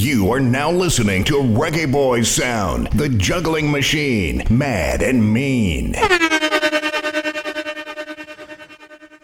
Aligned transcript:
You 0.00 0.30
are 0.30 0.38
now 0.38 0.70
listening 0.70 1.24
to 1.24 1.34
Reggae 1.42 1.90
Boys 1.90 2.30
Sound, 2.30 2.86
the 2.92 3.08
juggling 3.08 3.68
machine, 3.68 4.44
mad 4.48 5.02
and 5.02 5.32
mean. 5.34 5.96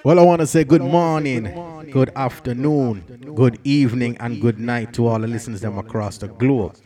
Well, 0.04 0.18
I 0.18 0.22
want 0.22 0.42
to 0.42 0.46
say 0.46 0.64
good 0.64 0.82
morning, 0.82 1.44
good 1.90 2.10
afternoon, 2.14 3.32
good 3.34 3.58
evening, 3.64 4.18
and 4.20 4.38
good 4.38 4.60
night 4.60 4.92
to 4.94 5.06
all 5.06 5.18
the 5.18 5.26
listeners 5.26 5.62
them 5.62 5.78
across 5.78 6.18
the 6.18 6.28
globe. 6.28 6.76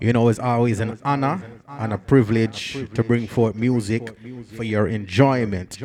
You 0.00 0.14
know, 0.14 0.26
it's 0.30 0.38
always 0.38 0.80
an 0.80 0.98
honor 1.04 1.42
and 1.68 1.92
a 1.92 1.98
privilege 1.98 2.78
to 2.94 3.04
bring 3.04 3.26
forth 3.26 3.56
music 3.56 4.16
for 4.56 4.64
your 4.64 4.88
enjoyment. 4.88 5.82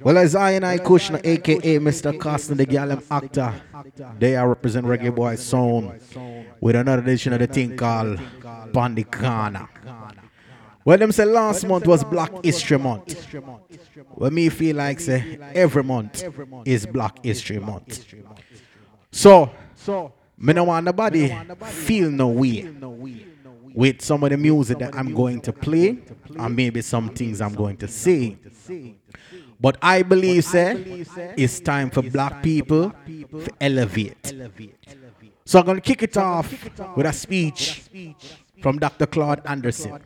Well, 0.00 0.18
as 0.18 0.34
I 0.34 0.50
and 0.50 0.66
I 0.66 0.76
Kushna, 0.76 1.24
aka 1.24 1.78
Mr. 1.78 2.20
Costin, 2.20 2.58
the 2.58 2.66
Gallum 2.66 3.02
actor, 3.10 3.54
they 4.18 4.36
are 4.36 4.50
represent 4.50 4.86
Reggae 4.86 5.14
Boy 5.14 5.36
Sound 5.36 5.98
with 6.60 6.76
another 6.76 7.00
edition 7.00 7.32
of 7.32 7.38
the 7.38 7.46
thing 7.46 7.74
called 7.74 8.20
Bandicana. 8.72 9.66
Well, 10.88 10.96
them 10.96 11.12
say 11.12 11.26
last 11.26 11.66
month 11.66 11.86
was 11.86 12.02
Black 12.02 12.32
History 12.42 12.78
Month. 12.78 13.34
Well, 14.14 14.30
me 14.30 14.48
feel 14.48 14.76
like 14.76 14.98
say 15.00 15.38
every 15.54 15.84
month 15.84 16.24
is 16.64 16.86
Black 16.86 17.22
History 17.22 17.58
Month. 17.58 18.06
So, 19.10 19.50
me 20.38 20.54
no 20.54 20.64
want 20.64 20.86
nobody 20.86 21.36
feel 21.66 22.10
no 22.10 22.28
way 22.28 22.70
with 23.74 24.00
some 24.00 24.24
of 24.24 24.30
the 24.30 24.38
music 24.38 24.78
that 24.78 24.96
I'm 24.96 25.12
going 25.12 25.42
to 25.42 25.52
play 25.52 25.98
and 26.38 26.56
maybe 26.56 26.80
some 26.80 27.10
things 27.10 27.42
I'm 27.42 27.54
going 27.54 27.76
to 27.76 27.86
say. 27.86 28.38
But 29.60 29.76
I 29.82 30.00
believe, 30.02 30.42
say, 30.42 31.04
it's 31.36 31.60
time 31.60 31.90
for 31.90 32.00
black 32.00 32.42
people 32.42 32.94
to 33.04 33.50
elevate. 33.60 34.32
So 35.44 35.58
I'm 35.58 35.66
going 35.66 35.76
to 35.76 35.82
kick 35.82 36.02
it 36.02 36.16
off 36.16 36.50
with 36.96 37.04
a 37.04 37.12
speech 37.12 37.82
from 38.62 38.78
Dr. 38.78 39.06
Claude 39.06 39.42
Anderson. 39.44 39.98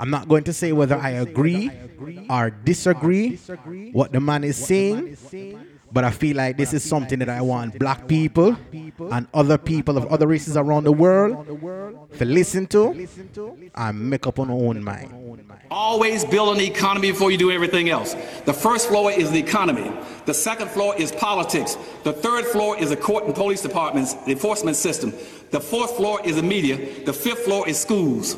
I'm 0.00 0.08
not 0.08 0.28
going 0.28 0.44
to 0.44 0.52
say 0.54 0.72
whether 0.72 0.96
I 0.96 1.10
agree 1.10 1.70
or 2.30 2.48
disagree 2.48 3.36
what 3.92 4.12
the 4.12 4.20
man 4.20 4.44
is 4.44 4.56
saying, 4.56 5.18
but 5.92 6.04
I 6.04 6.10
feel 6.10 6.38
like 6.38 6.56
this 6.56 6.72
is 6.72 6.82
something 6.82 7.18
that 7.18 7.28
I 7.28 7.42
want 7.42 7.78
black 7.78 8.08
people 8.08 8.56
and 9.12 9.26
other 9.34 9.58
people 9.58 9.98
of 9.98 10.06
other 10.06 10.26
races 10.26 10.56
around 10.56 10.84
the 10.84 10.92
world 10.92 11.46
to 12.16 12.24
listen 12.24 12.66
to 12.68 13.08
and 13.74 14.08
make 14.08 14.26
up 14.26 14.38
on 14.38 14.48
our 14.48 14.56
own 14.56 14.82
mind. 14.82 15.12
Always 15.70 16.24
build 16.24 16.56
an 16.56 16.62
economy 16.62 17.10
before 17.10 17.30
you 17.30 17.36
do 17.36 17.50
everything 17.50 17.90
else. 17.90 18.14
The 18.46 18.54
first 18.54 18.88
floor 18.88 19.12
is 19.12 19.30
the 19.30 19.38
economy. 19.38 19.92
The 20.24 20.34
second 20.34 20.70
floor 20.70 20.96
is 20.96 21.12
politics. 21.12 21.76
The 22.04 22.14
third 22.14 22.46
floor 22.46 22.78
is 22.78 22.88
the 22.88 22.96
court 22.96 23.24
and 23.24 23.34
police 23.34 23.60
departments, 23.60 24.14
the 24.14 24.32
enforcement 24.32 24.78
system. 24.78 25.12
The 25.50 25.60
fourth 25.60 25.94
floor 25.96 26.20
is 26.24 26.36
the 26.36 26.42
media. 26.42 27.04
The 27.04 27.12
fifth 27.12 27.44
floor 27.44 27.68
is 27.68 27.78
schools. 27.78 28.36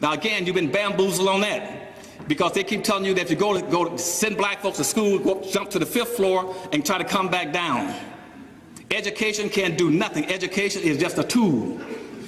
Now 0.00 0.12
again, 0.12 0.46
you've 0.46 0.54
been 0.54 0.70
bamboozled 0.70 1.28
on 1.28 1.40
that 1.40 2.28
because 2.28 2.52
they 2.52 2.64
keep 2.64 2.84
telling 2.84 3.04
you 3.04 3.14
that 3.14 3.22
if 3.22 3.30
you 3.30 3.36
go 3.36 3.58
to, 3.58 3.62
go 3.62 3.96
send 3.96 4.36
black 4.36 4.60
folks 4.60 4.78
to 4.78 4.84
school, 4.84 5.18
go, 5.18 5.42
jump 5.42 5.70
to 5.70 5.78
the 5.78 5.86
fifth 5.86 6.16
floor 6.16 6.54
and 6.72 6.84
try 6.84 6.98
to 6.98 7.04
come 7.04 7.28
back 7.28 7.52
down. 7.52 7.94
Education 8.90 9.48
can't 9.48 9.76
do 9.76 9.90
nothing. 9.90 10.24
Education 10.26 10.82
is 10.82 10.98
just 10.98 11.18
a 11.18 11.24
tool. 11.24 11.80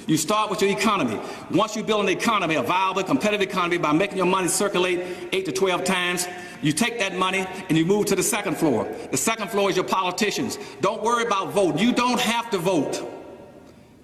You 0.07 0.17
start 0.17 0.49
with 0.49 0.61
your 0.61 0.71
economy. 0.71 1.19
Once 1.51 1.75
you 1.75 1.83
build 1.83 2.01
an 2.01 2.09
economy, 2.09 2.55
a 2.55 2.63
viable, 2.63 3.03
competitive 3.03 3.47
economy, 3.47 3.77
by 3.77 3.91
making 3.91 4.17
your 4.17 4.25
money 4.25 4.47
circulate 4.47 5.29
8 5.31 5.45
to 5.45 5.51
12 5.51 5.83
times, 5.83 6.27
you 6.63 6.73
take 6.73 6.97
that 6.97 7.15
money 7.15 7.45
and 7.69 7.77
you 7.77 7.85
move 7.85 8.07
to 8.07 8.15
the 8.15 8.23
second 8.23 8.57
floor. 8.57 8.91
The 9.11 9.17
second 9.17 9.51
floor 9.51 9.69
is 9.69 9.75
your 9.75 9.85
politicians. 9.85 10.57
Don't 10.81 11.03
worry 11.03 11.23
about 11.25 11.53
voting. 11.53 11.77
You 11.77 11.93
don't 11.93 12.19
have 12.19 12.49
to 12.49 12.57
vote. 12.57 13.18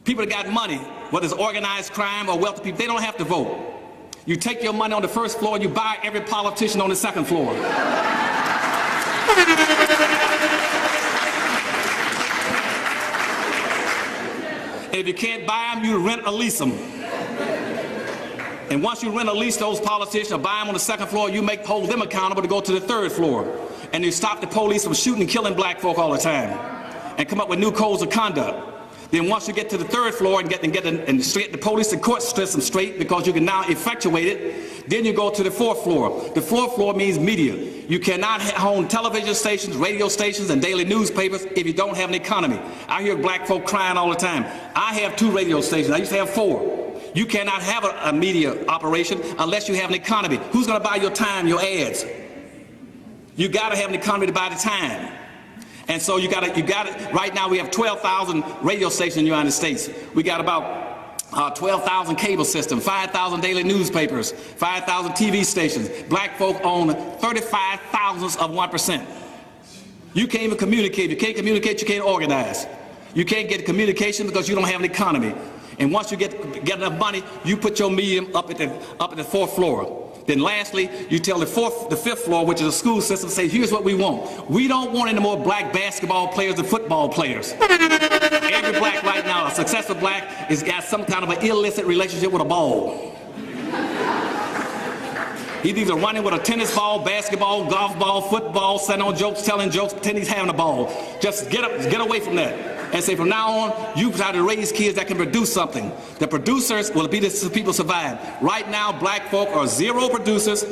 People 0.05 0.23
that 0.23 0.29
got 0.29 0.49
money, 0.53 0.77
whether 1.09 1.25
it's 1.25 1.33
organized 1.33 1.91
crime 1.91 2.29
or 2.29 2.37
wealthy 2.37 2.61
people, 2.61 2.77
they 2.77 2.85
don't 2.85 3.01
have 3.01 3.17
to 3.17 3.23
vote. 3.23 3.73
You 4.27 4.35
take 4.35 4.61
your 4.61 4.73
money 4.73 4.93
on 4.93 5.01
the 5.01 5.07
first 5.07 5.39
floor 5.39 5.55
and 5.55 5.63
you 5.63 5.69
buy 5.69 5.97
every 6.03 6.21
politician 6.21 6.79
on 6.79 6.89
the 6.89 6.95
second 6.95 7.25
floor. 7.25 7.53
if 14.93 15.07
you 15.07 15.13
can't 15.13 15.47
buy 15.47 15.71
them, 15.73 15.83
you 15.83 15.97
rent 15.97 16.21
a 16.25 16.31
lease 16.31 16.59
them. 16.59 16.71
And 18.69 18.83
once 18.83 19.01
you 19.01 19.09
rent 19.09 19.29
a 19.29 19.33
lease 19.33 19.57
those 19.57 19.79
politicians 19.79 20.31
or 20.31 20.37
buy 20.37 20.59
them 20.59 20.67
on 20.67 20.75
the 20.75 20.79
second 20.79 21.07
floor, 21.07 21.31
you 21.31 21.41
make 21.41 21.65
hold 21.65 21.89
them 21.89 22.03
accountable 22.03 22.43
to 22.43 22.47
go 22.47 22.61
to 22.61 22.71
the 22.71 22.81
third 22.81 23.11
floor. 23.11 23.51
And 23.91 24.03
you 24.03 24.11
stop 24.11 24.39
the 24.39 24.47
police 24.47 24.83
from 24.83 24.93
shooting 24.93 25.21
and 25.21 25.29
killing 25.29 25.55
black 25.55 25.79
folk 25.79 25.97
all 25.97 26.11
the 26.11 26.19
time. 26.19 26.51
And 27.17 27.27
come 27.27 27.41
up 27.41 27.49
with 27.49 27.57
new 27.57 27.71
codes 27.71 28.03
of 28.03 28.11
conduct. 28.11 28.74
Then 29.11 29.29
once 29.29 29.47
you 29.47 29.53
get 29.53 29.69
to 29.69 29.77
the 29.77 29.85
third 29.85 30.13
floor 30.15 30.39
and 30.39 30.49
get 30.49 30.63
and 30.63 30.73
get 30.73 30.85
and 30.85 31.23
straight 31.23 31.51
the 31.51 31.57
police 31.57 31.93
and 31.93 32.01
court 32.01 32.21
system 32.21 32.61
straight 32.61 32.97
because 32.97 33.27
you 33.27 33.33
can 33.33 33.45
now 33.45 33.63
effectuate 33.67 34.27
it, 34.27 34.89
then 34.89 35.05
you 35.05 35.13
go 35.13 35.29
to 35.29 35.43
the 35.43 35.51
fourth 35.51 35.83
floor. 35.83 36.29
The 36.33 36.41
fourth 36.41 36.75
floor 36.75 36.93
means 36.93 37.19
media. 37.19 37.55
You 37.87 37.99
cannot 37.99 38.41
own 38.59 38.87
television 38.87 39.35
stations, 39.35 39.75
radio 39.75 40.07
stations, 40.07 40.49
and 40.49 40.61
daily 40.61 40.85
newspapers 40.85 41.45
if 41.45 41.65
you 41.65 41.73
don't 41.73 41.95
have 41.95 42.09
an 42.09 42.15
economy. 42.15 42.59
I 42.87 43.03
hear 43.03 43.15
black 43.15 43.47
folk 43.47 43.65
crying 43.65 43.97
all 43.97 44.09
the 44.09 44.15
time. 44.15 44.43
I 44.75 44.93
have 44.95 45.15
two 45.15 45.31
radio 45.31 45.61
stations. 45.61 45.93
I 45.93 45.97
used 45.97 46.11
to 46.11 46.17
have 46.17 46.29
four. 46.29 46.83
You 47.13 47.25
cannot 47.25 47.61
have 47.61 47.85
a, 47.85 48.09
a 48.09 48.13
media 48.13 48.65
operation 48.67 49.21
unless 49.39 49.69
you 49.69 49.75
have 49.75 49.89
an 49.89 49.95
economy. 49.95 50.39
Who's 50.51 50.67
going 50.67 50.81
to 50.81 50.87
buy 50.87 50.97
your 50.97 51.11
time, 51.11 51.47
your 51.47 51.61
ads? 51.61 52.05
You 53.35 53.49
got 53.49 53.69
to 53.69 53.77
have 53.77 53.89
an 53.89 53.95
economy 53.95 54.27
to 54.27 54.33
buy 54.33 54.49
the 54.49 54.55
time. 54.55 55.13
And 55.87 56.01
so 56.01 56.17
you 56.17 56.29
got 56.29 56.41
to, 56.41 56.59
you 56.59 56.65
got 56.65 56.87
to, 56.87 57.13
right 57.13 57.33
now 57.33 57.47
we 57.47 57.57
have 57.57 57.69
12,000 57.69 58.43
radio 58.61 58.89
stations 58.89 59.17
in 59.17 59.23
the 59.23 59.29
United 59.29 59.51
States. 59.51 59.89
We 60.13 60.23
got 60.23 60.41
about 60.41 60.85
uh, 61.31 61.51
12,000 61.51 62.15
cable 62.15 62.45
systems, 62.45 62.83
5,000 62.83 63.41
daily 63.41 63.63
newspapers, 63.63 64.31
5,000 64.31 65.11
TV 65.11 65.43
stations. 65.45 65.89
Black 66.03 66.37
folk 66.37 66.59
own 66.63 66.93
35 67.19 67.79
thousandths 67.91 68.35
of 68.37 68.51
1%. 68.51 69.05
You 70.13 70.27
can't 70.27 70.43
even 70.43 70.57
communicate. 70.57 71.09
You 71.09 71.17
can't 71.17 71.35
communicate, 71.35 71.81
you 71.81 71.87
can't 71.87 72.03
organize. 72.03 72.65
You 73.13 73.25
can't 73.25 73.49
get 73.49 73.65
communication 73.65 74.27
because 74.27 74.47
you 74.47 74.55
don't 74.55 74.67
have 74.67 74.79
an 74.79 74.85
economy. 74.85 75.35
And 75.77 75.91
once 75.91 76.11
you 76.11 76.17
get, 76.17 76.63
get 76.63 76.77
enough 76.77 76.97
money, 76.97 77.23
you 77.43 77.57
put 77.57 77.79
your 77.79 77.91
medium 77.91 78.33
up 78.35 78.49
at 78.49 78.57
the, 78.57 78.69
up 78.99 79.11
at 79.11 79.17
the 79.17 79.23
fourth 79.23 79.53
floor. 79.53 80.04
Then 80.25 80.39
lastly, 80.39 80.89
you 81.09 81.19
tell 81.19 81.37
the 81.37 81.45
fourth, 81.45 81.89
the 81.89 81.95
fifth 81.95 82.23
floor, 82.23 82.45
which 82.45 82.59
is 82.59 82.67
a 82.67 82.71
school 82.71 82.99
system, 82.99 83.29
say, 83.29 83.47
here's 83.47 83.71
what 83.71 83.83
we 83.83 83.93
want. 83.93 84.49
We 84.49 84.67
don't 84.67 84.91
want 84.91 85.09
any 85.09 85.19
more 85.19 85.37
black 85.37 85.71
basketball 85.71 86.29
players 86.29 86.57
and 86.57 86.67
football 86.67 87.09
players. 87.09 87.53
Every 87.59 88.79
black 88.79 89.03
right 89.03 89.23
now, 89.25 89.47
a 89.47 89.51
successful 89.51 89.95
black, 89.95 90.23
has 90.23 90.63
got 90.63 90.83
some 90.83 91.05
kind 91.05 91.23
of 91.23 91.29
an 91.29 91.45
illicit 91.45 91.85
relationship 91.85 92.31
with 92.31 92.41
a 92.41 92.45
ball. 92.45 93.13
He's 95.61 95.77
either 95.77 95.95
running 95.95 96.23
with 96.23 96.33
a 96.33 96.39
tennis 96.39 96.75
ball, 96.75 97.03
basketball, 97.03 97.69
golf 97.69 97.97
ball, 97.97 98.21
football, 98.21 98.77
sending 98.77 99.07
on 99.07 99.15
jokes, 99.15 99.41
telling 99.43 99.71
jokes, 99.71 99.93
pretending 99.93 100.23
he's 100.23 100.31
having 100.31 100.49
a 100.49 100.53
ball. 100.53 100.91
Just 101.19 101.49
get 101.49 101.63
up, 101.63 101.71
get 101.89 102.01
away 102.01 102.19
from 102.19 102.35
that 102.35 102.74
and 102.93 103.03
say 103.03 103.15
from 103.15 103.29
now 103.29 103.49
on, 103.49 103.97
you 103.97 104.11
try 104.11 104.31
to 104.31 104.43
raise 104.43 104.71
kids 104.71 104.95
that 104.95 105.07
can 105.07 105.17
produce 105.17 105.53
something. 105.53 105.91
The 106.19 106.27
producers 106.27 106.91
will 106.91 107.07
be 107.07 107.19
the 107.19 107.51
people 107.53 107.73
survive. 107.73 108.19
Right 108.41 108.69
now, 108.69 108.97
black 108.97 109.29
folk 109.29 109.49
are 109.49 109.67
zero 109.67 110.09
producers 110.09 110.63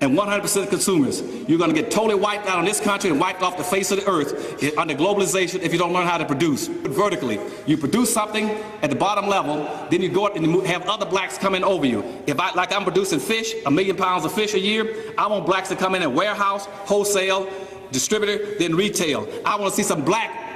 and 0.00 0.16
100% 0.16 0.70
consumers. 0.70 1.20
You're 1.48 1.58
going 1.58 1.74
to 1.74 1.80
get 1.80 1.90
totally 1.90 2.14
wiped 2.14 2.46
out 2.46 2.58
on 2.58 2.64
this 2.64 2.80
country 2.80 3.10
and 3.10 3.18
wiped 3.18 3.42
off 3.42 3.56
the 3.56 3.64
face 3.64 3.90
of 3.90 3.98
the 3.98 4.08
earth 4.08 4.78
under 4.78 4.94
globalization 4.94 5.60
if 5.60 5.72
you 5.72 5.78
don't 5.78 5.92
learn 5.92 6.06
how 6.06 6.18
to 6.18 6.24
produce 6.24 6.68
vertically. 6.68 7.40
You 7.66 7.76
produce 7.76 8.12
something 8.12 8.50
at 8.82 8.90
the 8.90 8.96
bottom 8.96 9.26
level, 9.28 9.68
then 9.90 10.00
you 10.00 10.08
go 10.08 10.26
up 10.26 10.36
and 10.36 10.46
you 10.46 10.60
have 10.60 10.86
other 10.86 11.06
blacks 11.06 11.36
coming 11.36 11.64
over 11.64 11.84
you. 11.84 12.04
If 12.26 12.38
I, 12.38 12.52
like 12.52 12.72
I'm 12.72 12.84
producing 12.84 13.18
fish, 13.18 13.54
a 13.66 13.70
million 13.70 13.96
pounds 13.96 14.24
of 14.24 14.32
fish 14.32 14.54
a 14.54 14.60
year, 14.60 15.12
I 15.18 15.26
want 15.26 15.46
blacks 15.46 15.68
to 15.70 15.76
come 15.76 15.94
in 15.94 16.02
and 16.02 16.14
warehouse, 16.14 16.66
wholesale, 16.66 17.50
distributor, 17.90 18.56
then 18.58 18.76
retail. 18.76 19.26
I 19.44 19.56
want 19.56 19.72
to 19.72 19.76
see 19.76 19.82
some 19.82 20.04
black 20.04 20.47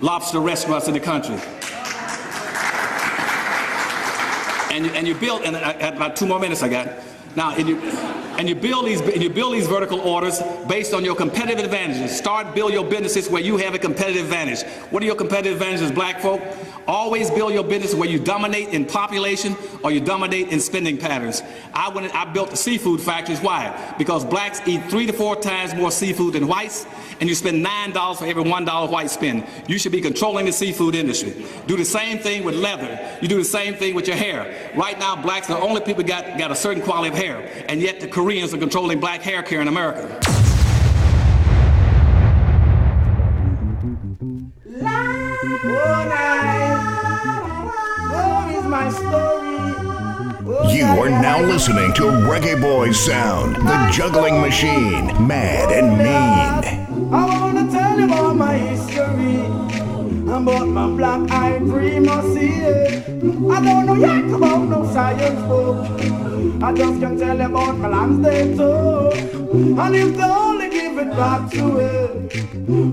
lobster 0.00 0.40
restaurants 0.40 0.88
in 0.88 0.94
the 0.94 1.00
country. 1.00 1.36
And, 4.74 4.86
and 4.94 5.08
you 5.08 5.14
build, 5.14 5.42
and 5.42 5.56
I, 5.56 5.72
about 5.72 6.16
two 6.16 6.26
more 6.26 6.38
minutes 6.38 6.62
I 6.62 6.68
got. 6.68 6.88
Now, 7.34 7.54
and 7.54 7.68
you, 7.68 7.78
and 8.38 8.48
you 8.48 8.54
build 8.54 8.86
these 8.86 9.00
and 9.00 9.22
you 9.22 9.28
build 9.28 9.54
these 9.54 9.66
vertical 9.66 10.00
orders 10.00 10.40
based 10.68 10.94
on 10.94 11.04
your 11.04 11.14
competitive 11.14 11.64
advantages. 11.64 12.16
Start 12.16 12.54
build 12.54 12.72
your 12.72 12.84
businesses 12.84 13.28
where 13.28 13.42
you 13.42 13.58
have 13.58 13.74
a 13.74 13.78
competitive 13.78 14.24
advantage. 14.24 14.62
What 14.90 15.02
are 15.02 15.06
your 15.06 15.16
competitive 15.16 15.54
advantages, 15.54 15.92
black 15.92 16.20
folk? 16.20 16.40
Always 16.86 17.30
build 17.30 17.52
your 17.52 17.64
business 17.64 17.94
where 17.94 18.08
you 18.08 18.18
dominate 18.18 18.68
in 18.68 18.86
population 18.86 19.56
or 19.82 19.90
you 19.90 20.00
dominate 20.00 20.48
in 20.48 20.60
spending 20.60 20.96
patterns. 20.96 21.42
I 21.74 21.90
went 21.90 22.14
I 22.14 22.24
built 22.32 22.50
the 22.50 22.56
seafood 22.56 23.00
factories. 23.00 23.40
Why? 23.40 23.94
Because 23.98 24.24
blacks 24.24 24.60
eat 24.66 24.82
three 24.84 25.06
to 25.06 25.12
four 25.12 25.36
times 25.36 25.74
more 25.74 25.90
seafood 25.90 26.34
than 26.34 26.46
whites, 26.46 26.86
and 27.20 27.28
you 27.28 27.34
spend 27.34 27.62
nine 27.62 27.92
dollars 27.92 28.18
for 28.18 28.26
every 28.26 28.42
one 28.42 28.64
dollar 28.64 28.90
white 28.90 29.10
spend. 29.10 29.46
You 29.66 29.78
should 29.78 29.92
be 29.92 30.00
controlling 30.00 30.46
the 30.46 30.52
seafood 30.52 30.94
industry. 30.94 31.44
Do 31.66 31.76
the 31.76 31.84
same 31.84 32.18
thing 32.18 32.44
with 32.44 32.54
leather. 32.54 32.98
You 33.20 33.28
do 33.28 33.36
the 33.36 33.44
same 33.44 33.74
thing 33.74 33.94
with 33.94 34.06
your 34.06 34.16
hair. 34.16 34.72
Right 34.74 34.98
now, 34.98 35.20
blacks 35.20 35.50
are 35.50 35.58
the 35.58 35.66
only 35.66 35.80
people 35.80 36.04
got 36.04 36.38
got 36.38 36.50
a 36.50 36.56
certain 36.56 36.82
quality 36.82 37.08
of 37.08 37.14
hair, 37.14 37.64
and 37.68 37.80
yet 37.80 38.00
the 38.00 38.08
Koreans 38.08 38.52
are 38.54 38.58
controlling 38.58 39.00
black 39.00 39.22
hair 39.22 39.42
care 39.42 39.60
in 39.60 39.68
America. 39.68 40.20
my 48.76 48.90
story. 48.90 49.45
You 50.64 50.86
are 50.86 51.10
now 51.10 51.42
listening 51.42 51.92
to 51.94 52.04
Reggae 52.04 52.58
Boys 52.60 52.98
Sound, 52.98 53.56
the 53.56 53.90
juggling 53.92 54.40
machine, 54.40 55.06
mad 55.26 55.70
and 55.70 55.98
mean. 55.98 57.12
I 57.12 57.24
wanna 57.26 57.70
tell 57.70 57.98
you 57.98 58.06
about 58.06 58.36
my 58.36 58.54
history. 58.54 59.44
About 60.32 60.66
my 60.68 60.88
black 60.96 61.30
eye 61.30 61.58
primacy. 61.58 62.64
I 62.64 63.60
don't 63.64 63.86
know 63.86 63.94
yet 63.96 64.24
about 64.34 64.68
no 64.68 64.90
science 64.92 65.42
book. 65.46 65.86
I 66.62 66.72
just 66.72 67.00
can 67.00 67.18
tell 67.18 67.36
you 67.36 67.46
about 67.46 67.76
my 67.78 67.88
lands 67.88 68.26
they 68.26 68.56
took. 68.56 69.14
And 69.14 69.94
if 69.94 70.16
they 70.16 70.22
only 70.22 70.70
give 70.70 70.98
it 70.98 71.10
back 71.10 71.50
to 71.52 71.78
it. 71.78 72.32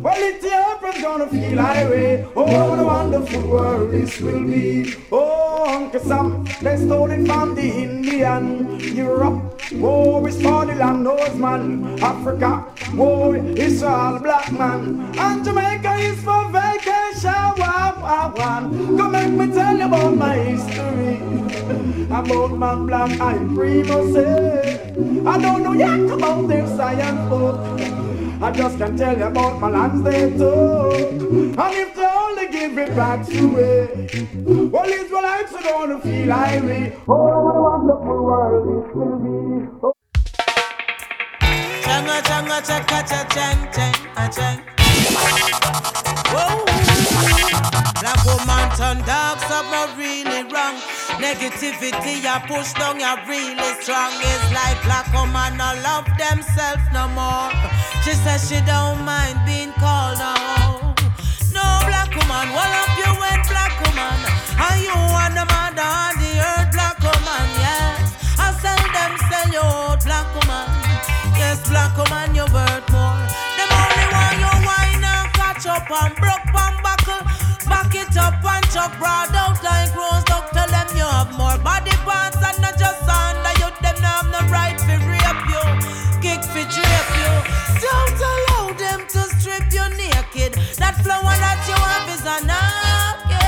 Well, 0.03 0.29
Ethiopia's 0.29 1.01
gonna 1.01 1.27
feel 1.27 1.59
irate. 1.59 2.25
Oh, 2.35 2.43
what 2.43 2.79
a 2.79 2.83
wonderful 2.83 3.47
world 3.47 3.91
this 3.91 4.19
will 4.19 4.43
be. 4.43 4.93
Oh, 5.11 5.42
Uncle 5.65 5.99
Sam, 6.01 6.45
they 6.61 6.77
stole 6.77 7.11
it 7.11 7.25
from 7.25 7.55
the 7.55 7.61
Indian. 7.61 8.79
Europe, 8.95 9.61
oh, 9.75 10.25
it's 10.25 10.41
for 10.41 10.65
the 10.65 10.75
land 10.75 11.03
man. 11.39 11.99
Africa, 12.01 12.65
oh, 12.97 13.33
it's 13.33 13.81
all 13.81 14.19
black 14.19 14.51
man. 14.51 15.11
And 15.17 15.43
Jamaica 15.43 15.95
is 15.95 16.21
for 16.23 16.49
vacation. 16.51 17.31
Wow, 17.57 17.95
wow, 18.01 18.33
wow. 18.35 18.59
Come 18.97 19.11
make 19.11 19.31
me 19.31 19.53
tell 19.53 19.77
you 19.77 19.85
about 19.85 20.15
my 20.17 20.35
history. 20.35 21.17
About 22.05 22.51
my 22.51 22.75
black 22.75 23.19
eye 23.19 23.37
primus. 23.55 24.15
I 25.25 25.41
don't 25.41 25.63
know 25.63 25.73
yet 25.73 26.11
about 26.11 26.47
their 26.47 26.67
science 26.67 27.29
book. 27.29 28.12
I 28.43 28.51
just 28.51 28.77
can't 28.77 28.97
tell 28.97 29.17
you 29.17 29.23
about 29.23 29.61
my 29.61 29.69
lands 29.69 30.03
they 30.03 30.29
took. 30.37 30.93
And 30.99 31.57
if 31.57 31.95
they 31.95 32.05
only 32.05 32.47
give 32.49 32.77
it 32.77 32.93
back 32.93 33.25
to 33.27 33.41
me, 33.41 34.67
well, 34.67 34.83
Israelites 34.83 35.53
are 35.53 35.61
gonna 35.63 35.97
feel 36.01 36.29
irate. 36.29 36.93
Oh, 37.07 37.39
what 37.45 37.55
a 37.55 37.61
wonderful 37.61 38.23
world 38.25 38.67
this 38.67 38.93
will 38.93 39.17
be. 39.23 39.31
Changa, 41.85 42.21
changa, 42.27 42.59
chaka, 42.67 42.99
cha, 43.07 43.23
chang, 43.31 43.59
chang, 43.71 43.95
chang. 44.35 44.59
Whoa. 46.35 46.65
Black 48.01 48.21
woman 48.25 48.67
turn 48.75 48.97
dark, 49.07 49.39
something 49.39 49.97
really 49.97 50.43
wrong. 50.51 50.75
Negativity, 51.21 52.21
you 52.23 52.37
push 52.47 52.73
down, 52.73 52.99
you 52.99 53.13
really 53.27 53.71
strong. 53.81 54.11
It's 54.17 54.47
like 54.53 54.81
black 54.83 55.07
woman, 55.13 55.57
no 55.57 55.73
love 55.83 56.05
themselves 56.17 56.83
no 56.93 57.07
more. 57.09 57.51
She 58.03 58.13
says 58.13 58.49
she 58.49 58.59
don't 58.65 59.03
mind 59.05 59.39
being 59.45 59.71
called 59.73 60.19
out. 60.19 60.97
No 61.53 61.65
black 61.85 62.09
woman, 62.15 62.49
what 62.53 62.67
up 62.67 62.91
you 62.97 63.11
went 63.21 63.43
black 63.47 63.73
woman? 63.85 64.17
Are 64.57 64.77
you 64.77 64.95
want 65.13 65.33
the 65.37 65.45
mother 65.45 65.85
on 65.85 66.13
the 66.17 66.31
earth, 66.41 66.71
black 66.73 66.97
woman? 66.99 67.45
Yes, 67.61 68.13
I 68.39 68.51
sell 68.61 68.83
them, 68.91 69.13
sell 69.29 69.47
you 69.53 69.67
black 70.03 70.27
woman. 70.33 70.67
Yes, 71.37 71.61
black 71.69 71.95
woman, 71.97 72.33
you 72.35 72.45
worth 72.51 72.87
more. 72.91 73.21
Them 73.57 73.69
only 73.69 74.05
want 74.11 74.37
you 74.41 74.53
wine 74.65 75.03
and 75.03 75.29
catch 75.33 75.65
up 75.67 75.85
and 75.89 76.15
broke 76.17 76.49
and 76.51 76.77
buckle. 76.81 77.23
Back 77.69 77.93
it 77.95 78.17
up 78.17 78.43
and 78.43 78.65
chuck 78.73 78.91
broad 78.99 79.33
out 79.35 79.61
like 79.63 79.95
rose. 79.95 80.23
Don't 80.25 80.43
Don't 87.83 88.19
allow 88.31 88.71
them 88.79 88.99
to 89.11 89.19
strip 89.35 89.67
you 89.75 89.83
naked. 89.99 90.53
That 90.79 90.95
flower 91.03 91.35
that 91.43 91.59
you 91.67 91.75
have 91.75 92.07
is 92.15 92.23
a 92.23 92.39
naked. 92.47 93.43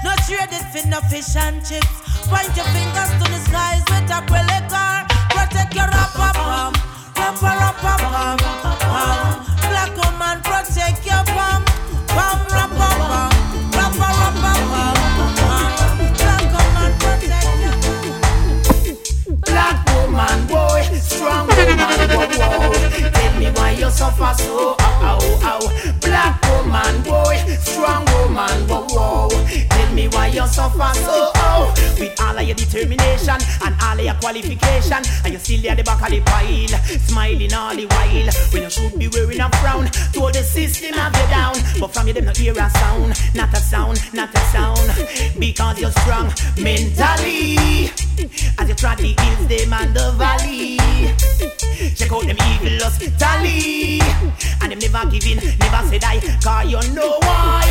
No 0.00 0.12
trade 0.24 0.48
it 0.56 0.64
for 0.72 0.88
no 0.88 1.00
fish 1.12 1.36
and 1.36 1.60
chips. 1.60 2.00
Point 2.24 2.56
your 2.56 2.64
fingers 2.72 3.12
to 3.20 3.26
the 3.28 3.40
skies 3.44 3.84
with 3.92 4.08
a 4.08 4.24
quelly 4.24 4.60
car. 4.72 5.04
Protect 5.28 5.74
your 5.74 5.88
rapper. 5.92 6.32
Rapper, 7.20 7.52
rapper. 7.60 7.96
Black 9.68 9.92
woman, 10.00 10.40
protect 10.40 11.04
your 11.04 11.22
palm. 11.36 11.65
Woman, 22.08 22.30
whoa, 22.38 22.70
whoa 22.70 23.06
me 23.46 23.50
why 23.54 23.70
you 23.72 23.90
suffer 23.90 24.32
so. 24.42 24.76
Ow, 24.80 24.98
ow, 25.02 25.40
ow. 25.42 25.92
Black 26.00 26.42
woman, 26.48 27.02
boy, 27.02 27.36
strong 27.60 28.04
woman, 28.06 28.68
whoa, 28.68 28.86
whoa. 28.90 29.28
Tell 29.28 29.92
me 29.94 30.08
why 30.08 30.28
you 30.28 30.46
suffer 30.46 30.92
so. 30.94 31.30
Oh, 31.36 31.74
with 31.98 32.20
all 32.20 32.36
of 32.36 32.42
your 32.42 32.56
determination 32.56 33.38
and 33.64 33.74
all 33.82 33.98
of 33.98 34.04
your 34.04 34.14
qualification, 34.14 35.02
and 35.24 35.32
you 35.32 35.38
still 35.38 35.70
at 35.70 35.76
the 35.76 35.84
back 35.84 36.02
of 36.02 36.10
the 36.10 36.20
pile, 36.20 36.78
smiling 37.06 37.54
all 37.54 37.74
the 37.74 37.86
while. 37.86 38.30
When 38.52 38.62
you 38.62 38.70
should 38.70 38.98
be 38.98 39.08
wearing 39.08 39.40
a 39.40 39.50
frown, 39.56 39.86
to 39.86 40.20
the 40.32 40.42
system 40.42 40.94
have 40.94 41.14
you 41.14 41.26
down. 41.28 41.54
But 41.80 41.92
from 41.92 42.08
you, 42.08 42.14
them 42.14 42.24
not 42.24 42.36
hear 42.36 42.52
a 42.52 42.70
sound, 42.70 43.14
not 43.34 43.52
a 43.52 43.60
sound, 43.60 44.00
not 44.14 44.34
a 44.34 44.40
sound. 44.52 44.86
Because 45.38 45.80
you're 45.80 45.92
strong 46.02 46.32
mentally. 46.60 47.90
As 48.58 48.68
you 48.68 48.74
trod 48.74 48.98
the 48.98 49.14
hills, 49.18 49.46
them 49.48 49.72
and 49.72 49.94
the 49.94 50.12
valley. 50.12 50.78
Check 52.06 52.14
out 52.14 52.22
them 52.22 52.36
evil 52.52 52.78
lust 52.78 53.02
tally. 53.18 53.98
And 54.62 54.70
them 54.70 54.78
never 54.78 55.10
giving, 55.10 55.42
never 55.58 55.88
said 55.90 56.04
I, 56.04 56.20
cause 56.40 56.70
you 56.70 56.94
know 56.94 57.18
why. 57.22 57.66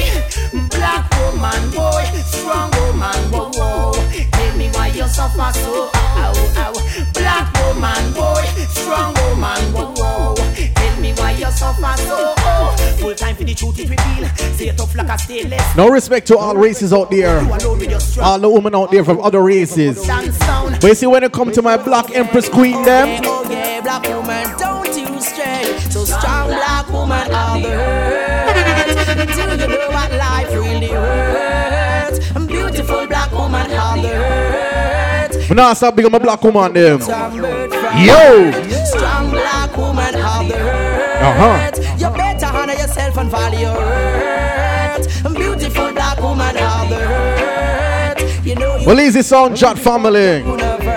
Black 0.72 1.10
woman, 1.16 1.72
boy, 1.72 2.04
strong 2.26 2.70
woman, 2.72 3.32
whoa, 3.32 3.50
whoa. 3.54 3.94
Tell 3.94 4.58
me 4.58 4.68
why 4.72 4.88
you 4.88 5.08
suffer 5.08 5.58
so, 5.58 5.90
ow, 5.96 6.34
ow. 6.58 6.74
Black 7.14 7.48
woman, 7.64 8.12
boy, 8.12 8.44
strong 8.68 9.14
woman, 9.14 9.64
whoa, 9.72 9.94
whoa. 9.96 10.36
Tell 10.36 11.00
me 11.00 11.14
why 11.14 11.32
you 11.32 11.50
suffer 11.52 11.96
so, 12.04 12.34
oh. 12.38 12.76
Full 13.00 13.16
time 13.16 13.38
for 13.38 13.46
the 13.46 13.54
truth 13.54 13.80
it 13.80 13.90
reveal. 13.90 14.28
Say 14.56 14.68
it 14.68 14.78
tough 14.78 14.94
like 14.96 15.08
a 15.08 15.18
stainless. 15.18 15.76
No 15.78 15.88
respect 15.88 16.28
to 16.28 16.38
all 16.38 16.58
races 16.58 16.92
out 16.92 17.10
there. 17.10 17.40
All 18.22 18.40
the 18.40 18.50
women 18.50 18.76
out 18.76 18.92
there 18.92 19.06
from 19.06 19.22
other 19.22 19.42
races. 19.42 20.06
But 20.06 20.84
you 20.84 20.96
see 20.96 21.08
when 21.08 21.24
it 21.24 21.32
come 21.32 21.54
to 21.54 21.62
my 21.62 21.78
black 21.78 22.14
empress 22.14 22.50
queen 22.50 22.82
them. 22.84 23.45
Black 23.86 24.08
woman, 24.10 24.48
don't 24.58 24.98
you 24.98 25.22
stray. 25.22 25.78
So 25.92 26.06
strong 26.06 26.48
black 26.48 26.90
woman 26.90 27.32
on 27.32 27.62
the 27.62 27.72
earth. 27.72 29.28
Do 29.28 29.62
you 29.62 29.68
know 29.68 29.90
what 29.90 30.12
life 30.12 30.52
really 30.52 30.88
hurts? 30.88 32.18
Beautiful 32.48 33.06
black 33.06 33.32
woman 33.32 33.72
on 33.74 34.02
the 34.02 34.12
earth. 34.12 35.52
Now 35.52 35.72
stop 35.74 35.96
big 35.98 36.12
my 36.12 36.18
black 36.18 36.42
woman 36.42 36.74
them. 36.74 37.00
Yo! 37.00 38.52
Strong 38.86 39.30
black 39.30 39.78
woman 39.78 40.16
on 40.16 40.48
the 40.48 40.56
earth. 40.56 41.22
Uh-huh. 41.22 41.72
You 42.00 42.10
better 42.18 42.48
honor 42.48 42.74
yourself 42.74 43.18
and 43.20 43.30
value 43.30 43.60
your 43.60 43.78
earth. 43.78 45.36
Beautiful 45.36 45.92
black 45.92 46.20
woman 46.20 46.58
on 46.58 46.90
the 46.90 47.02
earth. 47.02 48.46
You 48.48 48.56
know 48.56 48.78
you 48.78 48.88
well, 48.88 49.00
easy 49.00 49.22
sound, 49.22 49.56
chat 49.56 49.78
family. 49.78 50.40
Universe. 50.40 50.95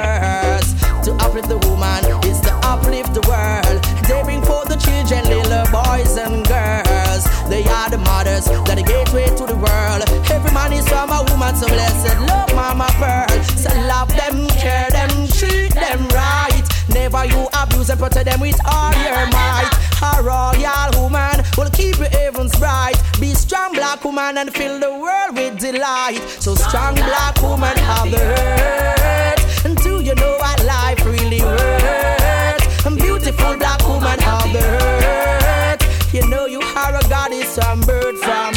Protect 17.98 18.26
them 18.26 18.40
with 18.40 18.58
all 18.64 18.92
your 19.02 19.26
might. 19.34 19.70
A 20.00 20.22
royal 20.22 21.02
woman 21.02 21.44
will 21.56 21.70
keep 21.70 21.98
your 21.98 22.08
heavens 22.08 22.56
bright. 22.58 22.94
Be 23.20 23.34
strong, 23.34 23.72
black 23.72 24.04
woman, 24.04 24.38
and 24.38 24.54
fill 24.54 24.78
the 24.78 24.90
world 24.90 25.36
with 25.36 25.58
delight. 25.58 26.20
So 26.38 26.54
strong, 26.54 26.94
black 26.94 27.40
woman 27.42 27.76
of 27.98 28.10
the 28.10 28.20
earth. 28.20 29.64
And 29.66 29.76
do 29.78 30.00
you 30.00 30.14
know 30.14 30.36
what 30.38 30.64
life 30.64 31.04
really 31.04 31.42
worth? 31.42 32.86
And 32.86 32.96
beautiful 32.96 33.56
black 33.56 33.82
woman 33.86 34.18
of 34.22 34.52
the 34.52 34.62
earth. 34.62 36.14
You 36.14 36.26
know 36.28 36.46
you 36.46 36.60
are 36.60 36.94
a 36.94 37.02
goddess 37.08 37.58
and 37.58 37.84
bird 37.84 38.16
from. 38.18 38.54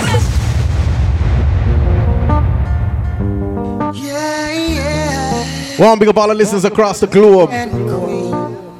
Yeah, 3.96 4.52
yeah. 4.52 5.78
One 5.78 5.98
big 5.98 6.10
up 6.10 6.18
all 6.18 6.28
the 6.28 6.36
listeners 6.36 6.66
across 6.66 7.00
the 7.00 7.08
globe. 7.08 7.50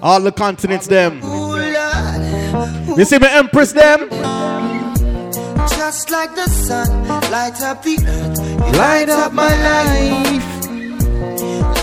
All 0.04 0.20
the 0.20 0.32
continents, 0.32 0.88
them. 0.88 1.22
You 2.98 3.06
see 3.06 3.20
me 3.20 3.28
empress 3.30 3.72
them? 3.72 4.10
Just 5.70 6.10
like 6.10 6.34
the 6.34 6.48
sun, 6.50 7.08
light 7.30 7.62
up 7.62 7.84
the 7.84 7.98
earth, 8.08 8.78
light 8.78 9.10
up 9.10 9.32
my 9.32 9.54
life. 9.70 10.62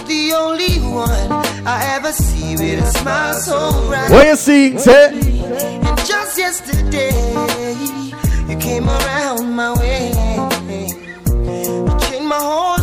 The 0.08 0.32
only 0.36 0.80
one 0.80 1.30
I 1.66 1.94
ever 1.96 2.10
see 2.12 2.56
with 2.56 2.82
a 2.82 2.86
smile 2.98 3.34
so 3.34 3.86
bright. 3.86 4.10
What 4.10 4.26
you 4.26 4.36
see, 4.36 4.78
say? 4.78 5.10
And 5.10 5.98
just 5.98 6.36
yesterday, 6.38 7.12
you 8.48 8.58
came 8.58 8.88
around 8.88 9.52
my 9.54 9.78
way. 9.78 10.10
You 11.28 11.98
changed 12.00 12.28
my 12.28 12.38
horse 12.40 12.78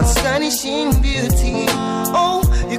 astonishing 0.00 0.90
beauty. 1.02 1.66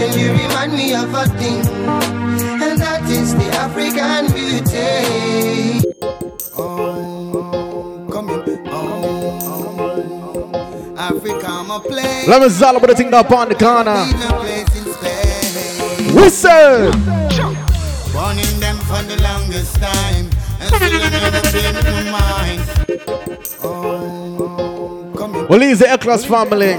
And 0.00 0.14
you 0.14 0.30
remind 0.32 0.72
me 0.74 0.94
of 0.94 1.12
a 1.12 1.26
thing, 1.40 1.66
and 2.62 2.78
that 2.80 3.02
is 3.10 3.34
the 3.34 3.48
African 3.66 4.26
beauty. 4.32 5.82
Oh, 6.56 8.06
come. 8.12 8.30
Oh, 8.70 9.34
Africa, 10.96 11.46
I'm 11.48 11.70
a 11.70 11.80
place. 11.80 12.28
Let 12.28 12.42
me 12.42 12.48
zall 12.48 12.76
about 12.76 12.88
the 12.90 12.94
thing 12.94 13.12
up 13.12 13.30
on 13.32 13.48
the 13.48 13.54
corner. 13.56 14.06
Whistle! 16.14 16.92
Warning 18.14 18.60
them 18.60 18.78
for 18.86 19.02
the 19.02 19.16
longest 19.22 19.76
time. 19.76 20.30
And 20.60 20.68
still 20.74 21.02
I 21.02 21.08
never 21.10 21.42
change 21.50 21.84
my 21.84 22.02
mind. 22.20 22.62
Oh, 23.62 25.12
come. 25.16 25.32
Well, 25.48 25.60
he's 25.60 25.78
the 25.80 25.86
Eclas 25.86 26.24
family. 26.24 26.78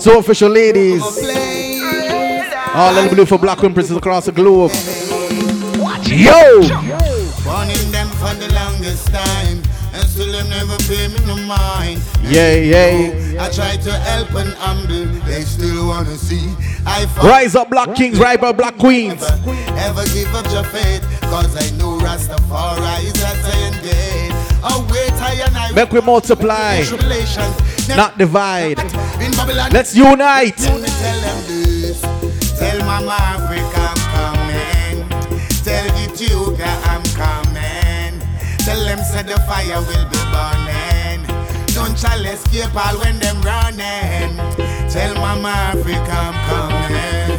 So 0.00 0.18
official 0.18 0.50
ladies. 0.50 1.02
All 2.74 2.92
little 2.92 3.14
blue 3.14 3.24
for 3.24 3.38
black 3.38 3.58
women 3.58 3.74
princess 3.74 3.96
across 3.96 4.26
the 4.26 4.32
globe. 4.32 4.72
Yo! 6.02 6.58
Warning 7.46 7.92
them 7.92 8.08
for 8.18 8.34
the 8.34 8.50
longest 8.52 9.06
time. 9.08 9.62
And 9.92 10.08
still 10.08 10.32
them 10.32 10.50
never 10.50 10.76
pay 10.78 11.06
me 11.06 11.24
no 11.24 11.36
mind. 11.46 12.02
Yeah, 12.24 12.54
yeah. 12.54 13.44
I 13.44 13.48
try 13.50 13.76
to 13.76 13.92
help 13.92 14.34
and 14.34 14.52
humble. 14.54 15.04
They 15.24 15.42
still 15.42 15.86
wanna 15.86 16.16
see. 16.16 16.52
I. 16.84 17.06
Rise 17.22 17.54
up, 17.54 17.70
black 17.70 17.94
kings, 17.94 18.18
rise 18.18 18.42
up, 18.42 18.56
black 18.56 18.76
queens. 18.76 19.22
Ever 19.22 20.04
give 20.06 20.34
up 20.34 20.50
your 20.50 20.64
faith. 20.64 21.02
Cause 21.30 21.54
I 21.56 21.76
know 21.76 21.98
Rastafari 22.00 23.04
is 23.04 23.22
a 23.22 23.36
saying 23.44 23.84
dead. 23.84 24.32
Oh, 24.64 24.84
wait, 24.90 25.12
I 25.22 25.34
and 25.46 25.56
I. 25.56 25.70
Make 25.72 25.92
we 25.92 26.00
multiply, 26.00 26.82
not 27.88 28.18
divide. 28.18 28.78
Let's 29.72 29.94
unite. 29.94 30.58
Mama 32.86 33.16
Africa 33.18 33.80
I'm 33.90 34.00
coming. 34.14 34.96
Tell 35.64 35.86
Ethiopia 36.04 36.72
I'm 36.92 37.02
coming. 37.16 38.20
Tell 38.64 38.80
them 38.84 38.98
say 39.10 39.22
the 39.22 39.38
fire 39.48 39.80
will 39.88 40.06
be 40.12 40.20
burning. 40.32 41.20
Don't 41.74 41.96
shall 41.98 42.24
escape 42.26 42.74
all 42.74 42.96
when 43.00 43.18
them 43.18 43.40
running. 43.42 44.36
Tell 44.90 45.14
Mama 45.14 45.48
Africa 45.72 46.12
I'm 46.12 46.36
coming. 46.48 47.38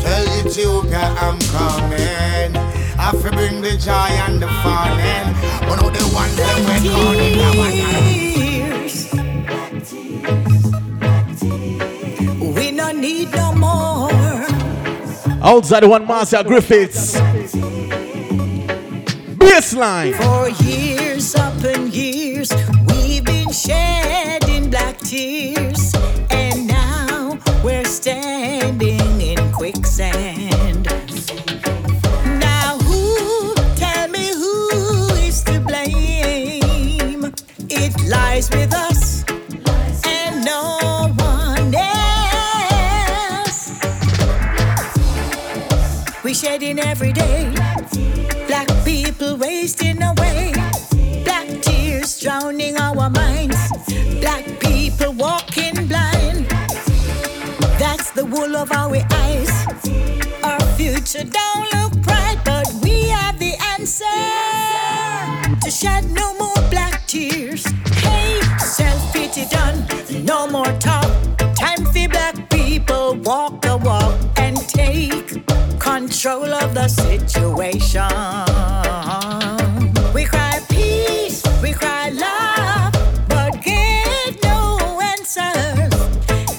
Tell 0.00 0.24
Ethiopia 0.46 1.04
I'm 1.24 1.38
coming. 1.56 2.56
I 2.98 3.12
fi 3.12 3.30
bring 3.30 3.60
the 3.60 3.76
joy 3.76 4.12
and 4.26 4.40
the 4.40 4.48
fun 4.62 4.98
in. 4.98 5.26
One 5.68 5.80
of 5.84 5.92
the 5.92 6.04
ones 6.14 6.36
them 6.36 6.58
we 6.64 6.88
calling 6.88 7.40
I 7.40 7.50
want 7.58 7.74
tears. 8.36 8.96
We 12.56 12.70
no 12.70 12.92
need 12.92 13.30
no 13.32 13.52
more. 13.52 13.95
Outside 15.46 15.84
the 15.84 15.88
one 15.88 16.04
Marcia 16.04 16.42
Griffiths. 16.42 17.14
Baseline. 19.38 20.12
For 20.16 20.48
years 20.64 21.36
upon 21.36 21.92
years, 21.92 22.52
we've 22.88 23.24
been 23.24 23.52
shedding 23.52 24.70
black 24.70 24.98
tears, 24.98 25.94
and 26.30 26.66
now 26.66 27.38
we're 27.62 27.84
standing 27.84 29.20
in 29.20 29.52
quicksand. 29.52 30.86
Now, 32.40 32.78
who 32.78 33.54
tell 33.76 34.08
me 34.08 34.26
who 34.34 35.14
is 35.14 35.44
to 35.44 35.60
blame? 35.60 37.32
It 37.70 37.94
lies 38.08 38.50
with 38.50 38.74
us 38.74 38.95
shedding 46.36 46.78
every 46.78 47.12
day. 47.12 47.50
Black 48.46 48.68
people 48.84 49.38
wasting 49.38 50.02
away. 50.02 50.52
Black 51.24 51.48
tears 51.62 52.20
drowning 52.20 52.76
our 52.76 53.08
minds. 53.08 53.56
Black 54.20 54.44
people 54.60 55.14
walking 55.14 55.74
blind. 55.88 56.44
That's 57.80 58.10
the 58.10 58.26
wool 58.26 58.54
of 58.54 58.70
our 58.70 58.96
eyes. 59.24 59.50
Our 60.42 60.60
future 60.76 61.24
don't 61.24 61.66
look 61.72 61.92
bright, 62.02 62.38
but 62.44 62.66
we 62.82 63.08
have 63.08 63.38
the 63.38 63.54
answer 63.74 64.04
to 65.64 65.70
shed 65.70 66.04
no 66.10 66.34
more 66.34 66.62
black 66.68 67.06
tears. 67.06 67.64
Hey, 68.04 68.42
self 68.58 69.00
pity 69.14 69.46
done, 69.46 69.86
no 70.22 70.46
more 70.46 70.72
talk. 70.80 71.10
Time 71.56 71.86
for 71.86 72.08
black 72.10 72.50
people 72.50 73.14
walk 73.24 73.56
take 73.76 73.85
control 76.26 76.52
of 76.54 76.74
the 76.74 76.88
situation. 76.88 78.02
We 80.12 80.24
cry 80.24 80.58
peace, 80.68 81.40
we 81.62 81.72
cry 81.72 82.08
love, 82.08 82.92
but 83.28 83.62
get 83.62 84.42
no 84.42 84.98
answers. 85.00 85.92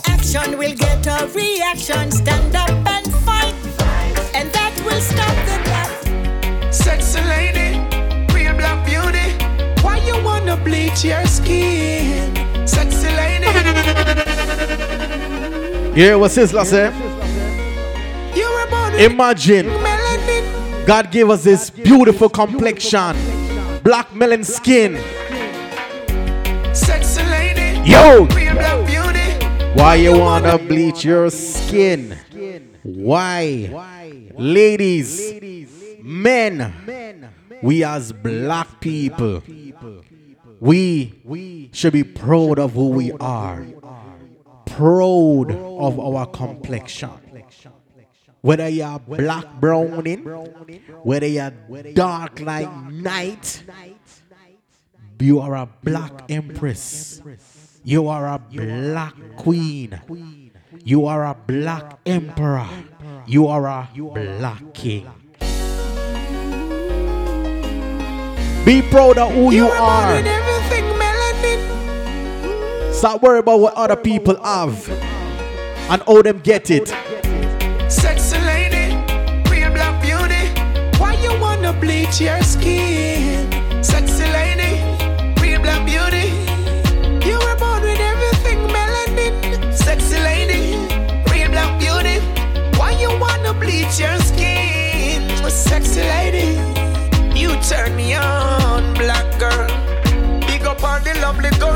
Action 0.06 0.58
will 0.58 0.74
get 0.74 1.06
a 1.08 1.28
reaction. 1.36 2.12
Stand 2.12 2.56
up 2.56 2.70
and 2.70 3.14
fight, 3.26 3.56
and 4.34 4.50
that 4.54 4.74
will 4.86 5.02
stop 5.02 5.36
the 5.50 5.58
black. 5.68 6.74
Sexy 6.74 7.20
lady, 7.36 7.78
real 8.34 8.56
black 8.56 8.86
beauty. 8.86 9.28
Why 9.84 9.98
you 9.98 10.16
wanna 10.24 10.56
bleach 10.56 11.04
your 11.04 11.26
skin? 11.26 12.34
Sexy 12.66 13.10
lady, 13.22 13.52
Yeah, 15.94 16.16
what's 16.16 16.36
this, 16.36 16.52
say? 16.70 17.17
Imagine. 19.00 19.68
God 20.88 21.12
gave 21.12 21.30
us 21.30 21.44
this 21.44 21.70
beautiful 21.70 22.30
complexion, 22.30 23.16
black 23.84 24.16
melon 24.16 24.44
skin. 24.44 24.96
Sexy 26.74 27.22
lady, 27.24 27.80
Yo! 27.88 28.26
real 28.26 28.54
black 28.54 28.88
beauty. 28.88 29.80
Why 29.80 29.96
you 29.96 30.18
wanna 30.18 30.58
bleach 30.58 31.06
your 31.06 31.30
skin? 31.30 32.18
Why? 32.82 33.70
Ladies, 34.36 35.36
men, 36.02 36.74
we 37.62 37.84
as 37.84 38.12
black 38.12 38.80
people, 38.80 39.44
we 40.60 41.70
should 41.72 41.94
be 41.94 42.04
proud 42.04 42.58
of 42.58 42.74
who 42.74 42.90
we 42.90 43.12
are, 43.12 43.64
proud 44.66 45.52
of 45.52 46.00
our 46.00 46.26
complexion. 46.26 47.12
Whether 48.42 48.70
you're 48.70 49.00
black 49.00 49.60
browning, 49.60 50.24
whether 51.04 51.28
you're 51.28 51.52
dark 51.94 52.40
like 52.40 52.72
night, 52.92 53.64
you 55.20 55.40
are 55.40 55.56
a 55.56 55.68
black 55.84 56.24
empress. 56.30 57.22
You 57.84 58.08
are 58.08 58.28
a 58.28 58.40
black 58.40 59.14
queen. 59.38 60.00
You 60.84 61.06
are 61.06 61.26
a 61.26 61.34
black 61.34 62.00
emperor. 62.06 62.68
You 63.26 63.48
are 63.48 63.66
a 63.66 63.90
black 63.94 64.74
king. 64.74 65.10
Be 68.66 68.82
proud 68.82 69.18
of 69.18 69.32
who 69.34 69.52
you 69.52 69.68
are. 69.68 70.16
with 70.16 70.28
everything 70.28 70.84
melanin. 71.00 72.94
Stop 72.94 73.24
worrying 73.24 73.40
about 73.40 73.60
what 73.62 73.74
other 73.76 73.96
people 73.96 74.36
have 74.44 74.90
and 75.90 76.02
how 76.04 76.22
them 76.22 76.40
get 76.40 76.70
it. 76.70 76.94
Bleach 81.80 82.22
your 82.22 82.42
skin? 82.42 83.48
Sexy 83.84 84.26
lady, 84.38 84.82
real 85.42 85.62
black 85.62 85.86
beauty. 85.86 86.28
You 87.28 87.38
were 87.40 87.58
born 87.58 87.82
with 87.82 88.00
everything 88.00 88.60
melanin. 88.76 89.74
Sexy 89.74 90.18
lady, 90.18 90.78
real 91.32 91.50
black 91.52 91.80
beauty. 91.80 92.20
Why 92.78 92.92
you 92.92 93.10
wanna 93.20 93.54
bleach 93.54 94.00
your 94.00 94.18
skin? 94.20 95.22
Sexy 95.50 96.02
lady, 96.02 96.50
you 97.40 97.50
turn 97.70 97.96
me 97.96 98.16
on, 98.16 98.57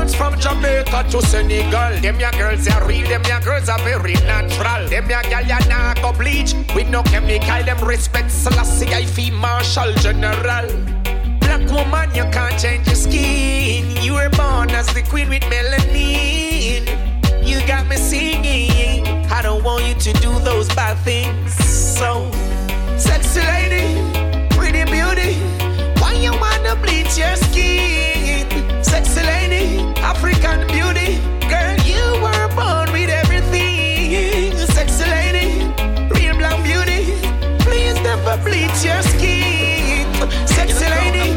girls 0.02 0.14
from 0.14 0.38
Jamaica 0.38 1.04
to 1.10 1.22
Senegal. 1.22 2.00
Them 2.00 2.18
ya 2.18 2.30
girls 2.32 2.68
are 2.68 2.86
real, 2.86 3.06
them 3.08 3.22
ya 3.24 3.40
girls 3.40 3.68
are 3.68 3.78
very 3.80 4.14
natural. 4.26 4.88
Them 4.88 5.08
ya 5.08 5.22
gal 5.22 5.46
ya 5.46 5.58
nah 5.68 5.94
go 5.94 6.12
bleach 6.12 6.54
with 6.74 6.88
no 6.88 7.02
chemical. 7.02 7.62
Them 7.64 7.78
respect 7.84 8.30
Selassie, 8.30 8.94
I 8.94 9.04
feel 9.04 9.34
Marshal 9.34 9.92
General. 9.94 10.66
Black 11.40 11.62
woman, 11.70 12.14
you 12.14 12.24
can't 12.32 12.58
change 12.58 12.86
your 12.86 12.96
skin. 12.96 13.96
You 14.02 14.14
were 14.14 14.30
born 14.30 14.70
as 14.70 14.86
the 14.94 15.02
queen 15.02 15.28
with 15.28 15.42
melanin. 15.42 16.86
You 17.44 17.64
got 17.66 17.86
me 17.86 17.96
singing. 17.96 19.06
I 19.30 19.42
don't 19.42 19.62
want 19.62 19.84
you 19.84 19.94
to 19.94 20.12
do 20.20 20.38
those 20.40 20.68
bad 20.74 20.96
things. 21.04 21.52
So, 21.54 22.30
sexy 22.96 23.40
lady, 23.40 23.86
pretty 24.50 24.84
beauty, 24.84 25.34
why 26.00 26.12
you 26.14 26.32
wanna 26.32 26.76
bleach 26.76 27.18
your 27.18 27.36
skin? 27.36 28.21
African 30.12 30.66
beauty, 30.68 31.16
girl, 31.48 31.76
you 31.88 32.04
were 32.20 32.48
born 32.54 32.92
with 32.92 33.08
everything. 33.08 34.54
Sexy 34.76 35.04
lady, 35.08 35.64
real 36.12 36.36
black 36.36 36.62
beauty, 36.62 37.16
please 37.64 37.96
never 38.02 38.36
bleach 38.44 38.84
your 38.84 39.00
skin. 39.02 40.06
Sexy 40.46 40.86
lady, 40.96 41.32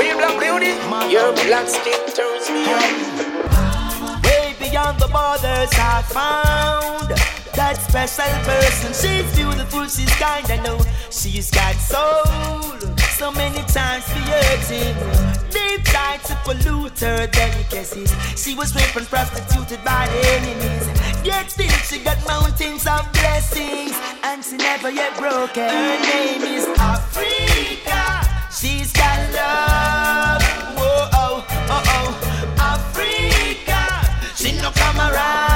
real 0.00 0.16
black 0.16 0.40
beauty, 0.40 0.72
your 1.12 1.34
black 1.44 1.68
skin 1.68 2.00
turns 2.16 2.48
me 2.48 2.64
on. 2.72 4.22
Way 4.22 4.56
beyond 4.58 4.98
the 4.98 5.08
borders, 5.08 5.70
I 5.76 6.02
found 6.08 7.10
that 7.56 7.76
special 7.76 8.32
person. 8.48 8.90
She's 9.00 9.36
beautiful, 9.36 9.84
she's 9.84 10.14
kind, 10.14 10.50
I 10.50 10.56
know 10.64 10.80
she's 11.10 11.50
got 11.50 11.74
soul. 11.74 12.24
So 13.18 13.32
many 13.32 13.58
times 13.62 14.04
for 14.04 14.20
hurting. 14.30 14.94
They 15.50 15.82
tried 15.82 16.22
to 16.26 16.36
pollute 16.44 17.00
her 17.00 17.26
delicacies. 17.26 18.14
She 18.40 18.54
was 18.54 18.72
raped 18.76 18.94
and 18.94 19.08
prostituted 19.08 19.82
by 19.84 20.06
the 20.06 20.20
enemies. 20.38 20.86
Yet 21.26 21.50
still 21.50 21.66
she 21.82 21.98
got 21.98 22.24
mountains 22.28 22.86
of 22.86 23.12
blessings, 23.12 23.98
and 24.22 24.44
she 24.44 24.56
never 24.56 24.90
yet 24.90 25.18
broken. 25.18 25.68
Her 25.68 26.00
name 26.00 26.42
is 26.42 26.68
Africa. 26.78 28.22
She's 28.52 28.92
got 28.92 29.18
love. 29.34 30.42
Whoa, 30.78 31.08
oh, 31.12 31.46
oh, 31.50 31.82
oh, 31.96 32.54
Africa. 32.60 33.82
She 34.36 34.52
no 34.62 34.70
come 34.70 34.96
around. 34.96 35.47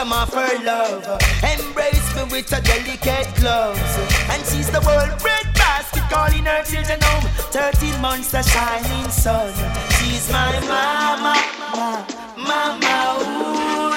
Bosom 0.00 0.12
of 0.12 0.32
her 0.32 0.64
love. 0.64 1.04
Embrace 1.42 2.16
me 2.16 2.22
with 2.30 2.48
her 2.50 2.60
delicate 2.60 3.28
gloves. 3.36 3.98
And 4.30 4.44
she's 4.46 4.70
the 4.70 4.80
world 4.86 5.10
red 5.22 5.46
basket 5.54 6.02
calling 6.10 6.44
her 6.44 6.62
children 6.64 6.98
home. 7.02 7.24
13 7.52 8.00
months, 8.00 8.30
the 8.30 8.42
shining 8.42 9.10
sun. 9.10 9.52
She's 9.98 10.30
my 10.30 10.58
mama, 10.60 11.34
ma, 11.76 12.04
mama, 12.36 12.96
ooh, 13.20 13.90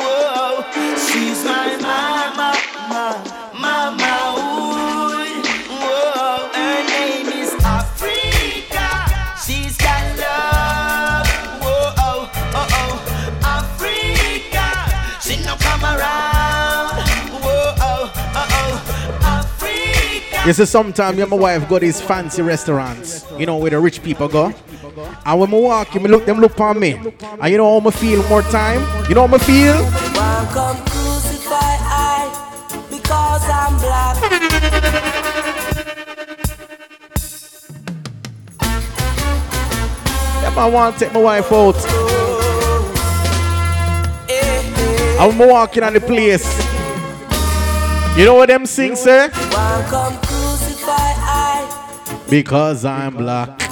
whoa. 0.00 0.64
She's 1.06 1.44
my 1.44 1.76
mama, 1.80 2.54
ma, 2.88 3.35
You 20.46 20.52
see, 20.52 20.64
sometimes 20.64 21.16
me 21.16 21.22
and 21.22 21.30
my 21.32 21.36
wife 21.36 21.68
go 21.68 21.80
these 21.80 22.00
fancy 22.00 22.40
restaurants, 22.40 23.26
you 23.36 23.46
know, 23.46 23.56
where 23.56 23.70
the 23.70 23.80
rich 23.80 24.00
people 24.00 24.28
go. 24.28 24.54
And 25.24 25.40
when 25.40 25.52
I 25.52 25.58
walk, 25.58 25.92
me 25.96 26.06
look 26.06 26.24
them 26.24 26.38
look 26.38 26.60
on 26.60 26.78
me. 26.78 26.92
And 26.94 27.50
you 27.50 27.58
know 27.58 27.80
how 27.80 27.88
I 27.88 27.90
feel 27.90 28.22
more 28.28 28.42
time? 28.42 28.80
You 29.08 29.16
know 29.16 29.26
how 29.26 29.34
I 29.34 29.38
feel? 29.38 29.74
One 29.74 30.46
come 30.54 30.76
crucify 30.86 31.56
I 31.58 32.30
because 32.88 33.42
I'm 33.50 33.76
black. 33.80 34.16
Yeah, 40.42 40.50
man, 40.50 40.58
I 40.58 40.70
want 40.70 40.96
to 40.96 41.04
take 41.04 41.12
my 41.12 41.20
wife 41.22 41.50
out. 41.50 41.74
I'm 45.18 45.38
walking 45.38 45.82
on 45.82 45.92
the 45.92 46.00
place, 46.00 46.46
you 48.16 48.24
know 48.26 48.34
what 48.34 48.46
them 48.46 48.64
sing, 48.64 48.94
say? 48.94 49.28
One 49.28 49.84
come 49.86 50.12
crucify 50.12 50.22
I 50.22 50.25
Because 52.28 52.84
I'm 52.84 53.14
black. 53.16 53.62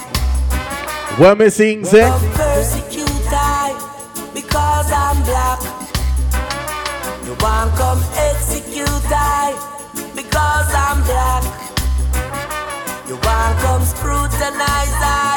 What 1.19 1.39
me 1.39 1.51
sing, 1.51 1.85
say? 1.85 2.09
persecute 2.35 3.09
I 3.31 3.75
because 4.33 4.93
I'm 4.93 5.23
black. 5.25 5.61
You 7.27 7.35
want 7.41 7.75
come 7.75 8.03
execute 8.17 8.89
I 9.11 9.55
because 10.15 10.71
I'm 10.73 11.03
black. 11.03 11.45
You 13.09 13.17
want 13.17 13.59
come 13.59 13.83
scrutinize 13.83 14.99
I 15.03 15.34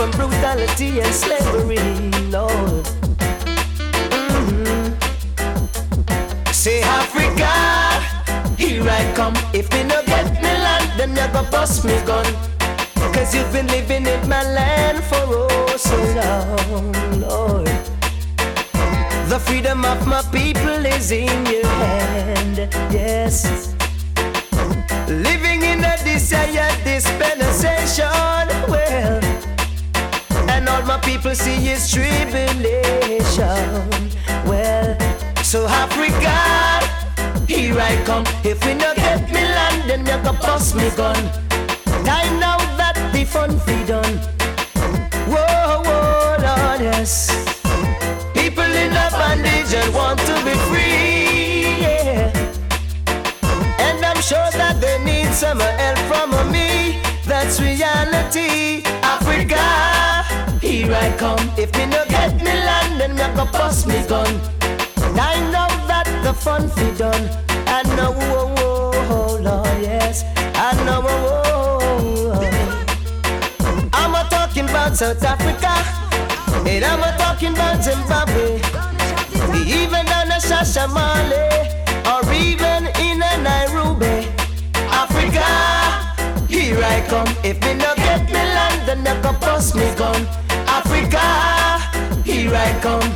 from 0.00 0.10
brutality 0.12 0.98
and 1.00 1.14
slavery, 1.14 1.76
Lord. 2.30 2.86
Mhm. 4.08 4.96
Say 6.50 6.80
Africa, 6.80 7.52
here 8.56 8.88
I 8.88 9.02
come. 9.14 9.34
If 9.52 9.70
me 9.74 9.82
no 9.84 10.00
get 10.06 10.26
me 10.40 10.52
land, 10.64 10.88
then 10.96 11.10
you 11.10 11.28
go 11.34 11.42
bust 11.50 11.84
me 11.84 11.96
gun. 12.06 12.24
Cause 13.12 13.34
you've 13.34 13.52
been 13.52 13.66
living 13.66 14.06
in 14.06 14.26
my 14.26 14.42
land 14.42 15.04
for 15.04 15.22
oh 15.42 15.76
so 15.76 15.98
long, 16.20 16.92
Lord. 17.20 17.68
The 19.28 19.38
freedom 19.38 19.84
of 19.84 20.06
my 20.06 20.22
people 20.32 20.80
is 20.96 21.10
in 21.12 21.44
your 21.44 21.66
hand, 21.66 22.56
yes. 22.90 23.69
See 31.34 31.68
is 31.68 31.90
tribulation. 31.90 33.68
Well, 34.46 34.96
so 35.42 35.66
Africa, 35.66 36.36
here 37.46 37.78
I 37.78 38.02
come. 38.04 38.24
If 38.44 38.64
we 38.64 38.74
no 38.74 38.94
get 38.94 39.28
me 39.28 39.42
land, 39.42 39.88
then 39.88 40.00
you 40.00 40.18
can 40.24 40.36
bust 40.40 40.74
me 40.74 40.90
gun. 40.96 41.16
Time 42.04 42.40
now 42.40 42.58
that 42.76 42.96
the 43.12 43.24
fun 43.24 43.50
be 43.66 43.84
done. 43.86 44.18
Whoa, 45.30 45.82
whoa, 45.86 46.36
Lord, 46.40 46.80
yes. 46.80 47.30
People 48.34 48.64
in 48.64 48.92
a 48.92 49.10
bondage 49.10 49.72
and 49.74 49.94
want 49.94 50.18
to 50.20 50.34
be 50.44 50.54
free, 50.68 51.80
yeah. 51.84 52.32
And 53.78 54.04
I'm 54.04 54.20
sure 54.22 54.50
that 54.52 54.80
they 54.80 54.98
need 55.04 55.32
some 55.32 55.60
help 55.60 55.98
from 56.10 56.50
me. 56.50 57.00
That's 57.24 57.60
reality. 57.60 58.82
Africa, 59.02 59.99
I 61.00 61.16
come. 61.16 61.50
If 61.56 61.74
me 61.76 61.86
no 61.86 62.04
get 62.08 62.36
me 62.36 62.52
land, 62.68 63.00
then 63.00 63.14
me 63.14 63.26
go 63.34 63.44
bust 63.50 63.86
me 63.86 64.04
gun. 64.06 64.28
And 65.04 65.18
I 65.18 65.34
know 65.52 65.68
that 65.88 66.06
the 66.22 66.34
fun 66.34 66.68
fi 66.68 66.90
done. 66.98 67.24
I 67.66 67.82
know, 67.96 68.12
oh, 68.14 68.54
oh, 68.58 69.08
oh, 69.16 69.40
Lord, 69.42 69.80
yes. 69.80 70.24
I 70.54 70.72
know, 70.84 71.00
oh, 71.02 71.40
oh, 71.44 71.80
oh. 72.34 72.40
oh. 73.62 73.88
I'm 73.94 74.14
a 74.14 74.28
about 74.68 74.94
South 74.96 75.24
Africa. 75.24 75.72
And 76.68 76.84
I'm 76.84 77.02
a 77.02 77.16
talking 77.16 77.54
about 77.54 77.82
Zimbabwe. 77.82 78.56
Even 79.66 80.04
down 80.04 80.30
a 80.36 80.38
Shashamane. 80.48 81.42
Or 82.12 82.22
even 82.32 82.82
in 83.06 83.22
a 83.22 83.32
Nairobi. 83.48 84.28
Africa, 85.02 85.48
here 86.46 86.78
I 86.84 87.02
come. 87.08 87.28
If 87.42 87.56
me 87.64 87.72
no 87.74 87.94
get 87.96 88.26
me 88.26 88.42
land, 88.56 88.86
then 88.86 88.98
you 88.98 89.22
can 89.22 89.40
bust 89.40 89.74
me 89.74 89.88
gun. 89.96 90.39
Come. 92.80 93.09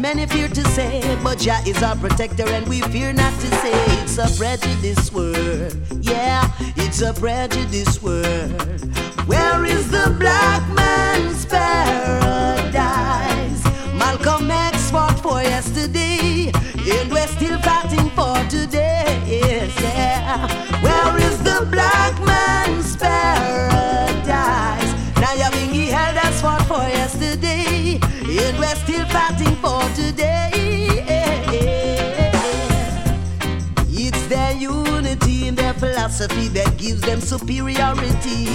Many 0.00 0.26
fear 0.26 0.48
to 0.48 0.64
say, 0.68 1.18
but 1.22 1.38
Jah 1.38 1.60
is 1.66 1.82
our 1.82 1.96
protector 1.96 2.48
and 2.48 2.66
we 2.66 2.80
fear 2.80 3.12
not 3.12 3.32
to 3.40 3.46
say 3.56 3.72
it's 4.02 4.16
a 4.18 4.28
prejudice 4.38 5.12
world. 5.12 5.76
Yeah, 6.00 6.50
it's 6.76 7.02
a 7.02 7.12
prejudice 7.12 8.02
world. 8.02 8.50
Where 9.26 9.64
is 9.64 9.90
the 9.90 10.16
black 10.18 10.66
man's 10.74 11.39
philosophy 36.10 36.48
that 36.48 36.76
gives 36.76 37.00
them 37.02 37.20
superiority. 37.20 38.48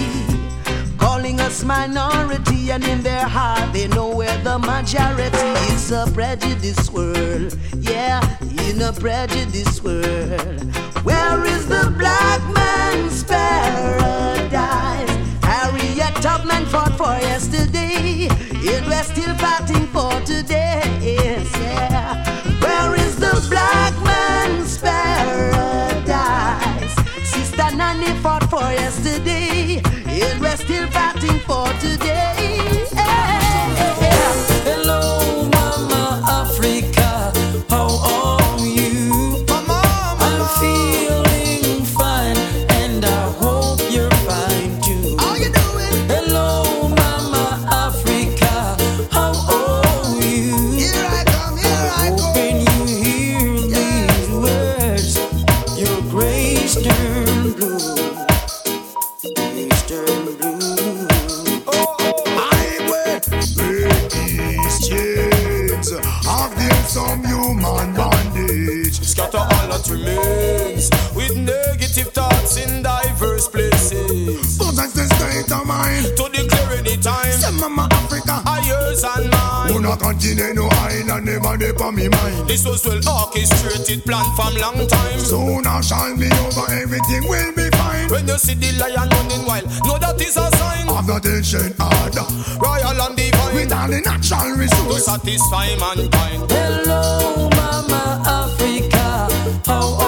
Calling 0.98 1.40
us 1.40 1.64
minority, 1.64 2.70
and 2.70 2.84
in 2.84 3.02
their 3.02 3.24
heart 3.24 3.72
they 3.72 3.88
know 3.88 4.14
we're 4.14 4.42
the 4.42 4.58
majority. 4.58 5.48
It's 5.72 5.90
a 5.90 6.06
prejudice 6.12 6.90
world, 6.90 7.56
yeah, 7.78 8.20
in 8.68 8.82
a 8.82 8.92
prejudice 8.92 9.82
world. 9.82 10.60
Where 11.04 11.44
is 11.46 11.66
the 11.66 11.94
black 11.96 12.40
man's 12.52 13.24
paradise? 13.24 15.10
Harriet 15.42 16.14
Tubman 16.20 16.66
fought 16.66 16.94
for 16.98 17.16
yesterday, 17.24 18.28
and 18.28 18.86
we're 18.86 19.02
still 19.02 19.34
fighting 19.36 19.86
for 19.88 20.12
today. 20.26 20.82
Yeah. 21.00 22.24
Where 22.60 22.94
is 22.96 23.16
the 23.16 23.46
black 23.48 23.95
mine. 80.00 80.12
Who 80.12 80.14
not 80.14 80.20
continue 80.20 80.54
no 80.54 80.68
island 80.68 81.24
never 81.26 81.56
dey 81.56 81.72
on 81.84 81.94
me 81.94 82.08
mind. 82.08 82.48
This 82.48 82.64
was 82.64 82.84
well 82.86 83.00
orchestrated, 83.08 84.04
planned 84.04 84.36
from 84.36 84.54
long 84.56 84.86
time. 84.88 85.18
Soon 85.20 85.66
I 85.66 85.80
shall 85.80 86.16
be 86.16 86.26
over, 86.26 86.70
everything 86.72 87.28
will 87.28 87.52
be 87.54 87.70
fine. 87.76 88.08
When 88.08 88.26
you 88.28 88.38
see 88.38 88.54
the 88.54 88.72
lion 88.78 89.08
running 89.08 89.46
wild, 89.46 89.64
know 89.84 89.98
that 89.98 90.20
is 90.20 90.36
a 90.36 90.50
sign 90.56 90.88
Of 90.88 91.06
the 91.06 91.36
ancient 91.36 91.74
order, 91.80 92.26
royal 92.60 93.00
and 93.02 93.16
divine 93.16 93.54
with 93.54 93.72
all 93.72 93.88
the 93.88 94.00
natural 94.00 94.56
to 94.56 95.00
satisfy 95.00 95.68
mankind. 95.76 96.50
Hello, 96.50 97.48
Mama 97.50 98.22
Africa. 98.26 99.28
How 99.66 100.05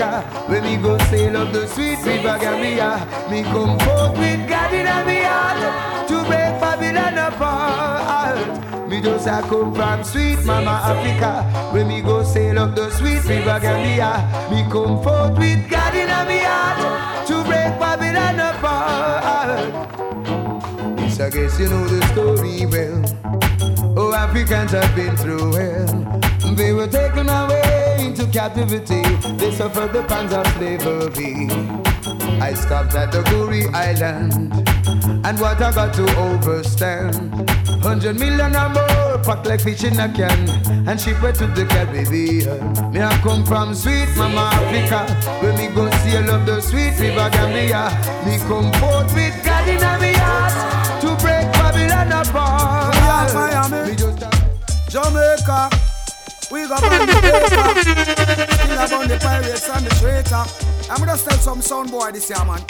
Africa. 0.00 0.50
When 0.50 0.62
me 0.64 0.76
go 0.76 0.98
sail 1.10 1.36
up 1.36 1.52
the 1.52 1.66
sweet 1.66 1.98
river 2.04 2.38
Gambia, 2.40 3.06
me 3.30 3.42
come 3.42 3.78
forth 3.80 4.18
with 4.18 4.48
God 4.48 4.72
in 4.72 5.06
me 5.06 5.20
heart 5.22 6.08
to 6.08 6.14
break 6.24 6.60
Babylon 6.60 7.18
apart. 7.18 8.88
Me 8.88 9.00
just 9.00 9.26
a 9.26 9.40
come 9.42 9.74
from 9.74 10.02
sweet 10.04 10.42
Mama 10.44 10.80
Africa. 10.84 11.42
When 11.72 11.88
me 11.88 12.00
go 12.00 12.22
sail 12.22 12.58
up 12.58 12.74
the 12.74 12.90
sweet 12.90 13.24
river 13.24 13.58
Gambia, 13.60 14.48
me 14.50 14.62
come 14.70 15.02
forth 15.02 15.38
with 15.38 15.68
God 15.68 15.94
in 15.94 16.28
me 16.28 16.38
heart 16.42 17.26
to 17.28 17.44
break 17.44 17.78
Babylon 17.78 18.40
apart. 18.40 19.68
Yes, 20.98 21.20
I 21.20 21.30
guess 21.30 21.58
you 21.58 21.68
know 21.68 21.86
the 21.86 22.06
story 22.08 22.66
well. 22.66 23.98
Oh, 23.98 24.14
Africans 24.14 24.70
have 24.72 24.94
been 24.96 25.16
through 25.16 25.52
hell. 25.52 26.54
They 26.54 26.72
were 26.72 26.88
taken 26.88 27.28
away 27.28 27.69
into 28.10 28.26
captivity. 28.32 29.02
They 29.36 29.52
suffered 29.52 29.92
the 29.92 30.02
pangs 30.02 30.32
of 30.32 30.44
slavery. 30.54 31.46
I 32.40 32.54
stopped 32.54 32.94
at 32.94 33.12
the 33.12 33.22
Gorée 33.30 33.72
Island. 33.72 34.52
And 35.24 35.38
what 35.38 35.60
I 35.62 35.70
got 35.72 35.94
to 35.94 36.02
overstand. 36.18 37.48
Hundred 37.82 38.18
million 38.18 38.54
or 38.56 38.68
more, 38.68 39.18
packed 39.22 39.46
like 39.46 39.60
fish 39.60 39.84
in 39.84 39.98
a 40.00 40.08
can. 40.12 40.40
And 40.88 41.00
shipwrecked 41.00 41.38
to 41.38 41.46
the 41.46 41.64
Caribbean. 41.66 42.92
Me 42.92 43.00
I 43.00 43.16
come 43.22 43.46
from 43.46 43.74
sweet 43.74 44.08
Mama 44.16 44.50
Africa. 44.54 45.00
When 45.42 45.56
me 45.56 45.68
go 45.74 45.88
sail 46.02 46.30
up 46.30 46.44
the 46.46 46.60
sweet 46.60 46.98
river 46.98 47.30
Gambia. 47.30 47.94
Me 48.26 48.38
come 48.50 48.72
forth 48.80 49.14
with 49.14 49.36
God 49.44 49.68
in 49.68 50.02
me 50.02 50.12
heart. 50.18 51.00
To 51.02 51.08
break 51.22 51.46
Babylon 51.52 52.10
apart. 52.12 52.94
Miami, 53.34 53.94
Jamaica. 54.88 55.89
We 56.50 56.66
got 56.66 56.82
on 56.82 57.06
the 57.06 57.12
paper, 57.14 57.46
still 57.46 58.98
about 58.98 59.08
the 59.08 59.18
pirates 59.20 59.68
and 59.70 59.86
the 59.86 59.90
traitor. 60.00 60.44
I'm 60.90 60.98
gonna 60.98 61.16
tell 61.16 61.38
some 61.38 61.62
sound 61.62 61.90
boy 61.92 62.10
this 62.10 62.28
year, 62.28 62.44
man. 62.44 62.60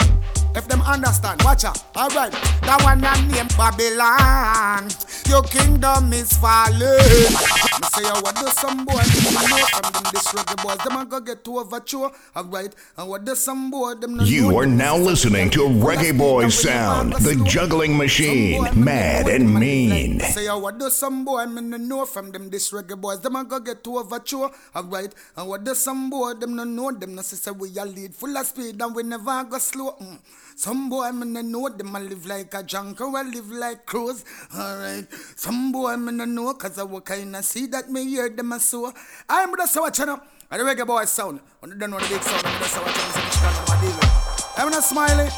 If 0.53 0.67
them 0.67 0.81
understand, 0.81 1.41
watch 1.43 1.63
out. 1.63 1.81
Alright, 1.95 2.31
that 2.31 2.81
one 2.83 3.03
I 3.05 3.15
name 3.27 3.47
Babylon. 3.55 4.89
Your 5.29 5.43
kingdom 5.43 6.11
is 6.11 6.33
falling. 6.37 6.81
Me 6.81 7.87
say, 7.95 8.03
oh, 8.11 8.19
what 8.21 8.35
do 8.35 8.47
some 8.47 8.83
boy 8.83 8.99
them 8.99 9.33
know 9.33 9.65
from 9.71 9.91
them 9.93 10.03
this 10.11 10.27
reggae 10.33 10.63
boys? 10.63 10.77
Them 10.83 11.07
go 11.07 11.19
get 11.21 11.45
to 11.45 11.59
overture. 11.59 12.11
Alright, 12.35 12.75
and 12.97 13.09
what 13.09 13.23
do 13.23 13.33
some 13.35 13.71
boy 13.71 13.93
them 13.95 14.17
no 14.17 14.23
You 14.23 14.57
are 14.57 14.65
now 14.65 14.97
listening 14.97 15.49
to 15.51 15.59
Reggae 15.61 16.17
Boy 16.17 16.49
Sound, 16.49 17.13
the 17.13 17.41
juggling 17.47 17.95
machine, 17.97 18.67
mad 18.75 19.27
and 19.27 19.53
mean. 19.53 20.19
Say, 20.19 20.49
oh, 20.49 20.59
what 20.59 20.77
do 20.79 20.89
some 20.89 21.23
boy 21.23 21.45
me 21.45 21.61
no 21.61 21.77
know 21.77 22.05
from 22.05 22.31
them 22.31 22.49
this 22.49 22.71
reggae 22.71 22.99
boys? 22.99 23.21
Them 23.21 23.41
go 23.47 23.59
get 23.59 23.83
to 23.85 23.97
overture. 23.99 24.49
Alright, 24.75 25.15
and 25.37 25.47
what 25.47 25.63
do 25.63 25.73
some 25.75 26.09
boy 26.09 26.33
them 26.33 26.55
no 26.57 26.65
know? 26.65 26.91
Them 26.91 27.15
no 27.15 27.21
say 27.21 27.51
we 27.51 27.69
a 27.77 27.85
lead 27.85 28.13
full 28.13 28.35
of 28.37 28.45
speed 28.45 28.81
and 28.81 28.93
we 28.93 29.03
never 29.03 29.43
go 29.45 29.57
slow. 29.57 29.91
Mm. 30.01 30.19
Some 30.61 30.89
boy 30.89 31.11
me 31.11 31.25
no 31.25 31.41
know 31.41 31.69
them 31.69 31.95
a 31.95 31.99
live 31.99 32.27
like 32.27 32.53
a 32.53 32.61
junker, 32.61 33.05
I 33.05 33.23
live 33.23 33.49
like 33.49 33.83
cruise. 33.87 34.23
Alright, 34.55 35.07
some 35.35 35.71
boy 35.71 35.97
me 35.97 36.11
no 36.11 36.25
know 36.25 36.53
cause 36.53 36.77
I 36.77 36.83
will 36.83 37.01
kinda 37.01 37.41
see 37.41 37.65
that 37.65 37.89
me 37.89 38.05
hear 38.07 38.29
them 38.29 38.51
a 38.51 38.59
so. 38.59 38.93
I'm 39.27 39.57
just 39.57 39.75
watching 39.75 40.09
up. 40.09 40.23
And 40.51 40.61
the 40.61 40.63
reggae 40.63 40.85
boy 40.85 41.05
sound. 41.05 41.39
When 41.61 41.71
you 41.71 41.77
don't 41.79 41.89
know 41.89 41.97
the 41.97 42.07
big 42.07 42.21
sound, 42.21 42.45
I'm 42.45 42.59
this 42.61 42.77
and 42.77 42.85
shit 42.85 43.71
I'm 43.71 43.81
deal 43.81 43.89
with. 43.89 44.53
I'm 44.55 44.69
not 44.69 44.83
smiling. 44.83 45.31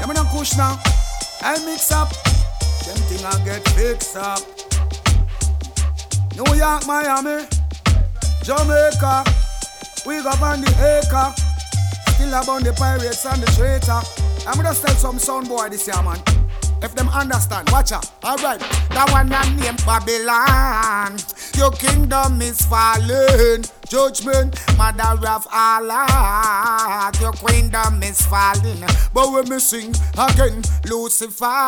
I'm 0.00 0.14
not 0.14 0.28
push 0.28 0.56
now. 0.56 0.80
I 1.42 1.62
mix 1.66 1.92
up. 1.92 2.08
Them 2.86 2.96
thing 3.04 3.22
I 3.22 3.44
get 3.44 3.68
fixed 3.76 4.16
up. 4.16 4.40
New 6.40 6.56
York, 6.56 6.86
Miami, 6.86 7.44
Jamaica. 8.42 9.24
We 10.06 10.22
got 10.22 10.40
on 10.40 10.62
the 10.62 10.72
acre. 11.04 11.34
Still 12.14 12.28
about 12.32 12.64
the 12.64 12.72
pirates 12.72 13.26
and 13.26 13.42
the 13.42 13.52
traitor. 13.52 14.33
I'm 14.46 14.56
gonna 14.56 14.74
tell 14.74 14.94
some 14.94 15.18
sound 15.18 15.48
boy 15.48 15.68
this 15.70 15.86
year, 15.86 16.02
man. 16.02 16.18
If 16.82 16.94
them 16.94 17.08
understand, 17.08 17.70
watch 17.70 17.92
out. 17.92 18.10
Alright, 18.22 18.60
that 18.60 19.08
one 19.10 19.32
I 19.32 19.48
name 19.56 19.76
Babylon. 19.86 21.16
Your 21.56 21.70
kingdom 21.70 22.42
is 22.42 22.60
falling. 22.66 23.64
Judgment, 23.88 24.58
mother 24.76 25.28
of 25.28 25.46
Allah. 25.52 27.12
Your 27.20 27.32
kingdom 27.32 28.02
is 28.02 28.20
falling. 28.26 28.80
But 29.12 29.32
when 29.32 29.48
me 29.48 29.58
sing 29.58 29.94
again, 30.18 30.62
Lucifer. 30.86 31.66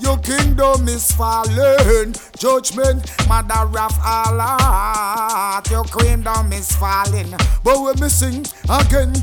Your 0.00 0.18
kingdom 0.18 0.88
is 0.88 1.12
falling. 1.12 2.14
Judgment, 2.36 3.10
mother 3.28 3.78
of 3.78 3.98
Allah. 4.04 5.62
Your 5.70 5.84
kingdom 5.84 6.52
is 6.52 6.74
falling. 6.76 7.30
But 7.62 7.80
when 7.80 8.00
me 8.00 8.08
sing 8.08 8.44
again, 8.68 9.14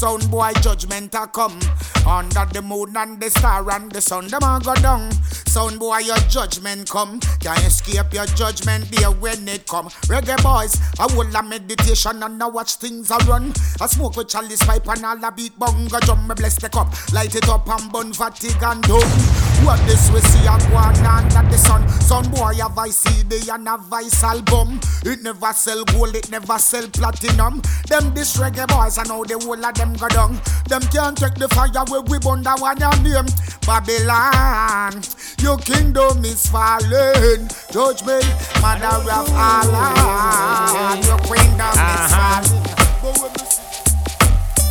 Sound 0.00 0.30
boy 0.30 0.52
judgment 0.62 1.14
a 1.14 1.26
come 1.26 1.60
Under 2.06 2.46
the 2.46 2.62
moon 2.64 2.96
and 2.96 3.20
the 3.20 3.28
star 3.28 3.70
and 3.70 3.92
the 3.92 4.00
sun 4.00 4.28
Them 4.28 4.42
a 4.42 4.58
go 4.64 4.74
down 4.76 5.12
Sound 5.44 5.78
boy 5.78 5.98
your 5.98 6.16
judgment 6.30 6.88
come 6.88 7.20
Can't 7.40 7.66
escape 7.66 8.14
your 8.14 8.24
judgment 8.24 8.90
there 8.92 9.10
when 9.10 9.46
it 9.46 9.66
come 9.66 9.88
Reggae 10.08 10.42
boys 10.42 10.80
I 10.98 11.12
hold 11.12 11.34
a 11.40 11.42
meditation 11.42 12.22
and 12.22 12.42
I 12.42 12.46
watch 12.46 12.74
things 12.74 13.10
a 13.10 13.16
run. 13.26 13.52
I 13.80 13.86
smoke 13.86 14.16
with 14.16 14.28
chalice 14.28 14.64
pipe 14.64 14.86
and 14.88 15.04
all 15.04 15.24
a 15.24 15.32
beat 15.32 15.58
bongo 15.58 15.98
drum 16.00 16.28
Me 16.28 16.34
bless 16.34 16.56
the 16.56 16.68
cup 16.68 16.92
Light 17.12 17.34
it 17.34 17.48
up 17.48 17.68
and 17.68 17.90
burn 17.92 18.12
fatigue 18.12 18.62
and 18.62 18.82
dumb 18.82 19.49
What 19.64 19.78
this 19.86 20.10
we 20.10 20.20
see 20.20 20.46
a 20.46 20.56
go 20.70 20.76
on 20.76 20.96
under 21.04 21.50
the 21.50 21.58
sun 21.58 21.88
Sound 22.00 22.30
boy 22.30 22.54
have 22.54 22.78
I 22.78 22.88
CD 22.88 23.50
and 23.50 23.68
a 23.68 23.76
vice 23.76 24.24
album 24.24 24.80
It 25.04 25.22
never 25.22 25.52
sell 25.52 25.84
gold 25.84 26.16
it 26.16 26.30
never 26.30 26.58
sell 26.58 26.88
platinum 26.88 27.60
Them 27.88 28.14
this 28.14 28.36
reggae 28.38 28.66
boys 28.68 28.98
I 28.98 29.04
know 29.04 29.24
the 29.24 29.38
whole 29.38 29.64
of 29.64 29.74
them 29.74 29.92
go 29.94 30.08
down. 30.08 30.40
Them 30.68 30.82
can't 30.92 31.16
take 31.16 31.34
the 31.34 31.48
fire 31.48 31.84
where 31.88 32.00
we 32.02 32.18
burn 32.18 32.42
down 32.42 32.60
one 32.60 32.78
your 32.78 32.94
name. 33.02 33.26
Babylon, 33.66 35.02
your 35.40 35.58
kingdom 35.58 36.24
is 36.24 36.46
falling. 36.46 37.48
Judgment, 37.72 38.26
mother 38.62 39.10
of 39.10 39.32
Allah, 39.34 40.98
your 41.04 41.18
kingdom 41.26 41.74
is 41.74 42.12
uh-huh. 42.14 42.42
falling. 43.02 43.32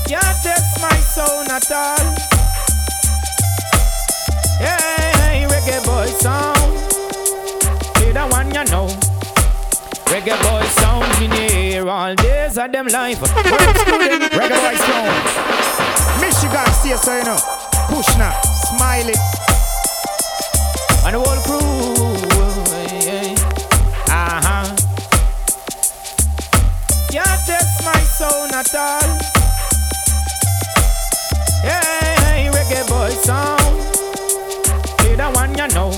Can't 0.08 0.38
test 0.44 0.82
my 0.82 0.98
soul 1.14 1.52
at 1.52 1.72
all. 1.72 2.39
Of 12.60 12.72
them 12.72 12.88
life. 12.88 13.20
Reggae 13.20 14.60
boy 14.60 14.76
sound. 14.76 15.14
Michigan, 16.20 16.68
see 16.74 16.96
so 16.98 17.16
you 17.18 17.24
know. 17.24 17.38
Push 17.88 18.18
now, 18.18 18.34
smile. 18.42 19.14
And 21.06 21.16
the 21.16 21.20
whole 21.20 21.42
crew. 21.44 21.60
Uh 24.10 24.42
huh. 24.44 24.68
Can't 27.12 27.42
test 27.46 27.86
my 27.86 28.02
sound 28.18 28.54
at 28.54 28.76
all. 28.76 29.10
Hey, 31.62 32.50
reggae 32.52 32.84
boy 32.90 33.10
sound. 33.24 33.76
Be 35.00 35.16
the 35.16 35.30
one 35.34 35.52
you 35.52 35.68
know. 35.74 35.92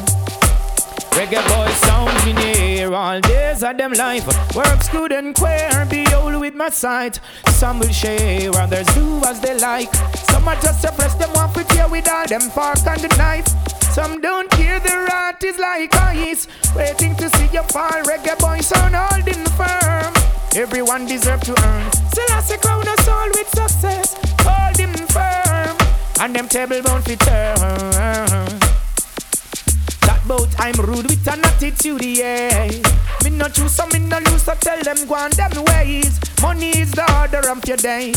Reggae 1.16 1.42
boy 1.50 1.72
sound 1.86 2.28
in 2.28 2.38
here 2.82 2.96
all 2.96 3.20
days 3.22 3.64
of 3.64 3.78
them 3.78 3.94
life. 3.94 4.26
works 4.28 4.56
Work 4.56 4.82
student 4.84 5.38
queer, 5.38 5.86
be 5.90 6.06
old 6.14 6.40
with 6.40 6.56
my 6.56 6.70
sight. 6.70 7.20
Some 7.60 7.80
will 7.80 7.90
share, 7.90 8.50
others 8.56 8.88
do 8.96 9.22
as 9.26 9.40
they 9.40 9.58
like. 9.60 9.94
Some 10.32 10.48
are 10.48 10.56
just 10.56 10.82
suppress 10.82 11.14
them 11.16 11.32
off 11.36 11.56
with 11.56 11.72
you 11.76 11.88
with 11.90 12.10
all 12.10 12.28
them 12.28 12.42
fork 12.42 12.86
and 12.88 13.02
the 13.02 13.14
knife. 13.18 13.48
Some 13.94 14.22
don't 14.22 14.50
care 14.52 14.80
the 14.80 14.96
rat 15.10 15.44
is 15.44 15.60
like 15.60 15.96
ice. 15.96 16.48
Waiting 16.76 17.16
to 17.18 17.30
see 17.30 17.50
you 17.54 17.64
fall. 17.74 18.02
Reggae 18.10 18.38
boy 18.40 18.60
sound 18.62 18.96
holding 18.96 19.46
firm. 19.60 20.14
Everyone 20.56 21.06
deserve 21.06 21.42
to 21.42 21.54
earn. 21.64 21.92
Selassie 22.14 22.58
crown 22.58 22.88
us 22.88 23.08
all 23.08 23.30
with 23.30 23.50
success. 23.50 24.16
Hold 24.42 24.78
him 24.78 24.94
firm. 25.16 25.78
And 26.20 26.36
them 26.36 26.48
table 26.48 26.82
bound 26.82 27.04
fi 27.06 27.16
turn. 27.16 27.58
Uh, 27.60 28.61
That 30.32 30.38
bout 30.38 30.60
I'm 30.60 30.86
rude 30.86 31.10
with 31.10 31.28
an 31.28 31.44
attitude, 31.44 32.06
yeah. 32.06 32.72
Me 33.24 33.32
no 33.32 33.50
choose, 33.50 33.76
so 33.76 33.86
me 33.88 34.00
no 34.00 34.18
lose, 34.20 34.44
so 34.44 34.56
tell 34.56 34.80
them 34.82 35.06
go 35.06 35.16
on 35.16 35.32
them 35.32 35.52
ways. 35.66 36.20
Money 36.42 36.70
is 36.70 36.92
the 36.92 37.04
order 37.20 37.50
of 37.50 37.60
your 37.68 37.76
day. 37.76 38.14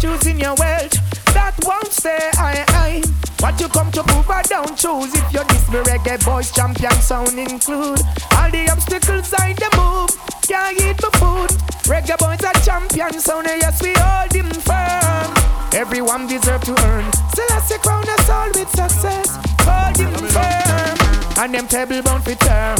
Choosing 0.00 0.40
your 0.40 0.54
wealth, 0.56 0.96
that 1.34 1.52
won't 1.64 1.92
stay. 1.92 2.30
I, 2.38 2.64
I. 2.68 3.02
What 3.40 3.60
you 3.60 3.68
come 3.68 3.92
to 3.92 4.02
prove, 4.02 4.30
I 4.30 4.42
don't 4.42 4.78
choose. 4.78 5.12
If 5.14 5.32
you're 5.32 5.44
this 5.44 5.68
me 5.68 5.78
reggae 5.84 6.24
boys, 6.24 6.50
champion 6.52 6.96
sound 7.04 7.38
include. 7.38 8.00
All 8.40 8.50
the 8.50 8.68
obstacles 8.72 9.34
I 9.36 9.52
the 9.52 9.68
move, 9.76 10.16
can't 10.48 10.72
eat 10.80 10.96
my 11.04 11.10
food. 11.20 11.52
Reggae 11.84 12.16
boys 12.16 12.42
are 12.48 12.56
champion 12.64 13.20
sound, 13.20 13.46
yes 13.46 13.82
we 13.82 13.92
hold 13.92 14.32
him 14.32 14.48
firm. 14.64 15.28
Everyone 15.74 16.26
deserve 16.26 16.62
to 16.62 16.72
earn. 16.86 17.12
Selassie 17.34 17.78
crown 17.84 18.08
us 18.08 18.30
all 18.30 18.48
with 18.54 18.70
success. 18.70 19.36
Hold 19.68 19.96
him 19.98 20.14
firm. 20.32 20.97
And 21.40 21.54
them 21.54 21.68
table 21.68 22.02
bound 22.02 22.24
for 22.24 22.34
turn. 22.34 22.76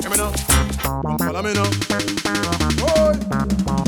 Hear 0.00 0.10
me 0.10 0.16
now. 0.18 0.32
Follow 1.16 1.42
me 1.42 1.54
now. 1.54 1.70
Boy, 2.76 3.16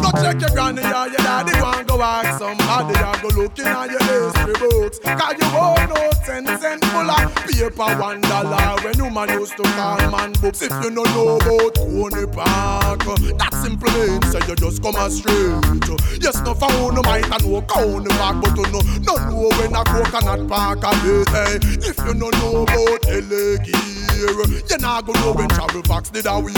go 0.00 0.01
check 0.20 0.40
your 0.40 0.50
granny 0.50 0.82
or 0.82 1.08
your 1.08 1.22
daddy. 1.24 1.52
And 1.52 1.88
go 1.88 2.02
ask 2.02 2.38
somebody. 2.38 2.98
Or 2.98 3.30
go 3.30 3.40
looking 3.40 3.66
at 3.66 3.90
your 3.90 4.02
history 4.02 4.54
books. 4.58 4.98
Cause 4.98 5.36
you 5.40 5.48
won't 5.54 6.12
ten 6.24 6.46
cent 6.60 6.84
full 6.86 7.10
of 7.10 7.34
paper 7.36 8.00
one 8.00 8.20
dollar. 8.22 8.80
When 8.82 8.96
you 8.98 9.10
man 9.10 9.28
used 9.30 9.56
to 9.56 9.62
call 9.62 9.98
man 10.10 10.32
books. 10.40 10.62
If 10.62 10.72
you 10.82 10.90
no 10.90 11.02
know 11.14 11.36
about 11.36 11.74
Coney 11.76 12.26
Park, 12.26 13.00
that 13.38 13.52
simple 13.62 13.90
means 13.92 14.30
say 14.30 14.40
you 14.48 14.56
just 14.56 14.82
come 14.82 15.10
straight. 15.10 16.22
Yes, 16.22 16.40
no 16.42 16.54
found 16.54 16.94
no 16.94 17.02
might 17.02 17.24
and 17.30 17.44
no 17.44 17.62
Coney 17.62 18.10
Park, 18.16 18.42
but 18.42 18.56
you 18.56 18.66
know, 18.72 18.82
no 19.02 19.14
know 19.28 19.48
when 19.58 19.74
a 19.74 19.84
coconut 19.84 20.48
park 20.48 20.78
a 20.84 20.90
bit. 21.02 21.28
Hey, 21.28 21.58
if 21.88 21.98
you 22.06 22.14
no 22.14 22.30
know 22.30 22.62
about 22.62 23.04
LA 23.06 23.58
gear, 23.64 24.02
you 24.22 24.78
not 24.78 25.06
go 25.06 25.12
know 25.14 25.32
when 25.32 25.48
travel 25.48 25.82
box 25.82 26.10
did 26.10 26.26
a 26.26 26.38
wear. 26.38 26.52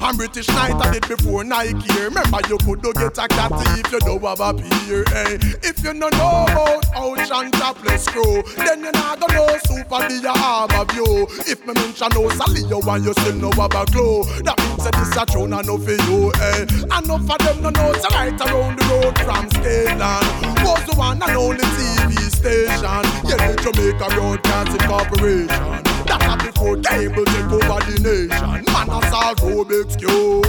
I'm 0.00 0.16
British 0.16 0.48
Knight, 0.48 0.74
I 0.74 0.92
did 0.92 1.08
before 1.08 1.44
Nike. 1.44 1.92
Remember 1.98 2.38
you 2.48 2.53
could 2.58 2.82
do 2.82 2.92
get 2.92 3.18
a 3.18 3.28
cat 3.28 3.52
if 3.78 3.92
you 3.92 4.00
don't 4.00 4.22
have 4.22 4.40
a 4.40 4.54
peer. 4.54 5.04
Hey, 5.08 5.34
eh? 5.34 5.54
if 5.62 5.82
you 5.82 5.94
no 5.94 6.08
know 6.10 6.46
about 6.48 6.84
ocean 6.96 7.50
topless 7.52 8.06
crew, 8.08 8.42
then 8.56 8.80
you 8.84 8.92
not 8.92 9.20
gonna 9.20 9.34
know 9.34 9.58
super 9.64 10.02
the 10.08 10.32
arm 10.36 10.70
of 10.72 10.94
you. 10.94 11.26
If 11.46 11.66
me 11.66 11.74
mention 11.74 12.08
no 12.14 12.28
Salio 12.28 12.80
and 12.94 13.04
you 13.04 13.12
still 13.12 13.34
know 13.36 13.50
have 13.52 13.74
a 13.74 13.84
glow, 13.92 14.24
that 14.44 14.58
means 14.58 14.84
that 14.84 14.94
this 14.94 15.16
a 15.16 15.24
tune 15.26 15.52
enough 15.52 15.84
for 15.84 15.98
you. 16.08 16.32
Eh? 16.40 16.42
Hey, 16.42 16.84
enough 16.84 17.30
of 17.30 17.38
them 17.38 17.62
no 17.62 17.70
know 17.70 17.92
so 17.94 18.08
right 18.10 18.40
around 18.40 18.78
the 18.78 18.84
road 18.90 19.18
from 19.20 19.50
Scotland 19.50 20.64
was 20.64 20.84
the 20.86 20.94
one 20.96 21.22
and 21.22 21.36
only 21.36 21.64
TV 21.64 22.12
station. 22.30 23.04
Yeah, 23.28 23.52
the 23.52 23.56
Jamaica 23.62 24.06
Broadcasting 24.14 24.88
Corporation. 24.88 25.93
That 26.06 26.22
a 26.24 26.36
before 26.44 26.76
cable 26.76 27.24
take 27.24 27.52
over 27.52 27.80
the 27.84 27.96
nation. 28.02 28.64
Man 28.72 28.88
a 28.88 29.00
solve 29.10 29.38
Rubik's 29.38 29.96
cube 29.96 30.44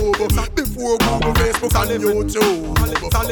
before 0.55 0.97
Google, 0.97 1.33
Facebook 1.33 1.75
and 1.75 2.03
YouTube. 2.03 2.75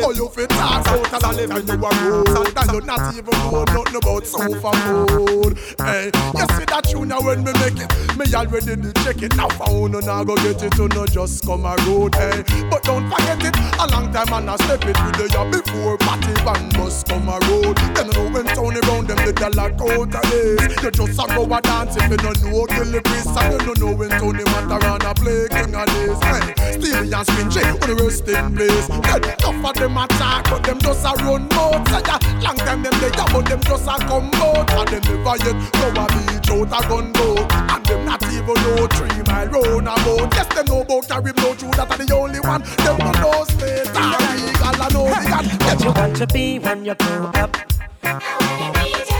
Oh, 0.03 0.11
you 0.11 0.27
fit 0.29 0.49
talk 0.49 0.87
out 0.87 1.13
a 1.13 1.19
long 1.19 1.35
time 1.35 1.67
you 1.67 1.73
a 1.73 1.91
road, 2.09 2.53
and 2.57 2.71
you 2.71 2.81
not 2.81 3.15
even 3.15 3.37
know 3.51 3.63
nothing 3.63 3.95
about 3.95 4.25
sofa 4.25 4.71
food. 4.83 5.57
Hey, 5.79 6.11
you 6.35 6.45
see 6.55 6.65
that 6.67 6.83
tune 6.89 7.07
now 7.07 7.21
when 7.21 7.43
me 7.43 7.51
make 7.59 7.79
it, 7.79 7.89
me 8.17 8.25
already 8.33 8.75
did 8.75 8.95
check 9.03 9.21
it. 9.21 9.35
Now 9.35 9.49
found 9.49 9.95
and 9.95 10.07
I 10.07 10.23
go 10.23 10.35
get 10.37 10.63
it, 10.63 10.77
you 10.77 10.87
know 10.89 11.05
just 11.05 11.45
come 11.45 11.65
a 11.65 11.75
road. 11.87 12.15
Hey, 12.15 12.43
but 12.69 12.83
don't 12.83 13.09
forget 13.09 13.43
it. 13.43 13.55
A 13.79 13.87
long 13.87 14.11
time 14.11 14.29
man 14.29 14.49
I 14.49 14.55
step 14.57 14.83
it 14.83 14.97
with 14.99 15.15
the 15.19 15.27
year 15.31 15.47
before 15.51 15.97
party 15.99 16.33
band 16.43 16.77
must 16.77 17.07
come 17.07 17.27
a 17.27 17.39
road. 17.47 17.77
Then 17.95 18.07
you 18.07 18.13
know 18.13 18.29
when 18.31 18.45
Tony 18.55 18.79
round 18.87 19.07
them 19.07 19.19
a 19.19 19.49
lot 19.55 19.79
out 19.81 20.15
of. 20.15 20.83
You 20.83 20.91
just 20.91 21.19
a 21.19 21.25
go 21.27 21.43
a 21.43 21.61
dance 21.61 21.95
if 22.13 22.21
you 22.21 22.29
don't 22.29 22.43
know 22.43 22.65
kill 22.65 22.91
the 22.91 23.01
priest, 23.01 23.27
and 23.27 23.53
you 23.53 23.59
don't 23.65 23.79
know 23.79 23.93
when 23.95 24.09
Tony 24.21 24.43
Matarana 24.43 25.15
play 25.17 25.47
king 25.49 25.73
of 25.73 25.87
this. 25.89 26.21
Hey, 26.21 26.77
Steely 26.77 27.13
and 27.13 27.25
Spin 27.25 27.49
J 27.49 27.61
on 27.69 27.79
the 27.79 27.93
rest 27.97 28.27
in 28.29 28.55
place. 28.55 28.87
Dead 28.87 29.25
enough 29.25 29.65
of 29.65 29.75
them 29.75 29.97
attack, 29.97 30.45
but 30.49 30.63
them 30.63 30.79
just 30.79 31.05
a 31.05 31.11
run 31.25 31.47
out. 31.53 31.87
Say 31.89 32.01
ya, 32.05 32.17
long 32.41 32.57
time 32.57 32.83
them 32.83 32.93
they 33.01 33.11
ya, 33.17 33.25
but 33.33 33.45
them 33.45 33.61
just 33.61 33.87
a 33.87 33.95
come 34.05 34.29
out. 34.37 34.69
And 34.69 34.87
them 34.89 35.03
never 35.09 35.35
yet 35.41 35.57
go 35.73 35.87
a 35.89 36.05
beach 36.13 36.49
out 36.53 36.69
a 36.69 36.79
gunboat. 36.87 37.51
And 37.53 37.85
them 37.85 38.05
not 38.05 38.23
even 38.29 38.57
know 38.61 38.87
three 38.87 39.23
mile 39.25 39.49
round 39.49 39.87
about. 39.89 40.33
Yes, 40.33 40.47
them 40.53 40.65
know 40.67 40.81
about 40.81 41.07
carry 41.07 41.33
no 41.33 41.55
true, 41.55 41.73
that 41.73 41.89
are 41.89 41.97
the 41.97 42.05
only 42.13 42.39
one. 42.39 42.61
Them 42.83 42.97
no 43.01 43.11
know 43.17 43.43
state, 43.49 43.89
regal, 43.89 44.77
I 44.77 44.89
know 44.93 45.09
the 45.09 45.19
God. 45.29 45.45
What 45.65 45.79
you 45.81 45.91
want 45.91 46.15
to 46.17 46.27
be 46.27 46.59
when 46.59 46.85
you 46.85 46.95
grow 46.95 47.31
up? 47.33 49.12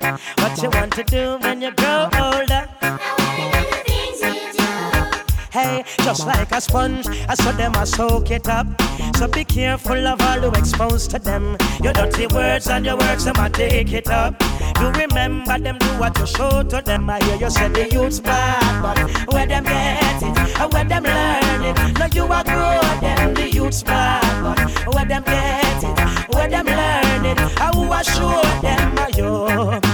What 0.00 0.62
you 0.62 0.70
want 0.70 0.92
to 0.94 1.04
do 1.04 1.36
when 1.40 1.60
you 1.60 1.72
grow 1.72 2.08
older? 2.14 2.66
Hey, 5.50 5.84
just 6.04 6.26
like 6.26 6.52
a 6.52 6.60
sponge, 6.60 7.06
I 7.28 7.34
saw 7.34 7.52
them, 7.52 7.74
I 7.74 7.84
soak 7.84 8.30
it 8.30 8.48
up. 8.48 8.66
So 9.16 9.28
be 9.28 9.44
careful 9.44 10.06
of 10.06 10.20
all 10.22 10.40
you 10.40 10.50
expose 10.52 11.06
to 11.08 11.18
them. 11.18 11.56
Your 11.82 11.92
dirty 11.92 12.26
words 12.28 12.68
and 12.68 12.86
your 12.86 12.96
words, 12.96 13.24
them 13.24 13.34
I 13.36 13.48
take 13.50 13.92
it 13.92 14.08
up. 14.08 14.40
You 14.80 14.88
remember 14.90 15.58
them, 15.58 15.76
do 15.78 15.86
what 15.98 16.18
you 16.18 16.26
show 16.26 16.62
to 16.62 16.80
them. 16.80 17.10
I 17.10 17.22
hear 17.24 17.36
you 17.36 17.50
say 17.50 17.68
the 17.68 17.90
youth's 17.90 18.20
bad, 18.20 18.82
but 18.82 19.34
where 19.34 19.46
them 19.46 19.64
get 19.64 20.22
it, 20.22 20.60
and 20.60 20.72
where 20.72 20.84
them 20.84 21.02
learn 21.02 21.64
it. 21.64 21.98
Now 21.98 22.06
you 22.06 22.24
are 22.24 22.44
grow 22.44 22.80
them, 23.00 23.34
the 23.34 23.50
youth's 23.50 23.82
bad, 23.82 24.56
but 24.86 24.94
where 24.94 25.04
them 25.04 25.24
get 25.24 25.84
it, 25.84 26.34
where 26.34 26.48
them 26.48 26.66
learn 26.66 27.26
it. 27.26 27.38
I 27.60 27.70
I 28.00 28.02
show 28.02 28.40
them, 28.62 28.96
ayo, 28.96 29.89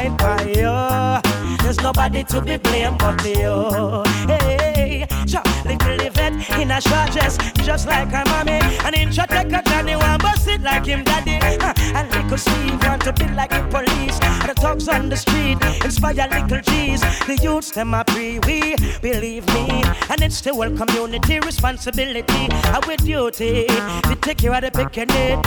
fingers 0.00 0.16
by 0.18 0.42
you. 0.44 1.56
There's 1.62 1.80
nobody 1.80 2.24
to 2.24 2.40
be 2.40 2.56
blamed 2.56 2.98
but 2.98 3.24
you. 3.24 4.02
Hey, 4.26 5.06
sure, 5.26 5.42
little 5.64 6.06
Yvette 6.06 6.58
in 6.58 6.70
a 6.70 6.80
short 6.80 7.10
dress, 7.12 7.36
just 7.64 7.86
like 7.86 8.08
her 8.08 8.24
mommy. 8.26 8.60
And 8.84 8.94
in 8.94 9.12
short 9.12 9.28
take 9.28 9.52
a 9.52 9.62
Johnny 9.62 9.96
one 9.96 10.18
bust 10.18 10.48
it 10.48 10.62
like 10.62 10.86
him 10.86 11.04
daddy. 11.04 11.38
Huh, 11.60 11.74
And 11.94 12.10
little 12.10 12.38
Steve 12.38 12.82
want 12.84 13.02
to 13.02 13.12
be 13.12 13.26
like 13.34 13.50
the 13.50 13.62
police. 13.70 14.18
The 14.46 14.54
thugs 14.54 14.88
on 14.88 15.08
the 15.08 15.16
street 15.16 15.58
inspire 15.84 16.28
little 16.30 16.60
G's. 16.60 17.00
The 17.26 17.38
youths 17.42 17.70
them 17.72 17.94
a 17.94 18.04
free, 18.08 18.38
we 18.46 18.76
believe 19.00 19.46
me. 19.54 19.82
And 20.08 20.22
it's 20.22 20.40
the 20.40 20.52
whole 20.54 20.70
community 20.70 21.40
responsibility. 21.40 22.48
Our 22.66 22.96
duty 22.96 23.66
to 23.66 24.16
take 24.20 24.38
care 24.38 24.54
of 24.54 24.62
the 24.62 24.70
picking 24.70 25.08
them. 25.08 25.42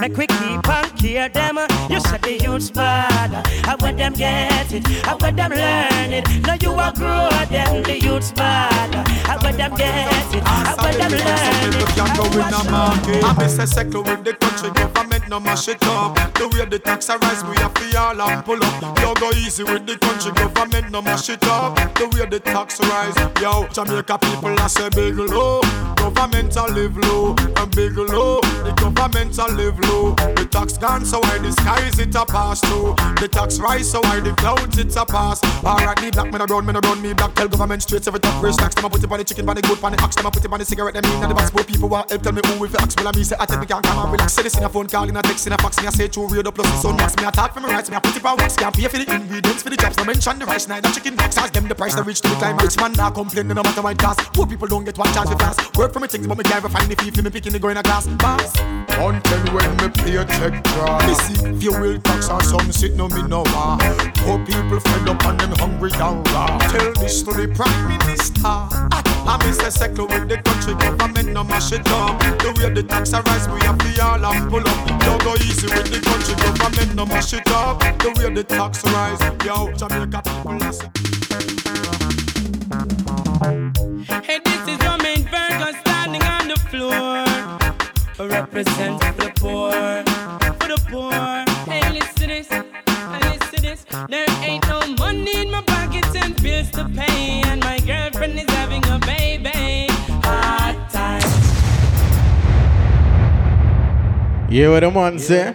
Make 0.00 0.16
we 0.16 0.26
keep 0.26 0.68
on 0.68 0.90
care 0.96 1.28
them. 1.28 1.58
You 1.88 2.00
said 2.00 2.22
the 2.22 2.38
youths 2.42 2.70
bad. 2.70 3.46
I 3.66 3.74
want 3.76 3.98
them 3.98 4.12
get 4.14 4.72
it. 4.72 4.84
I 5.06 5.14
want 5.14 5.36
them 5.36 5.50
learn 5.50 6.12
it. 6.12 6.28
Now 6.42 6.56
you 6.60 6.72
are 6.72 6.92
grow 6.92 7.28
them. 7.48 7.82
The 7.82 8.00
youths 8.00 8.32
bad. 8.32 8.94
I 9.28 9.36
want 9.42 9.56
them 9.56 9.74
get 9.76 10.34
it. 10.34 10.42
I 10.44 10.74
want 10.78 10.96
them 10.96 11.10
learn 11.10 11.82
it. 11.82 11.88
Can't 11.96 12.16
go 12.16 12.24
in 12.26 12.54
a 12.54 12.70
market. 12.70 13.24
I 13.24 13.32
miss 13.38 13.58
a 13.58 13.66
sector 13.66 14.00
with 14.00 14.24
the 14.24 14.34
country 14.34 14.70
government 14.70 15.28
no 15.28 15.40
mash 15.60 15.68
it 15.68 15.86
up. 15.86 16.14
The 16.34 16.48
way 16.48 16.64
the 16.64 16.78
tax 16.78 17.08
a 17.08 17.18
rise, 17.18 17.44
we 17.44 17.56
have 17.56 17.74
to 17.74 17.98
all 17.98 18.20
and 18.20 18.44
pull 18.44 18.62
up. 18.62 18.98
Yo, 18.98 19.14
go 19.14 19.30
easy 19.32 19.64
with 19.64 19.86
the 19.86 19.98
country 19.98 20.32
government 20.32 20.90
no 20.90 21.02
mash 21.02 21.28
it 21.28 21.44
up. 21.44 21.76
The 21.96 22.08
way 22.08 22.26
the 22.26 22.40
tax 22.40 22.80
rise, 22.80 23.14
yo, 23.40 23.66
Jamaica 23.68 24.18
people 24.18 24.58
I 24.58 24.66
say 24.68 24.88
big 24.90 25.16
low. 25.16 25.60
Government 25.96 26.56
a 26.56 26.64
live 26.66 26.96
low 26.96 27.34
and 27.36 27.70
big 27.76 27.96
low. 27.96 28.40
The 28.40 28.72
government 28.72 29.36
a 29.38 29.46
live 29.52 29.78
low. 29.80 30.14
The 30.14 30.48
tax 30.50 30.78
gone, 30.78 31.04
so 31.04 31.20
why 31.20 31.38
the 31.38 31.52
skies 31.52 31.98
it 31.98 32.14
a 32.14 32.24
pass 32.24 32.60
through. 32.60 32.94
The 33.20 33.28
tax 33.28 33.58
rise, 33.60 33.90
so 33.90 34.00
why 34.00 34.20
the 34.20 34.32
clouds 34.32 34.78
it 34.78 34.96
a 34.96 35.04
pass. 35.04 35.44
Alright, 35.62 36.00
me 36.00 36.10
black, 36.10 36.32
me 36.32 36.40
a 36.40 36.46
brown, 36.46 36.64
me 36.64 36.72
a 36.74 36.80
brown, 36.80 37.02
me 37.02 37.12
black. 37.12 37.34
Tell 37.34 37.48
government 37.48 37.82
straight 37.82 38.06
every 38.06 38.20
top 38.20 38.42
raise 38.42 38.56
tax. 38.56 38.74
Them 38.74 38.86
a 38.86 38.90
put 38.90 39.04
it 39.04 39.12
on 39.12 39.18
the 39.18 39.24
chicken, 39.24 39.48
on 39.48 39.56
the 39.56 39.62
goat, 39.62 39.82
on 39.84 39.92
the 39.92 40.02
ox. 40.02 40.16
Them 40.16 40.26
a 40.26 40.30
put 40.30 40.44
it 40.44 40.52
on 40.52 40.58
the 40.58 40.64
cigarette. 40.64 40.94
Them 40.94 41.04
in 41.22 41.28
the 41.28 41.34
box. 41.34 41.50
But 41.50 41.66
people 41.66 41.88
want 41.88 42.08
help. 42.08 42.22
Tell 42.22 42.32
me 42.32 42.40
who 42.46 42.64
if 42.64 42.72
you 42.72 42.78
ask. 42.78 42.96
Well, 42.98 43.08
I 43.08 43.12
me 43.12 43.24
say 43.24 43.36
I 43.38 43.44
tell 43.44 43.60
me 43.60 43.66
can't 43.66 43.84
come 43.84 43.98
and 43.98 44.12
relax. 44.12 44.32
Say 44.32 44.42
this 44.42 44.56
in 44.56 44.64
a 44.64 44.68
phone 44.68 44.88
call, 44.88 45.08
in 45.08 45.16
a 45.16 45.22
text, 45.22 45.46
in 45.50 45.58
a 45.58 45.58
fax. 45.58 45.80
Me 45.80 45.88
a 45.88 45.92
say 45.92 46.08
true 46.08 46.26
radio 46.28 46.52
plus 46.52 46.70
the 46.70 46.76
sun 46.78 46.96
max. 46.96 47.16
Me 47.16 47.24
a 47.24 47.30
talk 47.30 47.52
for 47.52 47.60
me 47.60 47.66
rights. 47.66 47.90
Me 47.90 47.96
a 47.96 48.00
put 48.00 48.16
it 48.16 48.22
wax. 48.22 48.56
Can't 48.56 48.74
pay 48.74 48.86
for 48.86 48.98
the 48.98 49.14
ingredients 49.14 49.62
for 49.62 49.70
the 49.70 49.76
jobs. 49.76 49.96
No 49.96 50.04
mention 50.04 50.38
the 50.38 50.46
rice, 50.46 50.68
neither 50.68 50.90
chicken 50.90 51.16
box. 51.16 51.36
Ask 51.36 51.52
them 51.52 51.66
the 51.66 51.74
price 51.74 51.94
to 51.94 52.02
reach 52.02 52.20
to 52.20 52.28
the 52.28 52.36
climb. 52.36 52.56
Rich 52.58 52.76
man 52.76 52.92
not 52.92 53.14
complain, 53.14 53.48
no 53.48 53.62
matter 53.62 53.90
it 53.90 53.98
cost. 53.98 54.20
Poor 54.32 54.46
people 54.46 54.68
don't 54.68 54.84
get 54.84 54.96
one 54.96 55.12
chance 55.12 55.30
to 55.30 55.36
fast. 55.36 55.76
Work 55.76 55.92
for 55.92 56.00
me 56.00 56.08
things, 56.08 56.26
but 56.26 56.38
me 56.38 56.44
can't 56.44 56.64
find 56.70 56.90
the 56.90 56.96
for 56.96 57.22
me 57.22 57.30
picking 57.30 57.52
the 57.52 57.58
go 57.58 57.68
in 57.68 57.76
a 57.76 57.82
glass. 57.82 58.06
Boss. 58.06 58.52
Until 59.00 59.42
when 59.54 59.70
me 59.78 59.88
pay 59.88 60.16
a 60.16 60.24
check 60.24 60.62
draw. 60.62 61.06
Me 61.06 61.14
see 61.14 61.58
fuel 61.58 61.98
tax 62.00 62.30
or 62.30 62.42
some 62.42 62.70
shit, 62.70 62.94
no 62.94 63.08
me 63.08 63.22
no 63.22 63.44
ma. 63.44 63.78
Poor 64.22 64.38
people 64.44 64.80
fed 64.80 65.08
up 65.08 65.24
and 65.26 65.40
them 65.40 65.52
hungry 65.58 65.90
and 65.94 66.02
ah. 66.02 66.22
raw. 66.32 66.58
Tell 66.70 66.92
this 66.94 67.22
to 67.22 67.32
the 67.32 67.48
prime 67.54 67.88
minister. 67.88 68.46
I 68.46 69.09
miss 69.44 69.58
the 69.58 69.70
sector 69.70 70.04
with 70.04 70.28
the 70.28 70.38
country 70.38 70.74
government 70.74 71.28
no 71.32 71.44
mash 71.44 71.72
it 71.72 71.86
up. 71.88 72.18
The 72.40 72.52
way 72.56 72.72
the 72.72 72.82
tax 72.82 73.12
rise, 73.12 73.48
we 73.48 73.60
have 73.60 73.78
to 73.78 74.04
all 74.04 74.24
and 74.24 74.50
pull 74.50 74.66
up. 74.66 75.00
Don't 75.00 75.22
go 75.22 75.34
easy 75.36 75.66
with 75.66 75.90
the 75.92 76.00
country 76.00 76.34
government 76.36 76.94
no 76.94 77.06
mash 77.06 77.32
it 77.32 77.48
up. 77.50 77.80
The 77.98 78.10
way 78.18 78.34
the 78.34 78.44
tax 78.44 78.82
rise, 78.84 79.20
yo, 79.44 79.72
Jamaica 79.72 80.22
people. 80.24 80.58
I 83.42 84.20
Hey, 84.22 84.40
this 84.44 84.62
is 84.68 84.78
your 84.82 84.96
main 84.98 85.24
Virgo 85.24 85.72
standing 85.80 86.22
on 86.22 86.48
the 86.48 86.56
floor. 86.70 87.26
Represent 88.28 88.89
Yeah, 104.50 104.70
what 104.70 104.80
the 104.80 104.90
man 104.90 105.18
say? 105.18 105.54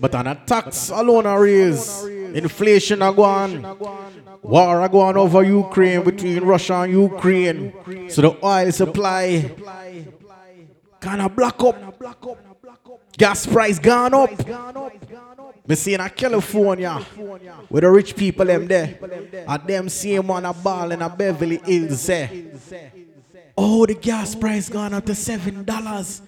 But 0.00 0.14
on 0.14 0.26
a 0.26 0.34
tax 0.34 0.88
alone 0.88 1.26
a 1.26 1.38
raise. 1.38 2.02
Inflation 2.32 3.02
a 3.02 3.12
go 3.12 3.24
on. 3.24 3.62
War 4.42 4.82
a 4.82 4.88
go 4.88 5.00
on 5.00 5.18
over 5.18 5.42
Ukraine 5.42 6.02
between 6.02 6.42
Russia 6.42 6.80
and 6.80 6.92
Ukraine. 6.92 7.74
So 8.08 8.22
the 8.22 8.38
oil 8.42 8.72
supply 8.72 9.50
kind 10.98 11.20
of 11.20 11.36
block 11.36 11.62
up. 11.62 11.76
Gas 13.18 13.46
price 13.46 13.78
gone 13.78 14.14
up. 14.14 14.30
Me 15.68 15.74
see 15.74 15.92
in 15.92 16.00
a 16.00 16.08
California 16.08 16.94
where 17.68 17.82
the 17.82 17.90
rich 17.90 18.16
people 18.16 18.46
them 18.46 18.66
there. 18.66 18.98
And 19.46 19.66
them 19.66 19.88
same 19.90 20.26
one 20.26 20.46
a 20.46 20.54
ball 20.54 20.90
in 20.92 21.02
a 21.02 21.08
Beverly 21.10 21.60
Hills 21.62 22.00
say. 22.00 22.46
Oh, 23.58 23.84
the 23.84 23.94
gas 23.94 24.34
price 24.34 24.70
gone 24.70 24.94
up 24.94 25.04
to 25.04 25.14
seven 25.14 25.64
dollars. 25.64 26.22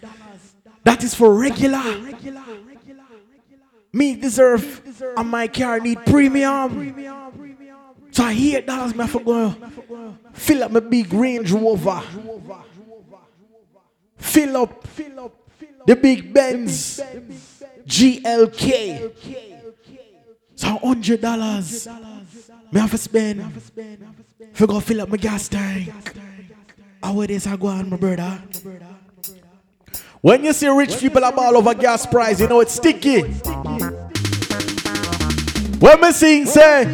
That 0.84 1.02
is 1.04 1.14
for 1.14 1.32
regular. 1.34 1.82
Me 3.92 4.14
deserve 4.16 4.80
and 5.16 5.28
my 5.28 5.48
car 5.48 5.78
need 5.80 6.04
premium. 6.06 6.94
So 8.10 8.24
I 8.24 8.32
eight 8.32 8.66
dollars 8.66 8.94
me 8.94 9.00
have 9.04 9.12
to 9.12 9.20
go 9.20 9.54
fill 10.32 10.64
up 10.64 10.70
my 10.70 10.80
big 10.80 11.12
Range 11.12 11.50
Rover. 11.52 12.02
Fill 14.16 14.56
up 14.56 14.86
the 15.86 15.96
big 15.96 16.32
Benz 16.32 17.00
GLK. 17.86 19.12
So 20.56 20.78
hundred 20.78 21.20
dollars 21.20 21.86
me 22.70 22.80
have 22.80 22.90
to 22.90 22.98
spend 22.98 23.42
I 24.58 24.66
go 24.66 24.80
fill 24.80 25.02
up 25.02 25.08
my 25.08 25.16
gas 25.16 25.48
tank. 25.48 25.90
How 27.02 27.20
it 27.20 27.30
is 27.30 27.46
I 27.46 27.56
go 27.56 27.66
on, 27.66 27.90
my 27.90 27.96
brother? 27.96 28.40
When 30.22 30.44
you 30.44 30.52
see 30.52 30.68
rich 30.68 30.98
people 31.00 31.24
about 31.24 31.46
all 31.46 31.56
over 31.56 31.74
gas 31.74 32.06
price, 32.06 32.38
you 32.40 32.46
know 32.46 32.60
it's 32.60 32.74
sticky. 32.74 33.22
What 35.80 36.00
me 36.00 36.12
sing, 36.12 36.46
say, 36.46 36.84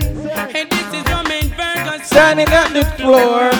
Hey, 0.50 0.64
this 0.64 0.94
is 0.94 1.06
your 1.06 1.22
main 1.24 1.50
Ferguson 1.50 2.00
standing 2.06 2.48
on 2.48 2.72
the 2.72 2.86
floor. 2.96 3.50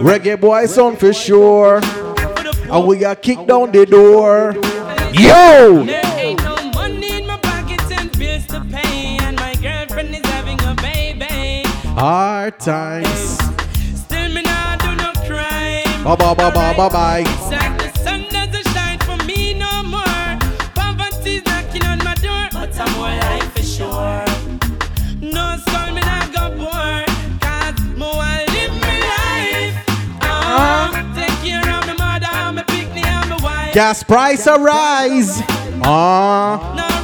Reggae 0.00 0.40
boy 0.40 0.66
song 0.66 0.94
for 0.94 1.12
sure, 1.12 1.80
and 1.82 2.86
we 2.86 2.98
got 2.98 3.20
kicked 3.20 3.48
down 3.48 3.72
the 3.72 3.84
door. 3.84 4.54
Yo. 5.12 5.84
Hard 11.98 12.60
times. 12.60 13.38
Still 14.02 14.28
me 14.32 14.42
not 14.42 14.78
do 14.78 14.94
no 14.94 15.10
crime. 15.26 16.04
Bye 16.04 16.14
bye 16.14 16.34
bye 16.34 16.50
bye 16.52 16.76
bye 16.76 16.88
bye. 16.88 17.67
Door, 22.78 22.90
more 22.96 23.08
life 23.08 23.52
for 23.54 23.62
sure. 23.62 24.24
No 25.20 25.56
skull 25.66 25.92
me 25.92 26.00
not 26.00 26.32
go 26.32 26.44
poor, 26.56 27.04
cause 27.40 27.80
more 27.96 28.14
I 28.14 28.44
live 28.54 28.74
my 28.86 28.96
life. 29.14 29.76
Take 31.14 31.36
care 31.42 31.68
of 31.76 31.86
my 31.86 31.94
mother, 31.94 32.52
my 32.52 32.62
picnic 32.62 33.06
and 33.06 33.30
my 33.30 33.36
wife. 33.42 33.74
Gas 33.74 34.02
price 34.02 34.46
a 34.46 34.58
rise. 34.58 35.42
Ah. 35.82 36.74
Down 36.76 36.88
no 36.90 36.97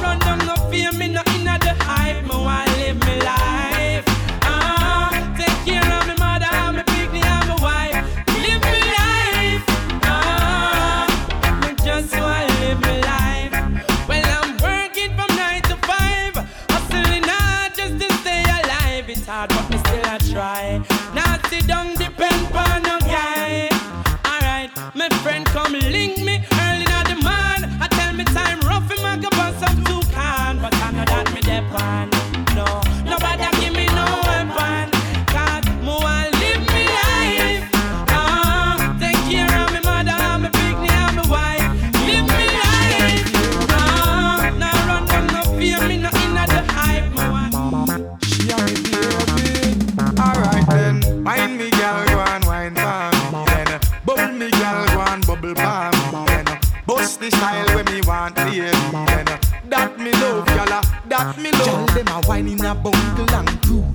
them 62.05 62.23
a 62.23 62.27
wine 62.27 62.47
in 62.47 62.65
a 62.65 62.75
bungle 62.75 63.35
and 63.35 63.61
crew. 63.61 63.85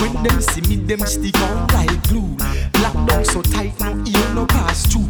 When 0.00 0.22
them 0.22 0.40
see 0.40 0.60
me, 0.62 0.76
them 0.76 1.00
stick 1.00 1.36
out 1.36 1.72
like 1.72 2.08
glue. 2.08 2.36
Lock 2.82 3.08
down 3.08 3.24
so 3.24 3.42
tight, 3.42 3.78
no 3.80 4.04
ear 4.06 4.34
no 4.34 4.46
pass 4.46 4.86
through. 4.86 5.08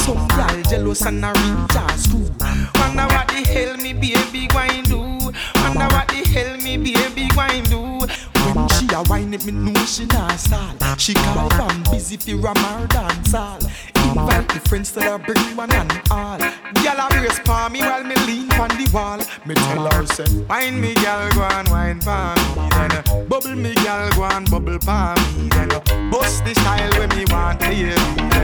Some 0.00 0.28
gal 0.28 0.62
jealous 0.62 1.02
and 1.02 1.24
a 1.24 1.28
reach 1.28 1.76
a 1.76 1.98
screw. 1.98 2.30
Wonder 2.74 3.06
what 3.14 3.28
the 3.28 3.42
hell 3.46 3.76
me 3.76 3.92
baby 3.92 4.46
going 4.48 4.82
do. 4.84 4.98
Wonder 4.98 5.88
what 5.94 6.08
the 6.08 6.22
hell 6.32 6.56
me 6.58 6.76
baby 6.76 7.28
going 7.34 7.64
do. 7.64 8.06
When 8.54 8.68
she 8.68 8.86
a 8.94 9.02
wine 9.08 9.34
it, 9.34 9.44
me 9.44 9.52
know 9.52 9.74
she 9.84 10.06
not 10.06 10.38
stall. 10.38 10.96
She 10.98 11.14
call 11.14 11.50
from 11.50 11.82
busy 11.90 12.16
fi 12.16 12.34
ram 12.34 12.56
her 12.56 12.86
dance 12.86 13.32
hall. 13.32 13.58
Invite 14.04 14.48
the 14.48 14.60
friends 14.68 14.92
to 14.92 15.00
her 15.02 15.18
bring 15.18 15.56
one 15.56 15.72
and 15.72 15.92
all. 16.10 16.38
Gyal 16.38 17.04
a 17.04 17.08
brace 17.10 17.38
for 17.40 17.68
me 17.70 17.80
while 17.80 18.04
me 18.04 18.14
lean 18.26 18.50
on 18.52 18.68
the 18.68 18.88
wall. 18.92 19.18
Me 19.46 19.54
tell 19.54 19.75
say, 20.16 20.44
wine 20.48 20.80
me 20.80 20.94
gal, 20.94 21.30
go 21.32 21.42
and 21.42 21.68
wine 21.68 22.00
for 22.00 22.34
me. 22.36 22.68
Then 22.70 22.92
uh, 22.92 23.24
bubble 23.28 23.54
me 23.54 23.74
gal, 23.74 24.10
go 24.12 24.24
and 24.24 24.50
bubble 24.50 24.78
for 24.78 25.14
me. 25.14 25.48
Then 25.50 25.72
uh, 25.72 25.80
bust 26.26 26.44
the 26.44 26.54
style 26.60 26.90
when 26.98 27.08
me 27.16 27.24
want. 27.30 27.60
Then 27.60 27.98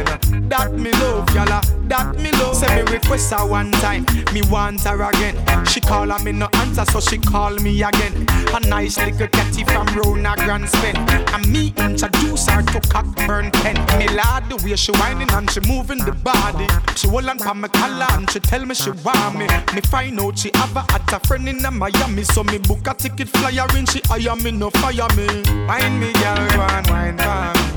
uh, 0.09 0.19
that 0.49 0.73
me 0.73 0.91
love 0.93 1.27
gyal 1.35 1.51
a 1.51 1.89
that 1.89 2.17
me 2.17 2.31
love. 2.33 2.57
Say 2.57 2.75
me 2.77 2.83
request 2.93 3.33
her 3.33 3.47
one 3.47 3.73
time, 3.73 4.07
me 4.33 4.43
want 4.51 4.83
her 4.85 5.03
again. 5.03 5.37
She 5.67 5.81
call 5.81 6.09
her 6.11 6.23
me 6.23 6.33
no 6.33 6.49
answer, 6.55 6.85
so 6.85 7.01
she 7.01 7.19
call 7.19 7.55
me 7.57 7.83
again. 7.83 8.27
A 8.55 8.61
nice 8.61 8.99
little 8.99 9.29
catty 9.29 9.65
from 9.65 9.87
round 9.99 10.27
a 10.27 10.35
grand 10.45 10.69
spend. 10.69 10.99
And 11.35 11.47
me 11.53 11.75
introduce 11.79 12.47
her 12.47 12.63
to 12.63 12.81
Cockburn 12.89 13.51
Pen. 13.51 13.77
Me 13.99 14.09
lad 14.09 14.49
the 14.49 14.57
way 14.65 14.77
she 14.77 14.93
whining 14.93 15.31
and 15.31 15.51
she 15.51 15.61
moving 15.61 15.99
the 15.99 16.13
body. 16.13 16.69
She 16.97 17.09
hold 17.09 17.29
on 17.29 17.39
for 17.39 17.55
my 17.55 17.69
collar 17.69 18.07
and 18.11 18.31
she 18.31 18.41
tell 18.41 18.65
me 18.65 18.75
she 18.75 18.91
want 18.91 19.39
me. 19.39 19.47
Me 19.75 19.81
find 19.81 20.21
out 20.21 20.39
she 20.39 20.51
have 20.55 20.77
a 20.77 20.85
at 20.95 21.13
a 21.13 21.19
friend 21.27 21.49
in 21.49 21.63
Miami, 21.73 22.23
so 22.23 22.45
me 22.45 22.59
book 22.59 22.87
a 22.87 22.95
ticket 22.95 23.29
flyer 23.29 23.67
in 23.77 23.87
she 23.87 24.01
hire 24.05 24.37
me 24.37 24.51
no 24.51 24.71
fire 24.71 25.09
me. 25.17 25.27
Wine 25.67 25.99
me 25.99 26.13
girl 26.13 26.39
and 26.39 26.87
wine 26.89 27.17
me, 27.17 27.72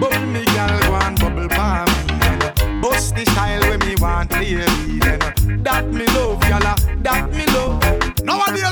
bubble 0.00 0.26
me 0.26 0.44
girl 0.44 0.80
go 0.80 0.90
bubble 1.20 1.48
me, 1.48 2.80
bust 2.80 3.14
the 3.16 3.24
style 3.32 3.60
when 3.68 3.80
me 3.80 3.94
want 3.96 4.30
that 5.64 5.86
me 5.88 6.04
love, 6.06 6.40
gyal, 6.40 6.62
ah, 6.62 6.76
that 7.02 7.32
me 7.32 7.46
love. 7.46 7.80
Nowadays. 8.22 8.64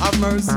Have 0.00 0.20
mercy. 0.20 0.52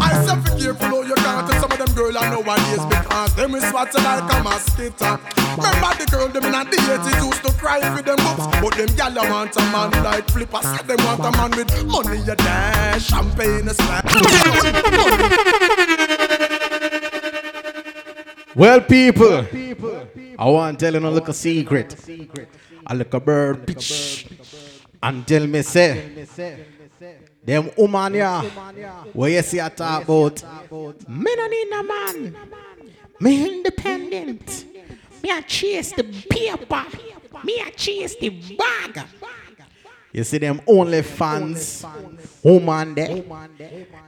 I 0.00 0.24
say 0.24 0.36
for 0.40 0.58
careful 0.58 0.88
how 0.88 1.02
you 1.02 1.14
can't 1.14 1.57
girl 1.98 2.16
I 2.16 2.30
nowadays 2.30 2.84
because 2.86 3.34
them 3.34 3.54
is 3.56 3.64
swat 3.68 3.92
like 3.94 4.32
a 4.32 4.42
mosquito. 4.44 5.18
Remember 5.58 5.92
the 5.98 6.06
girl 6.10 6.28
them 6.28 6.44
in 6.44 6.52
the 6.52 6.76
80s 6.76 7.26
used 7.26 7.42
to 7.44 7.52
cry 7.58 7.80
for 7.94 8.02
them 8.02 8.16
books, 8.16 8.46
but 8.62 8.72
them 8.78 8.90
gal 8.96 9.18
a 9.18 9.22
want 9.30 9.56
a 9.56 9.60
man 9.72 9.90
like 10.04 10.30
flipper. 10.30 10.62
Say 10.62 10.82
them 10.86 11.00
want 11.04 11.26
a 11.28 11.30
man 11.36 11.50
with 11.58 11.72
money 11.86 12.18
you 12.18 12.36
dash, 12.36 13.08
champagne 13.08 13.68
a 13.68 13.74
Well, 18.54 18.80
people, 18.80 19.46
I 20.38 20.48
want 20.48 20.78
to 20.78 20.84
tell 20.84 20.94
you 20.94 21.08
a 21.08 21.10
little 21.10 21.34
secret. 21.34 21.96
A 22.86 22.94
little 22.94 23.20
bird 23.20 23.66
pitch 23.66 24.26
and 25.02 25.26
tell 25.26 25.46
me 25.46 25.62
say, 25.62 26.26
them 27.48 27.70
woman 27.78 28.12
ya, 28.12 28.42
where 29.14 29.30
you 29.30 29.40
see 29.42 29.58
I 29.58 29.70
talk 29.70 30.02
about, 30.04 30.42
me 31.08 31.34
no 31.34 31.46
need 31.46 31.70
no 31.70 31.82
man, 31.82 32.36
me 33.20 33.48
independent, 33.48 34.66
me 35.22 35.30
a 35.30 35.40
chase 35.40 35.92
the 35.92 36.04
paper, 36.04 36.84
me 37.42 37.62
a 37.66 37.70
chase 37.70 38.16
the 38.16 38.28
bag. 38.28 39.02
You 40.12 40.24
see 40.24 40.38
them 40.38 40.60
only 40.66 41.00
fans, 41.00 41.86
woman 42.42 42.94
there, 42.94 43.24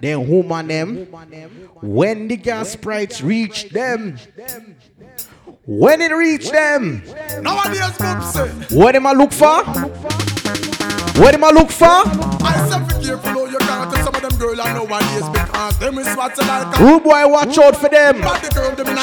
them 0.03 0.28
woman 0.28 0.66
them, 0.66 0.97
when 1.80 2.28
the 2.28 2.36
gas 2.36 2.76
price 2.76 3.22
reach 3.22 3.70
them, 3.70 4.18
when 5.64 6.03
it 6.03 6.12
reach 6.12 6.51
them, 6.51 7.03
Nowadays, 7.41 7.97
Bob 7.99 8.22
say. 8.22 8.41
Uh, 8.43 8.49
what 8.72 8.95
am 8.97 9.07
I 9.07 9.12
look 9.12 9.32
for? 9.32 10.30
What 11.21 11.35
am 11.35 11.45
I 11.45 11.51
look 11.51 11.71
for? 11.71 11.85
I 11.87 12.66
say 12.71 12.81
for 12.83 13.05
careful 13.05 13.29
how 13.29 13.45
you 13.45 13.59
can't 13.59 13.95
tell 13.95 14.05
some 14.05 14.14
of 14.14 14.23
them 14.23 14.39
girl 14.39 14.59
I 14.59 14.73
nowadays 14.73 15.29
because 15.29 15.79
them 15.79 15.99
is 15.99 16.07
swat 16.14 16.39
like 16.39 16.81
a 16.81 16.83
Rude 16.83 17.03
boy, 17.05 17.29
watch 17.29 17.59
out 17.59 17.77
for 17.77 17.91
them. 17.91 18.16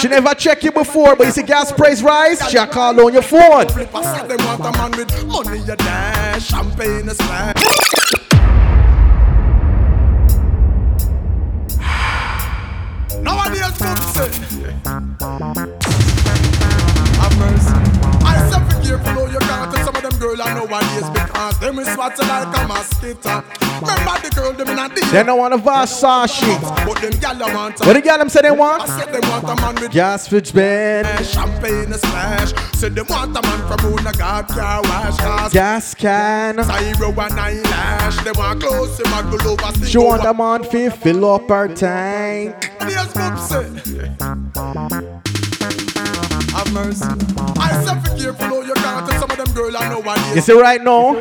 She 0.01 0.07
never 0.07 0.33
check 0.33 0.63
you 0.63 0.71
before, 0.71 1.15
but 1.15 1.27
you 1.27 1.31
see 1.31 1.43
gas 1.43 1.71
price 1.71 2.01
rise, 2.01 2.41
she 2.49 2.57
a 2.57 2.65
call 2.65 2.99
on 2.99 3.13
your 3.13 3.21
phone. 3.21 3.69
flipper. 3.69 4.01
Say 4.01 4.27
them 4.29 4.45
want 4.47 4.61
a 4.61 4.71
man 4.79 4.91
with 4.97 5.25
money 5.27 5.59
you 5.59 5.75
dash, 5.75 6.47
champagne 6.47 7.07
a 7.07 7.13
splash. 7.13 7.53
Nowadays, 13.21 13.77
Bob 13.77 13.99
say. 13.99 14.29
Have 17.19 17.37
mercy. 17.37 17.66
I 18.87 18.91
say 18.91 18.97
for 18.97 19.03
careful 19.03 19.27
how 19.27 19.31
you 19.31 19.39
can't 19.39 19.75
tell 19.75 19.85
some 19.85 19.95
of 19.95 20.01
them 20.01 20.19
girl 20.19 20.41
I 20.41 20.53
nowadays 20.53 21.09
because 21.09 21.59
them 21.59 21.79
is 21.79 21.87
swat 21.93 22.17
like 22.19 22.57
a 22.57 22.67
mosquito. 22.67 23.43
Remember 23.81 24.21
the 24.21 24.31
girl 24.33 24.53
them 24.53 24.69
in 24.69 24.79
a 24.79 25.11
They 25.11 25.23
don't 25.23 25.37
want 25.37 25.53
a 25.53 25.57
Versace. 25.57 26.85
But 26.85 27.01
them 27.01 27.19
gal 27.19 27.53
want 27.53 27.81
a 27.81 27.85
What 27.85 27.93
the 27.93 28.01
gal 28.01 28.17
them 28.17 28.29
say 28.29 28.41
they 28.41 28.51
want? 28.51 28.83
I 28.83 28.99
said 28.99 29.13
them 29.13 29.29
want 29.29 29.43
a 29.43 29.61
man 29.61 29.75
with 29.75 29.91
Gas 29.91 30.27
fridge 30.29 30.53
bed, 30.53 31.05
champagne 31.25 31.93
splash. 31.93 32.53
Said 32.77 32.95
them 32.95 33.05
want 33.09 33.37
a 33.37 33.41
man 33.41 33.67
from 33.67 33.91
who 33.91 33.97
a 33.97 34.13
god 34.13 34.47
car 34.47 34.81
wash 34.83 35.17
cars. 35.17 35.53
gas 35.53 35.93
can. 35.93 36.63
Zero 36.63 37.09
and 37.09 37.39
eyelash. 37.39 38.23
They 38.23 38.31
want 38.31 38.61
close 38.61 38.99
him 38.99 39.13
and 39.13 39.39
go 39.39 39.51
over. 39.51 39.85
She 39.85 39.97
want 39.97 40.23
a 40.23 40.33
man 40.33 40.63
fi 40.63 40.89
fill 40.89 41.25
up 41.25 41.49
her 41.49 41.67
tank. 41.75 42.71
Yes, 42.81 43.13
Bob 43.13 43.37
say. 43.37 44.11
Have 46.57 46.73
mercy. 46.73 47.05
I 47.59 47.83
say 47.85 47.99
for 48.01 48.17
careful 48.17 48.47
how 48.47 48.61
you 48.61 48.73
girl 49.57 49.75
I 49.75 49.89
know 49.89 49.99
what 49.99 50.35
You 50.35 50.41
see 50.41 50.53
right 50.53 50.81
now, 50.81 51.15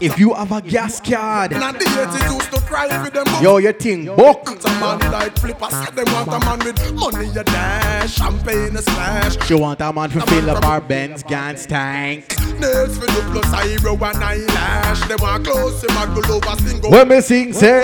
if 0.00 0.18
you 0.18 0.34
have 0.34 0.52
a 0.52 0.60
gas 0.60 1.00
card, 1.00 1.52
And 1.52 1.62
the 1.62 1.84
80s 1.84 2.34
used 2.34 2.52
to 2.52 2.60
cry 2.60 2.88
for 3.04 3.10
them 3.10 3.24
books. 3.24 3.42
yo, 3.42 3.58
your 3.58 3.72
thing 3.72 4.06
book. 4.06 4.44
Man 4.80 4.98
like 5.10 5.38
flipper. 5.38 5.70
Say 5.70 5.90
them 5.92 6.12
want 6.12 6.28
a 6.28 6.40
man 6.44 6.58
with 6.58 6.94
money 6.94 7.26
you 7.28 7.44
dash. 7.44 8.14
Champagne 8.14 8.76
a 8.76 8.82
splash. 8.82 9.46
She 9.46 9.54
want 9.54 9.80
a 9.80 9.92
man 9.92 10.10
fi 10.10 10.20
fill 10.20 10.50
up 10.50 10.64
her 10.64 10.80
Benz 10.80 11.22
gas 11.22 11.64
tank. 11.66 12.36
Nails 12.60 12.98
for 12.98 13.06
the 13.06 13.22
plus 13.32 13.64
zero 13.64 13.92
and 13.94 14.24
eyelash. 14.24 15.08
They 15.08 15.16
want 15.16 15.46
close 15.46 15.82
him 15.82 15.96
and 15.96 16.14
go 16.24 16.34
over 16.36 16.56
single. 16.62 16.90
When 16.90 17.08
me 17.08 17.20
sing 17.20 17.52
say, 17.52 17.82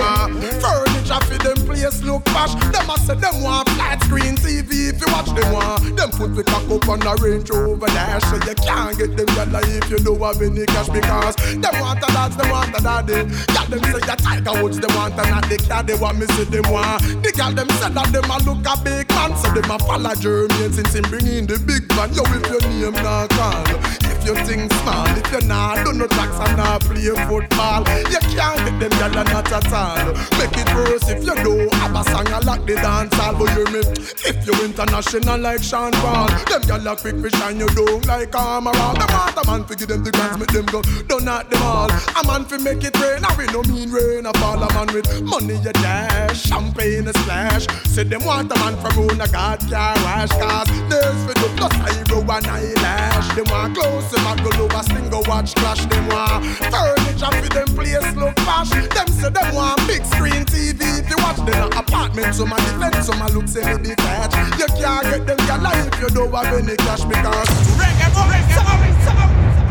Furniture 0.61 1.25
for 1.25 1.37
them 1.43 1.65
place 1.65 2.01
look 2.03 2.25
posh. 2.25 2.53
Them 2.71 2.89
a 2.89 2.97
say 2.99 3.15
them 3.15 3.41
want 3.41 3.69
flat 3.69 4.03
screen 4.03 4.35
TV 4.35 4.93
if 4.93 5.01
you 5.01 5.07
watch 5.13 5.29
them 5.33 5.51
want. 5.53 5.97
Them 5.97 6.09
put 6.11 6.35
the 6.35 6.43
cock 6.43 6.69
up 6.69 6.89
on 6.89 6.99
the 6.99 7.15
range 7.23 7.49
over 7.51 7.87
there, 7.87 8.19
so 8.21 8.35
you 8.35 8.55
can't 8.55 8.97
get 8.97 9.12
them 9.15 9.29
yalla 9.35 9.59
if 9.63 9.89
you 9.89 9.97
don't 9.97 10.19
have 10.21 10.41
any 10.41 10.65
cash 10.65 10.89
because 10.89 11.35
them 11.35 11.75
want 11.79 12.03
a 12.03 12.07
dance, 12.13 12.35
them 12.35 12.49
want 12.49 12.75
a 12.77 12.81
daddy. 12.81 13.23
Girl 13.53 13.67
them 13.69 13.81
say 13.83 14.01
ya 14.07 14.15
Tiger 14.15 14.63
Woods, 14.63 14.79
them 14.79 14.95
want 14.95 15.13
a 15.13 15.23
not 15.29 15.47
the 15.49 15.83
they 15.85 15.95
want 15.95 16.17
me 16.19 16.25
say 16.33 16.45
them 16.45 16.71
want. 16.71 17.01
The 17.23 17.31
girl 17.31 17.51
them 17.53 17.69
say 17.77 17.89
that 17.89 18.07
them 18.11 18.29
a 18.29 18.37
look 18.43 18.65
a 18.65 18.75
big 18.83 19.09
man, 19.09 19.35
so 19.37 19.47
them 19.53 19.71
a 19.71 19.77
follow 19.79 20.13
Jermaine 20.17 20.73
since 20.73 20.93
him 20.93 21.05
bring 21.09 21.27
in 21.27 21.45
the 21.45 21.59
big 21.59 21.85
van. 21.93 22.13
Yo, 22.13 22.23
if 22.25 22.45
your 22.49 22.61
name 22.69 22.97
not 23.03 23.29
call, 23.31 23.63
if 24.09 24.19
you 24.25 24.35
think 24.45 24.71
small, 24.81 25.07
if 25.17 25.27
you 25.31 25.41
not 25.47 25.85
do 25.85 25.93
no 25.93 26.07
tracks 26.07 26.39
and 26.39 26.57
not 26.57 26.81
play 26.81 27.09
football, 27.27 27.81
you 28.09 28.21
can't 28.33 28.59
get 28.65 28.75
them 28.79 28.93
yalla 28.99 29.23
not 29.29 29.51
at 29.51 29.73
all. 29.73 30.13
Make 30.39 30.57
it 30.57 30.69
worse 30.73 31.07
if 31.09 31.23
you 31.23 31.35
do 31.43 31.69
have 31.77 31.95
a 31.95 32.03
song 32.09 32.27
a 32.31 32.39
like 32.45 32.65
the 32.65 32.75
dance 32.75 33.13
hall, 33.15 33.35
but 33.37 33.49
hear 33.53 33.69
me. 33.69 33.81
If 34.25 34.45
you 34.47 34.53
international 34.65 35.39
like 35.39 35.63
Sean 35.63 35.91
Paul, 36.03 36.27
them 36.49 36.61
gyal 36.63 36.91
a 36.91 36.95
quick 36.95 37.19
fish 37.21 37.39
and 37.41 37.59
you 37.59 37.67
don't 37.69 38.05
like 38.05 38.33
armor 38.35 38.71
Them 39.03 39.17
want 39.19 39.35
a 39.35 39.43
man 39.51 39.65
to 39.65 39.75
give 39.75 39.89
them 39.89 40.03
the 40.03 40.11
grants, 40.11 40.39
make 40.39 40.51
them 40.55 40.65
go 40.71 40.81
down 41.11 41.27
at 41.27 41.49
them 41.49 41.61
all. 41.61 41.91
A 41.91 42.21
man 42.25 42.45
fi 42.45 42.55
make 42.57 42.83
it 42.83 42.95
rain, 43.03 43.19
I 43.19 43.35
no 43.51 43.59
mean 43.67 43.91
rain. 43.91 44.25
I 44.25 44.31
fall 44.39 44.63
a 44.63 44.67
man 44.71 44.87
with 44.95 45.11
money 45.23 45.59
you 45.59 45.75
dash, 45.83 46.47
champagne 46.47 47.07
a 47.07 47.13
splash. 47.13 47.67
Say 47.83 48.03
them 48.03 48.23
want 48.23 48.51
a 48.51 48.55
man 48.63 48.79
from 48.79 49.03
own 49.03 49.19
a 49.19 49.27
god 49.27 49.59
car 49.67 49.95
wash 50.07 50.31
cars. 50.39 50.71
There's 50.87 51.19
for 51.27 51.35
the 51.35 51.51
plus 51.59 51.75
eyebrow 51.83 52.23
and 52.37 52.47
eyelash. 52.47 53.27
Them 53.35 53.45
want 53.51 53.75
clothes, 53.75 54.09
them 54.11 54.23
a 54.23 54.33
go 54.39 54.63
over 54.63 54.83
sting 54.87 55.09
go 55.09 55.19
watch 55.27 55.53
clash. 55.55 55.83
Them 55.85 56.07
want 56.07 56.45
furniture 56.71 57.33
for 57.43 57.49
them 57.51 57.67
place 57.75 58.15
look 58.15 58.35
posh. 58.47 58.71
Them 58.71 59.07
say 59.11 59.29
them 59.29 59.53
want 59.53 59.83
big 59.85 60.05
screen 60.05 60.47
TV 60.47 61.03
you 61.09 61.17
watch 61.19 61.43
them 61.43 61.59
a 61.59 61.79
apartment. 61.79 62.35
Some 62.35 62.53
a 62.53 62.55
defend, 62.55 63.03
some 63.03 63.21
a 63.21 63.27
look 63.35 63.51
me 63.51 63.83
detached. 63.83 64.39
You 64.59 64.67
can't 64.79 65.03
get 65.03 65.27
them 65.27 65.37
gyal 65.43 65.91
if 65.91 65.99
you 65.99 66.07
don't 66.07 66.31
have 66.31 66.55
any 66.55 66.77
cash 66.77 67.03
because 67.03 67.82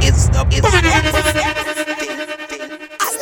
It's 0.05 0.29
the 0.29 0.43
it's 0.51 0.67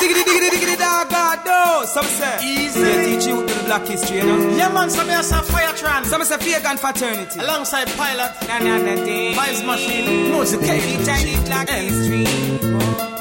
Diggity 0.00 0.24
diggity 0.24 0.50
diggity 0.50 0.76
dog 0.76 1.10
God 1.10 1.38
no 1.44 1.84
Some 1.84 2.04
say 2.04 2.38
Easy 2.42 2.80
They 2.80 3.04
teach 3.04 3.26
you 3.26 3.46
to 3.46 3.54
the 3.54 3.62
black 3.64 3.86
history 3.86 4.16
you 4.18 4.24
know 4.24 4.56
Yeah 4.56 4.68
man, 4.72 4.88
some 4.88 5.08
here 5.08 5.22
say 5.22 5.36
Firetran 5.36 6.04
Some 6.06 6.24
say 6.24 6.38
Pagan 6.38 6.78
Fraternity 6.78 7.38
Alongside 7.40 7.88
Pilot 8.00 8.32
Na 8.48 8.58
na 8.60 8.78
na 8.78 8.94
day 9.04 9.34
Vibes 9.36 9.64
Machine 9.66 10.30
Music 10.32 10.60
Teach 10.60 11.04
the 11.04 11.36
black 11.46 11.68
history 11.68 12.24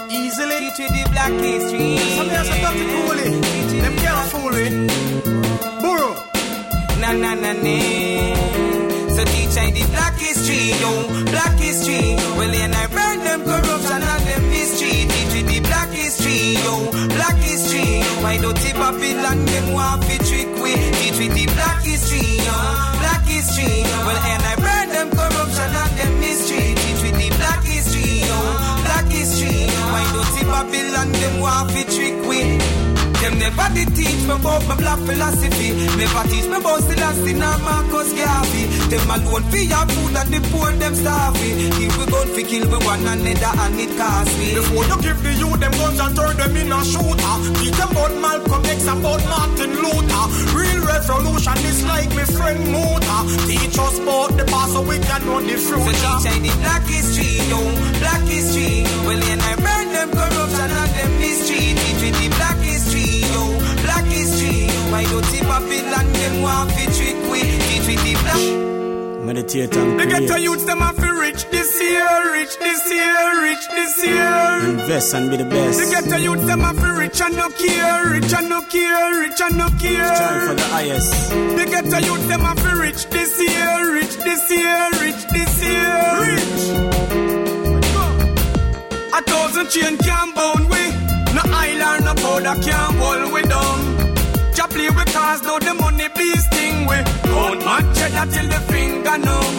Easily 0.10 0.58
Teach 0.72 0.80
you 0.80 0.88
the 0.96 1.04
black 1.12 1.34
history 1.44 1.98
Some 2.16 2.30
here 2.30 2.44
say 2.46 2.62
Dr. 2.64 2.88
Cooley 2.96 3.30
Them 3.84 3.96
can't 4.00 4.30
fool 4.32 4.52
me 4.56 4.88
Burrow 5.84 6.16
Na 7.02 7.12
na 7.12 7.36
na 7.36 7.52
na 7.54 7.76
So 9.16 9.22
teach 9.32 9.58
I 9.60 9.68
the 9.76 9.84
black 9.92 10.16
history 10.16 10.72
yo 10.80 10.92
Black 11.34 11.56
history 11.60 12.16
Well 12.40 12.56
and 12.56 12.74
I 12.74 12.88
burn 12.88 13.09
them 13.30 13.44
corruption 13.46 14.02
and 14.02 14.24
them 14.26 14.44
mystery 14.50 15.06
Teach 15.06 15.34
you 15.38 15.44
the 15.46 15.60
black 15.68 15.90
history 15.90 16.58
yo. 16.66 16.90
Black 17.14 17.38
history 17.38 18.02
Why 18.24 18.38
don't 18.42 18.58
tip 18.58 18.78
up 18.78 18.96
Babylon 18.96 19.46
them 19.46 19.74
want 19.74 20.04
fi 20.06 20.18
trick 20.18 20.50
we? 20.62 20.74
Teach 20.98 21.18
we 21.20 21.28
the 21.30 21.46
black 21.54 21.80
history 21.84 22.26
yo. 22.48 22.56
Black 23.02 23.24
history 23.26 23.86
Well 24.06 24.20
and 24.32 24.44
I 24.52 24.56
burn 24.64 24.88
them 24.96 25.10
corruption 25.14 25.72
and 25.82 25.94
them 25.98 26.14
mystery 26.20 26.74
Teach 26.82 27.02
we 27.04 27.12
the 27.22 27.30
black 27.38 27.62
history 27.64 28.26
yo. 28.30 28.38
Black 28.86 29.06
history 29.14 29.58
Why 29.94 30.04
don't 30.14 30.30
tip 30.34 30.48
Babylon 30.50 31.10
them 31.12 31.36
want 31.40 31.72
fi 31.72 31.84
trick 31.94 32.18
we 32.30 32.99
them 33.22 33.40
never 33.40 33.68
did 33.76 33.90
teach 33.96 34.22
me 34.24 34.34
about 34.34 34.64
my 34.68 34.76
black 34.76 35.00
philosophy. 35.04 35.76
Never 36.00 36.24
teach 36.32 36.48
me 36.48 36.58
about 36.58 36.82
Selassie 36.84 37.34
nor 37.34 37.58
Marcus 37.60 38.12
Garvey. 38.16 38.64
Them 38.88 39.12
alone 39.12 39.44
for 39.52 39.58
your 39.58 39.86
food 39.92 40.16
and 40.16 40.30
the 40.32 40.40
poor 40.52 40.72
them 40.72 40.96
starving. 40.96 41.58
If 41.84 41.94
we 42.00 42.06
gun 42.08 42.28
fi 42.36 42.44
kill 42.44 42.66
we 42.72 42.78
one 42.86 43.06
another 43.06 43.54
and 43.64 43.80
it 43.80 43.92
cost 43.98 44.34
me. 44.40 44.56
Before 44.56 44.86
you 44.86 44.98
give 45.02 45.20
the 45.24 45.34
youth 45.36 45.60
them 45.60 45.72
guns 45.72 46.00
and 46.00 46.16
turn 46.16 46.38
them 46.38 46.56
in 46.56 46.72
a 46.72 46.80
shooter 46.86 47.36
Teach 47.60 47.76
them 47.76 47.92
about 47.92 48.14
Malcolm 48.22 48.66
X 48.66 48.88
and 48.88 49.00
about 49.00 49.22
Martin 49.28 49.72
Luther 49.76 50.26
Real 50.56 50.80
revolution 50.88 51.58
is 51.68 51.84
like 51.86 52.10
my 52.16 52.24
friend 52.24 52.60
Muta 52.72 53.18
Teach 53.48 53.78
us 53.78 54.00
about 54.00 54.32
the 54.38 54.46
past 54.46 54.74
so 54.74 54.82
we 54.82 54.98
can 55.00 55.22
know 55.26 55.42
the 55.42 55.58
So 55.58 55.76
future 55.78 56.16
teach 56.24 56.32
I 56.32 56.40
the 56.40 56.52
black 56.64 56.84
history, 56.88 57.44
yo, 57.52 57.60
black 58.00 58.24
history. 58.28 58.84
Well, 59.06 59.22
and 59.22 59.42
I 59.42 59.54
burn 59.60 59.88
them 59.94 60.10
corruption 60.12 60.72
and 60.72 60.92
them. 60.96 61.12
Teach 61.20 62.02
me 62.02 62.12
the 62.12 62.28
black 62.36 62.58
don't 65.10 65.26
Babylon 65.50 66.14
them 66.14 66.42
want 66.42 66.72
fi 66.72 66.86
trick 66.86 67.18
we? 67.32 67.42
Teach 67.42 67.88
me 67.88 67.96
the 67.96 68.14
black. 68.22 69.26
Meditate 69.26 69.76
and 69.76 70.00
The 70.00 70.06
create. 70.06 70.28
ghetto 70.28 70.36
youths 70.38 70.64
them 70.64 70.80
have 70.80 70.96
to 70.98 71.12
rich 71.14 71.46
this 71.52 71.82
year, 71.82 72.32
rich 72.34 72.58
this 72.58 72.92
year, 72.92 73.42
rich 73.42 73.68
this 73.70 74.06
year 74.06 74.60
Invest 74.70 75.14
and 75.14 75.30
be 75.30 75.38
the 75.38 75.46
best. 75.46 75.80
The 75.80 75.86
ghetto 75.92 76.18
youths 76.18 76.46
them 76.46 76.62
have 76.62 76.80
to 76.80 76.94
rich 76.94 77.22
and 77.22 77.36
no 77.36 77.50
care, 77.50 78.10
rich 78.12 78.34
and 78.34 78.50
no 78.50 78.62
care, 78.62 79.20
rich 79.22 79.42
and 79.42 79.58
no 79.58 79.70
care 79.82 80.16
Strive 80.16 80.48
for 80.48 80.56
the 80.56 80.68
highest. 80.74 81.30
The 81.30 81.66
ghetto 81.70 81.98
youth 82.08 82.28
them 82.28 82.42
have 82.42 82.62
to 82.64 82.76
rich 82.76 83.06
this 83.10 83.32
year, 83.40 83.94
rich 83.94 84.16
this 84.18 84.50
year, 84.50 84.90
rich 85.02 85.22
this 85.34 85.54
year, 85.62 86.02
rich. 86.30 86.62
A 89.14 89.22
thousand 89.22 89.70
chain 89.70 89.98
can't 89.98 90.34
bound 90.34 90.70
we, 90.70 90.84
no 91.36 91.42
island, 91.46 92.06
no 92.06 92.14
powder 92.16 92.56
can't 92.64 92.96
hold 92.98 93.34
we 93.34 93.42
down. 93.44 93.99
Ja 94.60 94.68
play 94.68 94.90
with 94.90 95.14
cause 95.14 95.40
though 95.40 95.58
the 95.58 95.74
money 95.74 96.10
please 96.10 96.46
thing 96.50 96.86
we. 96.86 96.98
Count 97.32 97.64
my 97.64 97.80
cheddar 97.96 98.26
till 98.30 98.48
the 98.54 98.60
finger 98.68 99.18
numb. 99.28 99.56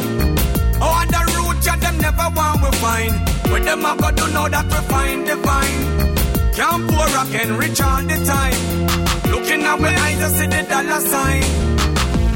Oh, 0.77 1.01
the 1.13 1.21
root 1.33 1.65
ja 1.65 1.75
them 1.77 1.97
never 2.05 2.29
want 2.37 2.61
we 2.61 2.71
find. 2.85 3.15
When 3.51 3.65
them 3.65 3.87
a 3.87 3.97
go 3.97 4.11
do 4.11 4.27
know 4.35 4.47
that 4.55 4.67
we 4.73 4.81
find 4.93 5.25
divine. 5.25 5.81
Can't 6.53 6.85
pour 6.91 7.09
rock 7.17 7.33
and 7.33 7.53
rich 7.57 7.81
all 7.81 8.03
the 8.03 8.19
time. 8.29 8.61
Looking 9.33 9.63
at 9.63 9.81
my 9.81 9.89
eyes, 9.89 10.21
I 10.21 10.29
see 10.37 10.49
the 10.53 10.61
dollar 10.69 11.01
sign. 11.13 11.49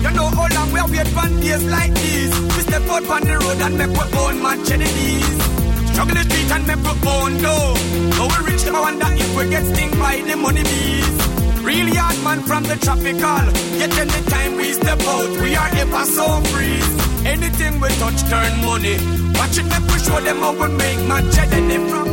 You 0.01 0.11
know 0.17 0.29
how 0.33 0.49
long 0.57 0.73
we 0.73 0.81
wait 0.97 1.09
for 1.09 1.29
days 1.45 1.65
like 1.65 1.93
these. 1.93 2.35
We 2.57 2.61
step 2.65 2.89
out 2.89 3.05
on 3.15 3.23
the 3.29 3.37
road 3.45 3.61
and 3.61 3.77
make 3.77 3.93
we 3.93 4.05
own 4.25 4.41
match 4.41 4.73
the. 4.73 4.89
Struggle 5.93 6.17
the 6.17 6.25
street 6.25 6.51
and 6.51 6.67
make 6.67 6.81
we 6.81 7.09
own 7.13 7.33
dough. 7.45 7.77
Now 8.17 8.27
we 8.33 8.39
reach 8.49 8.63
them, 8.65 8.75
I 8.75 8.81
wonder 8.81 9.11
if 9.13 9.37
we 9.37 9.51
get 9.51 9.65
sting 9.69 9.91
by 10.01 10.17
the 10.27 10.37
money 10.37 10.63
bees. 10.63 11.44
Really 11.65 11.97
hard 11.97 12.23
man 12.23 12.43
from 12.43 12.63
the 12.65 12.77
tropical. 12.77 13.45
Yet 13.81 13.97
any 13.97 14.21
time 14.29 14.57
we 14.57 14.73
step 14.75 15.01
out, 15.01 15.31
we 15.41 15.57
are 15.57 15.71
ever 15.83 16.05
so 16.05 16.27
free. 16.53 16.79
Anything 17.25 17.81
we 17.81 17.89
touch 18.01 18.21
turn 18.29 18.53
money. 18.63 18.97
Watch 19.39 19.57
it, 19.57 19.65
make 19.73 19.87
we 19.91 19.99
show 19.99 20.21
them 20.21 20.41
how 20.41 20.53
we 20.53 20.69
make 20.77 21.01
match 21.09 21.25
the 21.33 21.79
from. 21.89 22.09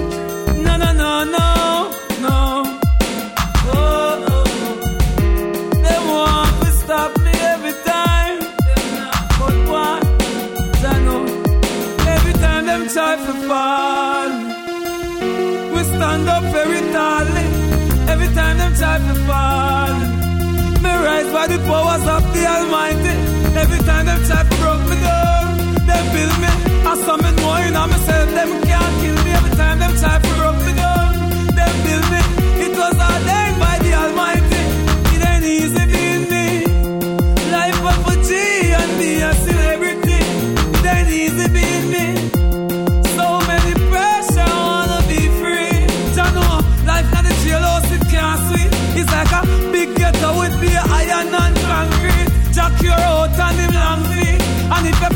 No, 0.63 0.77
no, 0.77 0.93
no, 0.93 1.25
no, 1.25 1.91
no. 2.21 2.63
Oh, 3.75 4.25
oh. 4.31 4.45
They 5.83 5.99
want 6.09 6.55
to 6.63 6.71
stop 6.71 7.11
me 7.19 7.31
every 7.53 7.75
time. 7.83 8.39
But 9.37 9.55
what? 9.67 10.01
I 10.93 10.97
know. 11.03 11.25
Every 12.07 12.33
time 12.39 12.65
them 12.67 12.87
try 12.87 13.17
to 13.17 13.33
fall, 13.49 14.31
we 15.75 15.83
stand 15.83 16.29
up 16.29 16.43
very 16.53 16.79
tallly. 16.93 17.50
Them 18.91 19.07
to 19.07 19.15
fall, 19.23 19.93
me 20.83 20.91
rise 21.07 21.31
by 21.31 21.47
the 21.47 21.59
powers 21.63 22.05
of 22.15 22.23
the 22.33 22.43
Almighty. 22.45 23.15
Every 23.55 23.79
time 23.87 24.05
them 24.05 24.19
try 24.27 24.43
to 24.43 24.55
broke 24.59 24.83
me 24.91 24.97
down, 24.99 25.57
them 25.87 26.05
build 26.11 26.37
me. 26.43 26.51
I 26.91 26.93
saw 26.99 27.15
me 27.15 27.31
knowing 27.39 27.73
I 27.73 27.85
myself, 27.85 28.27
them 28.35 28.51
can't 28.67 28.93
kill 29.01 29.17
me. 29.23 29.31
Every 29.31 29.55
time 29.55 29.79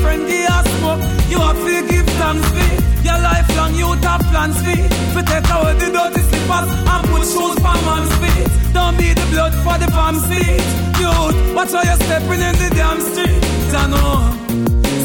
friend 0.06 0.24
a 0.30 0.58
smoke, 0.78 1.02
you 1.32 1.40
have 1.42 1.60
to 1.68 1.76
give 1.90 2.08
thanks 2.22 2.48
for. 2.56 2.72
Your 3.08 3.20
lifelong 3.28 3.74
youth 3.82 4.04
have 4.04 4.24
plans 4.30 4.58
for. 4.66 4.82
For 5.14 5.24
take 5.32 5.50
away 5.56 5.74
the 5.82 5.88
dirty 5.96 6.22
slippers 6.30 6.70
and 6.94 7.04
put 7.10 7.24
shoes 7.32 7.58
for 7.66 7.78
man's 7.88 8.14
feet. 8.22 8.48
Don't 8.74 8.96
be 8.98 9.10
the 9.20 9.26
blood 9.34 9.54
for 9.66 9.78
the 9.82 9.90
palm 9.98 10.16
seat. 10.28 10.66
Youth, 11.02 11.38
watch 11.56 11.74
how 11.76 11.84
you're 11.90 12.02
stepping 12.06 12.42
in 12.50 12.56
the 12.62 12.70
damn 12.78 13.00
street. 13.10 13.42
I 13.82 13.84
know. 13.92 14.14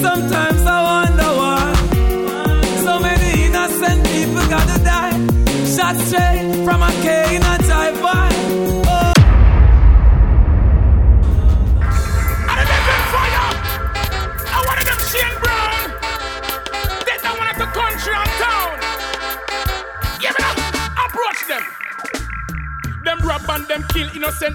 Sometimes 0.04 0.62
I 0.76 0.78
wonder 0.90 1.30
why. 1.40 1.64
So 2.84 2.92
many 3.00 3.30
innocent 3.46 4.00
people 4.12 4.44
gotta 4.54 4.78
die. 4.92 5.16
Shot 5.74 5.96
straight 6.06 6.44
from 6.64 6.80
a 6.82 6.92
K 7.02 7.36
in 7.36 7.42
a 7.52 7.54
drive-by. 7.66 8.89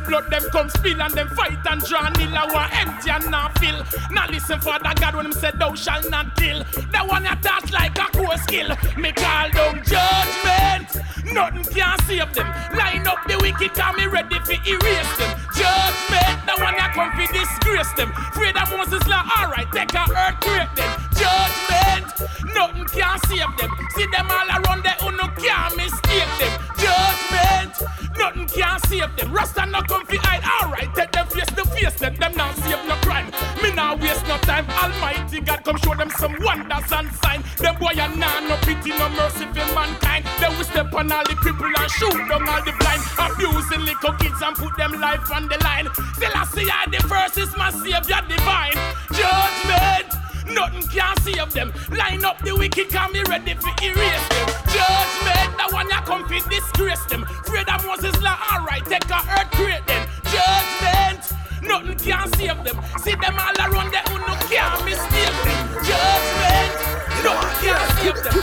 Blood 0.06 0.30
them 0.30 0.44
come 0.52 0.70
spill 0.70 1.02
and 1.02 1.14
them 1.14 1.28
fight 1.30 1.58
and 1.70 1.82
draw 1.84 2.10
nil. 2.10 2.32
Want 2.54 2.76
empty 2.80 3.10
and 3.10 3.32
not 3.32 3.58
fill. 3.60 3.84
Now 4.12 4.28
listen 4.30 4.60
for 4.60 4.78
the 4.80 4.96
God 5.00 5.16
when 5.16 5.26
him 5.26 5.32
said 5.34 5.60
thou 5.60 5.74
shall 5.76 6.08
not 6.10 6.36
kill. 6.36 6.64
That 6.92 7.08
one 7.08 7.26
attached 7.26 7.72
like 7.72 7.98
a 7.98 8.06
core 8.18 8.38
skill. 8.38 8.70
Me 8.98 9.12
call 9.12 9.50
down 9.52 9.84
judgment. 9.84 11.34
Nothing 11.34 11.74
can 11.74 12.00
save 12.06 12.34
them. 12.34 12.48
Line 12.78 13.08
up 13.08 13.26
the 13.28 13.38
wicked, 13.42 13.74
cause 13.74 13.96
me 13.98 14.06
ready 14.08 14.40
for 14.40 14.54
erase 14.68 15.18
them. 15.18 15.45
Judgment, 15.56 16.38
the 16.46 16.56
one 16.62 16.76
that 16.76 16.92
come 16.94 17.12
for 17.16 17.28
disgrace 17.32 17.92
them. 17.96 18.12
Afraid 18.12 18.56
of 18.58 18.70
Moses 18.72 19.06
law, 19.08 19.24
alright, 19.40 19.68
take 19.72 19.94
a 19.94 20.04
earthquake 20.04 20.72
them. 20.76 20.92
Judgment, 21.16 22.08
nothing 22.54 22.88
can 22.92 23.18
save 23.28 23.52
them. 23.58 23.72
See 23.96 24.08
them 24.12 24.28
all 24.30 24.50
around 24.52 24.84
there 24.84 25.00
who 25.00 25.12
no 25.16 25.28
can 25.40 25.72
mistake 25.78 26.32
them. 26.40 26.54
Judgment, 26.76 27.74
nothing 28.18 28.48
can 28.48 28.80
save 28.88 29.16
them. 29.16 29.32
Rasta 29.32 29.66
no 29.66 29.82
come 29.84 30.06
fi 30.06 30.18
hide, 30.18 30.44
alright, 30.44 30.94
take 30.94 31.12
them 31.12 31.28
face 31.28 31.52
to 31.56 31.64
face 31.72 31.96
them. 32.00 32.16
Them 32.16 32.36
not 32.36 32.56
save 32.60 32.84
no 32.88 32.96
crime. 33.04 33.32
Me 33.64 33.72
not 33.74 34.00
waste 34.02 34.28
no 34.28 34.38
time. 34.44 34.68
Almighty 34.70 35.40
God 35.40 35.64
come 35.64 35.78
show 35.78 35.96
them 35.96 36.10
some 36.20 36.36
wonders 36.42 36.92
and 36.92 37.10
sign. 37.24 37.44
Them 37.58 37.76
boy 37.80 37.96
a 37.96 38.08
nah 38.16 38.40
no 38.42 38.58
pity, 38.68 38.92
no 38.92 39.10
mercy 39.10 39.46
for 39.56 39.68
mankind. 39.74 40.26
Then 40.40 40.58
we 40.58 40.64
step 40.66 40.94
on 40.94 41.12
all 41.12 41.24
the 41.24 41.36
people 41.40 41.72
and 41.72 41.92
shoot 41.92 42.14
down 42.28 42.48
all 42.48 42.64
the 42.64 42.74
blind. 42.80 43.02
Abusing 43.18 43.82
little 43.82 44.14
kids 44.20 44.42
and 44.42 44.56
put 44.56 44.76
them 44.78 45.00
life 45.00 45.32
on 45.32 45.45
the 45.48 45.58
line. 45.64 45.88
Still 46.16 46.32
I 46.34 46.46
see 46.46 46.70
I 46.70 46.86
the 46.90 47.02
first 47.08 47.38
is 47.38 47.56
my 47.58 47.70
savior 47.72 48.22
divine. 48.28 48.78
Judgment. 49.14 50.26
Nothing 50.48 50.88
can 50.90 51.18
save 51.22 51.52
them. 51.54 51.74
Line 51.90 52.24
up 52.24 52.38
the 52.40 52.56
wicked, 52.56 52.90
can 52.90 53.12
be 53.12 53.24
ready 53.24 53.56
for 53.56 53.74
erase 53.82 54.28
them. 54.30 54.48
Judgment, 54.70 55.58
the 55.58 55.68
one 55.74 55.90
ya 55.90 56.02
come 56.06 56.28
fi 56.30 56.40
disgrace 56.50 57.04
them. 57.06 57.24
Afraid 57.24 57.68
of 57.68 57.86
Moses 57.86 58.16
law, 58.22 58.38
alright, 58.54 58.86
take 58.86 59.10
a 59.10 59.20
earthquake 59.40 59.84
then. 59.88 60.08
Judgment, 60.30 61.34
nothing 61.64 61.98
can 61.98 62.28
save 62.38 62.64
them. 62.64 62.78
See 63.02 63.16
them 63.16 63.36
all 63.42 63.58
around 63.58 63.92
there 63.92 64.06
who 64.06 64.20
no 64.22 64.36
can 64.46 64.86
mistake 64.86 65.34
them. 65.44 65.66
Judgment, 65.82 66.74
nothing 67.26 67.58
can 67.66 67.86
save 67.98 68.20
them. 68.22 68.34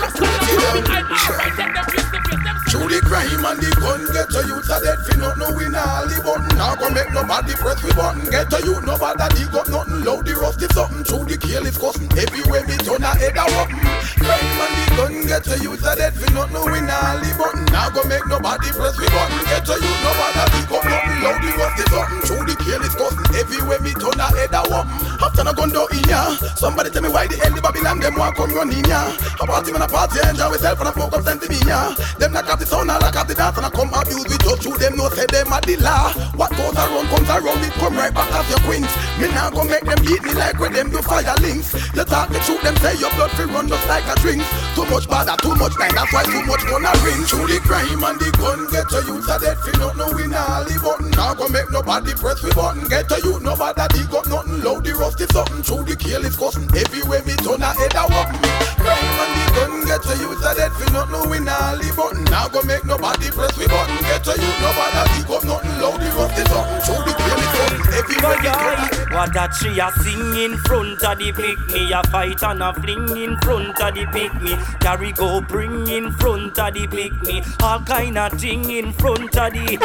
Why 0.83 1.01
I'm 1.01 1.07
alright, 1.07 1.55
take 1.55 1.73
them 1.73 1.85
face 1.87 2.11
to 2.11 2.19
face 2.19 2.35
them. 2.35 2.42
Through 2.73 2.89
the 2.89 3.05
crime 3.05 3.45
and 3.45 3.61
the 3.61 3.69
gun, 3.85 4.01
get 4.17 4.33
to 4.33 4.41
youth 4.49 4.65
a 4.73 4.81
dead 4.81 4.97
fi 5.05 5.21
not 5.21 5.37
know 5.37 5.53
we 5.53 5.69
nah 5.69 6.09
live 6.09 6.25
button. 6.25 6.57
Now 6.57 6.73
go 6.73 6.89
make 6.89 7.13
nobody 7.13 7.53
press 7.53 7.85
we 7.85 7.93
button. 7.93 8.25
Get 8.33 8.49
to 8.49 8.65
you, 8.65 8.81
nobody 8.81 9.29
dig 9.37 9.53
up 9.53 9.69
nothing. 9.69 10.01
Loud 10.01 10.25
the 10.25 10.33
rusty 10.41 10.65
something. 10.73 11.05
Through 11.05 11.29
the 11.29 11.37
kill 11.37 11.69
cussing. 11.69 12.09
Everywhere 12.17 12.65
me 12.65 12.81
turn 12.81 13.05
a 13.05 13.13
head 13.13 13.37
a 13.37 13.45
weapon. 13.45 13.77
Crime 14.25 14.52
and 14.63 14.75
the 14.79 14.85
gun, 14.97 15.15
get 15.27 15.43
to 15.45 15.57
youth 15.59 15.83
a 15.83 15.93
dead 15.97 16.15
fi 16.15 16.27
not 16.33 16.53
know 16.53 16.65
we 16.65 16.81
nah 16.81 17.19
live 17.19 17.39
button. 17.39 17.65
Now 17.75 17.91
go 17.91 18.03
make 18.07 18.27
nobody 18.27 18.71
press 18.71 18.95
we 18.99 19.07
button. 19.11 19.43
Get 19.51 19.67
to 19.67 19.75
you, 19.75 19.93
nobody 20.07 20.43
dig 20.55 20.71
up 20.71 20.85
nothing. 20.87 21.19
Loud 21.23 21.39
the 21.43 21.51
rusty 21.59 21.85
something. 21.91 22.23
Through 22.27 22.45
the 22.47 22.55
is 22.63 22.95
cussing. 22.95 23.31
Everywhere 23.35 23.81
me 23.81 23.93
turn 23.99 24.19
a 24.21 24.27
head 24.31 24.55
a 24.55 24.63
weapon. 24.71 25.03
After 25.23 25.45
no 25.45 25.53
gun 25.53 25.71
down 25.71 25.87
in 25.95 26.05
ya, 26.07 26.35
somebody 26.59 26.91
tell 26.91 27.03
me 27.03 27.11
why 27.11 27.27
the 27.27 27.37
hell 27.39 27.55
the 27.55 27.63
Babylon 27.63 27.99
them 28.01 28.15
want 28.19 28.37
come 28.37 28.53
run 28.55 28.71
in 28.71 28.85
ya. 28.85 29.11
A 29.41 29.45
party 29.47 29.73
man 29.73 29.83
a 29.83 29.89
party, 29.89 30.19
enjoy 30.23 30.51
myself 30.51 30.79
and 30.81 30.89
a 30.89 30.93
smoke 30.93 31.15
up 31.15 31.23
sent 31.23 31.43
me 31.49 31.59
ya. 31.67 31.95
Them 32.19 32.33
knock 32.33 32.49
up 32.51 32.59
the 32.59 32.67
sound, 32.67 32.91
I 32.91 32.99
lock 32.99 33.17
up 33.17 33.27
the 33.27 33.35
dance 33.35 33.57
and 33.57 33.67
I 33.67 33.71
come 33.71 33.91
abuse 33.95 34.27
with 34.27 34.43
just 34.43 34.63
through 34.63 34.79
them. 34.79 34.97
No 34.97 35.09
say 35.11 35.27
them 35.27 35.53
a 35.53 35.59
the 35.63 35.77
law. 35.79 36.13
What 36.39 36.51
goes 36.55 36.75
around 36.75 37.07
comes 37.11 37.31
around. 37.31 37.63
It 37.65 37.73
come 37.79 37.97
right 37.97 38.13
back 38.13 38.31
as 38.35 38.49
your 38.51 38.63
queens. 38.67 38.91
Me 39.19 39.27
now 39.33 39.51
go 39.51 39.65
make 39.65 39.87
them 39.87 39.99
beat 40.05 40.23
me 40.23 40.33
like 40.35 40.59
when 40.59 40.73
them 40.73 40.91
do 40.91 41.01
fire 41.03 41.35
links. 41.41 41.73
You 41.95 42.05
talk 42.05 42.29
the 42.31 42.39
truth, 42.45 42.63
them 42.63 42.77
say 42.83 42.99
your 42.99 43.11
blood 43.15 43.31
fi 43.33 43.45
run 43.45 43.69
just 43.69 43.87
like 43.89 44.07
a 44.07 44.15
drink. 44.21 44.43
Too 44.75 44.87
much 44.89 45.07
bother, 45.09 45.37
too 45.41 45.55
much 45.57 45.75
time. 45.77 45.95
That's 45.95 46.13
why 46.13 46.25
too 46.25 46.43
much 46.45 46.65
gonna 46.65 46.93
ring. 47.05 47.23
Through 47.29 47.47
the 47.49 47.61
crime 47.61 48.03
and 48.03 48.19
the 48.19 48.29
gun, 48.41 48.67
get 48.73 48.89
to 48.89 49.05
youth 49.05 49.29
a 49.29 49.37
dead 49.39 49.59
fi 49.61 49.73
not 49.79 49.97
know 49.97 50.09
we 50.17 50.27
nah 50.27 50.65
live 50.65 50.83
button. 50.83 51.11
Now 51.13 51.35
go 51.35 51.49
make 51.49 51.71
nobody 51.71 52.13
press 52.15 52.43
we 52.43 52.51
button. 52.53 52.89
Get 52.89 53.09
to 53.13 53.21
you, 53.21 53.41
nobody 53.41 53.85
dig 53.93 54.13
up 54.13 54.27
nothing. 54.27 54.65
Loud 54.65 54.85
the 54.85 54.93
rusty 54.97 55.27
something. 55.29 55.63
Through 55.63 55.85
the 55.85 55.97
kill 55.97 56.25
is 56.25 56.37
cussing. 56.37 56.69
Everywhere 56.73 57.23
me 57.29 57.37
turn 57.45 57.63
a 57.63 57.71
head 57.73 57.95
a 57.95 58.05
weapon. 58.09 58.41
Crime 58.81 59.19
and 59.23 59.33
the 59.37 59.45
gun, 59.55 59.73
get 59.87 60.03
to 60.03 60.15
youth 60.17 60.45
a 60.45 60.51
dead 60.57 60.73
fi 60.73 60.87
not 60.93 61.13
know 61.13 61.25
we 61.29 61.39
nah 61.39 61.77
live 61.77 61.97
button. 61.97 62.25
Now 62.33 62.49
go 62.49 62.63
make 62.65 62.85
nobody 62.85 63.29
press 63.31 63.53
we 63.61 63.69
button. 63.69 63.97
Get 64.09 64.25
to 64.25 64.35
you, 64.35 64.51
nobody 64.61 65.01
dig 65.15 65.31
up 65.31 65.45
nothing. 65.45 65.77
Loud 65.79 66.01
the 66.01 66.09
rusty 66.17 66.45
something. 66.49 66.81
Through 66.83 67.05
the 67.07 67.22
a 67.53 69.15
What 69.15 69.33
that 69.35 69.55
she 69.55 69.79
a 69.79 69.91
sing 70.03 70.37
in 70.37 70.57
front 70.59 71.03
of 71.03 71.19
the 71.19 71.33
pick 71.33 71.59
me 71.75 71.93
A 71.93 72.03
fight 72.09 72.43
and 72.43 72.63
a 72.63 72.73
fling 72.75 73.17
in 73.23 73.37
front 73.41 73.81
of 73.81 73.95
the 73.95 74.07
pick 74.13 74.35
me 74.43 74.57
Carry 74.81 75.13
go 75.13 75.41
bring 75.41 75.87
in 75.89 76.13
front 76.13 76.59
of 76.59 76.75
the 76.75 76.87
pick 76.87 77.13
me 77.23 77.43
All 77.63 77.81
kind 77.81 78.19
of 78.19 78.33
thing 78.41 78.71
in 78.71 78.93
front 78.93 79.37
of 79.37 79.53
the 79.53 79.79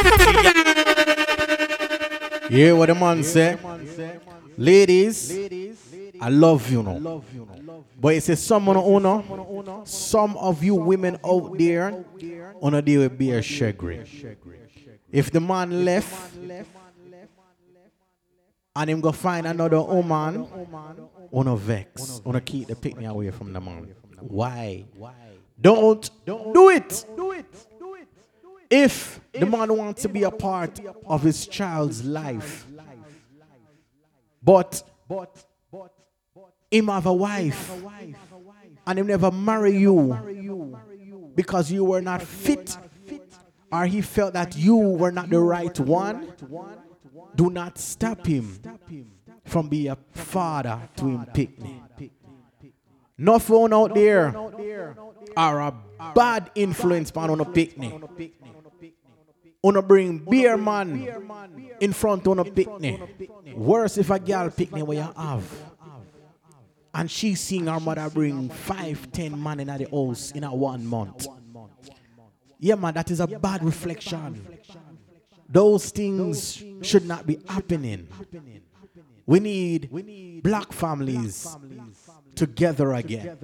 hear 2.49 2.75
what 2.75 2.87
the 2.87 2.95
man 2.95 3.23
say? 3.23 3.57
Ladies, 4.57 5.31
I 6.19 6.29
love 6.29 6.71
you 6.71 6.81
know. 6.83 7.23
But 7.99 8.15
it 8.15 8.23
says 8.23 8.41
some 8.43 8.69
on 8.69 8.77
owner, 8.77 9.85
some 9.85 10.37
of 10.37 10.63
you 10.63 10.75
women 10.75 11.17
out 11.25 11.57
there 11.57 12.05
on 12.61 12.73
a 12.73 12.81
deal 12.81 13.01
with 13.01 13.17
beer 13.17 13.41
shaggy. 13.41 14.01
If 15.11 15.31
the 15.31 15.39
man 15.39 15.85
left 15.85 16.35
and 18.77 18.89
him 18.91 19.01
go 19.01 19.11
find 19.11 19.47
another 19.47 19.81
woman, 19.81 20.47
on 21.31 21.47
a 21.47 21.55
vex, 21.55 22.21
on 22.23 22.35
a 22.35 22.41
keep 22.41 22.67
the 22.67 22.75
pick 22.75 22.95
me 22.95 23.05
away 23.05 23.31
from 23.31 23.51
the 23.51 23.59
man. 23.59 23.93
Why? 24.19 24.85
Don't 25.59 26.09
do 26.25 26.69
it. 26.69 27.05
Do 27.15 27.31
it. 27.33 27.67
If 28.69 29.19
the 29.33 29.45
man 29.45 29.75
wants 29.75 30.03
to 30.03 30.09
be 30.09 30.23
a 30.23 30.31
part 30.31 30.79
of 31.05 31.23
his 31.23 31.47
child's 31.47 32.03
life, 32.05 32.67
but 34.43 34.83
him 36.69 36.87
have 36.87 37.05
a 37.07 37.13
wife, 37.13 37.71
and 38.85 38.99
him 38.99 39.07
never 39.07 39.31
marry 39.31 39.75
you. 39.77 40.77
because 41.35 41.71
you 41.71 41.83
were 41.83 42.01
not 42.01 42.21
fit, 42.21 42.77
or 43.71 43.85
he 43.85 44.01
felt 44.01 44.33
that 44.33 44.55
you 44.55 44.75
were 44.75 45.11
not 45.11 45.29
the 45.29 45.39
right 45.39 45.79
one, 45.79 46.33
do 47.37 47.49
not 47.51 47.77
stop 47.77 48.25
him 48.25 48.59
from 49.45 49.69
being 49.69 49.91
a 49.91 49.97
father 50.11 50.81
to 50.97 51.05
him 51.05 51.25
picnic. 51.33 52.11
No 53.17 53.39
phone 53.39 53.73
out 53.73 53.95
there 53.95 54.35
are 55.35 55.61
a 55.61 55.73
bad 56.13 56.51
influence 56.55 57.11
on 57.15 57.39
a 57.39 57.45
picnic. 57.45 57.93
Wanna 59.63 59.81
bring 59.81 60.19
beer 60.19 60.57
man 60.57 61.07
in 61.79 61.93
front 61.93 62.27
on 62.27 62.39
a 62.39 62.45
picnic. 62.45 62.99
Worse 63.55 63.97
if 63.97 64.09
a 64.09 64.19
girl 64.19 64.49
picnic 64.49 64.85
where 64.85 64.97
you 64.97 65.13
have. 65.15 65.45
And 66.93 67.11
she 67.11 67.35
seeing 67.35 67.67
her 67.67 67.79
mother 67.79 68.09
bring 68.09 68.49
five, 68.49 69.11
ten 69.11 69.41
man 69.41 69.59
in 69.59 69.67
the 69.67 69.87
house 69.89 70.31
in 70.31 70.43
a 70.43 70.53
one 70.53 70.85
month. 70.85 71.27
Yeah, 72.59 72.75
man, 72.75 72.95
that 72.95 73.11
is 73.11 73.19
a 73.19 73.27
bad 73.27 73.63
reflection. 73.63 74.47
Those 75.49 75.89
things 75.89 76.63
should 76.81 77.05
not 77.05 77.25
be 77.25 77.39
happening. 77.47 78.07
We 79.25 79.39
need 79.39 80.41
black 80.43 80.71
families 80.71 81.55
together 82.35 82.93
again. 82.93 83.37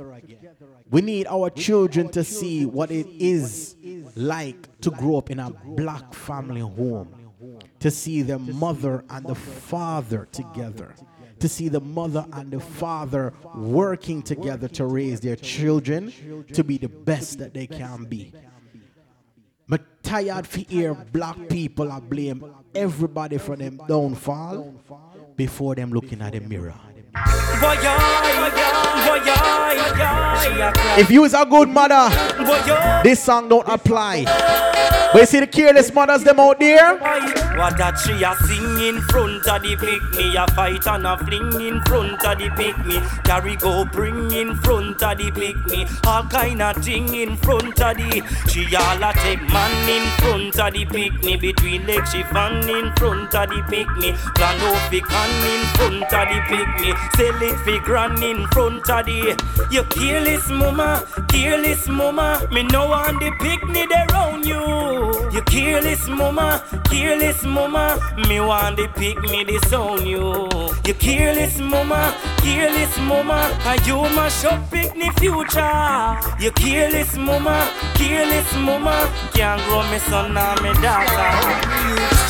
We 0.90 1.02
need 1.02 1.28
our 1.28 1.50
children 1.50 2.10
to 2.10 2.24
see 2.24 2.66
what 2.66 2.92
it 2.92 3.08
is 3.08 3.76
like 4.16 4.80
to 4.82 4.92
grow 4.92 5.18
up 5.18 5.32
in 5.32 5.40
a 5.40 5.50
black 5.50 6.14
family 6.14 6.62
home, 6.62 7.32
to 7.80 7.92
see 7.92 8.22
the 8.22 8.40
mother 8.40 9.04
and 9.10 9.26
the 9.26 9.36
father 9.36 10.28
together, 10.32 10.94
to 11.40 11.50
see 11.50 11.68
the 11.68 11.82
mother 11.82 12.26
and 12.32 12.52
the 12.52 12.60
father 12.60 13.34
working 13.56 14.22
together 14.22 14.68
to 14.70 14.86
raise 14.86 15.20
their 15.20 15.36
children 15.36 16.14
to 16.54 16.64
be 16.64 16.78
the 16.78 16.88
best 16.88 17.40
that 17.40 17.54
they 17.54 17.68
can 17.68 18.06
be. 18.06 18.32
I'm 19.74 19.86
tired 20.04 20.46
for 20.46 20.60
hear 20.60 20.94
black 20.94 21.50
people 21.50 21.92
are 21.92 22.02
blame 22.02 22.46
everybody 22.76 23.38
for 23.38 23.56
them 23.56 23.82
downfall 23.88 24.74
before 25.36 25.76
them 25.76 25.92
looking 25.92 26.22
at 26.22 26.34
the 26.34 26.40
mirror. 26.40 26.76
If 31.00 31.10
you 31.10 31.24
is 31.24 31.34
a 31.34 31.46
good 31.46 31.70
mother, 31.70 32.10
this 33.04 33.24
song 33.24 33.50
don't 33.50 33.68
apply. 33.68 34.26
But 35.14 35.20
you 35.20 35.26
see 35.26 35.40
the 35.40 35.48
careless 35.48 35.94
mothers 35.94 36.24
them 36.24 36.40
out 36.40 36.60
there? 36.60 37.43
What 37.56 37.78
that 37.78 38.00
she 38.00 38.24
a 38.24 38.34
sing 38.48 38.80
in 38.82 39.02
front 39.02 39.48
of 39.48 39.62
the 39.62 39.76
pick 39.78 40.02
me? 40.18 40.36
A 40.36 40.48
fight 40.54 40.88
and 40.88 41.06
a 41.06 41.18
fling 41.18 41.62
in 41.62 41.82
front 41.84 42.26
of 42.26 42.38
the 42.38 42.50
pick 42.58 42.78
me. 42.86 43.00
Carry 43.24 43.56
go 43.58 43.86
bring 43.86 44.32
in 44.32 44.56
front 44.58 45.02
of 45.04 45.18
the 45.18 45.30
pick 45.32 45.58
me. 45.68 45.86
All 46.06 46.24
kind 46.24 46.62
of 46.62 46.78
thing 46.78 47.14
in 47.14 47.38
front 47.38 47.80
of 47.80 47.98
the 47.98 48.24
She 48.50 48.76
all 48.76 49.04
a 49.04 49.14
take 49.14 49.42
man 49.54 49.90
in 49.90 50.06
front 50.18 50.60
of 50.60 50.74
the 50.74 50.86
pick 50.86 51.14
me. 51.24 51.38
Between 51.38 51.86
legs 51.86 52.12
she 52.12 52.24
fan 52.24 52.68
in 52.68 52.92
front 52.96 53.36
of 53.36 53.50
the 53.50 53.62
pick 53.70 53.90
me. 53.98 54.14
Plan 54.34 54.58
no 54.58 54.74
fi 54.90 55.00
can 55.00 55.32
in 55.54 55.64
front 55.78 56.14
of 56.14 56.26
the 56.30 56.40
pick 56.50 56.70
me. 56.82 56.94
Sell 57.16 57.42
it 57.44 57.58
fi 57.66 57.78
grand 57.86 58.24
in 58.24 58.48
front 58.48 58.90
of 58.90 59.06
the 59.06 59.38
You 59.70 59.84
careless 59.84 60.50
mama, 60.50 61.06
careless 61.30 61.88
mama. 61.88 62.48
Me 62.52 62.64
know 62.64 62.92
on 62.92 63.16
the 63.20 63.32
pick 63.40 63.64
me 63.70 63.86
they 63.86 64.06
round 64.12 64.44
you. 64.46 65.30
You 65.32 65.42
careless 65.44 66.08
mama, 66.08 66.64
careless 66.90 67.43
careless 67.44 67.46
mama, 67.46 68.28
me 68.30 68.40
want 68.40 68.78
to 68.78 68.88
pick 68.90 69.22
me 69.24 69.44
this 69.44 69.74
on 69.74 70.06
you. 70.06 70.48
You 70.86 70.94
careless 70.94 71.60
mama, 71.60 72.16
careless 72.38 72.98
mama, 73.00 73.58
and 73.66 73.86
you 73.86 74.02
mash 74.16 74.46
up 74.46 74.70
pick 74.72 74.96
me 74.96 75.10
future. 75.18 76.18
You 76.40 76.52
careless 76.52 77.18
mama, 77.18 77.70
careless 77.96 78.54
mama, 78.56 79.12
can't 79.34 79.62
grow 79.64 79.84
me 79.92 80.00
son 80.00 80.38
or 80.38 80.56
me 80.62 80.74
daughter. 80.82 81.32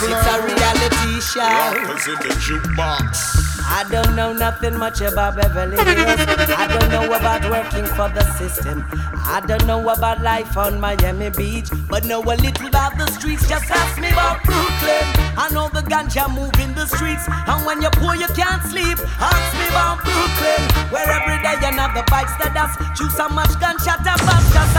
It's 0.06 0.28
a 0.28 0.42
reality 0.46 1.22
show. 1.22 1.42
Rappers 1.42 2.08
in 2.08 2.16
the 2.16 2.36
jukebox. 2.40 3.43
I 3.74 3.90
don't 3.90 4.16
know 4.16 4.32
nothing 4.34 4.78
much 4.78 5.02
about 5.02 5.36
Beverly 5.36 5.78
Hills. 5.78 6.22
I 6.54 6.68
don't 6.70 6.90
know 6.94 7.06
about 7.10 7.42
working 7.50 7.86
for 7.98 8.08
the 8.14 8.22
system. 8.38 8.86
I 8.94 9.42
don't 9.48 9.66
know 9.66 9.82
about 9.90 10.22
life 10.22 10.56
on 10.56 10.80
Miami 10.80 11.32
Beach, 11.32 11.70
but 11.90 12.06
know 12.06 12.22
a 12.22 12.38
little 12.38 12.68
about 12.68 12.98
the 13.00 13.08
streets. 13.08 13.50
Just 13.50 13.72
ask 13.72 14.00
me 14.00 14.10
about 14.14 14.44
Brooklyn. 14.44 15.06
I 15.36 15.50
know 15.52 15.70
the 15.74 15.82
ganja 15.90 16.30
move 16.30 16.54
in 16.62 16.76
the 16.76 16.86
streets, 16.86 17.26
and 17.28 17.66
when 17.66 17.82
you're 17.82 17.98
poor 17.98 18.14
you 18.14 18.30
can't 18.38 18.62
sleep. 18.70 19.02
Ask 19.18 19.52
me 19.58 19.66
about 19.74 20.06
Brooklyn, 20.06 20.62
where 20.94 21.10
every 21.10 21.42
day 21.42 21.58
another 21.66 22.06
bikes 22.14 22.38
that 22.38 22.54
dust. 22.54 22.78
Chew 22.94 23.10
so 23.10 23.28
much 23.30 23.58
and 23.58 23.82
bust 23.82 24.54
just. 24.54 24.78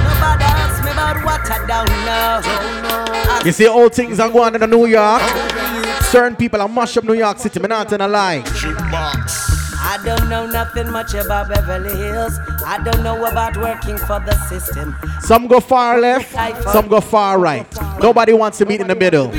Nobody 0.00 0.48
ask 0.48 0.80
me 0.80 0.90
about 0.96 1.20
what 1.28 1.44
I 1.44 1.60
don't 1.68 1.92
know. 2.08 3.44
You 3.44 3.52
see 3.52 3.68
all 3.68 3.90
things 3.90 4.18
are 4.18 4.30
going 4.30 4.54
on 4.54 4.62
in 4.62 4.70
New 4.70 4.86
York. 4.86 5.20
Certain 6.10 6.36
people 6.36 6.60
are 6.60 6.68
mash 6.68 6.96
up 6.96 7.04
New 7.04 7.14
York 7.14 7.38
City. 7.38 7.60
Me 7.60 7.68
not 7.68 7.88
telling 7.88 8.04
a 8.04 8.08
lie. 8.08 8.42
I 9.84 9.98
don't 10.04 10.28
know 10.28 10.46
nothing 10.46 10.90
much 10.90 11.14
about 11.14 11.48
Beverly 11.48 11.96
Hills. 11.96 12.38
I 12.64 12.82
don't 12.82 13.02
know 13.02 13.24
about 13.24 13.56
working 13.56 13.98
for 13.98 14.20
the 14.20 14.34
system. 14.48 14.94
Some 15.20 15.48
go 15.48 15.60
far 15.60 16.00
left, 16.00 16.32
some 16.72 16.88
go 16.88 17.00
far 17.00 17.38
right. 17.38 17.66
Nobody 18.00 18.32
wants 18.32 18.58
to 18.58 18.66
meet 18.66 18.80
in 18.80 18.86
the 18.86 18.94
middle. 18.94 19.32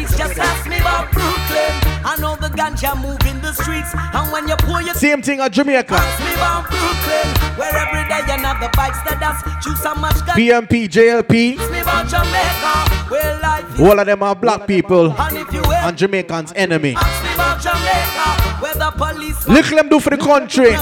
Ganja 2.54 2.96
move 3.02 3.20
in 3.26 3.42
the 3.42 3.52
streets, 3.54 3.90
and 3.96 4.32
when 4.32 4.48
you're 4.48 4.58
poor, 4.58 4.82
you 4.82 4.94
Same 4.94 5.22
thing 5.22 5.40
at 5.40 5.52
Jamaica. 5.52 5.94
me 5.94 6.34
Brooklyn, 6.70 7.58
where 7.58 7.76
every 7.76 8.04
day 8.08 8.22
another 8.34 8.70
bikes 8.76 9.02
the 9.04 9.16
dust. 9.20 9.46
Chew 9.64 9.76
so 9.76 9.96
much 9.96 10.16
ganja. 10.26 10.68
PNP, 10.68 10.88
JLP, 10.88 11.58
me 11.58 11.82
Jamaica, 12.10 12.74
where 13.10 13.40
life 13.40 13.80
all 13.80 14.00
of 14.00 14.06
them 14.06 14.22
are 14.22 14.36
black 14.36 14.68
people 14.68 15.12
And 15.20 15.36
you 15.52 15.64
Jamaicans' 16.08 16.54
enemy. 16.56 16.96
ask 16.96 17.24
me 17.24 17.34
Jamaica, 17.64 18.62
where 18.62 18.74
the 18.76 18.92
police. 18.98 19.48
Little 19.48 19.78
them 19.78 19.90
do 19.90 20.00
for 20.00 20.12
the 20.12 20.18
country, 20.18 20.76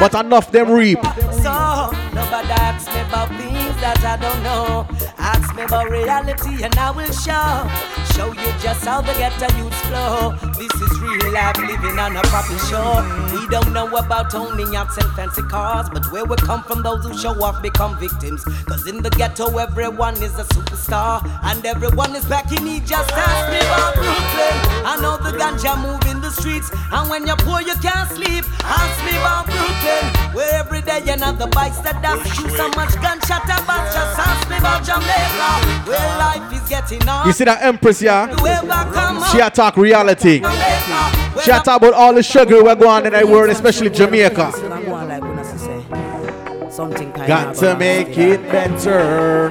but 0.00 0.14
enough 0.14 0.50
them 0.50 0.70
reap. 0.70 0.98
So 1.42 1.90
nobody 2.14 2.50
asks 2.50 2.92
me 2.92 3.00
about 3.00 3.28
things 3.28 3.61
that 3.82 3.98
I 4.06 4.16
don't 4.16 4.42
know. 4.46 4.86
Ask 5.18 5.54
me 5.56 5.62
about 5.62 5.90
reality 5.90 6.62
and 6.62 6.74
I 6.78 6.90
will 6.92 7.10
show. 7.10 7.66
Show 8.14 8.30
you 8.30 8.50
just 8.62 8.84
how 8.84 9.00
the 9.02 9.12
ghetto 9.18 9.50
youths 9.58 9.80
flow. 9.90 10.38
This 10.54 10.70
is 10.70 10.92
real 11.02 11.32
life 11.34 11.58
living 11.58 11.98
on 11.98 12.16
a 12.16 12.22
proper 12.30 12.58
show. 12.70 13.02
We 13.34 13.42
don't 13.48 13.72
know 13.72 13.88
about 13.90 14.34
owning 14.34 14.72
yachts 14.72 14.98
and 14.98 15.10
fancy 15.16 15.42
cars, 15.42 15.88
but 15.90 16.06
where 16.12 16.24
we 16.24 16.36
come 16.36 16.62
from, 16.62 16.82
those 16.82 17.04
who 17.04 17.18
show 17.18 17.34
off 17.42 17.60
become 17.60 17.98
victims. 17.98 18.44
Cause 18.70 18.86
in 18.86 19.02
the 19.02 19.10
ghetto, 19.10 19.58
everyone 19.58 20.14
is 20.22 20.38
a 20.38 20.44
superstar, 20.54 21.18
and 21.42 21.64
everyone 21.66 22.14
is 22.14 22.24
back 22.26 22.52
in. 22.52 22.62
Just 22.86 23.10
ask 23.12 23.50
me 23.50 23.58
about 23.58 23.94
Brooklyn. 23.94 24.56
I 24.86 24.94
know 25.02 25.16
the 25.18 25.36
ganja 25.36 25.74
move 25.82 26.02
in 26.10 26.11
the 26.22 26.30
streets, 26.30 26.70
and 26.92 27.10
when 27.10 27.26
you're 27.26 27.36
poor, 27.36 27.60
you 27.60 27.74
can't 27.82 28.08
sleep. 28.08 28.44
Ask 28.64 29.04
me 29.04 29.10
about 29.18 29.46
Brooklyn, 29.46 30.34
where 30.34 30.54
every 30.54 30.80
day 30.80 31.02
another 31.12 31.48
bites 31.48 31.78
the 31.80 31.92
dust. 32.00 32.24
Shoot 32.34 32.50
so 32.56 32.68
much 32.70 32.94
gunshot 33.02 33.48
and 33.50 33.66
bust. 33.66 33.92
Just 33.92 34.18
ask 34.18 34.48
me 34.48 34.56
about 34.56 34.84
Jamaica, 34.86 35.90
where 35.90 36.18
life 36.18 36.52
is 36.54 36.68
getting 36.68 37.06
on. 37.08 37.26
You 37.26 37.32
see 37.32 37.44
that 37.44 37.62
Empress, 37.62 38.00
yeah? 38.00 38.28
She 39.32 39.40
attack 39.40 39.76
reality. 39.76 40.38
She 41.42 41.50
attack 41.50 41.76
about 41.76 41.94
all 41.94 42.14
the 42.14 42.22
sugar 42.22 42.62
we're 42.62 42.76
going 42.76 43.06
in 43.06 43.12
the 43.12 43.26
world, 43.26 43.50
especially 43.50 43.90
Jamaica. 43.90 44.52
Something 46.70 47.12
Got 47.12 47.54
to 47.56 47.76
make 47.76 48.16
it 48.16 48.40
better. 48.50 49.50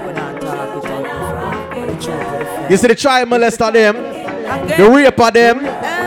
You 2.70 2.78
see 2.78 2.88
the 2.88 2.96
child 2.96 3.30
molester 3.30 3.72
them, 3.72 3.96
the 4.78 4.90
raper 4.90 5.32
them. 5.32 6.01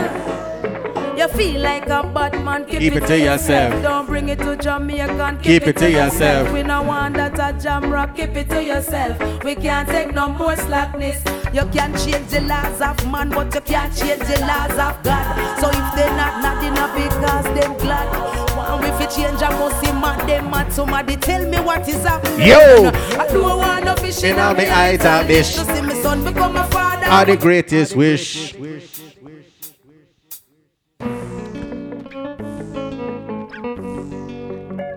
You 1.24 1.30
feel 1.30 1.62
like 1.62 1.86
a 1.86 2.02
bad 2.02 2.44
man, 2.44 2.66
keep, 2.66 2.80
Keep 2.80 2.96
it 2.96 3.06
to 3.06 3.18
yourself. 3.18 3.82
Don't 3.82 4.04
bring 4.04 4.28
it 4.28 4.40
to 4.40 4.56
Jamaican, 4.56 5.38
Keep 5.38 5.68
it 5.68 5.76
to 5.78 5.90
yourself. 5.90 6.52
We 6.52 6.62
no 6.62 6.82
want 6.82 7.14
that 7.14 7.38
a 7.38 7.58
jam 7.58 7.90
rock, 7.90 8.14
keep 8.14 8.36
it 8.36 8.50
to 8.50 8.62
yourself. 8.62 9.42
We 9.42 9.54
can't 9.54 9.88
take 9.88 10.12
no 10.12 10.28
more 10.28 10.54
slackness. 10.54 11.16
You 11.54 11.64
can't 11.72 11.96
change 11.96 12.28
the 12.28 12.42
laws 12.42 12.78
of 12.78 13.10
man, 13.10 13.30
but 13.30 13.54
you 13.54 13.62
can't 13.62 13.96
change 13.96 14.20
the 14.20 14.38
laws 14.40 14.72
of 14.72 15.02
God. 15.02 15.60
So 15.60 15.70
if 15.70 15.94
they 15.96 16.10
not 16.12 16.42
not 16.42 16.62
enough 16.62 16.94
because 16.94 17.58
them 17.58 17.72
glad. 17.78 18.34
One 18.54 18.84
if 18.84 19.00
you 19.00 19.24
change, 19.24 19.40
I 19.40 19.48
must 19.58 19.80
see 19.80 19.92
man, 19.92 20.26
them 20.26 20.50
mad. 20.50 20.74
Somebody 20.74 21.16
tell 21.16 21.48
me 21.48 21.58
what 21.58 21.88
is 21.88 22.04
happening. 22.04 22.48
Yo! 22.48 22.90
I 23.18 23.26
don't 23.32 23.58
want 23.58 23.84
no 23.86 23.96
fish 23.96 24.22
In 24.22 24.36
me 24.36 24.66
eyes 24.66 25.02
a 25.02 25.26
fish. 25.26 25.54
To 25.54 25.64
see 25.64 25.80
my 25.80 25.94
son 26.02 26.22
become 26.22 26.54
a 26.54 26.64
father. 26.64 27.06
Are 27.06 27.24
the 27.24 27.38
greatest 27.38 27.96
wish. 27.96 28.54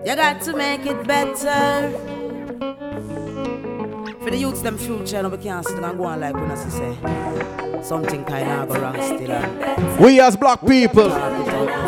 You 0.08 0.16
got 0.16 0.40
to 0.40 0.56
make 0.56 0.86
it 0.86 1.06
better. 1.06 1.90
For 4.22 4.30
the 4.30 4.38
youths, 4.38 4.62
them 4.62 4.78
future, 4.78 5.22
no, 5.22 5.28
we 5.28 5.36
can't 5.36 5.66
sit 5.66 5.78
and 5.84 5.98
go 5.98 6.04
on 6.04 6.20
like 6.20 6.34
when 6.34 6.50
I 6.50 6.54
say. 6.54 7.82
Something 7.82 8.24
kind 8.24 8.48
of 8.50 8.68
go 8.70 8.80
wrong 8.80 8.94
still. 9.02 9.30
and- 9.30 10.00
We 10.00 10.18
as 10.18 10.34
black 10.34 10.60
people, 10.66 11.10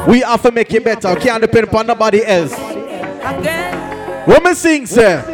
we 0.07 0.21
have 0.21 0.43
to 0.43 0.51
make 0.53 0.71
it 0.75 0.85
better. 0.85 1.17
Can't 1.17 1.41
depend 1.41 1.69
upon 1.69 1.87
nobody 1.87 2.23
else. 2.27 2.53
Again, 2.53 4.27
What 4.29 4.55
sing, 4.55 4.85
sir? 4.85 5.30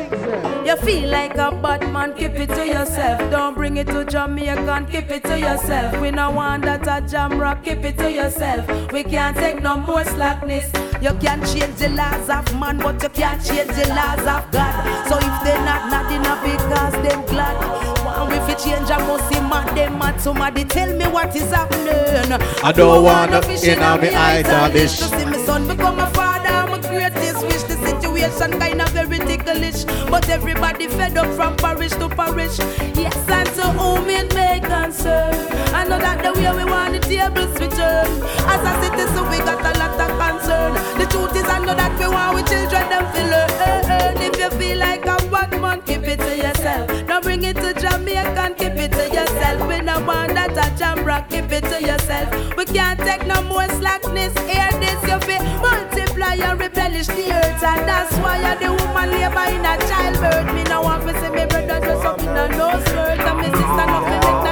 You 0.66 0.76
feel 0.78 1.08
like 1.10 1.36
a 1.36 1.52
bad 1.52 1.80
man, 1.92 2.12
keep 2.14 2.32
it 2.32 2.48
to 2.48 2.66
yourself. 2.66 3.18
Don't 3.30 3.54
bring 3.54 3.76
it 3.76 3.86
to 3.86 4.04
Jamaican, 4.04 4.86
keep 4.86 5.10
it 5.10 5.22
to 5.24 5.38
yourself. 5.38 6.00
We 6.00 6.10
no 6.10 6.30
want 6.32 6.64
that 6.64 6.86
a 6.88 7.06
jam 7.06 7.38
rock, 7.38 7.62
keep 7.62 7.84
it 7.84 7.96
to 7.98 8.10
yourself. 8.10 8.66
We 8.92 9.04
can't 9.04 9.36
take 9.36 9.62
no 9.62 9.76
more 9.76 10.04
slackness. 10.04 10.66
You 11.00 11.12
can't 11.20 11.46
change 11.46 11.76
the 11.76 11.90
laws 11.90 12.28
of 12.28 12.52
man, 12.58 12.78
but 12.78 13.00
you 13.00 13.08
can't 13.10 13.40
change 13.44 13.70
the 13.70 13.88
laws 13.94 14.26
of 14.26 14.50
God. 14.50 15.08
So 15.08 15.16
if 15.18 15.36
they 15.44 15.56
not 15.64 15.88
not 15.88 16.10
enough 16.10 16.42
because 16.42 16.94
them 17.04 17.24
glad. 17.26 17.56
One 18.04 18.32
if 18.32 18.48
you 18.48 18.72
change, 18.72 18.88
must 18.88 19.28
see 19.28 19.40
man, 19.40 19.72
them 19.76 19.98
mad. 19.98 20.20
Somebody 20.20 20.64
tell 20.64 20.92
me 20.96 21.06
what 21.06 21.34
is 21.36 21.50
happening. 21.52 22.40
I 22.64 22.72
don't 22.72 23.04
want 23.04 23.30
no 23.30 23.40
fish 23.42 23.64
in 23.64 23.82
all 23.82 23.98
me 23.98 24.08
eyes 24.08 24.46
a 24.48 24.72
fish. 24.72 24.98
To 24.98 25.04
see 25.04 25.24
my 25.26 25.38
son 25.38 25.68
become 25.68 26.00
a 26.00 26.06
father, 26.10 26.70
my 26.70 26.80
greatest 26.88 27.46
The 28.16 28.30
situation 28.30 28.58
kind 28.58 28.80
of 28.80 28.88
very 28.88 29.18
ticklish, 29.18 29.84
but 30.08 30.26
everybody 30.30 30.88
fed 30.88 31.18
up 31.18 31.28
from 31.36 31.54
parish 31.56 31.92
to 31.92 32.08
parish. 32.08 32.58
Yes, 32.96 33.14
and 33.28 33.46
so 33.48 33.64
whom 33.76 34.08
it 34.08 34.34
may 34.34 34.58
concern. 34.58 35.34
I 35.74 35.84
know 35.84 35.98
that 35.98 36.22
the 36.24 36.32
way 36.32 36.50
we 36.56 36.64
want 36.64 36.94
the 36.94 37.00
tables 37.00 37.52
return. 37.60 38.08
As 38.48 38.62
a 38.64 38.72
citizen, 38.80 39.28
we 39.28 39.36
got 39.44 39.60
a 39.60 39.78
lot 39.78 40.00
of 40.00 40.10
concern. 40.16 40.72
The 40.98 41.04
truth 41.12 41.36
is, 41.36 41.44
I 41.44 41.58
know 41.58 41.74
that 41.74 41.92
we 42.00 42.08
want 42.08 42.36
we 42.36 42.42
children 42.48 42.88
them 42.88 43.04
to 43.04 43.22
learn. 43.28 44.16
If 44.16 44.38
you 44.38 44.50
feel 44.58 44.78
like 44.78 45.04
a 45.04 45.16
bad 45.28 45.60
man, 45.60 45.82
keep 45.82 46.08
it 46.08 46.18
to 46.18 46.36
yourself. 46.36 46.88
Don't 47.06 47.22
bring 47.22 47.44
it 47.44 47.56
to 47.56 47.74
Jamaican, 47.74 48.54
keep 48.54 48.76
it 48.80 48.92
to 48.92 49.04
yourself. 49.12 49.68
We 49.68 49.80
no 49.82 50.00
want 50.00 50.36
jam 50.77 51.05
rock, 51.05 51.29
keep 51.31 51.51
it 51.51 51.64
to 51.64 51.81
yourself. 51.83 52.57
We 52.57 52.64
can't 52.66 53.01
take 53.01 53.27
no 53.27 53.43
more 53.43 53.68
slackness. 53.68 54.33
Hear 54.47 54.70
this, 54.79 55.01
you 55.09 55.18
feel 55.20 55.43
multiply 55.61 56.35
and 56.35 56.61
replenish 56.61 57.07
the 57.07 57.33
earth, 57.33 57.62
and 57.62 57.89
that's 57.89 58.14
why 58.18 58.37
I 58.43 58.55
the 58.57 58.70
woman 58.70 59.11
labor 59.11 59.47
in 59.57 59.64
a 59.64 59.77
childbirth. 59.89 60.55
Me 60.55 60.62
no 60.64 60.83
want 60.83 61.03
to 61.07 61.12
see 61.20 61.31
me 61.31 61.47
brother 61.47 61.81
dress 61.81 62.05
up 62.05 62.20
in 62.20 62.29
a 62.29 62.49
no 62.49 62.68
skirt, 62.81 63.20
and 63.20 63.39
me 63.39 63.45
sister 63.47 63.87
no 63.87 64.45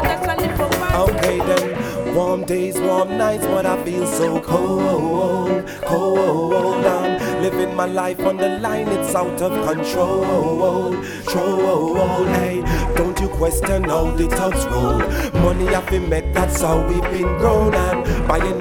warm 2.35 2.47
days, 2.47 2.77
warm 2.81 3.17
nights, 3.17 3.47
but 3.47 3.65
I 3.65 3.81
feel 3.85 4.05
so 4.09 4.41
cold, 4.41 5.65
cold. 5.87 6.85
I'm 6.85 7.43
living 7.43 7.77
my 7.77 7.87
life 7.87 8.19
on 8.27 8.39
the 8.39 8.59
line, 8.59 8.89
it's 8.89 9.15
out 9.15 9.41
of 9.41 9.53
control, 9.69 10.97
control. 11.27 12.25
Hey, 12.25 12.61
don't 12.97 13.21
you 13.21 13.29
question 13.29 13.85
how 13.85 14.11
the 14.17 14.27
thugs 14.29 14.67
roll? 14.67 14.99
Money 15.45 15.67
have 15.67 15.89
been 15.89 16.09
met, 16.09 16.35
that's 16.35 16.61
how 16.61 16.85
we've 16.89 17.09
been 17.13 17.39
grown, 17.39 17.73
and 17.73 18.05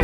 we 0.00 0.03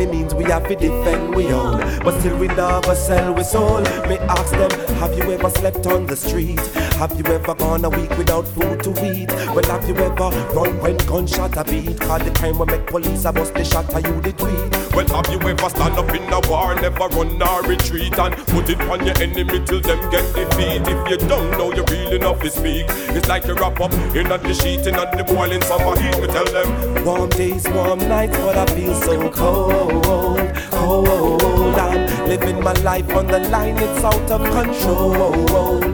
have 0.51 0.67
to 0.67 0.75
defend 0.75 1.33
we 1.33 1.47
own. 1.47 1.79
But 2.03 2.19
still 2.19 2.37
we 2.37 2.47
never 2.47 2.93
sell 2.95 3.33
we 3.33 3.43
soul. 3.43 3.81
Me 4.09 4.17
ask 4.17 4.51
them, 4.51 4.71
have 4.99 5.17
you 5.17 5.31
ever 5.31 5.49
slept 5.49 5.87
on 5.87 6.05
the 6.05 6.15
street? 6.15 6.59
Have 7.01 7.17
you 7.17 7.25
ever 7.33 7.55
gone 7.55 7.85
a 7.85 7.89
week 7.89 8.15
without 8.17 8.47
food 8.47 8.83
to 8.83 8.91
eat? 9.05 9.31
Well, 9.55 9.63
have 9.65 9.87
you 9.87 9.95
ever 9.95 10.29
run 10.53 10.79
when 10.81 10.97
gunshot 10.97 11.57
a 11.57 11.63
beat? 11.63 11.99
Cause 11.99 12.23
the 12.23 12.31
time 12.31 12.59
we 12.59 12.65
make 12.65 12.85
police 12.85 13.25
a 13.25 13.31
bust 13.31 13.53
the 13.53 13.63
shot, 13.63 13.93
are 13.93 14.01
you 14.01 14.21
the 14.21 14.33
tweet? 14.33 14.93
Well, 14.95 15.07
have 15.07 15.31
you 15.31 15.39
ever 15.49 15.69
stand 15.69 15.97
up 15.97 16.13
in 16.13 16.31
a 16.31 16.39
war, 16.49 16.75
never 16.75 17.07
run 17.07 17.37
nor 17.37 17.63
retreat, 17.63 18.17
and 18.19 18.35
put 18.47 18.69
it 18.69 18.81
on 18.81 19.05
your 19.05 19.17
enemy 19.19 19.65
till 19.65 19.81
them 19.81 19.99
get 20.11 20.25
defeat? 20.35 20.81
If 20.85 21.09
you 21.09 21.27
don't 21.27 21.51
know, 21.51 21.73
you're 21.73 21.85
real 21.85 22.13
enough 22.13 22.41
to 22.41 22.49
speak. 22.49 22.85
It's 23.15 23.27
like 23.27 23.45
you 23.45 23.55
wrap 23.55 23.79
up 23.79 23.93
in 23.93 24.27
the 24.27 24.53
sheet 24.53 24.85
in 24.85 24.95
the 24.95 25.23
boiling 25.27 25.61
summer 25.61 25.99
heat. 25.99 26.19
Me 26.21 26.27
tell 26.27 26.45
them, 26.45 27.05
warm 27.05 27.29
days, 27.29 27.67
warm 27.69 27.99
nights, 27.99 28.37
but 28.37 28.57
I 28.57 28.65
feel 28.75 28.93
so 28.95 29.29
cold, 29.29 30.40
cold. 30.71 31.75
I'm 31.75 32.27
living 32.27 32.63
my 32.63 32.73
life 32.73 33.09
on 33.15 33.27
the 33.27 33.39
line, 33.49 33.77
it's 33.77 34.03
out 34.03 34.31
of 34.31 34.41
control, 34.51 35.13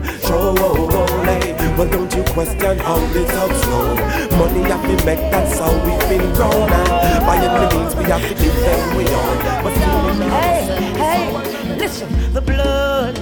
control. 0.00 1.06
Hey, 1.24 1.52
well, 1.76 1.88
don't 1.88 2.14
you 2.14 2.24
question 2.34 2.78
how 2.78 2.98
this 3.12 3.30
helps 3.30 3.66
roll? 3.66 3.94
Money 4.38 4.62
have 4.70 4.82
to 4.82 5.04
make, 5.04 5.20
that's 5.30 5.58
how 5.58 5.72
we've 5.84 6.08
been 6.08 6.32
grown. 6.34 6.70
And 6.72 7.26
by 7.26 7.36
any 7.36 7.76
means, 7.76 7.94
we 7.96 8.04
have 8.04 8.22
to 8.22 8.34
defend 8.34 8.96
we 8.96 9.04
own. 9.08 9.38
But 9.64 9.72
Hey, 10.30 10.64
hey, 10.96 11.76
listen, 11.76 12.08
the 12.32 12.40
blood 12.40 13.18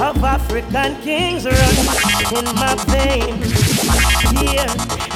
of 0.00 0.24
African 0.24 0.96
kings 1.02 1.44
run 1.44 2.38
in 2.38 2.44
my 2.56 2.74
veins. 2.88 3.50
Here 4.40 4.66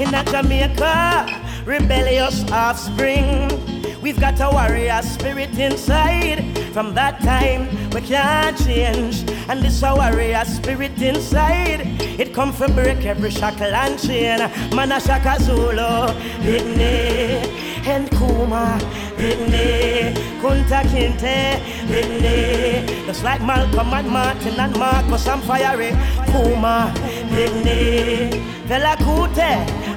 in 0.03 0.13
Jamaica, 0.27 1.43
rebellious 1.65 2.45
offspring. 2.51 3.74
We've 4.05 4.21
got 4.21 4.39
a 4.39 4.51
warrior 4.51 5.01
spirit 5.01 5.59
inside. 5.59 6.45
From 6.75 6.93
that 6.93 7.23
time, 7.23 7.71
we 7.89 8.03
can't 8.03 8.55
change. 8.59 9.25
And 9.49 9.63
this 9.63 9.83
a 9.83 9.95
warrior 9.95 10.45
spirit 10.45 11.01
inside. 11.01 11.81
It 12.21 12.35
come 12.35 12.53
for 12.53 12.69
break 12.69 13.07
every 13.07 13.31
shackle 13.31 13.75
and 13.75 13.99
chain. 13.99 14.41
Man 14.77 14.93
a 14.93 15.01
shaka 15.01 15.43
Zulu, 15.43 16.13
Whitney 16.45 17.65
and 17.89 18.11
Kuma, 18.11 18.79
Whitney, 19.17 20.13
Kunta 20.43 20.83
Kinte, 20.93 21.59
Whitney. 21.89 23.07
Just 23.07 23.25
like 23.25 23.41
Malcolm 23.41 23.95
and 23.95 24.11
Martin 24.11 24.61
and 24.61 24.79
Marcus 24.79 25.27
and 25.27 25.43
Fiery, 25.45 25.93
Kuma, 26.27 26.93
Whitney, 27.31 28.41
Fela 28.69 28.97
Kuti, 28.97 29.51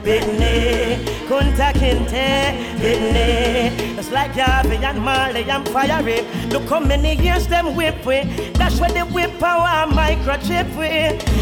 Whitney, 0.04 1.04
Kunta 1.28 1.72
Kinte, 1.74 2.80
Whitney. 2.82 3.96
Just 3.96 4.12
like 4.12 4.32
Yavi 4.34 4.82
and 4.84 5.02
Marley 5.02 5.44
and 5.50 5.68
Fiery. 5.70 6.22
Look 6.50 6.70
how 6.70 6.80
many 6.80 7.16
years 7.16 7.48
them 7.48 7.76
whip 7.76 8.06
we. 8.06 8.24
That's 8.54 8.80
where 8.80 8.92
they 8.92 9.02
whip 9.02 9.42
our 9.42 9.88
microchip 9.88 10.70
we. 10.78 10.88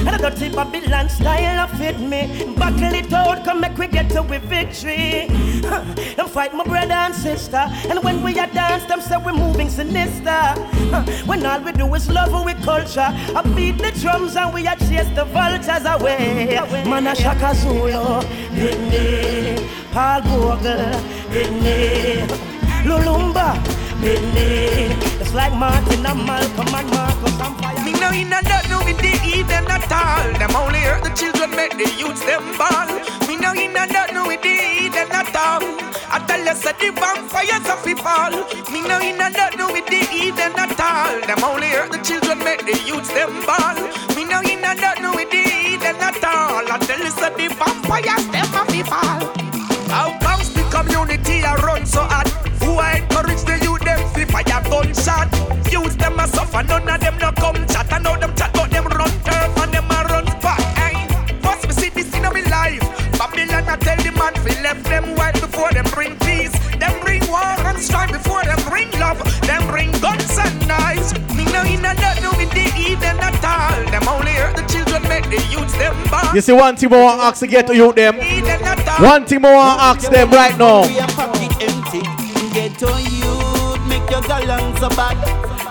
And 0.07 0.19
the 0.23 0.51
Babylon 0.55 1.09
style 1.09 1.59
of 1.59 1.71
fit 1.77 1.99
me. 1.99 2.53
Buckle 2.57 2.93
it 2.95 3.11
out, 3.13 3.43
come 3.43 3.61
make 3.61 3.77
we 3.77 3.87
get 3.87 4.09
to 4.11 4.23
victory. 4.23 5.27
Them 6.15 6.27
fight 6.27 6.53
my 6.53 6.63
brother 6.63 6.93
and 6.93 7.13
sister. 7.13 7.69
And 7.89 8.03
when 8.03 8.23
we 8.23 8.39
are 8.39 8.47
dance, 8.47 8.85
them 8.85 9.01
say 9.01 9.17
we're 9.17 9.33
moving 9.33 9.69
sinister. 9.69 10.55
When 11.25 11.45
all 11.45 11.59
we 11.59 11.71
do 11.73 11.93
is 11.93 12.09
love 12.09 12.33
our 12.33 12.53
culture. 12.63 13.09
I 13.35 13.41
beat 13.55 13.77
the 13.77 13.91
drums 13.99 14.35
and 14.37 14.53
we 14.53 14.65
are 14.65 14.77
chase 14.77 15.09
the 15.13 15.25
vultures 15.79 16.01
away. 16.01 16.83
Man 16.85 17.07
a 17.07 17.15
Shaka 17.15 17.53
Zulu, 17.55 18.21
Paul 19.91 20.21
Bogle, 20.21 20.91
Lumumba, 22.83 23.55
Whitney. 24.01 25.14
Like 25.35 25.53
Martin 25.59 26.05
and 26.05 26.25
Malcolm 26.25 26.73
and 26.73 26.89
Marcus 26.91 27.39
and 27.41 27.55
Fire. 27.59 27.83
Me 27.83 27.91
no 27.99 28.07
in 28.15 28.31
a 28.31 28.39
nothing 28.39 28.87
with 28.87 28.97
the 29.03 29.11
heathen 29.19 29.67
at 29.67 29.91
all. 29.91 30.31
Them 30.39 30.55
only 30.55 30.79
hurt 30.79 31.03
the 31.03 31.11
children, 31.11 31.51
make 31.51 31.75
the 31.75 31.91
youths 31.99 32.23
them 32.23 32.55
ball. 32.57 32.87
Me 33.27 33.35
no 33.35 33.51
in 33.51 33.75
a 33.75 33.83
nothing 33.85 34.23
with 34.31 34.41
the 34.41 34.55
heathen 34.55 35.11
at 35.11 35.35
all. 35.35 35.59
I 36.07 36.23
tell 36.23 36.39
you, 36.39 36.55
say 36.55 36.71
the 36.79 36.87
vampires 36.95 37.67
of 37.67 37.83
fall. 37.99 38.31
Me 38.71 38.79
no 38.87 38.95
in 39.03 39.19
a 39.19 39.27
nothing 39.27 39.75
with 39.75 39.85
the 39.91 40.07
heathen 40.07 40.55
at 40.55 40.79
all. 40.79 41.19
Them 41.27 41.43
only 41.43 41.67
hurt 41.67 41.91
the 41.91 41.99
children, 41.99 42.39
make 42.39 42.63
the 42.63 42.79
youths 42.87 43.11
them 43.11 43.35
ball. 43.43 43.75
Me 44.15 44.23
no 44.23 44.39
in 44.39 44.63
a 44.63 44.71
nothing 44.71 45.11
with 45.19 45.29
the 45.35 45.43
heathen 45.43 45.99
at 45.99 46.23
all. 46.23 46.63
I 46.63 46.79
tell 46.79 47.03
you, 47.03 47.11
say 47.11 47.35
the 47.35 47.51
vampires 47.59 48.23
them 48.31 48.47
of 48.55 48.71
fall. 48.87 49.19
How 49.91 50.15
comes 50.23 50.47
the 50.55 50.63
community 50.71 51.43
a 51.43 51.59
run 51.59 51.85
so 51.85 52.07
hot? 52.07 52.31
Who 52.63 52.79
I 52.79 53.03
encourage 53.03 53.43
the 53.43 53.59
youth 53.59 53.84
fire 54.35 54.63
gunshot? 54.69 55.31
Youth 55.71 55.97
them 55.97 56.19
a 56.19 56.27
suffer, 56.27 56.63
none 56.63 56.89
of 56.89 56.99
them 56.99 57.17
no 57.19 57.31
come 57.31 57.55
chat. 57.67 57.91
I 57.91 57.99
know 57.99 58.17
them 58.19 58.35
chat, 58.35 58.51
but 58.53 58.69
them 58.69 58.85
run 58.85 59.11
turf 59.23 59.57
and 59.63 59.71
them 59.71 59.91
a 59.91 59.99
run 60.11 60.27
spot. 60.27 60.59
Hey, 60.79 61.07
must 61.43 61.67
me 61.67 61.73
see 61.73 61.89
this 61.89 62.13
in 62.13 62.23
my 62.23 62.43
life. 62.51 62.83
Babylon 63.17 63.63
I 63.69 63.77
tell 63.77 63.97
the 63.97 64.11
man 64.11 64.33
fi 64.43 64.51
left 64.61 64.83
them 64.85 65.15
white 65.15 65.39
before 65.39 65.71
them 65.71 65.85
bring 65.93 66.17
peace. 66.19 66.51
Them 66.79 66.93
bring 67.03 67.25
war 67.27 67.55
and 67.69 67.79
strife 67.79 68.11
before 68.11 68.43
them 68.43 68.59
bring 68.67 68.91
love. 68.99 69.19
Them 69.47 69.63
bring 69.67 69.91
guns 70.03 70.37
and 70.37 70.67
knives. 70.67 71.13
Me 71.35 71.45
no 71.55 71.61
in 71.63 71.85
a 71.85 71.93
nothing 71.93 72.37
with 72.37 72.51
the 72.51 72.67
heathen 72.75 73.17
at 73.19 73.39
all. 73.43 73.79
Them 73.91 74.07
only 74.07 74.31
hurt 74.31 74.55
the 74.57 74.65
children, 74.67 75.01
make 75.07 75.25
the 75.31 75.39
youths 75.51 75.77
them 75.77 75.95
bad. 76.11 76.35
You 76.35 76.41
see 76.41 76.53
one 76.53 76.75
thing 76.75 76.93
I 76.93 77.29
ask 77.29 77.39
to 77.39 77.47
get 77.47 77.67
to 77.67 77.75
you 77.75 77.93
them. 77.93 78.19
Heathen 78.19 78.61
at 78.63 78.87
all. 78.87 79.05
One 79.05 79.25
thing 79.25 79.45
I 79.45 79.93
ask 79.95 80.09
them 80.09 80.29
right 80.31 80.57
now. 80.57 81.44
Make 84.05 84.11
your 84.11 84.21
gallons 84.21 84.79
so 84.79 84.89
bad. 84.89 85.17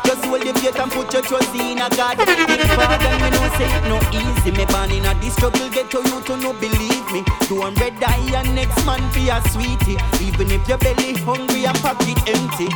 Just 0.04 0.24
hold 0.24 0.44
your 0.44 0.54
faith 0.54 0.78
and 0.78 0.90
put 0.92 1.12
your 1.12 1.22
trust 1.22 1.54
in 1.54 1.78
a 1.78 1.88
God. 1.90 2.18
Big 2.18 2.60
father, 2.74 3.14
me 3.22 3.30
no 3.30 3.42
say 3.56 3.70
it 3.70 3.84
no 3.86 3.98
easy. 4.10 4.50
Me 4.50 4.64
born 4.66 4.90
in 4.90 5.04
a 5.06 5.14
this 5.20 5.34
struggle, 5.34 5.68
get 5.70 5.90
to 5.90 5.98
you 5.98 6.20
to 6.22 6.36
no 6.36 6.52
believe 6.52 7.06
me. 7.12 7.22
Don't 7.48 7.78
red 7.80 7.94
eye 8.02 8.32
and 8.34 8.54
next 8.54 8.84
man 8.86 9.02
be 9.14 9.28
a 9.28 9.40
sweetie. 9.50 9.98
Even 10.24 10.50
if 10.50 10.66
your 10.68 10.78
belly 10.78 11.14
hungry 11.22 11.66
and 11.66 11.78
pocket 11.78 12.18
empty. 12.26 12.68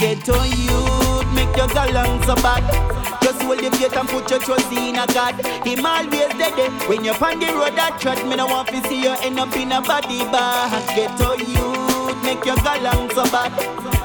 Get 0.00 0.28
on 0.28 0.50
you, 0.50 0.78
make 1.34 1.54
your 1.56 1.68
gallons 1.68 2.26
so 2.26 2.34
bad. 2.36 2.64
Just 3.22 3.40
hold 3.42 3.60
your 3.62 3.72
faith 3.72 3.96
and 3.96 4.08
put 4.08 4.30
your 4.30 4.40
trust 4.40 4.72
in 4.72 4.96
a 4.96 5.06
God. 5.06 5.34
Him 5.64 5.86
always 5.86 6.32
there. 6.36 6.52
Eh? 6.58 6.70
When 6.88 7.04
you're 7.04 7.14
on 7.14 7.38
the 7.40 7.46
road 7.54 7.76
that 7.76 7.98
tread, 8.00 8.26
me 8.26 8.36
no 8.36 8.46
want 8.46 8.68
to 8.68 8.82
see 8.88 9.02
you 9.02 9.14
end 9.22 9.38
up 9.38 9.56
in 9.56 9.72
a 9.72 9.80
body 9.80 10.18
bag. 10.28 10.96
Get 10.96 11.20
on 11.22 11.38
you, 11.38 11.83
make 12.22 12.44
your 12.44 12.56
galang 12.56 13.10
so 13.12 13.24
bad. 13.32 13.50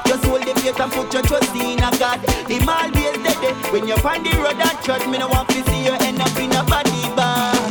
Just 0.06 0.24
hold 0.24 0.42
the 0.42 0.54
faith 0.60 0.80
and 0.80 0.92
put 0.92 1.12
your 1.12 1.22
trust 1.22 1.54
in 1.54 1.78
a 1.78 1.90
God. 1.98 2.20
The 2.48 2.54
Him 2.58 2.68
always 2.68 3.16
there. 3.22 3.54
When 3.72 3.86
you're 3.86 4.00
on 4.06 4.22
the 4.24 4.32
road 4.42 4.58
that 4.58 4.82
tread, 4.82 5.06
me 5.08 5.18
no 5.18 5.28
want 5.28 5.48
to 5.50 5.62
see 5.70 5.84
you 5.84 5.94
end 6.00 6.20
up 6.20 6.36
in 6.36 6.52
a 6.52 6.64
body 6.64 7.06
bag. 7.14 7.70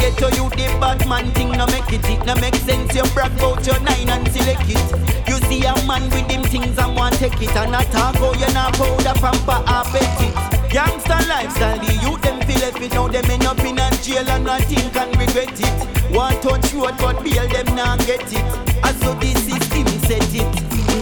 Get 0.00 0.16
to 0.16 0.34
you 0.34 0.48
the 0.48 0.66
bad 0.80 1.06
man 1.06 1.30
thing, 1.32 1.52
no 1.52 1.66
make 1.66 1.92
it, 1.92 2.00
it 2.08 2.24
no 2.24 2.34
make 2.36 2.54
sense. 2.54 2.94
You 2.94 3.04
brag 3.12 3.32
about 3.36 3.66
your 3.66 3.78
nine 3.80 4.08
and 4.08 4.26
select 4.32 4.64
it. 4.64 5.28
You 5.28 5.36
see 5.46 5.62
a 5.62 5.74
man 5.86 6.08
with 6.08 6.26
them 6.26 6.42
things 6.44 6.78
and 6.78 6.96
want 6.96 7.16
take 7.16 7.40
it 7.42 7.54
and 7.54 7.74
attack 7.74 8.16
how 8.16 8.32
you 8.32 8.48
not 8.54 8.72
powder 8.74 9.12
pamper 9.20 9.60
it. 10.00 10.72
Youngster 10.72 11.20
lifestyle, 11.28 11.78
the 11.78 11.92
youth 12.00 12.22
them 12.22 12.40
feel 12.48 12.62
it 12.62 12.92
now 12.94 13.08
them 13.08 13.30
end 13.30 13.44
up 13.44 13.58
in 13.60 13.78
a 13.78 13.90
jail 14.02 14.28
and 14.28 14.44
nothing 14.44 14.90
can 14.90 15.10
regret 15.18 15.52
it. 15.52 15.99
Want 16.12 16.42
touch 16.42 16.72
road 16.74 16.94
but 16.98 17.22
bail 17.22 17.46
them 17.48 17.76
not 17.76 17.98
get 18.00 18.22
it. 18.32 18.42
And 18.82 18.96
so 18.98 19.14
the 19.14 19.32
system 19.46 19.86
set 20.08 20.34
it. 20.34 20.50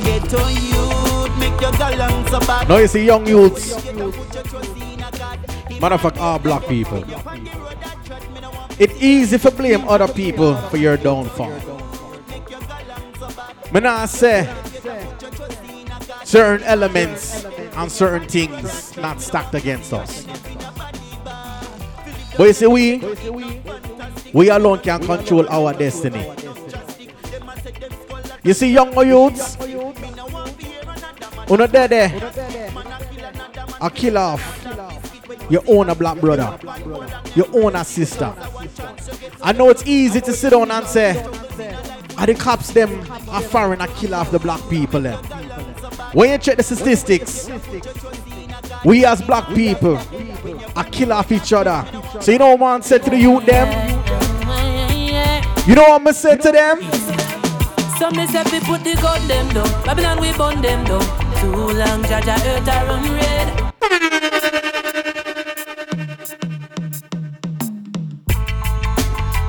Get 0.04 0.34
on 0.34 0.52
you, 0.52 0.84
make 1.38 1.60
your 1.60 1.72
galang 1.72 2.28
so 2.28 2.40
bad. 2.40 2.68
Now 2.68 2.76
you 2.76 2.86
see 2.88 3.06
young 3.06 3.26
youths. 3.26 3.74
Matter 5.80 5.94
of 5.94 6.00
fact, 6.02 6.18
all 6.18 6.38
black 6.38 6.66
people. 6.66 7.02
It's 8.78 8.94
easy 9.02 9.38
to 9.38 9.50
blame 9.50 9.88
other 9.88 10.08
people 10.08 10.56
for 10.68 10.76
your 10.76 10.96
downfall. 10.96 11.52
Me 13.72 13.80
not 13.80 14.08
say 14.08 14.48
certain 16.24 16.66
elements 16.66 17.44
and 17.44 17.90
certain 17.90 18.28
things 18.28 18.96
not 18.96 19.20
stacked 19.20 19.54
against 19.54 19.92
us. 19.92 20.26
But 22.36 22.46
you 22.46 22.52
see, 22.52 22.66
we 22.66 22.98
we 24.32 24.50
alone 24.50 24.80
can 24.80 25.00
control 25.00 25.48
our 25.48 25.72
destiny. 25.72 26.26
You 28.42 28.54
see, 28.54 28.72
young 28.72 28.94
youths, 29.06 29.56
Uno 31.50 31.66
there 31.66 31.88
there. 31.88 32.32
A 33.80 33.90
kill 33.90 34.18
off. 34.18 34.64
your 35.48 35.62
own 35.66 35.88
a 35.88 35.94
black 35.94 36.20
brother. 36.20 36.58
your 37.34 37.46
own 37.54 37.74
a 37.74 37.84
sister. 37.84 38.34
I 39.42 39.52
know 39.52 39.70
it's 39.70 39.86
easy 39.86 40.20
to 40.20 40.32
sit 40.32 40.50
down 40.50 40.70
and 40.70 40.86
say, 40.86 41.24
are 42.18 42.26
the 42.26 42.34
cops 42.34 42.72
them 42.72 43.00
are 43.30 43.40
foreign 43.40 43.80
and 43.80 43.94
kill 43.94 44.14
off 44.14 44.30
the 44.30 44.38
black 44.38 44.60
people 44.68 45.00
then? 45.00 45.16
When 46.12 46.30
you 46.30 46.38
check 46.38 46.56
the 46.58 46.62
statistics, 46.62 47.48
we 48.84 49.04
as 49.06 49.22
black 49.22 49.48
people 49.54 49.96
are 50.76 50.84
kill 50.84 51.12
off 51.12 51.32
each 51.32 51.52
other. 51.52 51.86
So 52.20 52.32
you 52.32 52.38
know 52.38 52.56
man 52.58 52.82
said 52.82 53.02
to 53.04 53.10
the 53.10 53.18
youth 53.18 53.46
them? 53.46 53.87
You 55.68 55.74
know 55.74 55.82
what 55.82 56.00
I'm 56.08 56.12
say 56.14 56.36
to 56.38 56.50
them? 56.50 56.80
So 57.98 58.10
me 58.16 58.26
say 58.26 58.42
we 58.50 58.60
put 58.60 58.82
the 58.84 58.96
gun 59.02 59.28
them 59.28 59.48
down. 59.52 59.84
Babylon 59.84 60.18
we 60.20 60.32
burn 60.32 60.62
them 60.62 60.84
down. 60.84 61.02
Too 61.40 61.52
long, 61.52 62.02
Jaja 62.04 62.36
earth 62.46 62.68
a 62.68 62.86
run 62.86 63.04
red. 63.14 63.48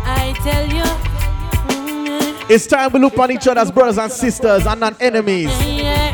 I 0.06 0.34
tell 0.44 0.68
you, 0.68 0.84
mm, 1.74 2.50
It's 2.50 2.68
time 2.68 2.92
we 2.94 3.00
look 3.00 3.18
on 3.18 3.32
each 3.32 3.48
other 3.48 3.62
as 3.62 3.72
brothers 3.72 3.98
and 3.98 4.12
sisters 4.12 4.66
and 4.66 4.80
not 4.80 5.02
enemies. 5.02 5.50
yeah. 5.66 6.14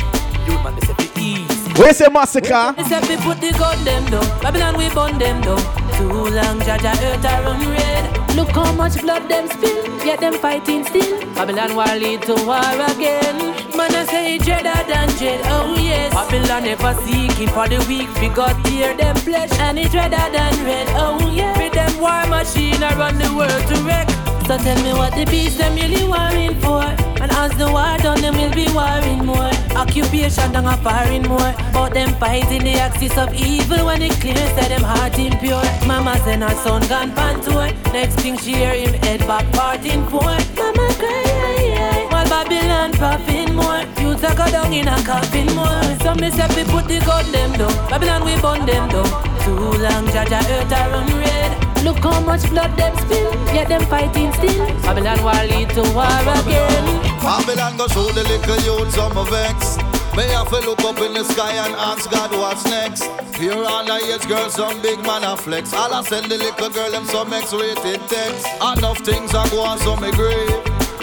Where's 1.77 1.97
the 1.97 2.09
massacre? 2.09 2.73
Me 2.77 2.83
say 2.85 2.99
we 3.01 3.17
put 3.21 3.41
the 3.41 3.51
gun 3.59 3.83
them 3.83 4.05
down, 4.09 4.41
Babylon 4.41 4.77
we 4.77 4.89
burn 4.91 5.17
them 5.19 5.41
down. 5.41 5.57
Too 5.97 6.07
long, 6.09 6.59
Jaja 6.61 6.93
earth 7.03 7.25
a 7.25 7.43
run 7.43 7.69
red. 7.71 8.24
Look 8.35 8.49
how 8.49 8.73
much 8.73 8.99
blood 9.01 9.29
them 9.29 9.47
spill, 9.47 10.05
yet 10.05 10.19
them 10.19 10.33
fighting 10.33 10.83
still. 10.83 11.19
Babylon 11.35 11.73
war 11.75 11.95
lead 11.95 12.21
to 12.23 12.35
war 12.45 12.59
again. 12.91 13.37
Man 13.77 13.95
I 13.95 14.05
say 14.05 14.37
dreader 14.37 14.75
than 14.87 15.07
dread, 15.17 15.39
oh 15.45 15.75
yes. 15.79 16.13
Babylon 16.13 16.63
never 16.63 16.93
seeking 17.05 17.47
for 17.47 17.67
the 17.69 17.79
weak, 17.87 18.13
we 18.19 18.27
got 18.27 18.53
tear 18.65 18.95
them 18.97 19.15
flesh, 19.15 19.51
and 19.59 19.79
it 19.79 19.91
dreader 19.91 20.27
than 20.35 20.65
red, 20.65 20.87
oh 20.95 21.31
yeah. 21.31 21.57
With 21.57 21.73
them 21.73 21.97
war 22.01 22.27
machine 22.27 22.83
around 22.83 23.19
the 23.19 23.33
world 23.33 23.67
to 23.69 23.75
wreck. 23.83 24.09
So 24.47 24.57
tell 24.57 24.83
me 24.83 24.91
what 24.91 25.15
the 25.15 25.25
beast 25.25 25.57
them 25.57 25.75
really 25.75 26.03
warring 26.03 26.59
for. 26.59 27.14
And 27.25 27.33
as 27.33 27.57
the 27.57 27.65
war 27.65 27.97
done, 28.03 28.21
them 28.21 28.37
will 28.37 28.53
be 28.53 28.71
warring 28.71 29.25
more. 29.25 29.49
Occupation 29.73 30.55
and 30.55 30.67
a 30.67 30.77
firing 30.77 31.23
more. 31.23 31.55
But 31.73 31.95
them 31.95 32.13
fighting 32.19 32.63
the 32.63 32.73
axis 32.73 33.17
of 33.17 33.33
evil 33.33 33.87
when 33.87 34.03
it 34.03 34.11
clear 34.21 34.35
say 34.35 34.67
them 34.69 34.83
heart 34.83 35.17
impure. 35.17 35.65
Mama 35.87 36.19
send 36.19 36.43
her 36.43 36.53
son 36.61 36.87
gone 36.87 37.11
pan 37.13 37.41
tour. 37.41 37.65
Next 37.91 38.19
thing 38.21 38.37
she 38.37 38.53
hear 38.53 38.75
him 38.75 38.93
head 39.01 39.21
back 39.21 39.51
parting 39.53 40.05
for. 40.05 40.21
Mama 40.21 40.87
cry, 41.01 41.25
aye. 41.49 42.07
While 42.11 42.29
Babylon 42.29 42.91
puffing 42.91 43.55
more. 43.55 43.81
Youth 43.97 44.23
a 44.23 44.35
go 44.35 44.45
down 44.51 44.71
in 44.71 44.87
a 44.87 44.95
coffin 45.01 45.47
more. 45.55 45.81
So 46.05 46.13
me 46.13 46.29
say 46.29 46.45
we 46.53 46.63
put 46.69 46.85
the 46.87 46.99
gun 46.99 47.31
them 47.31 47.53
down. 47.53 47.73
Babylon 47.89 48.23
we 48.23 48.39
burn 48.39 48.67
them 48.67 48.87
down. 48.87 49.09
Too 49.41 49.81
long, 49.81 50.05
Jaja 50.13 50.45
earth 50.45 50.71
a 50.71 50.89
run 50.91 51.09
red. 51.21 51.64
Look 51.85 51.99
how 51.99 52.19
much 52.21 52.49
blood 52.49 52.75
them 52.75 52.97
spill, 52.97 53.31
yet 53.53 53.69
them 53.69 53.85
fighting 53.85 54.33
still. 54.33 54.65
Babylon 54.81 55.21
war 55.21 55.37
lead 55.45 55.69
to 55.77 55.83
war 55.93 56.17
again. 56.33 56.85
Babylon 57.21 57.77
go 57.77 57.87
show 57.87 58.09
the 58.09 58.23
little 58.23 58.59
youth 58.65 58.91
some 58.91 59.13
vex. 59.29 59.77
May 60.17 60.27
have 60.33 60.49
to 60.49 60.61
look 60.65 60.81
up 60.81 60.97
in 60.97 61.13
the 61.13 61.23
sky 61.23 61.53
and 61.53 61.75
ask 61.75 62.09
God 62.09 62.31
what's 62.31 62.65
next. 62.65 63.03
Here 63.37 63.53
on 63.53 63.85
the 63.85 64.01
age 64.01 64.27
girl, 64.27 64.49
some 64.49 64.81
big 64.81 64.97
man 65.05 65.23
a 65.23 65.37
flex. 65.37 65.75
All 65.75 65.93
I 65.93 66.01
send 66.01 66.31
the 66.31 66.37
little 66.39 66.71
girl 66.71 66.89
them 66.89 67.05
some 67.05 67.31
X-rated 67.31 68.01
text. 68.09 68.47
Enough 68.63 68.99
things 69.05 69.35
are 69.35 69.47
going 69.49 69.77
so 69.77 69.95
me 69.97 70.09
grave. 70.09 70.49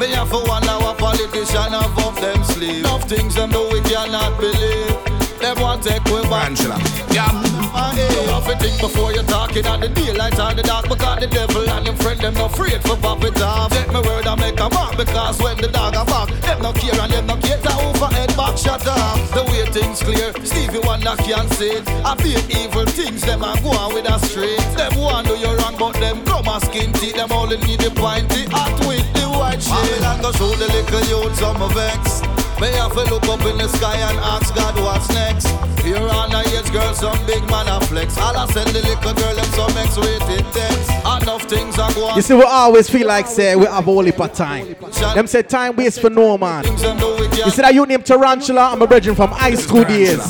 Me 0.00 0.08
have 0.18 0.30
to 0.30 0.42
wonder 0.50 0.76
what 0.82 0.98
politician 0.98 1.70
have 1.78 1.96
up 1.98 2.16
them 2.16 2.42
sleeve. 2.42 2.80
Enough 2.80 3.04
things 3.04 3.36
them 3.36 3.50
do 3.50 3.68
we 3.70 3.80
cannot 3.82 4.36
believe. 4.40 5.11
Them 5.42 5.58
want 5.58 5.82
take 5.82 6.04
we 6.04 6.22
back. 6.30 6.54
Angela. 6.54 6.78
Yeah. 7.10 7.26
Uh, 7.74 7.90
hey, 7.98 8.06
you 8.14 8.30
have 8.30 8.46
to 8.46 8.54
think 8.62 8.78
before 8.80 9.10
you're 9.10 9.26
talking 9.26 9.66
at 9.66 9.80
the 9.80 9.88
daylight 9.88 10.38
or 10.38 10.54
the 10.54 10.62
dark 10.62 10.88
because 10.88 11.18
the 11.18 11.26
devil 11.26 11.68
and 11.68 11.84
them 11.84 11.96
friend 11.96 12.20
them 12.20 12.34
no 12.34 12.46
afraid 12.46 12.80
for 12.82 12.94
pop 12.94 13.24
it 13.24 13.42
off. 13.42 13.72
Take 13.72 13.88
me 13.88 14.00
word 14.06 14.24
and 14.24 14.38
make 14.38 14.60
a 14.60 14.68
mark 14.70 14.96
because 14.96 15.42
when 15.42 15.56
the 15.56 15.66
dog 15.66 15.98
a 15.98 16.04
bark, 16.04 16.30
them 16.46 16.62
no 16.62 16.72
care 16.72 16.94
and 16.94 17.12
them 17.12 17.26
no 17.26 17.34
cater 17.42 17.74
overhead 17.82 18.30
back 18.36 18.56
shut 18.56 18.86
off. 18.86 19.18
The 19.34 19.42
way 19.50 19.66
things 19.74 19.98
clear, 19.98 20.30
Stevie 20.46 20.78
Wonder 20.86 21.16
can 21.18 21.50
say 21.58 21.82
it. 21.82 21.88
I 22.06 22.14
be 22.22 22.38
evil 22.46 22.86
things 22.86 23.22
them 23.22 23.42
a 23.42 23.58
go 23.66 23.74
on 23.74 23.94
with 23.94 24.06
a 24.06 24.22
straight. 24.22 24.62
Them 24.78 24.94
want 24.94 25.26
do 25.26 25.34
you 25.34 25.50
wrong 25.58 25.74
but 25.76 25.98
them 25.98 26.22
come 26.24 26.46
a 26.46 26.60
skin 26.62 26.92
teeth. 26.92 27.16
Them 27.16 27.32
only 27.32 27.58
need 27.66 27.80
the 27.80 27.90
pointy 27.90 28.46
hot 28.46 28.78
with 28.86 29.10
the 29.18 29.26
white 29.26 29.58
shade. 29.58 29.74
Babylon 29.98 30.22
go 30.22 30.30
show 30.38 30.54
the 30.54 30.70
little 30.70 31.02
youth 31.10 31.34
some 31.34 31.58
vex. 31.74 32.41
May 32.60 32.72
have 32.72 32.92
to 32.92 33.04
look 33.12 33.24
up 33.28 33.40
in 33.46 33.58
the 33.58 33.68
sky 33.68 33.96
and 33.96 34.18
ask 34.18 34.54
God 34.54 34.76
what's 34.76 35.08
next. 35.10 35.46
Here 35.82 35.96
on 35.96 36.32
a 36.32 36.40
age 36.40 36.70
girl, 36.70 36.94
some 36.94 37.18
big 37.26 37.42
man 37.50 37.66
a 37.66 37.80
flex. 37.86 38.16
All 38.18 38.36
I 38.36 38.46
send 38.52 38.70
the 38.70 38.80
little 38.82 39.14
girl 39.14 39.34
them 39.34 39.44
some 39.46 39.76
X-rated 39.76 40.46
text. 40.52 40.90
Enough 41.22 41.42
things 41.44 41.78
are 41.78 41.92
going. 41.92 42.14
You 42.16 42.22
see, 42.22 42.34
we 42.34 42.42
always 42.42 42.88
feel 42.88 43.06
like 43.08 43.26
say 43.26 43.56
we 43.56 43.66
have 43.66 43.78
a 43.78 43.82
whole 43.82 44.04
heap 44.04 44.20
of 44.20 44.32
time. 44.32 44.76
Them 45.14 45.26
say 45.26 45.42
time 45.42 45.74
waits 45.74 45.98
for 45.98 46.10
no 46.10 46.38
man. 46.38 46.64
You 46.64 47.50
see 47.50 47.62
that 47.62 47.72
you 47.74 47.84
named 47.84 48.06
Tarantula? 48.06 48.70
I'm 48.72 48.82
a 48.82 48.86
virgin 48.86 49.14
from 49.16 49.30
high 49.30 49.54
school 49.54 49.84
days. 49.84 50.20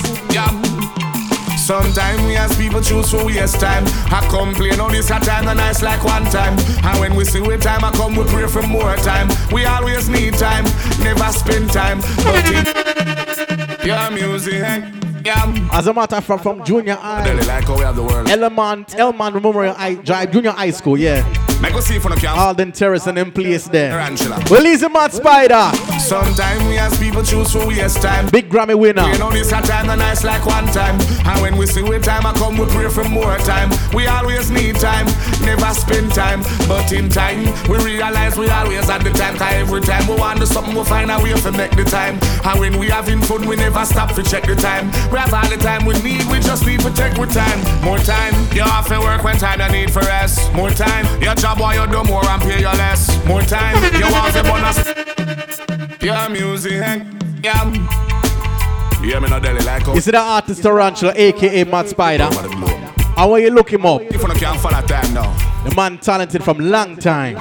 Sometimes 1.63 2.21
we 2.23 2.35
as 2.37 2.57
people 2.57 2.81
choose 2.81 3.13
for 3.13 3.25
waste 3.25 3.61
time. 3.61 3.85
I 4.11 4.27
complain 4.29 4.81
all 4.81 4.91
this 4.91 5.11
a 5.11 5.21
time 5.21 5.47
and 5.47 5.59
nice 5.59 5.81
like 5.81 6.03
one 6.03 6.25
time. 6.25 6.59
And 6.59 6.99
when 6.99 7.15
we 7.15 7.25
see 7.25 7.41
we 7.41 7.57
time, 7.57 7.85
I 7.85 7.93
come 7.93 8.17
we 8.17 8.25
pray 8.25 8.49
for 8.49 8.67
more 8.67 8.97
time. 8.97 9.29
We 9.53 9.65
always 9.65 10.09
need 10.09 10.35
time, 10.35 10.65
never 11.05 11.31
spend 11.31 11.71
time. 11.71 12.01
But 12.17 12.43
it, 12.51 13.87
your 13.87 14.11
music, 14.11 14.83
yeah. 15.25 15.68
As 15.73 15.87
a 15.87 15.95
matter 15.95 16.16
of 16.16 16.25
fact, 16.25 16.43
from 16.43 16.64
junior 16.64 16.95
high, 16.95 17.33
like 17.33 17.64
how 17.64 17.77
we 17.77 17.83
have 17.83 17.97
the 17.97 18.03
world. 18.03 18.29
Element, 18.29 18.95
Elman 18.99 19.35
Memorial 19.35 19.75
High 19.75 19.95
Drive, 19.95 20.33
junior 20.33 20.51
high 20.51 20.70
school, 20.70 20.99
yeah. 20.99 21.23
Make 21.62 21.75
us 21.75 21.87
see 21.87 21.95
if 21.95 22.05
we 22.05 22.16
can. 22.16 22.37
Alden 22.37 22.73
Terrace 22.73 23.07
and 23.07 23.16
them 23.16 23.31
place 23.31 23.68
there. 23.68 24.01
Angela. 24.01 24.43
Release 24.51 24.81
the 24.81 24.89
Mad 24.89 25.12
Spider. 25.12 25.70
Sometimes 26.01 26.64
we 26.64 26.77
as 26.77 26.99
people 26.99 27.23
choose 27.23 27.53
for 27.53 27.64
waste 27.68 28.03
time. 28.03 28.29
Big 28.31 28.51
Grammy 28.51 28.77
winner. 28.77 29.07
You 29.07 29.18
know 29.18 29.31
this 29.31 29.53
a 29.53 29.62
time 29.62 29.89
and 29.89 30.01
nice 30.01 30.25
like 30.25 30.45
one 30.45 30.66
time. 30.66 31.01
And 31.25 31.41
when 31.41 31.57
we 31.57 31.66
see 31.66 31.83
we 31.83 32.01
time, 32.01 32.27
I 32.27 32.33
come 32.33 32.59
we 32.59 32.66
pray 32.66 32.89
for 32.89 33.05
more 33.05 33.39
time. 33.39 33.70
We 33.95 34.09
always 34.09 34.51
need 34.51 34.75
time, 34.77 35.07
never 35.47 35.73
spend 35.73 36.12
time. 36.12 36.43
But 36.66 36.91
in 36.91 37.09
time, 37.09 37.45
we 37.70 37.79
realize 37.79 38.37
we 38.37 38.49
always 38.49 38.91
at 38.91 39.05
the 39.05 39.11
time. 39.11 39.37
Cause 39.37 39.53
every 39.55 39.83
time 39.83 40.09
we 40.09 40.16
want 40.16 40.41
to 40.41 40.47
something, 40.47 40.75
we 40.75 40.83
find 40.85 41.12
a 41.12 41.23
way 41.23 41.33
to 41.33 41.53
make 41.53 41.77
the 41.77 41.85
time. 41.85 42.18
And 42.45 42.59
when 42.59 42.77
we 42.81 42.89
having 42.89 43.23
fun, 43.23 43.47
we 43.47 43.55
never 43.55 43.85
stop 43.85 44.16
to 44.16 44.25
check 44.25 44.43
the 44.47 44.57
time. 44.57 44.91
Have 45.13 45.35
all 45.35 45.49
the 45.49 45.57
time 45.57 45.85
we 45.85 45.95
need, 46.03 46.25
we 46.31 46.41
just 46.41 46.67
need 46.67 46.81
to 46.81 46.91
take 46.93 47.17
with 47.17 47.33
time. 47.33 47.59
More 47.85 47.99
time, 47.99 48.35
you 48.55 48.63
have 48.63 48.87
to 48.89 48.99
work 48.99 49.23
when 49.23 49.37
time 49.37 49.61
you 49.61 49.69
need 49.81 49.91
for 49.93 50.01
rest. 50.01 50.53
More 50.53 50.71
time, 50.71 51.07
your 51.23 51.35
job 51.35 51.61
while 51.61 51.75
you 51.75 51.91
do 51.93 52.03
more 52.05 52.25
and 52.27 52.43
pay 52.43 52.61
you 52.61 52.67
less. 52.67 53.25
More 53.27 53.43
time, 53.43 53.77
you 53.95 54.11
want 54.11 54.33
the 54.35 54.43
bonus. 54.43 56.03
Your 56.03 56.29
music, 56.29 56.73
yeah. 57.43 58.03
Yeah, 59.05 59.21
me 59.21 59.29
not 59.29 59.43
deli 59.43 59.65
like 59.65 59.87
You 59.87 60.01
see 60.01 60.13
that 60.13 60.25
artist 60.27 60.63
Tarantula, 60.63 61.13
aka 61.15 61.65
Mad 61.65 61.89
Spider? 61.89 62.29
How 63.17 63.31
will 63.31 63.39
you 63.39 63.51
look 63.51 63.73
him 63.73 63.85
up? 63.87 64.03
If 64.03 64.23
you 64.23 64.29
can't 64.29 64.59
follow 64.61 64.81
time 64.87 65.15
now. 65.15 65.33
The 65.65 65.75
man 65.75 65.99
talented 65.99 66.43
from 66.43 66.59
long 66.59 66.97
time. 66.97 67.37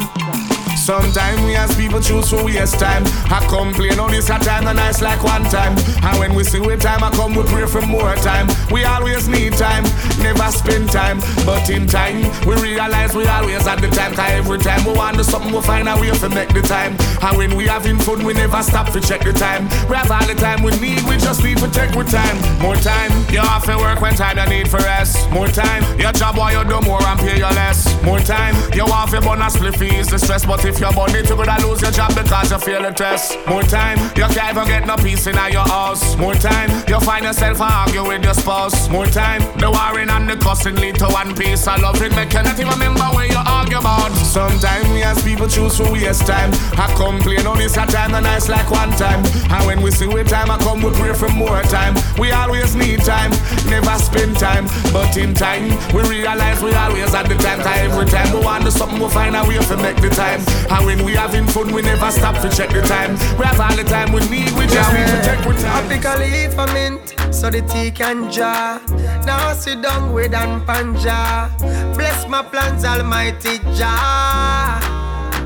Sometimes 0.81 1.39
we 1.41 1.55
as 1.55 1.75
people 1.75 2.01
choose 2.01 2.31
for 2.31 2.43
waste 2.43 2.79
time. 2.79 3.03
I 3.29 3.45
complain 3.47 3.99
all 3.99 4.09
this 4.09 4.29
a 4.29 4.39
time 4.39 4.65
and 4.65 4.77
nice 4.77 4.99
like 4.99 5.23
one 5.23 5.43
time. 5.43 5.77
And 5.77 6.17
when 6.17 6.33
we 6.33 6.43
see 6.43 6.59
we 6.59 6.75
time, 6.75 7.03
I 7.03 7.11
come 7.11 7.35
we 7.35 7.43
pray 7.43 7.67
for 7.67 7.85
more 7.85 8.15
time. 8.15 8.47
We 8.71 8.83
always 8.83 9.27
need 9.27 9.53
time, 9.53 9.83
never 10.17 10.49
spend 10.49 10.89
time. 10.89 11.19
But 11.45 11.69
in 11.69 11.85
time, 11.85 12.23
we 12.47 12.55
realize 12.55 13.13
we 13.13 13.27
always 13.27 13.67
at 13.67 13.79
the 13.79 13.89
time. 13.89 14.15
Cause 14.15 14.31
every 14.31 14.57
time 14.57 14.83
we 14.83 14.93
want 14.93 15.17
to 15.17 15.23
something, 15.23 15.53
we 15.53 15.61
find 15.61 15.87
a 15.87 15.95
way 16.01 16.09
to 16.09 16.29
make 16.29 16.49
the 16.49 16.63
time. 16.63 16.97
And 17.21 17.37
when 17.37 17.55
we 17.55 17.67
having 17.67 17.99
fun, 17.99 18.25
we 18.25 18.33
never 18.33 18.63
stop 18.63 18.91
to 18.93 18.99
check 18.99 19.21
the 19.21 19.33
time. 19.33 19.69
We 19.87 19.95
have 19.95 20.09
all 20.09 20.25
the 20.25 20.33
time 20.33 20.63
we 20.63 20.71
need, 20.81 21.03
we 21.03 21.15
just 21.17 21.43
need 21.43 21.59
to 21.59 21.69
take 21.69 21.93
with 21.93 22.09
time. 22.09 22.41
More 22.59 22.75
time, 22.75 23.11
you 23.29 23.39
have 23.39 23.67
work 23.67 24.01
when 24.01 24.15
time 24.15 24.39
you 24.39 24.57
need 24.57 24.67
for 24.67 24.77
rest. 24.77 25.29
More 25.29 25.47
time, 25.47 25.83
your 25.99 26.11
job 26.11 26.37
while 26.37 26.51
you 26.51 26.67
do 26.67 26.81
more 26.81 27.03
and 27.05 27.19
pay 27.19 27.37
you 27.37 27.51
less. 27.53 27.85
More 28.01 28.19
time, 28.19 28.55
you 28.73 28.83
want 28.85 29.11
to 29.11 29.21
bonus 29.21 29.53
split 29.53 29.75
fees, 29.75 30.07
the 30.07 30.17
stress, 30.17 30.43
but 30.43 30.70
if 30.71 30.79
you're 30.79 30.93
money 30.93 31.21
to 31.21 31.35
gonna 31.35 31.67
lose 31.67 31.81
your 31.81 31.91
job 31.91 32.15
because 32.15 32.51
you 32.51 32.57
feel 32.59 32.81
the 32.81 32.91
test. 32.91 33.37
More 33.47 33.63
time, 33.63 33.97
you 34.15 34.23
can't 34.31 34.55
even 34.55 34.67
get 34.67 34.87
no 34.87 34.95
peace 34.95 35.27
in 35.27 35.35
your 35.51 35.67
house. 35.67 36.15
More 36.17 36.35
time, 36.35 36.69
you 36.87 36.99
find 37.01 37.25
yourself 37.25 37.59
argue 37.59 38.07
with 38.07 38.23
your 38.23 38.33
spouse. 38.33 38.87
More 38.89 39.05
time, 39.05 39.41
the 39.59 39.69
warring 39.69 40.09
and 40.09 40.29
the 40.29 40.37
cussing 40.37 40.75
lead 40.75 40.95
to 40.95 41.07
one 41.07 41.35
piece 41.35 41.67
of 41.67 41.81
love. 41.81 42.01
It 42.01 42.15
make 42.15 42.33
you 42.33 42.43
not 42.43 42.59
even 42.59 42.71
remember 42.71 43.03
where 43.15 43.27
you 43.27 43.41
argue 43.45 43.79
about. 43.79 44.11
Sometimes 44.23 44.87
we 44.89 45.03
as 45.03 45.21
people 45.23 45.47
choose 45.47 45.77
for 45.77 45.91
waste 45.91 46.25
time. 46.25 46.51
I 46.79 46.87
complain 46.95 47.45
all 47.45 47.55
this 47.55 47.75
a 47.75 47.85
time 47.85 48.15
and 48.15 48.23
nice 48.23 48.47
like 48.47 48.69
one 48.71 48.91
time. 48.91 49.25
And 49.51 49.65
when 49.65 49.81
we 49.81 49.91
see 49.91 50.07
we 50.07 50.23
time, 50.23 50.49
I 50.49 50.57
come 50.59 50.81
we 50.81 50.91
pray 50.91 51.13
for 51.13 51.29
more 51.29 51.61
time. 51.63 51.95
We 52.17 52.31
always 52.31 52.75
need 52.75 53.01
time, 53.01 53.31
never 53.67 53.95
spend 53.99 54.37
time. 54.37 54.67
But 54.93 55.17
in 55.17 55.33
time, 55.33 55.67
we 55.93 56.01
realize 56.07 56.61
we 56.61 56.73
always 56.73 57.13
at 57.13 57.27
the 57.27 57.35
time. 57.35 57.59
Every 57.61 58.05
time 58.05 58.31
we 58.33 58.39
want 58.39 58.63
to 58.65 58.71
something, 58.71 58.99
we 58.99 59.09
find 59.09 59.35
a 59.35 59.43
way 59.43 59.57
to 59.57 59.77
make 59.77 59.97
the 59.97 60.09
time. 60.09 60.41
And 60.69 60.85
when 60.85 61.03
we 61.05 61.13
having 61.13 61.47
fun, 61.47 61.71
we 61.73 61.81
never 61.81 62.11
stop 62.11 62.35
to 62.41 62.49
check 62.55 62.69
the 62.69 62.81
time. 62.81 63.11
We 63.37 63.45
have 63.45 63.59
all 63.59 63.75
the 63.75 63.83
time 63.83 64.11
we 64.13 64.19
need, 64.29 64.51
we 64.53 64.65
just 64.67 64.91
need 64.93 65.07
to 65.07 65.21
check 65.23 65.45
with 65.45 65.61
time. 65.61 65.85
I 65.85 65.87
pick 65.87 66.05
a 66.05 66.17
leaf 66.19 66.57
a 66.57 66.65
mint 66.73 67.15
so 67.33 67.49
the 67.49 67.61
tea 67.61 67.91
can 67.91 68.31
jar. 68.31 68.81
Now 69.25 69.53
sit 69.53 69.81
down 69.81 70.13
with 70.13 70.33
and 70.33 70.61
panja. 70.67 71.49
Bless 71.95 72.27
my 72.27 72.41
plans, 72.43 72.83
Almighty 72.85 73.59
Jah. 73.75 74.79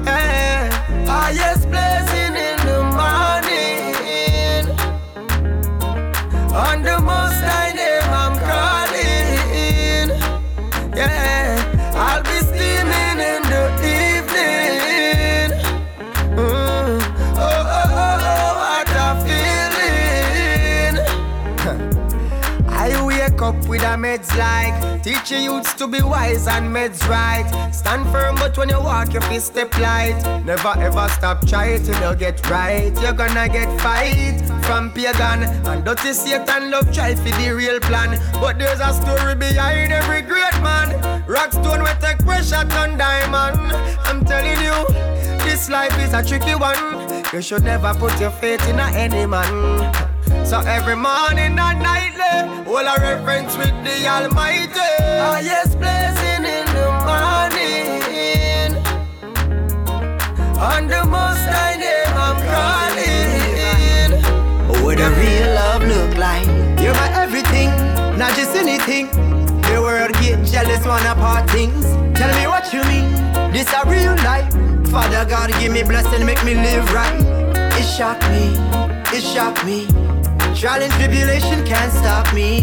Eh, 0.07 0.69
ah, 1.07 1.31
Highest 1.31 1.69
blessing 1.69 2.35
in 2.35 2.57
the 2.67 2.81
morning. 2.99 4.65
On 6.53 6.83
the 6.83 6.99
most 7.01 7.24
meds 23.97 24.35
like 24.37 25.03
Teach 25.03 25.31
your 25.31 25.39
youths 25.39 25.73
to 25.75 25.87
be 25.87 26.01
wise 26.01 26.47
and 26.47 26.73
meds 26.75 27.07
right. 27.07 27.45
Stand 27.73 28.09
firm 28.11 28.35
but 28.35 28.57
when 28.57 28.69
you 28.69 28.79
walk 28.79 29.13
your 29.13 29.21
feet 29.23 29.41
step 29.41 29.77
light. 29.79 30.19
Never 30.45 30.73
ever 30.77 31.07
stop 31.09 31.47
trying 31.47 31.83
till 31.83 31.99
you 32.09 32.15
get 32.15 32.49
right. 32.49 32.93
You're 33.01 33.13
gonna 33.13 33.47
get 33.47 33.69
fight 33.81 34.41
from 34.65 34.91
pagan 34.91 35.43
And 35.67 35.85
dirty 35.85 36.13
Satan. 36.13 36.71
Love 36.71 36.91
try 36.93 37.15
for 37.15 37.29
the 37.39 37.53
real 37.55 37.79
plan 37.79 38.19
But 38.41 38.57
there's 38.57 38.79
a 38.79 38.93
story 38.93 39.35
behind 39.35 39.91
every 39.91 40.21
great 40.21 40.57
man. 40.61 40.89
Rockstone 41.27 41.83
we 41.83 41.91
take 42.01 42.19
pressure 42.19 42.67
on 42.77 42.97
diamond. 42.97 43.59
I'm 44.07 44.23
telling 44.25 44.59
you 44.63 44.77
this 45.45 45.69
life 45.69 45.97
is 45.99 46.13
a 46.13 46.23
tricky 46.23 46.55
one. 46.55 46.77
You 47.33 47.41
should 47.41 47.63
never 47.63 47.93
put 47.93 48.19
your 48.19 48.31
faith 48.31 48.67
in 48.69 48.79
a 48.79 48.87
any 48.91 49.25
man 49.25 50.14
so 50.45 50.59
every 50.61 50.95
morning 50.95 51.57
and 51.57 51.79
nightly, 51.81 52.65
all 52.67 52.85
a 52.85 52.95
reference 52.99 53.55
with 53.57 53.73
the 53.83 54.07
Almighty. 54.07 54.71
Ah, 54.75 55.41
Highest 55.41 55.77
blessing 55.79 56.45
in 56.45 56.65
the 56.77 56.87
morning. 57.07 58.75
On 60.59 60.87
the 60.87 61.03
most 61.05 61.45
high 61.49 61.75
name 61.75 62.15
I'm 62.15 62.37
calling. 62.51 64.11
What 64.83 64.99
a 64.99 65.09
real 65.19 65.53
love 65.55 65.83
look 65.83 66.17
like? 66.17 66.45
You're 66.81 66.93
my 66.93 67.09
everything, 67.21 67.69
not 68.17 68.35
just 68.35 68.55
anything. 68.55 69.07
The 69.69 69.81
world 69.81 70.13
get 70.21 70.45
jealous, 70.45 70.85
wanna 70.85 71.15
part 71.15 71.49
things. 71.49 71.85
Tell 72.17 72.33
me 72.39 72.47
what 72.47 72.71
you 72.73 72.83
mean. 72.85 73.09
This 73.51 73.71
a 73.73 73.83
real 73.89 74.15
life. 74.23 74.51
Father 74.89 75.25
God, 75.29 75.49
give 75.59 75.71
me 75.73 75.83
blessing, 75.83 76.25
make 76.25 76.43
me 76.45 76.53
live 76.55 76.91
right. 76.93 77.19
It 77.77 77.83
shocked 77.83 78.23
me, 78.29 78.55
it 79.15 79.21
shocked 79.21 79.65
me. 79.65 80.04
Trial 80.55 80.83
and 80.83 80.93
tribulation 80.93 81.65
can't 81.65 81.91
stop 81.91 82.33
me. 82.33 82.59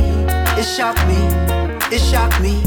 It 0.56 0.64
shocked 0.64 1.06
me, 1.06 1.20
it 1.94 2.00
shocked 2.00 2.40
me. 2.40 2.62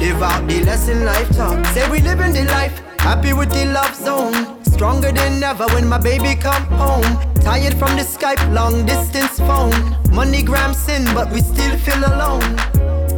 Live 0.00 0.22
out 0.22 0.48
the 0.48 0.64
lesson 0.64 1.04
life 1.04 1.28
taught. 1.36 1.64
Say 1.74 1.88
we 1.90 2.00
living 2.00 2.32
the 2.32 2.44
life, 2.44 2.80
happy 2.98 3.34
with 3.34 3.50
the 3.50 3.66
love 3.66 3.94
zone. 3.94 4.64
Stronger 4.64 5.12
than 5.12 5.42
ever 5.42 5.66
when 5.74 5.86
my 5.86 5.98
baby 5.98 6.34
come 6.34 6.64
home. 6.68 7.04
Tired 7.42 7.74
from 7.74 7.96
the 7.96 8.02
Skype 8.02 8.40
long 8.54 8.86
distance 8.86 9.38
phone. 9.40 9.72
MoneyGram 10.16 10.74
sin, 10.74 11.04
but 11.14 11.30
we 11.32 11.42
still 11.42 11.76
feel 11.76 11.98
alone. 11.98 12.42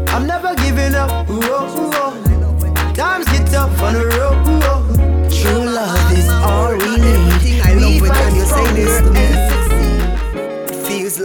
I'm 0.08 0.26
never 0.26 0.56
giving 0.56 0.96
up. 0.96 1.30
Ooh, 1.30 1.40
oh, 1.40 1.78
ooh, 1.78 2.66
ooh. 2.66 2.94
Times 2.94 3.26
get 3.26 3.46
tough 3.46 3.80
on 3.80 3.94
the 3.94 4.06
road. 4.06 4.38
Ooh, 4.48 4.60
oh. 4.64 5.30
True 5.30 5.70
love 5.70 6.12
is 6.18 6.28
all 6.42 6.72
we 6.72 6.96
need. 6.98 7.62
I 7.62 7.74
love 7.74 8.00
when 8.00 8.34
you 8.34 8.44
say 8.44 8.72
this 8.74 8.98
to 9.02 9.12
me 9.12 9.47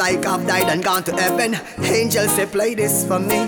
like 0.04 0.26
I've 0.26 0.45
died 0.45 0.68
and 0.68 0.84
gone 0.84 1.04
to 1.06 1.14
heaven. 1.14 1.56
Angels 1.80 2.32
say, 2.36 2.45
play 2.45 2.76
this 2.76 3.08
for 3.08 3.20
me. 3.20 3.39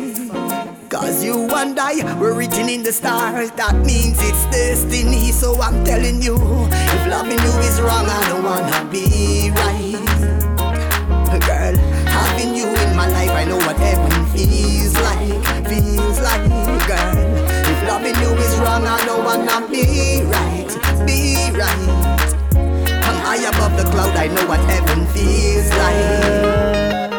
Cause 0.88 1.22
you 1.22 1.36
and 1.54 1.78
I 1.78 1.94
were 2.18 2.34
written 2.34 2.70
in 2.70 2.82
the 2.82 2.94
stars. 2.94 3.52
That 3.60 3.76
means 3.76 4.18
it's 4.22 4.46
destiny. 4.56 5.34
So 5.34 5.62
I'm 5.62 5.84
telling 5.84 6.22
you, 6.22 6.36
if 6.96 7.02
loving 7.12 7.42
you 7.48 7.56
is 7.70 7.82
wrong, 7.82 8.08
I 8.08 8.22
don't 8.30 8.46
wanna 8.52 8.80
be 8.90 9.52
right. 9.52 10.00
Girl, 11.50 11.76
having 12.16 12.56
you 12.56 12.68
in 12.84 12.96
my 12.96 13.08
life, 13.18 13.34
I 13.42 13.44
know 13.44 13.58
what 13.68 13.76
heaven 13.76 14.16
feels 14.32 14.96
like. 15.08 15.28
Feels 15.68 16.20
like, 16.22 16.46
girl. 16.88 17.16
If 17.72 17.80
loving 17.90 18.16
you 18.24 18.32
is 18.46 18.56
wrong, 18.64 18.88
I 18.88 19.04
don't 19.06 19.26
wanna 19.28 19.58
be 19.70 20.24
right. 20.24 20.72
Be 21.06 21.52
right. 21.60 22.15
High 23.28 23.44
above 23.50 23.76
the 23.76 23.84
cloud, 23.90 24.16
I 24.16 24.28
know 24.28 24.46
what 24.48 24.60
heaven 24.70 25.08
feels 25.08 25.70
like. 25.82 27.12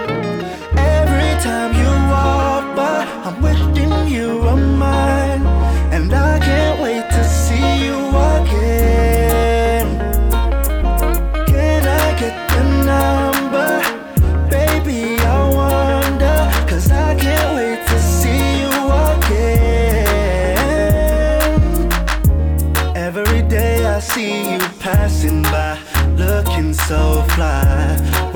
Every 0.79 1.33
time 1.43 1.75
you 1.75 1.91
walk 2.15 2.77
by, 2.77 3.03
I'm 3.27 3.43
wishing 3.43 3.93
you 4.07 4.39
were 4.39 4.57
mine. 4.57 5.45
And 5.91 6.15
I 6.15 6.36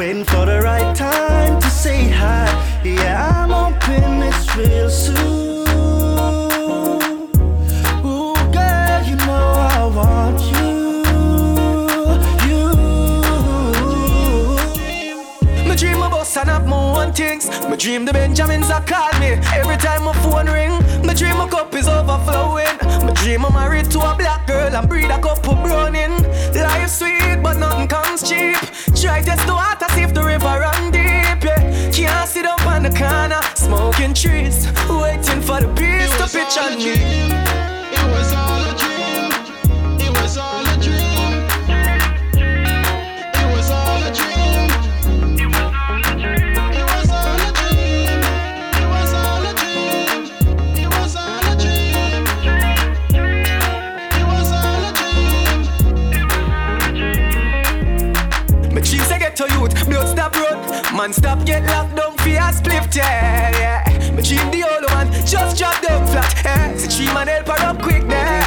Waiting 0.01 0.25
for 0.25 0.47
the 0.47 0.63
right 0.63 0.97
time 0.97 1.61
to 1.61 1.69
say 1.69 2.09
hi. 2.09 2.47
Yeah, 2.83 3.45
I'm 3.45 3.51
hoping 3.51 4.23
it's 4.23 4.57
real 4.57 4.89
soon. 4.89 5.40
My 17.11 17.17
things. 17.17 17.49
Me 17.69 17.77
dream 17.77 18.05
the 18.05 18.13
Benjamins 18.13 18.71
are 18.71 18.83
call 18.83 19.13
me 19.19 19.33
every 19.55 19.77
time 19.77 20.05
my 20.05 20.13
phone 20.23 20.47
ring. 20.47 20.73
my 21.05 21.15
dream 21.15 21.37
my 21.39 21.49
cup 21.49 21.75
is 21.75 21.89
overflowing. 21.89 22.77
My 23.07 23.13
dream 23.15 23.45
I'm 23.45 23.55
married 23.55 23.91
to 23.93 23.99
a 23.99 24.15
black 24.17 24.47
girl 24.47 24.75
and 24.75 24.89
breed 24.89 25.11
a 25.11 25.21
couple 25.21 25.55
browning. 25.55 26.23
Life 26.55 26.91
sweet, 26.91 27.41
but 27.43 27.57
nothing 27.57 27.89
comes 27.89 28.29
cheap. 28.29 28.59
Try 28.95 29.23
test 29.23 29.47
the 29.47 29.55
water, 29.55 29.87
see 29.95 30.03
if 30.03 30.15
the 30.15 30.23
river 30.23 30.55
run 30.65 30.91
deep. 30.91 31.43
Yeah, 31.43 31.91
can't 31.93 32.29
sit 32.29 32.47
up 32.47 32.65
on 32.67 32.83
the 32.83 32.91
corner, 32.91 33.41
smoking 33.55 34.15
trees, 34.15 34.67
waiting 34.89 35.43
for 35.43 35.61
the 35.61 35.71
beast 35.79 36.17
to 36.19 36.27
pitch 36.29 36.57
on 36.59 36.79
me. 36.79 37.70
Man 61.01 61.15
stop 61.15 61.47
get 61.47 61.65
locked 61.65 61.97
down 61.97 62.15
for 62.19 62.29
a 62.29 62.53
split, 62.53 62.95
yeah, 62.95 63.51
yeah. 63.59 64.11
Me 64.11 64.23
dream 64.23 64.51
the 64.51 64.63
old 64.69 64.85
one 64.93 65.11
just 65.25 65.57
drop 65.57 65.81
down 65.81 66.07
flat, 66.07 66.43
yeah. 66.45 66.77
See 66.77 66.89
three 66.89 67.15
man 67.15 67.27
help 67.27 67.47
her 67.47 67.65
up 67.65 67.81
quick 67.81 68.07
there. 68.07 68.43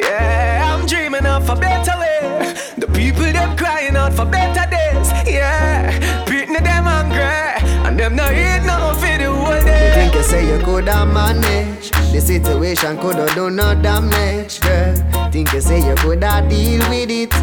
Yeah, 0.00 0.74
I'm 0.74 0.86
dreaming 0.86 1.24
of 1.24 1.48
a 1.48 1.54
better 1.54 1.96
way. 2.00 2.52
The 2.78 2.88
people 2.88 3.30
them 3.32 3.56
crying 3.56 3.94
out 3.94 4.12
for 4.12 4.24
better 4.24 4.68
days, 4.68 5.08
yeah. 5.24 6.24
Beating 6.24 6.54
them 6.54 6.82
hungry, 6.82 7.62
and 7.86 7.96
them 7.96 8.16
not 8.16 8.32
eat 8.32 8.66
nothing 8.66 9.00
for 9.00 9.16
the 9.16 9.30
whole 9.30 9.54
You 9.54 9.94
think 9.94 10.14
you 10.14 10.22
say 10.24 10.48
you 10.48 10.58
coulda 10.64 11.06
manage 11.06 11.90
The 12.10 12.20
situation 12.20 12.98
coulda 12.98 13.26
done 13.36 13.54
no 13.54 13.72
damage, 13.80 14.60
girl 14.62 15.13
Think 15.34 15.52
you 15.52 15.60
say 15.60 15.84
you 15.84 15.96
coulda 15.96 16.46
deal 16.48 16.78
with 16.90 17.10
it. 17.10 17.34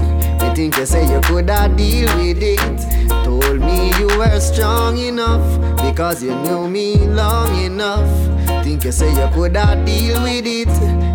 Me 0.42 0.56
think 0.56 0.78
you 0.78 0.86
say 0.86 1.12
you 1.12 1.20
coulda 1.20 1.70
deal 1.76 2.08
with 2.16 2.42
it. 2.42 3.10
Told 3.26 3.60
me 3.60 3.92
you 4.00 4.08
were 4.18 4.40
strong 4.40 4.98
enough 4.98 5.44
Because 5.76 6.24
you 6.24 6.34
knew 6.36 6.70
me 6.70 6.96
long 6.96 7.54
enough. 7.62 8.08
Think 8.64 8.86
you 8.86 8.94
say 8.94 9.10
you 9.10 9.28
coulda 9.34 9.84
deal 9.86 10.24
with 10.24 10.46
it. 10.48 10.70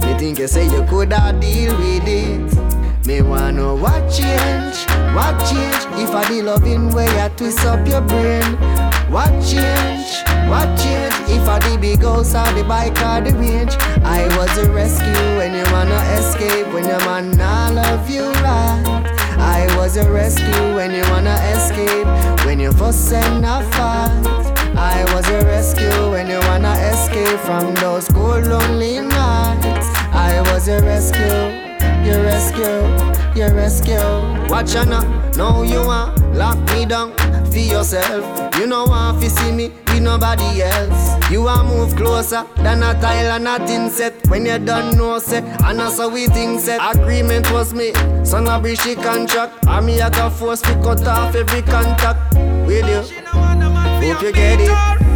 Me 0.05 0.19
think 0.19 0.39
you 0.39 0.47
say 0.47 0.67
you 0.67 0.85
coulda 0.85 1.35
deal 1.41 1.75
with 1.79 2.07
it. 2.07 3.07
Me 3.07 3.23
wanna 3.23 3.75
what 3.75 4.11
change, 4.13 4.77
what 5.15 5.35
change. 5.49 5.83
If 5.99 6.11
I 6.11 6.29
the 6.29 6.43
loving 6.43 6.91
way 6.91 7.09
I 7.23 7.31
twist 7.31 7.65
up 7.65 7.89
your 7.89 8.03
brain 8.03 8.86
What 9.09 9.31
change, 9.45 10.25
what 10.49 10.67
change 10.79 11.15
If 11.31 11.49
I 11.49 11.59
the 11.61 11.79
big 11.81 12.03
house 12.03 12.35
or 12.35 12.53
the 12.55 12.65
bike 12.65 12.99
or 13.03 13.21
the 13.21 13.33
range. 13.39 13.77
I 14.03 14.27
was 14.37 14.59
a 14.59 14.71
rescue 14.71 15.39
when 15.39 15.55
you 15.55 15.65
wanna 15.73 16.01
escape. 16.19 16.67
When 16.75 16.85
your 16.85 16.99
man 17.07 17.31
not 17.31 17.75
love 17.75 18.11
you 18.11 18.27
right. 18.43 19.05
I 19.39 19.67
was 19.77 19.97
a 19.97 20.11
rescue 20.11 20.75
when 20.75 20.91
you 20.91 21.03
wanna 21.11 21.37
escape. 21.55 22.07
When 22.45 22.59
you 22.59 22.73
fuss 22.73 23.13
and 23.13 23.43
not 23.43 23.65
fight. 23.75 24.57
I 24.77 25.05
was 25.15 25.29
a 25.29 25.45
rescue 25.45 26.11
when 26.11 26.29
you 26.29 26.39
wanna 26.41 26.75
escape 26.91 27.39
From 27.41 27.75
those 27.77 28.09
cold 28.09 28.47
lonely 28.47 29.01
nights. 29.01 29.89
I 30.13 30.43
was 30.53 30.69
a 30.69 30.81
rescue 30.83 31.67
you 32.07 32.23
rescue, 32.23 32.87
you 33.35 33.53
rescue. 33.53 34.49
Watch 34.49 34.77
out 34.77 34.87
now, 34.87 35.03
now 35.33 35.63
you 35.63 35.85
want 35.85 36.16
lock 36.37 36.59
me 36.73 36.85
down 36.85 37.13
for 37.51 37.59
yourself. 37.59 38.55
You 38.57 38.67
know 38.67 38.85
want 38.85 39.23
to 39.23 39.31
see 39.31 39.53
me 39.53 39.73
with 39.89 40.03
nobody 40.03 40.63
else. 40.63 41.31
You 41.31 41.43
want 41.43 41.69
move 41.69 41.97
closer 41.97 42.47
than 42.57 42.83
a 42.83 42.93
tile 43.01 43.33
and 43.33 43.49
a 43.49 43.67
tin 43.67 43.91
set. 43.91 44.15
When 44.29 44.47
you 44.47 44.59
done 44.59 44.97
know 44.97 45.19
say, 45.19 45.39
and 45.65 45.79
that's 45.79 45.99
how 45.99 46.09
we 46.09 46.27
think 46.27 46.61
set. 46.61 46.81
Agreement 46.97 47.51
was 47.51 47.73
made, 47.73 47.97
so 48.25 48.41
no 48.41 48.61
breach 48.61 48.85
the 48.85 48.95
contract. 48.97 49.67
And 49.67 49.87
me 49.87 50.01
I 50.01 50.11
got 50.11 50.33
force 50.33 50.61
to 50.63 50.75
cut 50.83 51.07
off 51.07 51.35
every 51.35 51.63
contact 51.63 52.35
with 52.67 52.87
you. 52.87 53.25
Hope 53.27 54.23
you 54.23 54.33
get 54.33 54.61
it. 54.61 55.16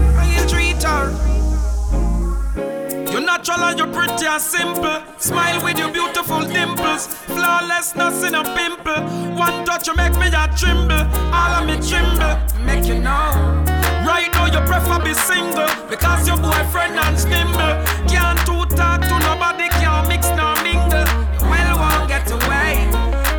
Natural 3.40 3.68
and 3.68 3.78
you're 3.78 3.92
pretty 3.92 4.26
and 4.26 4.42
simple. 4.42 5.02
Smile 5.18 5.64
with 5.64 5.78
your 5.78 5.90
beautiful 5.90 6.40
dimples. 6.40 7.06
Flawless, 7.06 7.94
nothing 7.94 8.34
a 8.34 8.42
pimple. 8.42 9.02
One 9.36 9.64
touch 9.64 9.86
you 9.86 9.94
make 9.94 10.12
me 10.18 10.26
a 10.28 10.48
tremble. 10.56 11.08
All 11.32 11.52
of 11.56 11.66
me 11.66 11.76
tremble. 11.80 12.36
Make 12.64 12.86
you 12.86 12.98
know. 12.98 13.64
Right 14.04 14.28
now 14.32 14.46
you 14.46 14.60
prefer 14.66 15.02
be 15.02 15.14
single 15.14 15.68
because 15.88 16.26
your 16.26 16.36
boyfriend 16.36 16.98
and 16.98 17.16
nimble. 17.28 17.74
Can't 18.08 18.38
too 18.44 18.64
talk 18.76 19.00
to 19.00 19.16
nobody, 19.20 19.68
can't 19.80 20.08
mix 20.08 20.28
nor 20.36 20.54
mingle. 20.62 21.08
Well, 21.48 21.78
won't 21.80 22.08
get 22.08 22.30
away. 22.30 22.88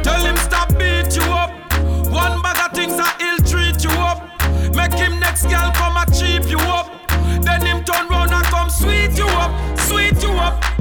Tell 0.02 0.24
him 0.26 0.38
stop 0.38 0.70
beat 0.80 1.16
you 1.16 1.24
up. 1.32 1.52
One 2.10 2.42
bag 2.42 2.58
of 2.66 2.76
things 2.76 2.98
that 2.98 3.18
he'll 3.22 3.44
treat 3.46 3.84
you 3.84 3.92
up. 4.02 4.20
Make 4.74 4.94
him 4.94 5.20
next 5.20 5.44
girl 5.44 5.72
come 5.74 5.98
and 5.98 6.14
cheap 6.14 6.50
you 6.50 6.60
up. 6.60 6.91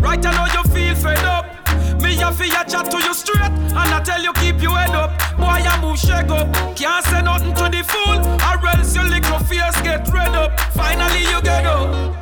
Right 0.00 0.24
I 0.24 0.32
know 0.32 0.46
you 0.56 0.62
feel 0.72 0.94
fed 0.94 1.24
up. 1.24 1.44
Me 2.02 2.20
a 2.22 2.32
fi 2.32 2.46
a 2.46 2.64
chat 2.64 2.90
to 2.90 2.98
you 2.98 3.12
straight 3.12 3.52
And 3.52 3.76
I 3.76 4.00
tell 4.02 4.22
you 4.22 4.32
keep 4.34 4.60
your 4.62 4.76
head 4.76 4.94
up. 4.94 5.10
Boy 5.36 5.60
I 5.60 5.80
move 5.80 5.98
shake 5.98 6.30
up. 6.30 6.48
Can't 6.74 7.04
say 7.04 7.22
nothing 7.22 7.54
to 7.54 7.68
the 7.68 7.84
fool 7.84 8.18
Or 8.48 8.66
else 8.68 8.94
your 8.94 9.04
little 9.04 9.38
face 9.40 9.80
get 9.82 10.08
red 10.08 10.34
up. 10.34 10.58
Finally 10.72 11.22
you 11.30 11.40
get 11.42 11.66
up. 11.66 12.16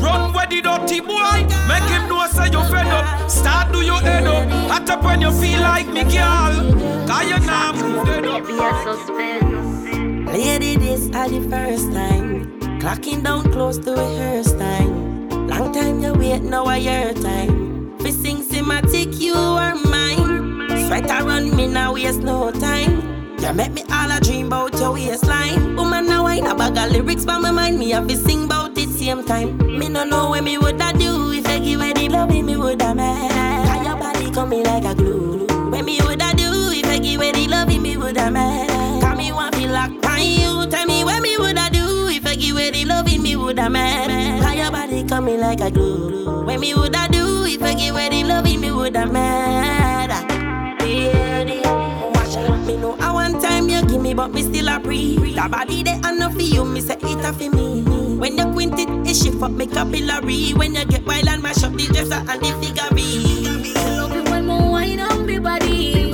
Run 0.00 0.32
where 0.32 0.46
the 0.46 0.62
dirty 0.62 1.00
boy. 1.00 1.44
Make 1.68 1.84
him 1.92 2.08
know 2.08 2.26
say 2.26 2.48
you 2.48 2.62
fed 2.72 2.86
up. 2.88 3.30
Start 3.30 3.72
do 3.72 3.82
your 3.84 4.00
head 4.00 4.26
up. 4.26 4.48
Hot 4.70 4.88
up 4.88 5.04
when 5.04 5.20
you 5.20 5.30
feel 5.32 5.60
like 5.60 5.88
me 5.88 6.04
girl. 6.04 6.54
Cause 7.06 7.28
you 7.28 7.38
now 7.46 7.72
move 7.72 8.06
dead 8.06 8.24
up. 8.24 8.48
Lady, 10.32 10.76
this 10.76 11.10
are 11.14 11.28
the 11.28 11.40
first 11.50 11.92
time. 11.92 12.58
Clocking 12.80 13.22
down 13.22 13.52
close 13.52 13.76
to 13.78 13.92
rehearse 13.92 14.52
time. 14.52 15.09
Long 15.60 15.74
time 15.74 16.00
you 16.00 16.14
wait, 16.14 16.40
now 16.40 16.64
I 16.64 16.78
your 16.78 17.12
time. 17.12 17.94
We 17.98 18.12
sing 18.12 18.42
cinematic, 18.42 19.20
you 19.20 19.34
are 19.34 19.74
mine. 19.74 20.86
Sweat 20.86 21.10
I 21.10 21.20
run 21.20 21.54
me 21.54 21.66
now, 21.66 21.92
waste 21.92 22.20
no 22.20 22.50
time. 22.50 23.36
You 23.38 23.52
make 23.52 23.72
me 23.72 23.82
all 23.92 24.10
a 24.10 24.18
dream 24.20 24.46
about 24.46 24.72
your 24.80 24.92
waistline. 24.94 25.76
Woman, 25.76 26.06
now 26.06 26.24
I 26.24 26.40
know 26.40 26.54
bag 26.54 26.78
of 26.78 26.90
lyrics 26.92 27.26
by 27.26 27.36
my 27.36 27.50
mind. 27.50 27.78
Me 27.78 27.90
have 27.90 28.08
to 28.08 28.16
sing 28.16 28.44
about 28.44 28.78
it 28.78 28.88
same 28.88 29.22
time. 29.22 29.58
Me 29.58 29.90
no 29.90 30.02
know 30.02 30.30
what 30.30 30.44
me 30.44 30.56
woulda 30.56 30.94
do 30.98 31.30
if 31.32 31.46
I 31.46 31.58
give 31.58 31.82
it 31.82 31.94
the 31.94 32.08
love 32.08 32.30
me 32.30 32.56
woulda. 32.56 32.94
Cause 32.94 33.86
your 33.86 33.96
body 33.98 34.30
coming 34.30 34.62
like 34.62 34.86
a 34.86 34.94
glue. 34.94 35.46
What 35.68 35.84
me 35.84 36.00
woulda 36.00 36.32
do 36.38 36.70
if 36.72 36.86
I 36.86 36.98
give 36.98 37.20
it 37.20 37.34
the 37.34 37.48
love 37.48 37.68
me 37.68 37.98
woulda 37.98 38.30
mad. 38.30 39.02
Cause 39.02 39.18
me 39.18 39.30
want 39.30 39.54
feel 39.54 39.68
like 39.68 39.90
you. 40.24 40.66
Tell 40.70 40.86
me 40.86 41.04
what 41.04 41.20
me 41.20 41.36
woulda 41.36 41.68
do 41.70 42.08
if 42.08 42.26
I 42.26 42.34
give 42.34 42.56
it 42.56 42.72
the 42.72 42.86
love 42.86 43.04
me 43.04 43.36
woulda 43.36 43.68
mad. 43.68 44.39
Your 44.70 44.78
body 44.78 45.02
coming 45.02 45.40
like 45.40 45.60
a 45.62 45.68
glue. 45.68 46.44
What 46.44 46.60
me 46.60 46.74
woulda 46.74 47.08
do 47.10 47.44
if 47.44 47.60
I 47.60 47.74
give 47.74 47.96
it 47.96 48.10
the 48.12 48.22
love 48.22 48.44
me 48.44 48.70
woulda 48.70 49.04
mad. 49.04 50.10
Yeah, 50.80 51.42
yeah. 51.42 52.10
Watch 52.14 52.36
out, 52.36 52.64
me 52.64 52.76
know 52.76 52.96
I 53.00 53.12
one 53.12 53.42
time 53.42 53.68
you 53.68 53.84
give 53.86 54.00
me, 54.00 54.14
but 54.14 54.32
me 54.32 54.42
still 54.44 54.68
a 54.68 54.78
breathe. 54.78 55.34
That 55.34 55.50
body 55.50 55.82
they 55.82 55.96
enough 55.96 56.34
for 56.34 56.42
you, 56.42 56.64
me 56.64 56.80
say 56.80 56.94
it 56.94 57.24
a 57.24 57.32
for 57.32 57.50
me. 57.50 57.82
When 58.16 58.38
you 58.38 58.44
quint 58.52 58.78
it, 58.78 58.88
it 59.08 59.16
shift 59.16 59.42
up 59.42 59.50
me 59.50 59.66
capillary. 59.66 60.52
When 60.52 60.76
you 60.76 60.84
get 60.84 61.04
wild 61.04 61.26
and 61.26 61.42
mash 61.42 61.64
up 61.64 61.72
the 61.72 61.86
dresser 61.86 62.22
and 62.30 62.40
the 62.40 62.52
figurine. 62.62 63.74
Love 63.74 64.12
it 64.14 64.30
when 64.30 64.46
more 64.46 64.70
wine 64.70 65.00
on 65.00 65.26
me 65.26 65.40
body. 65.40 66.04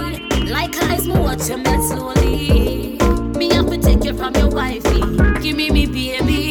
Like 0.48 0.74
eyes, 0.84 1.06
me 1.06 1.18
watch 1.18 1.40
that 1.48 1.82
slowly. 1.90 2.96
Me 3.36 3.52
have 3.52 3.68
to 3.68 3.76
take 3.76 4.02
you 4.02 4.16
from 4.16 4.34
your 4.34 4.48
wifey. 4.48 5.00
Give 5.42 5.54
me 5.54 5.68
me 5.68 5.84
baby. 5.84 6.45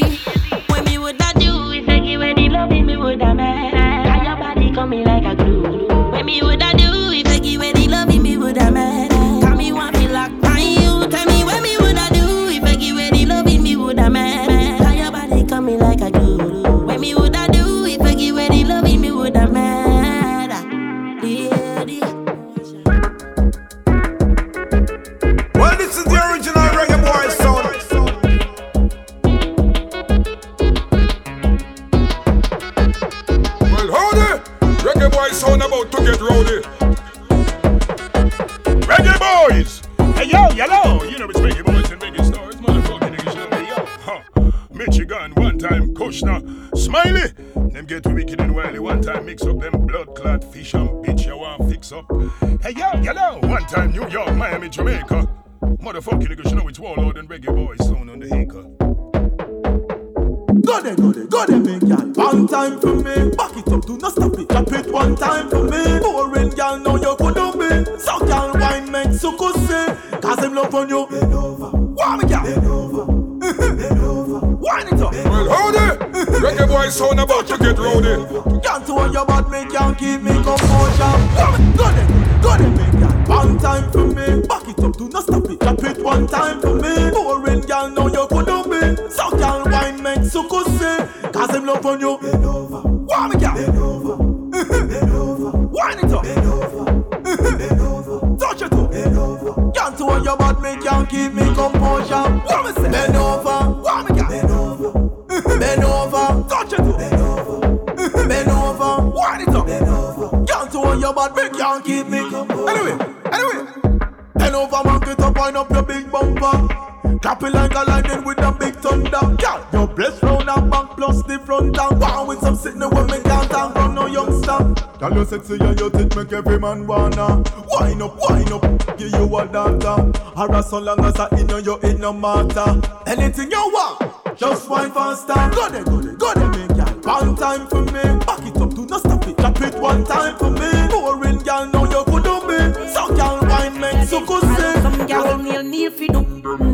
Give 129.48 129.54
you 129.54 129.60
a 129.60 129.80
daughter. 129.80 130.20
Harass 130.36 130.70
so 130.70 130.80
long 130.80 131.04
as 131.06 131.16
I 131.20 131.28
in 131.40 131.50
you, 131.50 131.58
you 131.60 131.78
in 131.80 132.00
no 132.00 132.14
matter. 132.14 132.82
Anything 133.08 133.52
you 133.52 133.58
want, 133.74 134.38
just 134.38 134.70
wine 134.70 134.92
faster. 134.92 135.34
Go 135.56 135.70
there, 135.70 135.84
go 135.84 136.02
there, 136.02 136.16
go 136.16 136.34
there, 136.34 136.50
me 136.50 136.68
girl. 136.68 136.86
One 137.04 137.36
time 137.36 137.68
for 137.68 137.82
me, 137.82 138.02
back 138.26 138.46
it 138.46 138.58
up, 138.58 138.74
do 138.74 138.86
not 138.86 139.00
stop 139.02 139.28
it. 139.28 139.38
Clap 139.38 139.62
it 139.62 139.76
one 139.76 140.04
time 140.06 140.38
for 140.38 140.50
me. 140.50 140.88
Boring 140.90 141.38
girl, 141.40 141.68
now 141.68 141.84
you 141.86 142.04
couldn't 142.06 142.48
be. 142.48 142.88
So 142.90 143.08
girl, 143.16 143.40
wine 143.42 143.80
make 143.80 144.08
so 144.08 144.26
good 144.26 144.42
say. 144.58 144.82
Some 144.82 145.08
gal 145.08 145.38
nail 145.38 145.64
nail 145.64 145.92
fi 145.92 146.08
do 146.08 146.24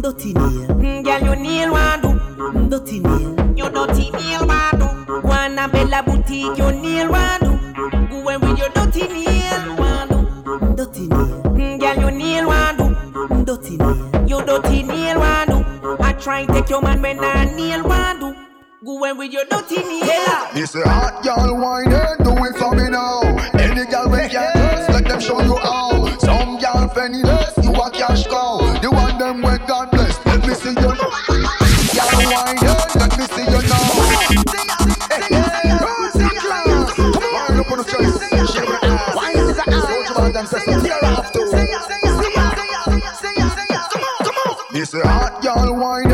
dirty 0.01 0.33
nail. 0.33 0.67
Mm, 0.67 1.03
Gal 1.03 1.23
you 1.23 1.35
nail 1.35 1.71
want 1.71 2.01
do 2.01 2.69
dirty 2.69 2.99
nail. 2.99 3.35
You 3.55 3.69
dirty 3.69 4.11
nail 4.11 4.47
want 4.47 4.79
do. 4.79 5.21
Wanna 5.27 5.67
bella 5.67 6.03
boutique 6.03 6.57
you 6.57 6.71
nail 6.71 7.11
want 7.11 7.41
do. 7.43 7.51
Go 8.09 8.29
and 8.29 8.41
with 8.41 8.57
your 8.57 8.69
dirty 8.69 9.07
nail 9.07 9.40
Try 16.21 16.41
and 16.41 16.49
take 16.53 16.69
your 16.69 16.83
man 16.83 17.01
when 17.01 17.19
I 17.19 17.45
kneel 17.45 17.83
one 17.83 18.19
do. 18.19 18.35
Go 18.85 19.03
in 19.05 19.17
with 19.17 19.31
your 19.33 19.43
dirty 19.45 19.77
nail. 19.77 20.47
This 20.53 20.75
a 20.75 20.87
hot 20.87 21.25
y'all 21.25 21.59
wine 21.59 21.91
and 21.91 22.23
do 22.23 22.31
it 22.45 22.55
for 22.57 22.75
me 22.75 22.89
now. 22.91 23.21
Any 23.57 23.89
girl 23.89 24.05
we 24.05 24.29
can 24.29 24.53
dance, 24.53 24.89
let 24.89 25.05
them 25.05 25.19
show 25.19 25.41
you 25.41 25.55
how. 25.55 26.05
Some 26.19 26.59
y'all 26.59 26.87
penniless, 26.89 27.57
you 27.63 27.71
a 27.73 27.89
cash 27.89 28.27
cow. 28.27 28.59
The 28.81 28.91
one 28.91 29.17
them 29.17 29.41
with 29.41 29.65
God 29.65 29.89
bless, 29.89 30.23
let 30.27 30.45
me 30.45 30.53
see 30.53 30.69
you 30.69 30.93
now. 30.93 31.09
Y'all 31.97 32.21
wine 32.29 32.57
and 32.69 32.95
let 33.01 33.17
me 33.17 33.25
see 33.25 33.41
you 33.41 33.61
now. 33.65 33.81
Wine 34.21 34.37
is 34.37 35.41
say 35.41 35.69
ass. 35.73 36.05
Don't 36.97 37.57
you 37.57 37.63
want 37.67 37.87
say 37.87 38.05
sisters? 40.45 40.85
You're 40.85 41.05
after. 41.05 41.41
This 44.71 44.93
a 44.93 45.05
hot 45.05 45.43
y'all 45.43 45.75
wine. 45.75 46.10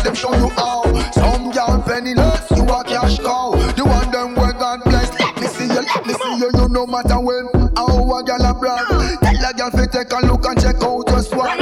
Let 0.00 0.04
them 0.04 0.14
show 0.14 0.34
you 0.34 0.48
how. 0.50 0.82
Some 1.12 1.52
y'all 1.52 1.82
penniless, 1.82 2.50
you 2.56 2.62
a 2.64 2.84
cash 2.84 3.18
cow. 3.18 3.52
The 3.76 3.84
one 3.84 4.10
them 4.10 4.34
when 4.34 4.56
God 4.56 4.80
bless. 4.84 5.12
Let 5.20 5.36
me 5.36 5.46
see 5.46 5.64
you, 5.64 5.80
let 5.80 6.06
me 6.06 6.14
see 6.14 6.36
you. 6.38 6.50
You 6.54 6.68
no 6.68 6.86
matter 6.86 7.20
when, 7.20 7.48
how 7.76 8.16
a 8.16 8.24
girl 8.24 8.44
a 8.44 8.54
brag. 8.54 8.86
Tell 9.20 9.44
a 9.44 9.52
girl 9.52 9.70
fi 9.70 9.86
take 9.86 10.12
a 10.12 10.24
look 10.24 10.46
and 10.46 10.60
check 10.60 10.80
out 10.82 11.08
your 11.08 11.22
swag. 11.22 11.60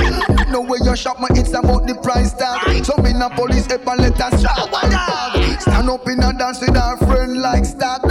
No 0.50 0.60
way 0.60 0.78
you 0.84 0.94
shop, 0.94 1.18
my 1.18 1.28
it's 1.32 1.50
about 1.50 1.86
the 1.86 1.94
price 2.00 2.32
tag. 2.34 2.84
So 2.84 2.94
me 3.02 3.12
na 3.12 3.28
police, 3.28 3.66
and 3.66 3.82
us 3.82 4.42
drag 4.42 4.70
one 4.70 4.90
dog. 4.90 5.60
Stand 5.60 5.90
up 5.90 6.06
in 6.08 6.22
a 6.22 6.32
dance 6.32 6.60
with 6.60 6.76
our 6.76 6.96
friend 6.96 7.40
like 7.42 7.64
Stack. 7.64 8.07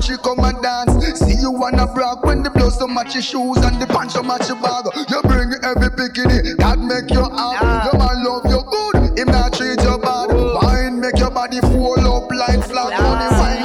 Frog. 0.00 0.18
She 0.18 0.22
come 0.22 0.44
and 0.44 0.62
dance. 0.62 1.18
See 1.18 1.40
you 1.40 1.50
wanna 1.50 1.86
brag 1.86 2.18
when 2.24 2.42
the 2.42 2.50
blouse 2.50 2.78
don't 2.78 2.94
match 2.94 3.14
your 3.14 3.22
shoes 3.22 3.58
and 3.58 3.80
the 3.80 3.86
pants 3.86 4.14
don't 4.14 4.26
match 4.26 4.48
your 4.48 4.60
bag. 4.60 4.84
You 5.08 5.22
bring 5.22 5.52
every 5.62 5.90
bikini 5.90 6.56
that 6.58 6.78
make 6.78 7.10
you 7.12 7.24
out. 7.24 7.84
Your 7.84 7.98
man 7.98 8.24
love 8.24 8.46
you 8.46 8.62
good, 8.70 9.18
him 9.18 9.28
not 9.28 9.52
treat 9.54 9.80
you 9.82 9.98
bad. 9.98 10.32
Wine 10.32 11.00
make 11.00 11.18
your 11.18 11.30
body 11.30 11.60
full 11.60 12.00
up 12.00 12.30
like 12.30 12.64
flag. 12.64 12.90
Money 13.00 13.28
wine, 13.36 13.59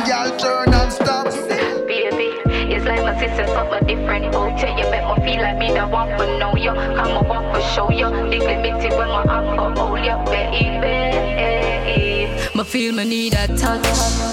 feel 12.65 12.93
me 12.93 13.05
need 13.05 13.33
a 13.33 13.47
touch. 13.55 13.83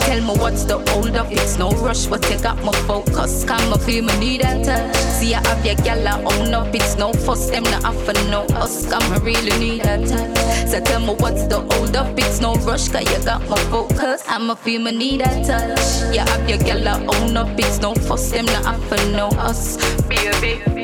Tell 0.07 0.21
me 0.21 0.35
what's 0.41 0.65
the 0.65 0.79
hold 0.91 1.17
up. 1.17 1.31
It's 1.31 1.59
no 1.59 1.71
rush, 1.71 2.07
but 2.07 2.29
you 2.31 2.39
got 2.41 2.63
my 2.65 2.73
focus. 2.87 3.45
Come 3.45 3.71
me 3.71 3.79
feel 3.79 4.05
me 4.05 4.19
need 4.19 4.41
a 4.41 4.65
touch. 4.65 4.97
See 4.97 5.35
I 5.35 5.47
have 5.47 5.65
your 5.65 5.77
gal 5.77 6.07
I 6.09 6.23
own 6.23 6.55
up. 6.55 6.75
It's 6.75 6.97
no 6.97 7.13
fuss, 7.13 7.51
them 7.51 7.65
not 7.65 7.85
offer 7.85 8.15
no 8.31 8.43
us. 8.57 8.91
Come 8.91 9.07
me 9.13 9.19
really 9.21 9.57
need 9.59 9.85
a 9.87 9.99
touch. 10.07 10.69
So 10.69 10.81
tell 10.81 11.01
me 11.01 11.15
what's 11.15 11.47
the 11.47 11.61
hold 11.61 11.97
up. 11.97 12.19
It's 12.19 12.41
no 12.41 12.55
rush, 12.55 12.89
cause 12.89 13.09
you 13.11 13.25
got 13.25 13.49
my 13.49 13.59
focus. 13.71 14.25
I'ma 14.27 14.55
feel 14.55 14.81
me 14.81 14.93
need 14.93 15.21
a 15.21 15.45
touch. 15.45 16.15
You 16.15 16.21
have 16.21 16.49
your 16.49 16.59
gal 16.59 16.89
I 16.89 17.05
own 17.15 17.37
up. 17.37 17.59
It's 17.59 17.81
no 17.81 17.95
fuss, 17.95 18.31
them 18.31 18.47
not 18.47 18.67
offer 18.67 19.11
no 19.11 19.29
us. 19.39 19.77
Baby. 20.09 20.82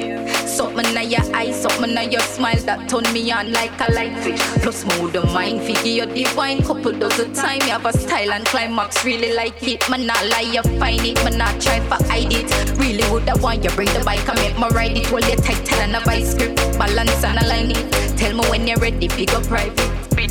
Something 0.48 0.96
in 0.96 1.10
your 1.10 1.36
eyes, 1.36 1.60
something 1.60 1.96
in 1.96 2.10
your 2.10 2.22
smile 2.22 2.60
that 2.64 2.88
turn 2.88 3.04
me 3.12 3.30
on 3.30 3.52
like 3.52 3.78
a 3.86 3.92
light 3.92 4.22
switch. 4.22 4.40
Plus, 4.62 4.84
more 4.84 5.08
the 5.08 5.24
mind 5.26 5.60
figure 5.60 6.04
your 6.04 6.06
divine 6.06 6.62
couple 6.62 6.92
dozen 6.92 7.32
time. 7.34 7.60
You 7.60 7.72
have 7.76 7.86
a 7.86 7.92
style 7.92 8.32
and 8.32 8.44
climax, 8.46 9.04
really 9.04 9.34
like 9.34 9.62
it. 9.62 9.88
Man, 9.90 10.06
not 10.06 10.24
lie, 10.28 10.40
you 10.40 10.62
find 10.80 11.00
it, 11.02 11.22
man, 11.22 11.38
not 11.38 11.60
try 11.60 11.80
for 11.80 12.02
hide 12.06 12.32
it. 12.32 12.78
Really 12.78 13.08
would 13.12 13.28
I 13.28 13.34
want 13.36 13.62
you 13.62 13.70
bring 13.70 13.92
the 13.92 14.02
bike 14.04 14.26
and 14.28 14.38
make 14.40 14.58
me 14.58 14.68
ride 14.74 14.96
it. 14.96 15.12
Well, 15.12 15.22
you 15.28 15.36
tight, 15.36 15.64
tell 15.64 15.80
and 15.80 15.94
a 15.94 16.00
vice 16.00 16.32
script, 16.32 16.56
balance 16.78 17.22
and 17.22 17.38
align 17.38 17.70
it. 17.70 18.18
Tell 18.18 18.34
me 18.34 18.48
when 18.48 18.66
you're 18.66 18.78
ready, 18.78 19.08
pick 19.08 19.32
up 19.34 19.44
private. 19.44 19.97
Me 20.18 20.26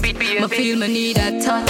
feel 0.49 0.77
me 0.77 0.87
need 0.89 1.17
a 1.17 1.41
touch. 1.41 1.65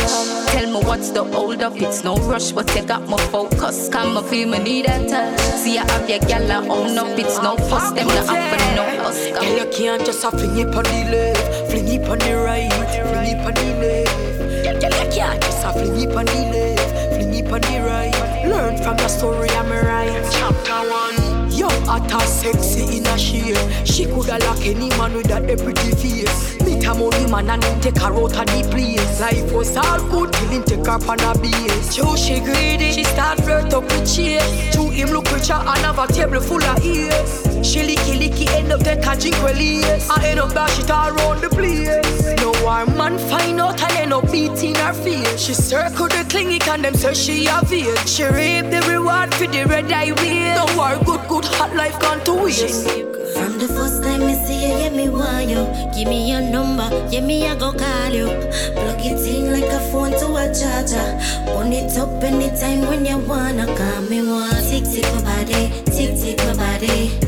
Tell 0.47 0.65
me 0.73 0.83
what's 0.87 1.11
the 1.11 1.23
hold 1.23 1.61
up. 1.61 1.79
It's 1.79 2.03
no 2.03 2.15
rush, 2.15 2.51
but 2.51 2.75
you 2.75 2.83
got 2.83 3.07
my 3.07 3.17
focus. 3.27 3.89
Come 3.89 4.15
me 4.15 4.23
feel 4.23 4.49
me 4.49 4.57
need 4.57 4.87
a 4.87 5.07
touch. 5.07 5.39
See 5.39 5.77
I 5.77 5.85
have 5.91 6.09
your 6.09 6.17
gal 6.21 6.51
I 6.51 6.67
own 6.67 6.97
up. 6.97 7.19
It's 7.19 7.39
no 7.43 7.55
fuss. 7.69 7.91
Them 7.91 8.07
not 8.07 8.25
happen 8.25 8.75
no 8.75 9.03
us. 9.03 9.27
Girl, 9.27 9.57
you 9.57 9.69
can't 9.71 10.03
just 10.03 10.23
a 10.23 10.31
fling 10.31 10.57
it 10.57 10.73
on 10.73 10.83
the 10.83 11.11
left, 11.11 11.71
fling 11.71 11.87
it 11.87 12.09
on 12.09 12.17
the 12.17 12.33
right, 12.37 12.73
fling 12.73 13.27
it 13.27 13.45
on 13.45 13.53
the 13.53 13.67
left. 13.85 14.81
Girl, 14.81 15.05
you 15.05 15.11
can't 15.11 15.39
just 15.39 15.63
a 15.63 15.71
fling 15.73 16.01
it 16.01 16.15
on 16.15 16.25
the 16.25 16.41
left, 16.51 17.13
fling 17.13 17.33
it 17.35 17.51
on 17.51 17.61
the 17.61 17.79
right. 17.85 18.47
Learn 18.49 18.77
from 18.81 18.97
the 18.97 19.07
story 19.07 19.49
I'm 19.51 19.69
right. 19.69 20.27
Chapter 20.31 20.89
one. 20.89 21.26
Yo, 21.57 21.67
hot 21.89 22.11
and 22.11 22.21
sexy 22.21 22.97
in 22.97 23.05
a 23.07 23.17
shade. 23.17 23.57
She 23.83 24.05
coulda 24.05 24.37
lock 24.45 24.61
any 24.61 24.89
man 24.89 25.15
with 25.15 25.25
that 25.25 25.41
pretty 25.57 25.89
face. 25.95 26.61
Meet 26.61 26.85
a 26.85 26.93
money 26.93 27.25
man 27.31 27.49
and 27.49 27.63
him 27.63 27.81
take 27.81 27.97
her 27.97 28.13
out 28.13 28.37
of 28.37 28.45
the 28.45 28.67
place. 28.69 29.19
Life 29.19 29.51
was 29.51 29.75
all 29.75 29.97
good 30.07 30.31
till 30.33 30.49
him 30.49 30.63
take 30.63 30.85
her 30.85 31.01
on 31.01 31.19
a 31.19 31.33
base. 31.41 31.95
Too 31.95 32.15
she 32.15 32.41
greedy, 32.41 32.91
she 32.91 33.03
start 33.03 33.41
flirt 33.41 33.73
up 33.73 33.85
with 33.85 34.05
chase. 34.05 34.75
To 34.75 34.87
him 34.89 35.09
look 35.09 35.31
richer 35.31 35.53
and 35.53 35.79
have 35.79 35.97
a 35.97 36.05
table 36.05 36.41
full 36.41 36.63
of 36.63 36.85
ears. 36.85 37.41
She 37.67 37.81
licky 37.81 38.21
licky 38.21 38.47
end 38.53 38.71
up 38.71 38.81
take 38.81 39.03
a 39.03 39.17
drink 39.17 39.35
yes. 39.57 40.07
I 40.11 40.27
end 40.27 40.39
up 40.39 40.53
dash 40.53 40.77
it 40.77 40.91
all 40.91 41.09
around 41.09 41.41
the 41.41 41.49
place. 41.49 42.37
No 42.37 42.53
our 42.67 42.85
man 42.85 43.17
find 43.29 43.59
out 43.61 43.81
and 43.81 43.91
end 43.93 44.13
up 44.13 44.29
beating 44.31 44.75
her 44.75 44.93
face. 44.93 45.39
She 45.39 45.53
circle 45.53 46.07
the 46.07 46.25
clinic 46.29 46.67
and 46.67 46.83
them 46.83 46.95
say 46.95 47.13
she 47.13 47.47
a 47.47 47.61
veil. 47.63 47.95
She 48.05 48.23
reap 48.23 48.69
the 48.69 48.85
reward 48.87 49.33
for 49.33 49.47
the 49.47 49.65
red 49.65 49.91
eye 49.91 50.11
wheel. 50.11 50.65
Don't 50.65 50.77
worry, 50.77 51.03
good 51.05 51.27
good 51.29 51.45
hot 51.45 51.73
life 51.75 51.99
gone 51.99 52.23
to 52.25 52.33
waste. 52.33 52.89
From 53.35 53.57
the 53.59 53.67
first 53.67 54.03
time 54.03 54.23
I 54.23 54.33
see 54.33 54.67
you, 54.67 54.77
yeah, 54.79 54.89
me 54.89 55.09
want 55.09 55.49
you. 55.49 55.63
Give 55.95 56.07
me 56.07 56.29
your 56.31 56.41
number, 56.41 56.89
yeah, 57.11 57.21
me 57.21 57.47
I 57.47 57.55
go 57.55 57.71
call 57.71 58.11
you. 58.11 58.27
Plug 58.73 58.99
it 58.99 59.25
in 59.27 59.53
like 59.53 59.71
a 59.71 59.79
phone 59.91 60.11
to 60.11 60.27
a 60.35 60.45
charger. 60.53 61.09
On 61.55 61.71
it 61.71 61.97
up 61.97 62.23
anytime 62.23 62.81
when 62.87 63.05
you 63.05 63.17
wanna 63.17 63.65
call 63.77 64.01
me 64.09 64.21
one. 64.27 64.49
Tick 64.69 64.83
tick 64.83 65.05
my 65.15 65.21
body, 65.23 65.71
tick 65.91 66.19
tick 66.19 66.37
my 66.39 66.53
body. 66.55 67.26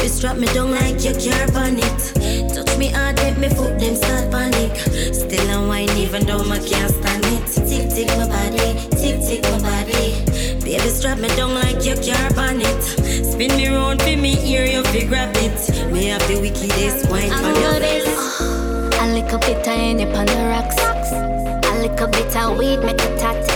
Baby, 0.00 0.12
strap 0.12 0.38
me 0.38 0.46
down 0.54 0.70
like 0.70 1.04
you 1.04 1.12
care 1.12 1.46
on 1.54 1.76
it. 1.76 2.54
Touch 2.54 2.78
me 2.78 2.88
hard, 2.88 3.16
make 3.16 3.36
me 3.36 3.50
foot 3.50 3.78
them 3.78 3.94
start 3.94 4.30
panic. 4.30 4.74
Still 5.12 5.50
I 5.50 5.68
whine 5.68 5.90
even 5.90 6.24
though 6.24 6.40
I 6.40 6.58
can't 6.58 6.90
stand 6.90 7.22
it. 7.26 7.44
Tick 7.68 7.90
tick 7.92 8.08
my 8.16 8.26
body, 8.26 8.80
tick 8.96 9.20
tick 9.20 9.42
my 9.52 9.60
body. 9.60 10.24
Baby, 10.64 10.88
strap 10.88 11.18
me 11.18 11.28
down 11.36 11.52
like 11.52 11.84
you 11.84 11.96
care 11.96 12.32
on 12.38 12.62
it. 12.62 12.82
Spin 13.26 13.54
me 13.58 13.68
round, 13.68 14.00
for 14.00 14.16
me 14.16 14.40
ear, 14.50 14.64
you 14.64 14.82
fi 14.84 15.04
grab 15.04 15.36
it. 15.36 15.92
Me 15.92 16.06
have 16.06 16.26
the 16.28 16.40
wickedest 16.40 17.10
wine 17.10 17.28
for 17.28 17.52
your 17.60 17.78
this. 17.78 18.40
A 18.40 19.06
little 19.12 19.38
bit 19.38 19.60
of 19.60 19.68
any 19.68 20.06
on 20.06 20.24
the 20.24 20.48
rocks. 20.48 20.80
A 20.80 21.78
little 21.78 22.08
bit 22.08 22.36
of 22.38 22.56
weed 22.56 22.80
make 22.80 23.02
a 23.02 23.18
tat. 23.18 23.50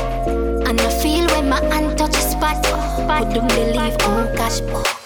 And 0.69 0.79
I 0.79 0.91
feel 1.01 1.27
when 1.29 1.49
my 1.49 1.65
hand 1.73 1.97
touch 1.97 2.15
a 2.15 2.21
spot. 2.21 2.63
Couldn't 3.33 3.49
believe, 3.49 3.97
oh 4.01 4.31
gosh, 4.37 4.61
oh. 4.65 5.04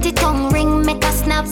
Pretty 0.00 0.16
tongue 0.16 0.48
ring 0.48 0.82
make 0.86 1.04
a 1.04 1.12
snap. 1.12 1.46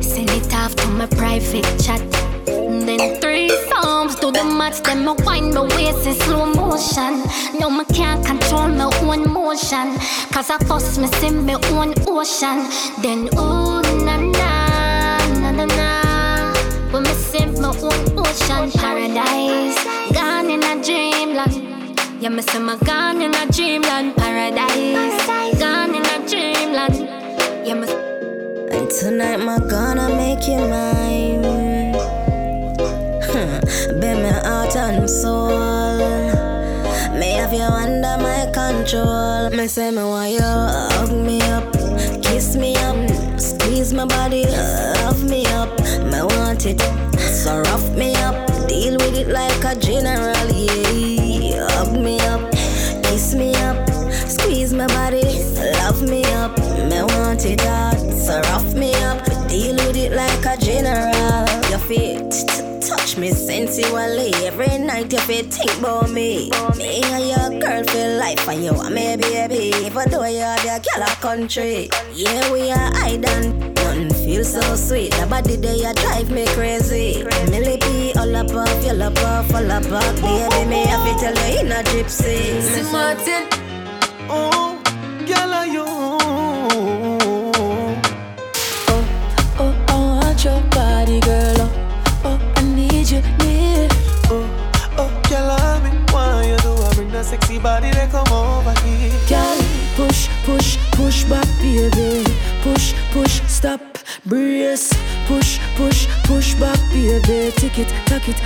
Send 0.00 0.30
it 0.30 0.54
off 0.54 0.76
to 0.76 0.86
my 0.90 1.06
private 1.06 1.66
chat. 1.82 2.00
Then 2.46 3.20
three 3.20 3.48
psalms 3.66 4.14
do 4.14 4.30
the 4.30 4.44
match, 4.44 4.80
then 4.84 5.04
me 5.04 5.12
wind 5.26 5.54
my 5.54 5.62
waist 5.62 6.06
in 6.06 6.14
slow 6.14 6.46
motion. 6.46 7.24
No, 7.58 7.68
me 7.68 7.84
can't 7.86 8.24
control 8.24 8.68
my 8.68 8.84
own 9.02 9.28
motion. 9.32 9.98
Cause 10.30 10.50
I 10.50 10.58
force 10.68 10.98
me 10.98 11.08
in 11.26 11.44
my 11.44 11.54
own 11.74 11.92
ocean. 12.06 12.70
Then, 13.02 13.28
ooh, 13.36 13.82
na 14.06 14.16
na, 14.18 15.18
na 15.40 15.50
na 15.50 15.64
na. 15.64 16.52
When 16.92 17.02
me 17.02 17.10
see 17.14 17.46
my 17.46 17.70
own 17.70 18.18
ocean 18.20 18.70
paradise. 18.70 19.82
Gone 20.14 20.48
in 20.48 20.62
a 20.62 20.80
dreamland. 20.80 21.98
Yeah, 22.20 22.28
me 22.28 22.42
see 22.42 22.60
my 22.60 22.76
gone 22.76 23.20
in 23.20 23.34
a 23.34 23.50
dreamland 23.50 24.14
paradise. 24.14 25.58
Gone 25.58 25.96
in 25.96 26.06
a 26.06 26.28
dreamland. 26.28 27.09
Yeah. 27.62 27.84
And 28.72 28.90
tonight, 28.90 29.36
my 29.38 29.58
gonna 29.58 30.08
make 30.08 30.48
you 30.48 30.58
mine. 30.58 31.42
Be 34.00 34.14
my 34.14 34.32
heart 34.44 34.76
and 34.76 35.08
soul. 35.08 35.98
May 37.18 37.32
have 37.32 37.52
you 37.52 37.62
under 37.62 38.16
my 38.18 38.50
control. 38.52 39.50
Me 39.50 39.66
say 39.68 39.90
me 39.90 40.02
want 40.02 40.30
you 40.30 40.40
hug 40.40 41.12
me 41.12 41.42
up, 41.42 41.70
kiss 42.22 42.56
me 42.56 42.76
up, 42.76 42.96
squeeze 43.38 43.92
my 43.92 44.06
body, 44.06 44.46
love 44.46 45.22
me 45.28 45.44
up. 45.46 45.68
Me 46.04 46.22
want 46.22 46.64
it, 46.64 46.80
so 47.20 47.60
rough 47.60 47.90
me 47.90 48.14
up, 48.16 48.34
deal 48.68 48.94
with 48.94 49.16
it 49.18 49.28
like 49.28 49.64
a 49.64 49.78
general. 49.78 50.48
Yeah, 50.48 51.68
hug 51.72 51.92
me 51.92 52.18
up, 52.20 52.50
kiss 53.02 53.34
me 53.34 53.54
up, 53.56 53.76
squeeze 54.26 54.72
my 54.72 54.86
body. 54.86 55.29
Me 57.42 57.56
want 57.56 57.60
it 57.60 57.66
hard, 57.66 58.18
so 58.18 58.40
rough 58.50 58.74
me 58.74 58.94
up, 58.96 59.24
deal 59.48 59.74
with 59.76 59.96
it 59.96 60.12
like 60.12 60.44
a 60.44 60.60
general. 60.60 61.70
Your 61.70 61.78
feet 61.78 62.30
touch 62.82 63.16
me 63.16 63.30
sensually 63.30 64.34
every 64.44 64.76
night. 64.78 65.10
You 65.10 65.18
feel 65.20 65.44
think 65.44 65.78
about 65.78 66.10
me. 66.10 66.50
Me 66.76 67.02
and 67.02 67.28
your 67.28 67.60
girl 67.60 67.84
feel 67.84 68.18
life 68.18 68.46
and 68.46 68.62
you 68.62 68.74
want 68.74 68.94
me 68.94 69.16
baby. 69.16 69.72
Even 69.86 70.10
though 70.10 70.26
you 70.26 70.40
have 70.40 70.64
your 70.64 70.80
girl 70.80 71.06
a 71.06 71.16
country, 71.22 71.88
yeah 72.12 72.52
we 72.52 72.70
are 72.72 72.90
island. 72.96 73.74
Nothing 73.74 74.10
feels 74.10 74.52
so 74.52 74.76
sweet. 74.76 75.14
About 75.14 75.44
the 75.44 75.56
body 75.56 75.56
there 75.56 75.76
you 75.76 75.94
drive 75.94 76.30
me 76.30 76.46
crazy. 76.48 77.24
Millie 77.50 77.78
B 77.78 78.12
all 78.18 78.36
up 78.36 78.50
off, 78.50 78.84
you 78.84 78.92
love 78.92 79.16
off, 79.18 79.54
all 79.54 79.72
up 79.72 79.90
off. 79.90 80.14
Baby 80.20 80.68
me 80.68 80.84
have 80.86 81.06
to 81.06 81.32
tell 81.32 81.50
you 81.50 81.60
in 81.60 81.72
a 81.72 81.82
gypsy. 81.84 82.54
Miss 82.54 82.92
Martin. 82.92 83.48
Oh, 84.28 84.69
anybody 97.60 97.90
that 97.90 98.10
come 98.10 98.32
over 98.32 98.72
here. 98.80 99.12
Girl, 99.28 99.58
push, 99.96 100.28
push, 100.44 100.78
push 100.92 101.24
back, 101.24 101.46
baby. 101.60 102.24
Push, 102.62 102.94
push, 103.12 103.42
stop, 103.46 103.80
brace. 104.24 104.92
Push, 105.26 105.58
push, 105.76 106.06
push 106.24 106.54
back, 106.54 106.78
baby. 106.90 107.52
Tick 107.56 107.78
it, 107.78 107.88
tack 108.06 108.28
it, 108.28 108.36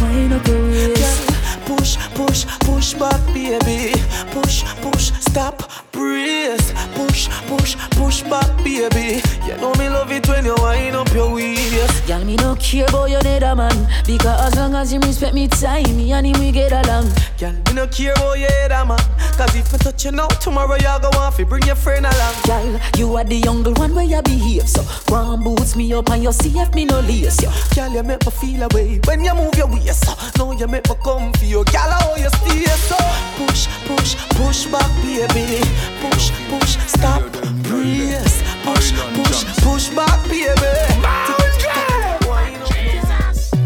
wind 0.00 0.32
up 0.32 0.46
your 0.48 0.62
waist. 0.68 1.28
Girl, 1.28 1.76
push, 1.76 1.96
push, 2.14 2.46
push 2.60 2.94
back, 2.94 3.20
baby. 3.32 3.92
Push, 4.32 4.64
push 4.82 5.25
stop, 5.36 5.70
brace. 5.92 6.72
Push, 6.94 7.28
push, 7.46 7.76
push 7.90 8.22
back, 8.22 8.48
baby. 8.64 9.20
You 9.46 9.56
know 9.58 9.74
me 9.74 9.90
love 9.90 10.10
it 10.10 10.26
when 10.28 10.46
you 10.46 10.54
wind 10.58 10.96
up 10.96 11.12
your 11.12 11.34
waist. 11.34 12.06
Girl, 12.06 12.24
me 12.24 12.36
no 12.36 12.56
care 12.56 12.88
about 12.88 13.10
your 13.10 13.20
other 13.20 13.54
man. 13.54 13.86
Because 14.06 14.40
as 14.46 14.54
long 14.56 14.74
as 14.74 14.92
you 14.94 15.00
respect 15.00 15.34
me 15.34 15.46
time 15.48 15.96
Me 15.96 16.12
and 16.12 16.26
him 16.26 16.38
we 16.40 16.52
get 16.52 16.72
along. 16.72 17.12
Girl, 17.38 17.52
me 17.52 17.72
no 17.74 17.86
care 17.86 18.14
about 18.14 18.38
your 18.38 18.50
other 18.64 18.86
man. 18.86 18.98
Cause 19.36 19.54
if 19.54 19.74
I 19.74 19.76
touch 19.76 20.06
you 20.06 20.12
now 20.12 20.28
Tomorrow 20.28 20.76
you 20.76 20.96
go 21.02 21.10
off 21.18 21.36
Bring 21.36 21.64
your 21.64 21.76
friend 21.76 22.06
along. 22.06 22.34
Girl, 22.46 22.80
you 22.96 23.14
are 23.16 23.24
the 23.24 23.36
younger 23.36 23.72
one 23.72 23.94
where 23.94 24.04
you 24.04 24.22
behave 24.22 24.66
So 24.66 24.82
go 25.06 25.16
on 25.16 25.44
boots 25.44 25.76
me 25.76 25.92
up 25.92 26.08
and 26.08 26.22
you 26.22 26.32
see 26.32 26.58
if 26.58 26.72
me 26.74 26.86
no 26.86 27.00
lace 27.00 27.42
you 27.42 27.50
Girl, 27.74 27.92
you 27.92 28.02
make 28.02 28.24
me 28.24 28.32
feel 28.32 28.62
away 28.62 29.00
When 29.04 29.22
you 29.22 29.34
move 29.34 29.54
your 29.56 29.66
waist 29.66 30.06
so 30.06 30.14
Now 30.38 30.52
you 30.58 30.66
make 30.66 30.88
me 30.88 30.94
come 31.04 31.34
for 31.34 31.44
you. 31.44 31.64
Girl, 31.64 31.90
how 31.90 32.16
you 32.16 32.30
stay 32.30 32.64
so 32.64 32.96
Push, 33.36 33.66
push, 33.84 34.16
push 34.30 34.66
back 34.72 34.90
baby 35.02 35.25
Push, 35.28 36.30
push, 36.48 36.76
stop, 36.86 37.22
brace 37.64 38.42
Push, 38.62 38.92
push, 39.14 39.44
push 39.62 39.88
back 39.90 40.22
baby 40.28 40.76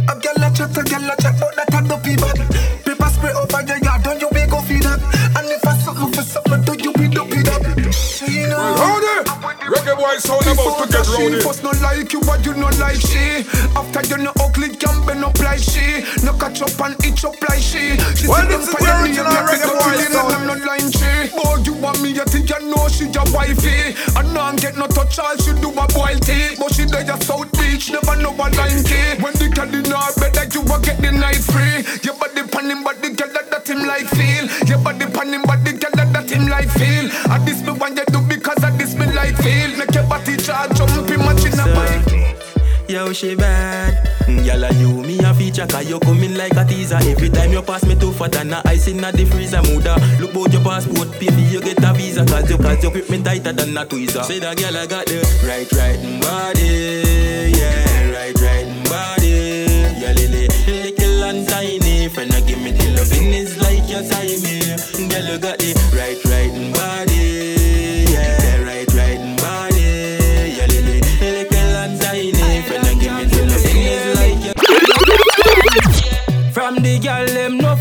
A 0.08 0.14
girl 0.16 0.42
a 0.42 0.50
chat, 0.54 0.76
a 0.76 0.82
girl 0.82 1.10
a 1.10 1.16
chat, 1.20 1.36
but 1.38 1.54
that 1.56 1.84
a 1.84 1.88
dopey 1.88 2.16
bad. 2.16 2.38
Paper 2.84 3.08
spray 3.10 3.32
over 3.32 3.62
your 3.62 3.78
yard, 3.78 4.02
don't 4.02 4.20
you 4.20 4.28
be 4.30 4.46
go 4.46 4.60
feed 4.62 4.82
that. 4.82 5.00
And 5.36 5.48
if 5.50 5.66
I 5.66 5.76
something 5.78 6.12
for 6.12 6.22
something, 6.22 6.62
do 6.62 6.72
you 6.82 6.92
be 6.94 7.08
dopey 7.08 7.42
that? 7.42 7.62
You 8.26 8.46
know. 8.48 8.74
Rowdy, 8.74 9.06
reggae 9.06 9.19
boy 10.00 10.16
sound 10.16 10.46
about 10.48 10.80
to 10.80 10.84
get 10.88 11.04
She 11.04 11.28
rowdy. 11.28 11.40
first 11.44 11.62
no 11.62 11.70
like 11.84 12.12
you, 12.12 12.20
but 12.24 12.40
you 12.44 12.54
no 12.56 12.68
like 12.80 13.00
she. 13.00 13.44
After 13.76 14.02
you 14.08 14.18
no 14.24 14.32
ugly, 14.40 14.72
can 14.80 14.96
bend 15.04 15.24
up 15.24 15.38
like 15.38 15.60
she. 15.60 16.04
No 16.24 16.32
catch 16.40 16.62
up 16.64 16.80
and 16.80 16.96
itch 17.04 17.24
up 17.24 17.36
like 17.44 17.60
she. 17.60 18.00
She 18.16 18.26
Well, 18.26 18.46
this 18.48 18.64
is 18.64 18.72
the 18.72 18.80
original 18.80 19.36
reggae 19.44 19.68
you 19.68 19.76
boy 19.76 19.96
sound. 20.08 20.32
I'm 20.32 20.46
not 20.48 20.60
lying 20.64 20.90
she. 20.90 21.12
Boy, 21.36 21.60
you 21.64 21.74
want 21.76 22.00
me, 22.00 22.16
you 22.16 22.24
think 22.24 22.48
you 22.48 22.60
know 22.72 22.88
she 22.88 23.06
your 23.12 23.28
wifey. 23.30 23.92
And 24.16 24.32
now 24.32 24.52
get 24.56 24.76
no 24.76 24.86
touch, 24.88 25.18
all 25.20 25.36
she 25.36 25.52
do 25.60 25.68
a 25.68 25.84
boil 25.92 26.18
tea. 26.24 26.56
But 26.56 26.72
she 26.74 26.84
there 26.88 27.04
your 27.04 27.20
South 27.20 27.52
Beach, 27.60 27.92
never 27.92 28.16
know 28.16 28.32
a 28.32 28.46
line 28.56 28.80
key. 28.88 29.20
When 29.20 29.36
the 29.36 29.52
cat 29.52 29.72
in 29.74 29.84
her 29.84 30.10
bed, 30.16 30.36
like 30.36 30.54
you 30.56 30.62
will 30.64 30.80
get 30.80 30.98
the 31.04 31.12
night 31.12 31.44
free. 31.44 31.84
Your 32.02 32.16
body 32.16 32.42
pan 32.48 32.70
him, 32.72 32.82
but 32.82 32.96
the 33.02 33.12
girl 33.12 33.28
that, 33.36 33.50
that 33.52 33.68
him 33.68 33.84
like 33.84 34.08
feel. 34.08 34.48
Your 34.64 34.78
body 34.80 35.06
pan 35.06 35.32
him, 35.32 35.42
but 35.44 35.60
the 35.64 35.72
girl 35.76 35.92
that, 35.94 36.12
that 36.12 36.30
him 36.30 36.48
like 36.48 36.70
feel. 36.72 37.06
And 37.30 37.42
this 37.46 37.60
me 37.62 37.72
want 37.72 37.98
you 37.98 38.04
do 38.08 38.19
bike. 41.74 42.10
Yo, 42.88 43.12
she 43.12 43.36
bad. 43.36 44.10
Girl, 44.26 44.64
are 44.64 44.72
you 44.74 45.02
me 45.02 45.18
a 45.18 45.34
feature 45.34 45.66
Cause 45.66 45.88
you 45.88 46.00
coming 46.00 46.34
like 46.34 46.56
a 46.56 46.64
teaser. 46.64 46.96
Every 46.96 47.28
time 47.28 47.52
you 47.52 47.62
pass 47.62 47.84
me 47.84 47.94
too 47.94 48.12
fat 48.12 48.34
and 48.36 48.52
a 48.52 48.62
ice 48.66 48.88
in 48.88 48.96
the 48.98 49.26
freezer 49.30 49.62
Mood 49.62 49.86
Look 50.20 50.32
bout 50.32 50.52
your 50.52 50.62
passport, 50.62 51.08
for 51.14 51.24
you 51.24 51.60
get 51.60 51.82
a 51.84 51.92
visa. 51.94 52.24
Cause 52.26 52.50
you, 52.50 52.58
cause 52.58 52.82
you 52.82 52.90
grip 52.90 53.08
me 53.10 53.22
tighter 53.22 53.52
than 53.52 53.76
a 53.76 53.84
tweezer. 53.84 54.24
Say 54.24 54.38
that 54.40 54.56
girl 54.56 54.76
I 54.76 54.86
got 54.86 55.06
the 55.06 55.22
right, 55.46 55.70
right 55.72 56.00
body 56.20 57.54
Yeah, 57.58 58.10
right, 58.10 58.40
right 58.40 58.66
body 58.90 59.66
Yeah, 59.98 60.12
lily, 60.14 60.48
little 60.66 61.24
and 61.24 61.48
tiny 61.48 62.08
Friend, 62.08 62.32
I 62.32 62.40
give 62.40 62.60
me 62.60 62.72
the 62.72 62.90
loving 62.98 63.32
is 63.34 63.56
like 63.58 63.88
your 63.88 64.02
timing 64.02 65.10
Girl, 65.10 65.26
you 65.30 65.38
got 65.38 65.58
the 65.58 65.74
right, 65.94 66.18
right 66.24 66.29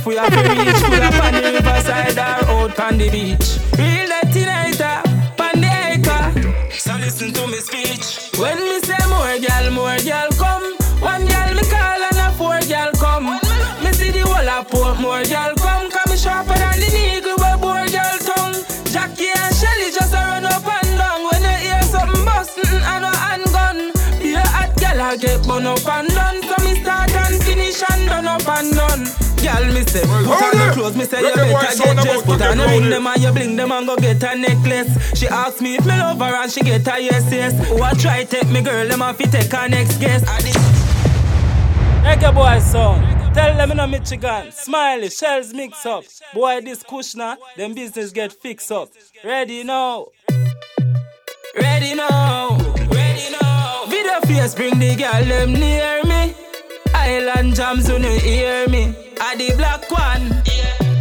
we 0.09 0.15
have 0.15 0.33
to 0.33 0.41
reach. 0.41 0.81
Could 0.89 1.05
up 1.05 1.23
on 1.23 1.33
the 1.33 1.41
riverside 1.53 2.17
or 2.17 2.65
out 2.65 2.79
on 2.79 2.97
the 2.97 3.09
beach. 3.13 3.61
Real 3.77 4.09
detonator, 4.09 5.05
on 5.37 5.61
the 5.61 5.69
acre. 5.93 6.25
So 6.73 6.97
listen 6.97 7.31
to 7.33 7.45
me 7.45 7.61
speech. 7.61 8.33
When 8.41 8.57
me 8.57 8.81
say 8.81 8.97
more 9.05 9.37
girl, 9.37 9.65
more 9.69 10.01
girl 10.01 10.29
come. 10.41 10.65
One 10.97 11.29
girl 11.29 11.49
me 11.53 11.63
call 11.69 12.01
and 12.09 12.21
a 12.25 12.33
four 12.33 12.57
girl 12.65 12.91
come. 12.97 13.37
Me 13.85 13.93
see 13.93 14.09
the 14.09 14.25
whole 14.25 14.49
of 14.49 14.67
port, 14.69 14.97
more 14.99 15.21
girl 15.29 15.53
come. 15.61 15.91
Come 15.93 16.09
me 16.09 16.17
sharper 16.17 16.57
than 16.57 16.79
the 16.81 16.89
needle 16.89 17.37
where 17.37 17.57
more 17.61 17.85
girl 17.93 18.17
tongue. 18.25 18.57
Jackie 18.89 19.29
and 19.29 19.53
Shelly 19.53 19.93
just 19.93 20.13
a 20.17 20.21
run 20.25 20.45
up 20.49 20.65
and 20.65 20.91
down. 20.97 21.21
When 21.29 21.43
you 21.45 21.69
hear 21.69 21.83
something 21.85 22.25
bustin' 22.25 22.81
and 22.81 23.05
a 23.05 23.13
handgun 23.13 23.93
Be 24.17 24.33
a 24.33 24.41
hot 24.41 24.73
girl 24.81 25.01
I 25.01 25.17
get 25.17 25.45
bun 25.45 25.67
up 25.69 25.85
and 25.85 26.09
done. 26.09 26.41
So 26.41 26.55
me 26.65 26.81
start 26.81 27.13
and 27.13 27.37
finish 27.43 27.83
and 27.93 28.09
done 28.09 28.25
up 28.25 28.47
and 28.49 28.73
done 28.73 29.18
Girl, 29.49 29.73
me 29.73 29.81
say, 29.83 30.01
put 30.01 30.41
on 30.41 30.67
the 30.67 30.71
clothes, 30.73 30.95
me 30.95 31.05
say 31.05 31.21
you 31.21 31.33
better 31.33 31.77
get 31.77 32.03
dressed 32.03 32.25
Put 32.25 32.41
on 32.41 32.57
the 32.57 32.63
ring, 32.65 32.83
rowdy. 32.83 32.89
them 32.89 33.07
and 33.07 33.21
you 33.21 33.31
bling 33.31 33.55
them 33.55 33.71
and 33.71 33.87
go 33.87 33.95
get 33.97 34.21
a 34.23 34.35
necklace 34.37 35.17
She 35.17 35.27
ask 35.27 35.59
me 35.61 35.75
if 35.75 35.85
me 35.85 35.97
love 35.97 36.19
her 36.19 36.35
and 36.35 36.51
she 36.51 36.61
get 36.61 36.87
a 36.87 37.01
yes, 37.01 37.31
yes 37.31 37.67
Who 37.69 37.81
I 37.81 37.93
try 37.93 38.23
take 38.25 38.49
me 38.49 38.61
girl, 38.61 38.87
them 38.87 39.01
and 39.01 39.17
fi 39.17 39.23
take 39.25 39.51
her 39.51 39.67
next 39.67 39.97
guest 39.99 40.25
Reggae 42.03 42.33
boy 42.33 42.59
son, 42.59 43.33
tell 43.33 43.55
them 43.57 43.71
in 43.71 43.79
a 43.79 43.87
Michigan, 43.87 44.51
Smiley, 44.51 45.09
shells 45.09 45.53
mix 45.53 45.85
up. 45.85 46.03
Boy, 46.33 46.61
this 46.61 46.81
Kushna, 46.83 47.37
them 47.57 47.73
business 47.73 48.11
get 48.11 48.31
fixed 48.31 48.71
up. 48.71 48.89
Ready 49.23 49.63
now? 49.63 50.07
Ready 51.55 51.95
now, 51.95 52.57
ready 52.89 53.35
now. 53.41 53.85
Video 53.87 54.19
face 54.21 54.55
bring 54.55 54.79
the 54.79 54.95
girl 54.95 55.23
them 55.25 55.53
near 55.53 56.03
me. 56.03 56.33
Island 56.93 57.55
jams 57.55 57.89
when 57.89 58.03
you 58.03 58.19
hear 58.19 58.67
me. 58.69 59.08
I 59.21 59.35
the 59.35 59.53
black 59.55 59.89
one. 59.91 60.43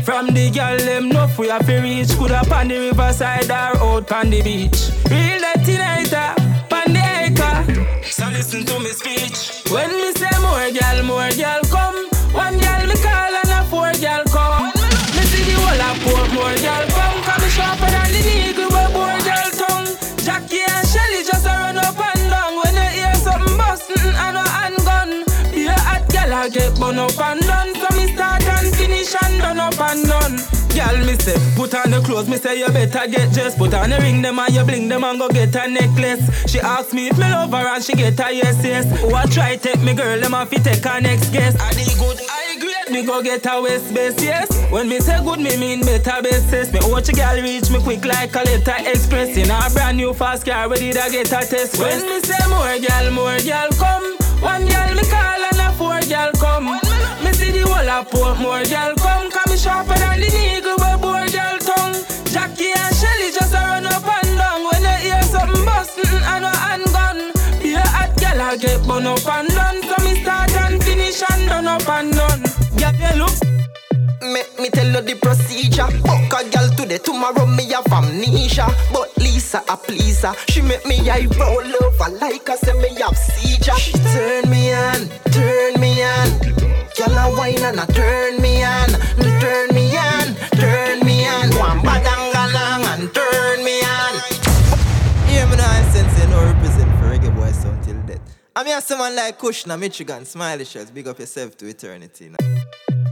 From 0.02 0.28
the 0.28 0.50
girl 0.50 0.76
them 0.78 1.08
know 1.08 1.28
we 1.38 1.48
have 1.48 1.66
to 1.66 1.80
reach. 1.80 2.16
Could 2.18 2.32
up 2.32 2.50
on 2.50 2.68
the 2.68 2.78
riverside 2.78 3.50
or 3.50 3.76
out 3.78 4.12
on 4.12 4.30
the 4.30 4.42
beach. 4.42 4.90
Real 5.10 5.40
detonator, 5.40 6.34
on 6.72 6.92
the 6.92 7.04
acre. 7.24 8.02
So 8.10 8.26
listen 8.28 8.64
to 8.66 8.78
me 8.80 8.90
speech. 8.90 9.70
When 9.70 9.90
me 9.90 10.12
say 10.12 10.32
more 10.40 10.70
girl, 10.72 11.02
more 11.04 11.30
girl 11.36 11.62
come. 11.70 12.08
One 12.32 12.58
girl 12.58 12.82
me 12.88 12.96
call 12.96 13.34
and 13.36 13.52
a 13.52 13.64
four 13.70 13.92
girl 14.00 14.24
come. 14.32 14.72
Me 15.14 15.22
see 15.30 15.44
the 15.44 15.54
whole 15.60 15.82
of 15.88 15.96
port, 16.02 16.28
more 16.32 16.56
girl 16.58 16.84
come. 16.88 17.18
Come 17.22 17.42
me 17.42 17.48
sharper 17.52 17.90
than 17.92 18.08
the 18.12 18.20
needle 18.24 18.70
where 18.72 18.90
more 18.96 19.20
girl 19.22 19.50
tongue. 19.60 19.88
Jackie 20.24 20.64
and 20.64 20.86
Shelly 20.88 21.22
just 21.22 21.46
a 21.46 21.52
run 21.52 21.78
up 21.78 21.96
and 22.00 22.30
down 22.32 22.56
when 22.56 22.74
you 22.74 22.88
hear 22.96 23.14
something 23.14 23.56
bustin' 23.56 24.14
and 24.24 24.36
a 24.36 24.44
handgun. 24.48 25.10
Be 25.52 25.66
a 25.66 25.76
hot 25.76 26.08
girl 26.08 26.32
I 26.32 26.48
get 26.48 26.78
bun 26.80 26.98
up 26.98 27.18
and 27.20 27.47
and 29.89 30.05
done. 30.06 30.36
Girl, 30.77 30.98
me 31.05 31.15
say, 31.19 31.35
put 31.56 31.74
on 31.74 31.90
the 31.90 32.01
clothes, 32.05 32.28
me 32.28 32.36
say 32.36 32.59
you 32.59 32.69
better 32.69 33.09
get 33.09 33.32
dressed. 33.32 33.59
Put 33.59 33.74
on 33.74 33.90
the 33.90 33.98
ring, 33.98 34.23
them 34.23 34.39
and 34.39 34.55
you 34.55 34.65
bling 34.65 34.89
them 34.89 35.02
and 35.05 35.19
go 35.19 35.28
get 35.28 35.55
a 35.56 35.66
necklace. 35.69 36.23
She 36.47 36.60
ask 36.60 36.93
me 36.93 37.09
if 37.09 37.19
me 37.19 37.24
love 37.24 37.51
her 37.51 37.66
and 37.66 37.82
she 37.82 37.94
get 37.94 38.20
a 38.20 38.32
yes, 38.32 38.62
yes. 38.62 38.85
Who 39.01 39.15
I 39.15 39.27
try 39.27 39.56
take 39.56 39.81
me 39.81 39.94
girl, 39.94 40.20
them 40.20 40.35
and 40.35 40.48
fi 40.48 40.56
take 40.59 40.85
her 40.85 41.01
next 41.01 41.31
guest. 41.31 41.59
I 41.60 41.73
the 41.73 41.97
good, 41.98 42.20
I 42.31 42.59
great, 42.60 42.93
me 42.93 43.06
go 43.06 43.23
get 43.23 43.47
a 43.47 43.60
west 43.60 43.93
base, 43.94 44.23
yes. 44.23 44.48
When 44.70 44.89
me 44.89 45.01
say 45.01 45.19
good, 45.24 45.40
me 45.40 45.56
mean 45.56 45.81
better 45.81 46.23
basis. 46.23 46.73
Me 46.73 46.81
watch 46.85 47.09
a 47.09 47.12
girl 47.12 47.40
reach 47.40 47.70
me 47.70 47.81
quick 47.81 48.05
like 48.05 48.35
a 48.36 48.44
letter 48.44 48.77
express. 48.86 49.36
In 49.36 49.51
a 49.51 49.70
brand 49.73 49.97
new 49.97 50.12
fast 50.12 50.44
car, 50.44 50.69
ready 50.69 50.93
to 50.93 51.09
get 51.10 51.32
a 51.32 51.40
test. 51.48 51.78
When 51.81 52.02
me 52.06 52.20
say 52.20 52.39
more 52.48 52.78
girl, 52.78 53.10
more 53.10 53.40
girl 53.40 53.70
come. 53.81 54.16
One 54.40 54.69
girl 54.69 54.94
me 54.94 55.02
call 55.10 55.43
and 55.48 55.59
a 55.59 55.73
four 55.74 55.98
girl 56.06 56.31
come. 56.39 56.78
Me 57.24 57.32
see 57.32 57.51
the 57.51 57.66
whole 57.66 57.90
of 57.90 58.39
more 58.39 58.62
girl 58.65 58.94
come. 58.94 59.31
Come 59.32 59.47
me 59.47 59.47
sharper 59.59 59.98
than 59.98 60.20
the 60.20 60.28
needle 60.30 60.76
where 60.78 60.98
more 60.98 61.26
girl 61.35 61.59
tongue. 61.59 61.98
Jackie 62.30 62.70
and 62.70 62.94
Shelly 62.94 63.28
just 63.35 63.52
a 63.52 63.59
run 63.59 63.86
up 63.86 64.06
and 64.06 64.39
down 64.39 64.62
when 64.62 64.82
you 64.86 64.97
hear 65.10 65.22
something 65.22 65.64
bustin' 65.64 66.22
and 66.32 66.44
a 66.44 66.55
handgun. 66.55 67.18
Be 67.60 67.74
a 67.74 67.82
hot 67.82 68.14
girl 68.20 68.40
I 68.40 68.56
get 68.56 68.86
bun 68.86 69.06
up 69.06 69.26
and 69.26 69.48
done. 69.48 69.82
So 69.82 69.97
me 70.05 70.22
start 70.22 70.55
and 70.62 70.82
finish 70.82 71.22
and 71.30 71.48
done 71.48 71.66
up 71.66 71.89
and 71.89 72.12
done. 72.12 72.43
Girl, 72.78 72.94
you 73.02 73.14
look. 73.18 73.35
Make 74.22 74.59
me 74.60 74.70
tell 74.70 74.86
you 74.86 75.02
the 75.02 75.14
procedure. 75.20 75.90
Fuck 76.06 76.32
a 76.39 76.48
girl 76.51 76.68
today, 76.76 76.98
tomorrow 76.98 77.47
me 77.47 77.64
have 77.72 77.90
amnesia. 77.93 78.66
But 78.93 79.10
Lisa 79.18 79.62
a 79.68 79.76
pleaser. 79.76 80.35
She 80.48 80.62
make 80.62 80.86
me 80.86 81.10
eye 81.10 81.26
roll 81.39 81.72
over 81.82 82.10
like 82.20 82.48
I 82.48 82.56
say 82.56 82.74
me 82.78 82.94
have 83.01 83.16
seizure. 83.16 83.74
She 83.74 83.93
turn 84.14 84.51
me 84.51 84.72
on, 84.72 85.09
turn 85.32 85.80
me 85.80 86.02
on. 86.05 86.77
Girl 86.98 87.16
a 87.16 87.36
wine 87.36 87.62
and 87.62 87.78
a 87.78 87.86
turn 87.92 88.42
me 88.42 88.64
on, 88.64 88.88
turn 89.38 89.72
me 89.72 89.96
on, 89.96 90.34
turn 90.58 90.98
me 91.06 91.24
on. 91.28 91.48
One 91.56 91.78
badangalang 91.78 92.84
and 92.92 93.14
turn 93.14 93.64
me 93.64 93.80
on. 93.82 94.14
Hear 95.28 95.46
me 95.46 95.56
now, 95.56 95.70
I'm 95.70 95.88
sensing 95.92 96.30
no 96.30 96.44
represent 96.44 96.90
for 96.98 97.06
reggae 97.06 97.32
boy 97.36 97.52
sound 97.52 97.84
till 97.84 97.94
death. 98.02 98.20
I'm 98.56 98.66
here 98.66 98.80
someone 98.80 99.14
like 99.14 99.38
Kushna, 99.38 99.78
Michigan, 99.78 100.24
Smiley 100.24 100.64
Shells, 100.64 100.90
big 100.90 101.06
up 101.06 101.20
yourself 101.20 101.56
to 101.58 101.68
eternity. 101.68 102.30
Now. 102.30 102.58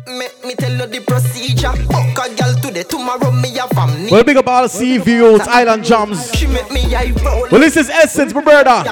Make 0.08 0.44
me 0.44 0.54
tell 0.56 0.72
you 0.72 0.86
the 0.86 1.00
procedure. 1.06 1.70
Fuck 1.70 2.26
a 2.26 2.34
girl 2.34 2.54
today, 2.60 2.82
tomorrow 2.82 3.30
me 3.30 3.56
a 3.56 3.68
family. 3.68 4.10
Well, 4.10 4.24
big 4.24 4.36
up 4.36 4.48
all 4.48 4.68
sea 4.68 4.98
views, 4.98 5.42
island 5.42 5.84
jams. 5.84 6.32
She 6.34 6.48
make 6.48 6.70
me 6.72 6.92
eye 6.92 7.12
roll. 7.24 7.46
Well, 7.52 7.60
this 7.60 7.76
is 7.76 7.88
Essence, 7.88 8.34
my 8.34 8.42
brother. 8.42 8.82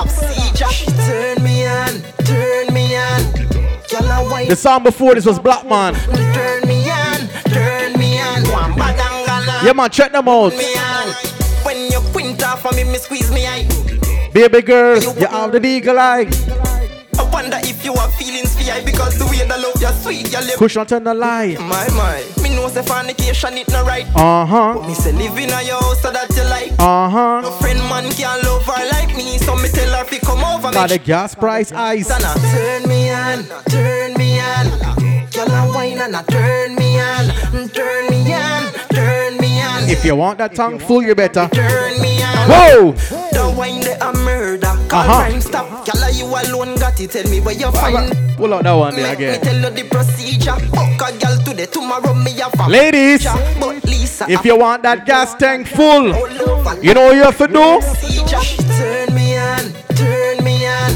She 0.70 0.86
turn 0.86 1.42
me 1.42 1.66
on, 1.66 2.00
The 3.94 4.56
song 4.56 4.82
before 4.82 5.14
this 5.14 5.24
was 5.24 5.38
Black 5.38 5.68
Man. 5.68 5.94
Turn 5.94 6.68
me 6.68 6.90
on, 6.90 7.28
turn 7.44 7.92
me 7.98 8.20
on. 8.20 8.42
Yeah, 9.64 9.72
man, 9.72 9.88
check 9.90 10.10
them 10.12 10.28
out. 10.28 10.52
When 11.64 11.90
you 11.90 12.00
quint 12.12 12.42
off 12.44 12.62
for 12.62 12.72
me, 12.72 12.84
me 12.84 12.98
squeeze 12.98 13.30
me 13.30 13.46
eye. 13.46 13.68
Baby 14.32 14.62
girl, 14.62 14.98
you 14.98 15.26
have 15.26 15.52
the 15.52 15.64
eagle 15.64 15.98
eye. 15.98 16.26
I 17.18 17.30
wonder 17.32 17.58
if 17.62 17.84
you 17.84 17.94
have 17.94 18.12
feelings 18.14 18.54
for 18.56 18.68
I 18.70 18.84
because 18.84 19.16
the 19.16 19.26
way 19.26 19.46
the 19.46 19.56
love 19.56 19.80
you 19.80 19.88
sweet. 20.02 20.56
Push 20.58 20.76
on 20.76 20.86
turn 20.86 21.04
the 21.04 21.14
lie. 21.14 21.56
My, 21.60 21.88
my. 21.90 22.43
Me 22.55 22.60
know 22.60 22.68
say 22.68 22.82
fornication 22.82 23.55
it 23.55 23.68
no 23.68 23.85
right. 23.85 24.06
Uh 24.14 24.47
huh. 24.47 24.74
But 24.74 24.86
me 24.86 24.94
say 24.94 25.10
live 25.10 25.36
in 25.39 25.51
a 25.51 25.62
your 25.62 25.81
house 25.81 26.01
so 26.02 26.12
that 26.12 26.31
you 26.36 26.44
like. 26.44 26.70
Uh 26.78 27.10
huh. 27.10 27.40
No 27.43 27.51
friend 27.51 27.81
man 27.90 28.09
can 28.12 28.43
love 28.44 28.64
her 28.66 28.89
like 28.93 29.16
me, 29.16 29.39
so 29.39 29.56
me 29.56 29.68
tell 29.68 29.93
her 29.98 30.05
fi 30.05 30.18
come 30.18 30.44
over. 30.44 30.70
Got 30.70 30.90
the 30.90 30.98
gas 30.98 31.35
price 31.35 31.72
ice. 31.72 32.06
Sana, 32.06 32.32
turn 32.52 32.89
me 32.89 33.10
on, 33.10 33.44
turn 33.66 34.14
me 34.14 34.39
on. 34.39 34.66
Girl 35.32 35.51
a 35.51 35.72
wine 35.74 35.98
and 35.98 36.14
a 36.14 36.22
turn 36.31 36.76
me 36.76 37.01
on, 37.01 37.26
turn 37.70 38.09
me 38.10 38.32
on, 38.32 38.72
turn 38.90 39.36
me 39.39 39.60
on. 39.60 39.90
If 39.90 40.05
you 40.05 40.14
want 40.14 40.39
that 40.39 40.55
tongue 40.55 40.78
full, 40.78 41.02
you 41.02 41.16
better. 41.16 41.48
Turn 41.52 42.01
me 42.01 42.09
on. 42.09 42.13
Whoa! 42.46 42.92
The 43.32 43.54
wine 43.56 43.80
they 43.80 43.94
a 44.00 44.12
murder. 44.12 44.66
Call 44.88 45.00
Uh-huh. 45.10 45.40
stop. 45.40 45.86
Girl, 45.86 46.10
you 46.12 46.26
alone 46.26 46.76
got 46.76 47.00
it. 47.00 47.10
Tell 47.10 47.24
me 47.30 47.40
where 47.40 47.54
you 47.54 47.70
find. 47.72 48.12
Pull 48.36 48.52
out 48.54 48.64
that 48.64 48.72
one 48.72 48.94
there 48.96 49.08
Make 49.16 49.18
me 49.20 49.38
tell 49.38 49.56
you 49.56 49.70
the 49.70 49.84
procedure. 49.88 50.56
Fuck 50.74 51.00
a 51.08 51.18
girl 51.18 51.36
today, 51.44 51.66
tomorrow 51.66 52.14
me 52.14 52.32
a 52.40 52.50
fuck. 52.56 52.68
Ladies, 52.68 53.24
But 53.60 53.84
Lisa, 53.84 54.26
if 54.28 54.44
you 54.44 54.56
want 54.58 54.82
that 54.82 55.06
gas 55.06 55.34
tank 55.34 55.68
full, 55.68 56.06
you 56.82 56.94
know 56.94 57.06
what 57.06 57.16
you 57.16 57.22
have 57.22 57.38
to 57.38 57.46
do? 57.46 57.80
Turn 58.76 59.14
me 59.14 59.38
on, 59.38 59.72
turn 59.94 60.44
me 60.44 60.66
on. 60.66 60.92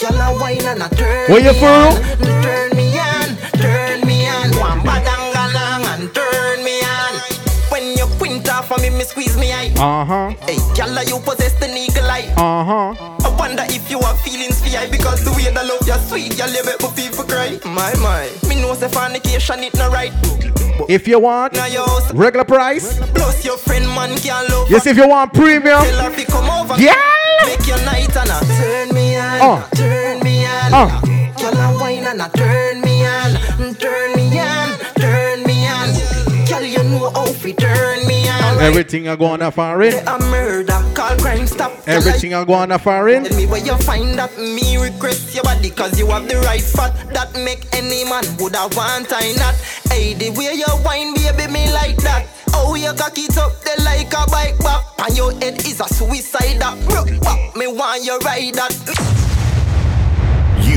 Girl 0.00 0.20
a 0.20 0.38
wine 0.40 0.60
and 0.66 0.82
a 0.82 0.88
turn 0.96 1.30
Where 1.30 1.40
you 1.40 1.54
from? 1.54 2.43
Uh 9.76 10.04
huh. 10.04 10.30
Hey, 10.46 10.58
girl, 10.76 11.02
you 11.02 11.18
possess 11.20 11.52
the 11.58 11.66
eagle 11.66 12.08
eye. 12.10 12.32
Uh 12.36 12.64
huh. 12.64 13.26
I 13.26 13.36
wonder 13.36 13.64
if 13.68 13.90
you 13.90 13.98
have 14.00 14.20
feelings 14.20 14.60
for 14.60 14.76
I 14.76 14.88
because 14.88 15.24
the 15.24 15.32
way 15.32 15.50
the 15.50 15.64
love 15.64 15.86
you 15.86 15.98
sweet, 16.06 16.38
you 16.38 16.46
me 16.46 16.88
feel 16.94 17.12
for 17.12 17.24
cry. 17.24 17.58
My, 17.64 17.92
my. 17.98 18.30
Me 18.48 18.60
know 18.62 18.74
say 18.74 18.88
fornication 18.88 19.60
it 19.64 19.74
no 19.74 19.90
right. 19.90 20.12
If 20.88 21.08
you 21.08 21.18
want 21.18 21.58
regular 22.14 22.44
price, 22.44 22.98
plus 23.14 23.44
your 23.44 23.58
friend 23.58 23.86
man 23.86 24.16
can 24.18 24.48
love 24.50 24.70
yes, 24.70 24.86
if 24.86 24.96
you 24.96 25.08
want 25.08 25.32
premium, 25.32 25.82
Tell 25.82 26.10
her 26.10 26.24
come 26.24 26.50
over. 26.50 26.80
Yeah. 26.80 26.94
Make 27.46 27.66
your 27.66 27.78
night 27.84 28.16
and 28.16 28.30
turn 28.46 28.94
me 28.94 29.16
on. 29.16 29.40
Uh. 29.40 29.68
Turn 29.74 30.20
me 30.22 30.46
on. 30.46 30.74
Uh. 30.74 31.00
Girl 31.36 31.58
a 31.58 31.78
wine 31.80 32.04
and 32.04 32.22
a 32.22 32.28
turn 32.30 32.80
me 32.80 33.04
on. 33.04 33.74
Turn 33.74 34.14
me 34.14 34.38
on. 34.38 34.78
Turn 34.96 35.42
me 35.42 35.66
on. 35.68 35.90
Girl 36.46 36.62
you 36.62 36.82
know 36.84 37.10
how 37.10 37.26
fi 37.26 37.52
turn. 37.52 38.03
Everything 38.60 39.08
I 39.08 39.16
go 39.16 39.26
on 39.26 39.42
a 39.42 39.50
foreign, 39.50 39.94
A 40.06 40.18
murder, 40.18 40.80
call 40.94 41.16
crime 41.18 41.46
stop. 41.46 41.72
Everything 41.86 42.34
I 42.34 42.44
go 42.44 42.54
on 42.54 42.72
a 42.72 42.78
foreign. 42.78 43.24
Tell 43.24 43.36
me 43.36 43.46
where 43.46 43.64
you 43.64 43.76
find 43.78 44.18
that 44.18 44.36
me 44.38 44.76
request 44.76 45.34
your 45.34 45.44
body 45.44 45.70
Cause 45.70 45.98
you 45.98 46.06
have 46.08 46.28
the 46.28 46.36
right 46.40 46.60
fat 46.60 46.92
That 47.12 47.34
make 47.34 47.66
any 47.74 48.04
man 48.04 48.24
woulda 48.38 48.68
want 48.76 49.12
I 49.12 49.32
not. 49.36 49.54
Hey, 49.90 50.14
the 50.14 50.30
way 50.30 50.54
you 50.54 50.66
wine 50.84 51.14
baby 51.14 51.52
me 51.52 51.72
like 51.72 51.96
that. 51.98 52.26
Oh, 52.54 52.74
you 52.74 52.92
cock 52.94 53.18
it 53.18 53.36
up 53.36 53.52
there 53.62 53.76
like 53.84 54.12
a 54.12 54.26
bike 54.30 54.58
back 54.60 54.84
And 54.98 55.16
your 55.16 55.32
head 55.32 55.58
is 55.66 55.80
a 55.80 55.88
suicide 55.88 56.60
that 56.60 56.76
me 57.56 57.66
want 57.68 58.04
you 58.04 58.18
ride 58.18 58.54
that 58.54 59.23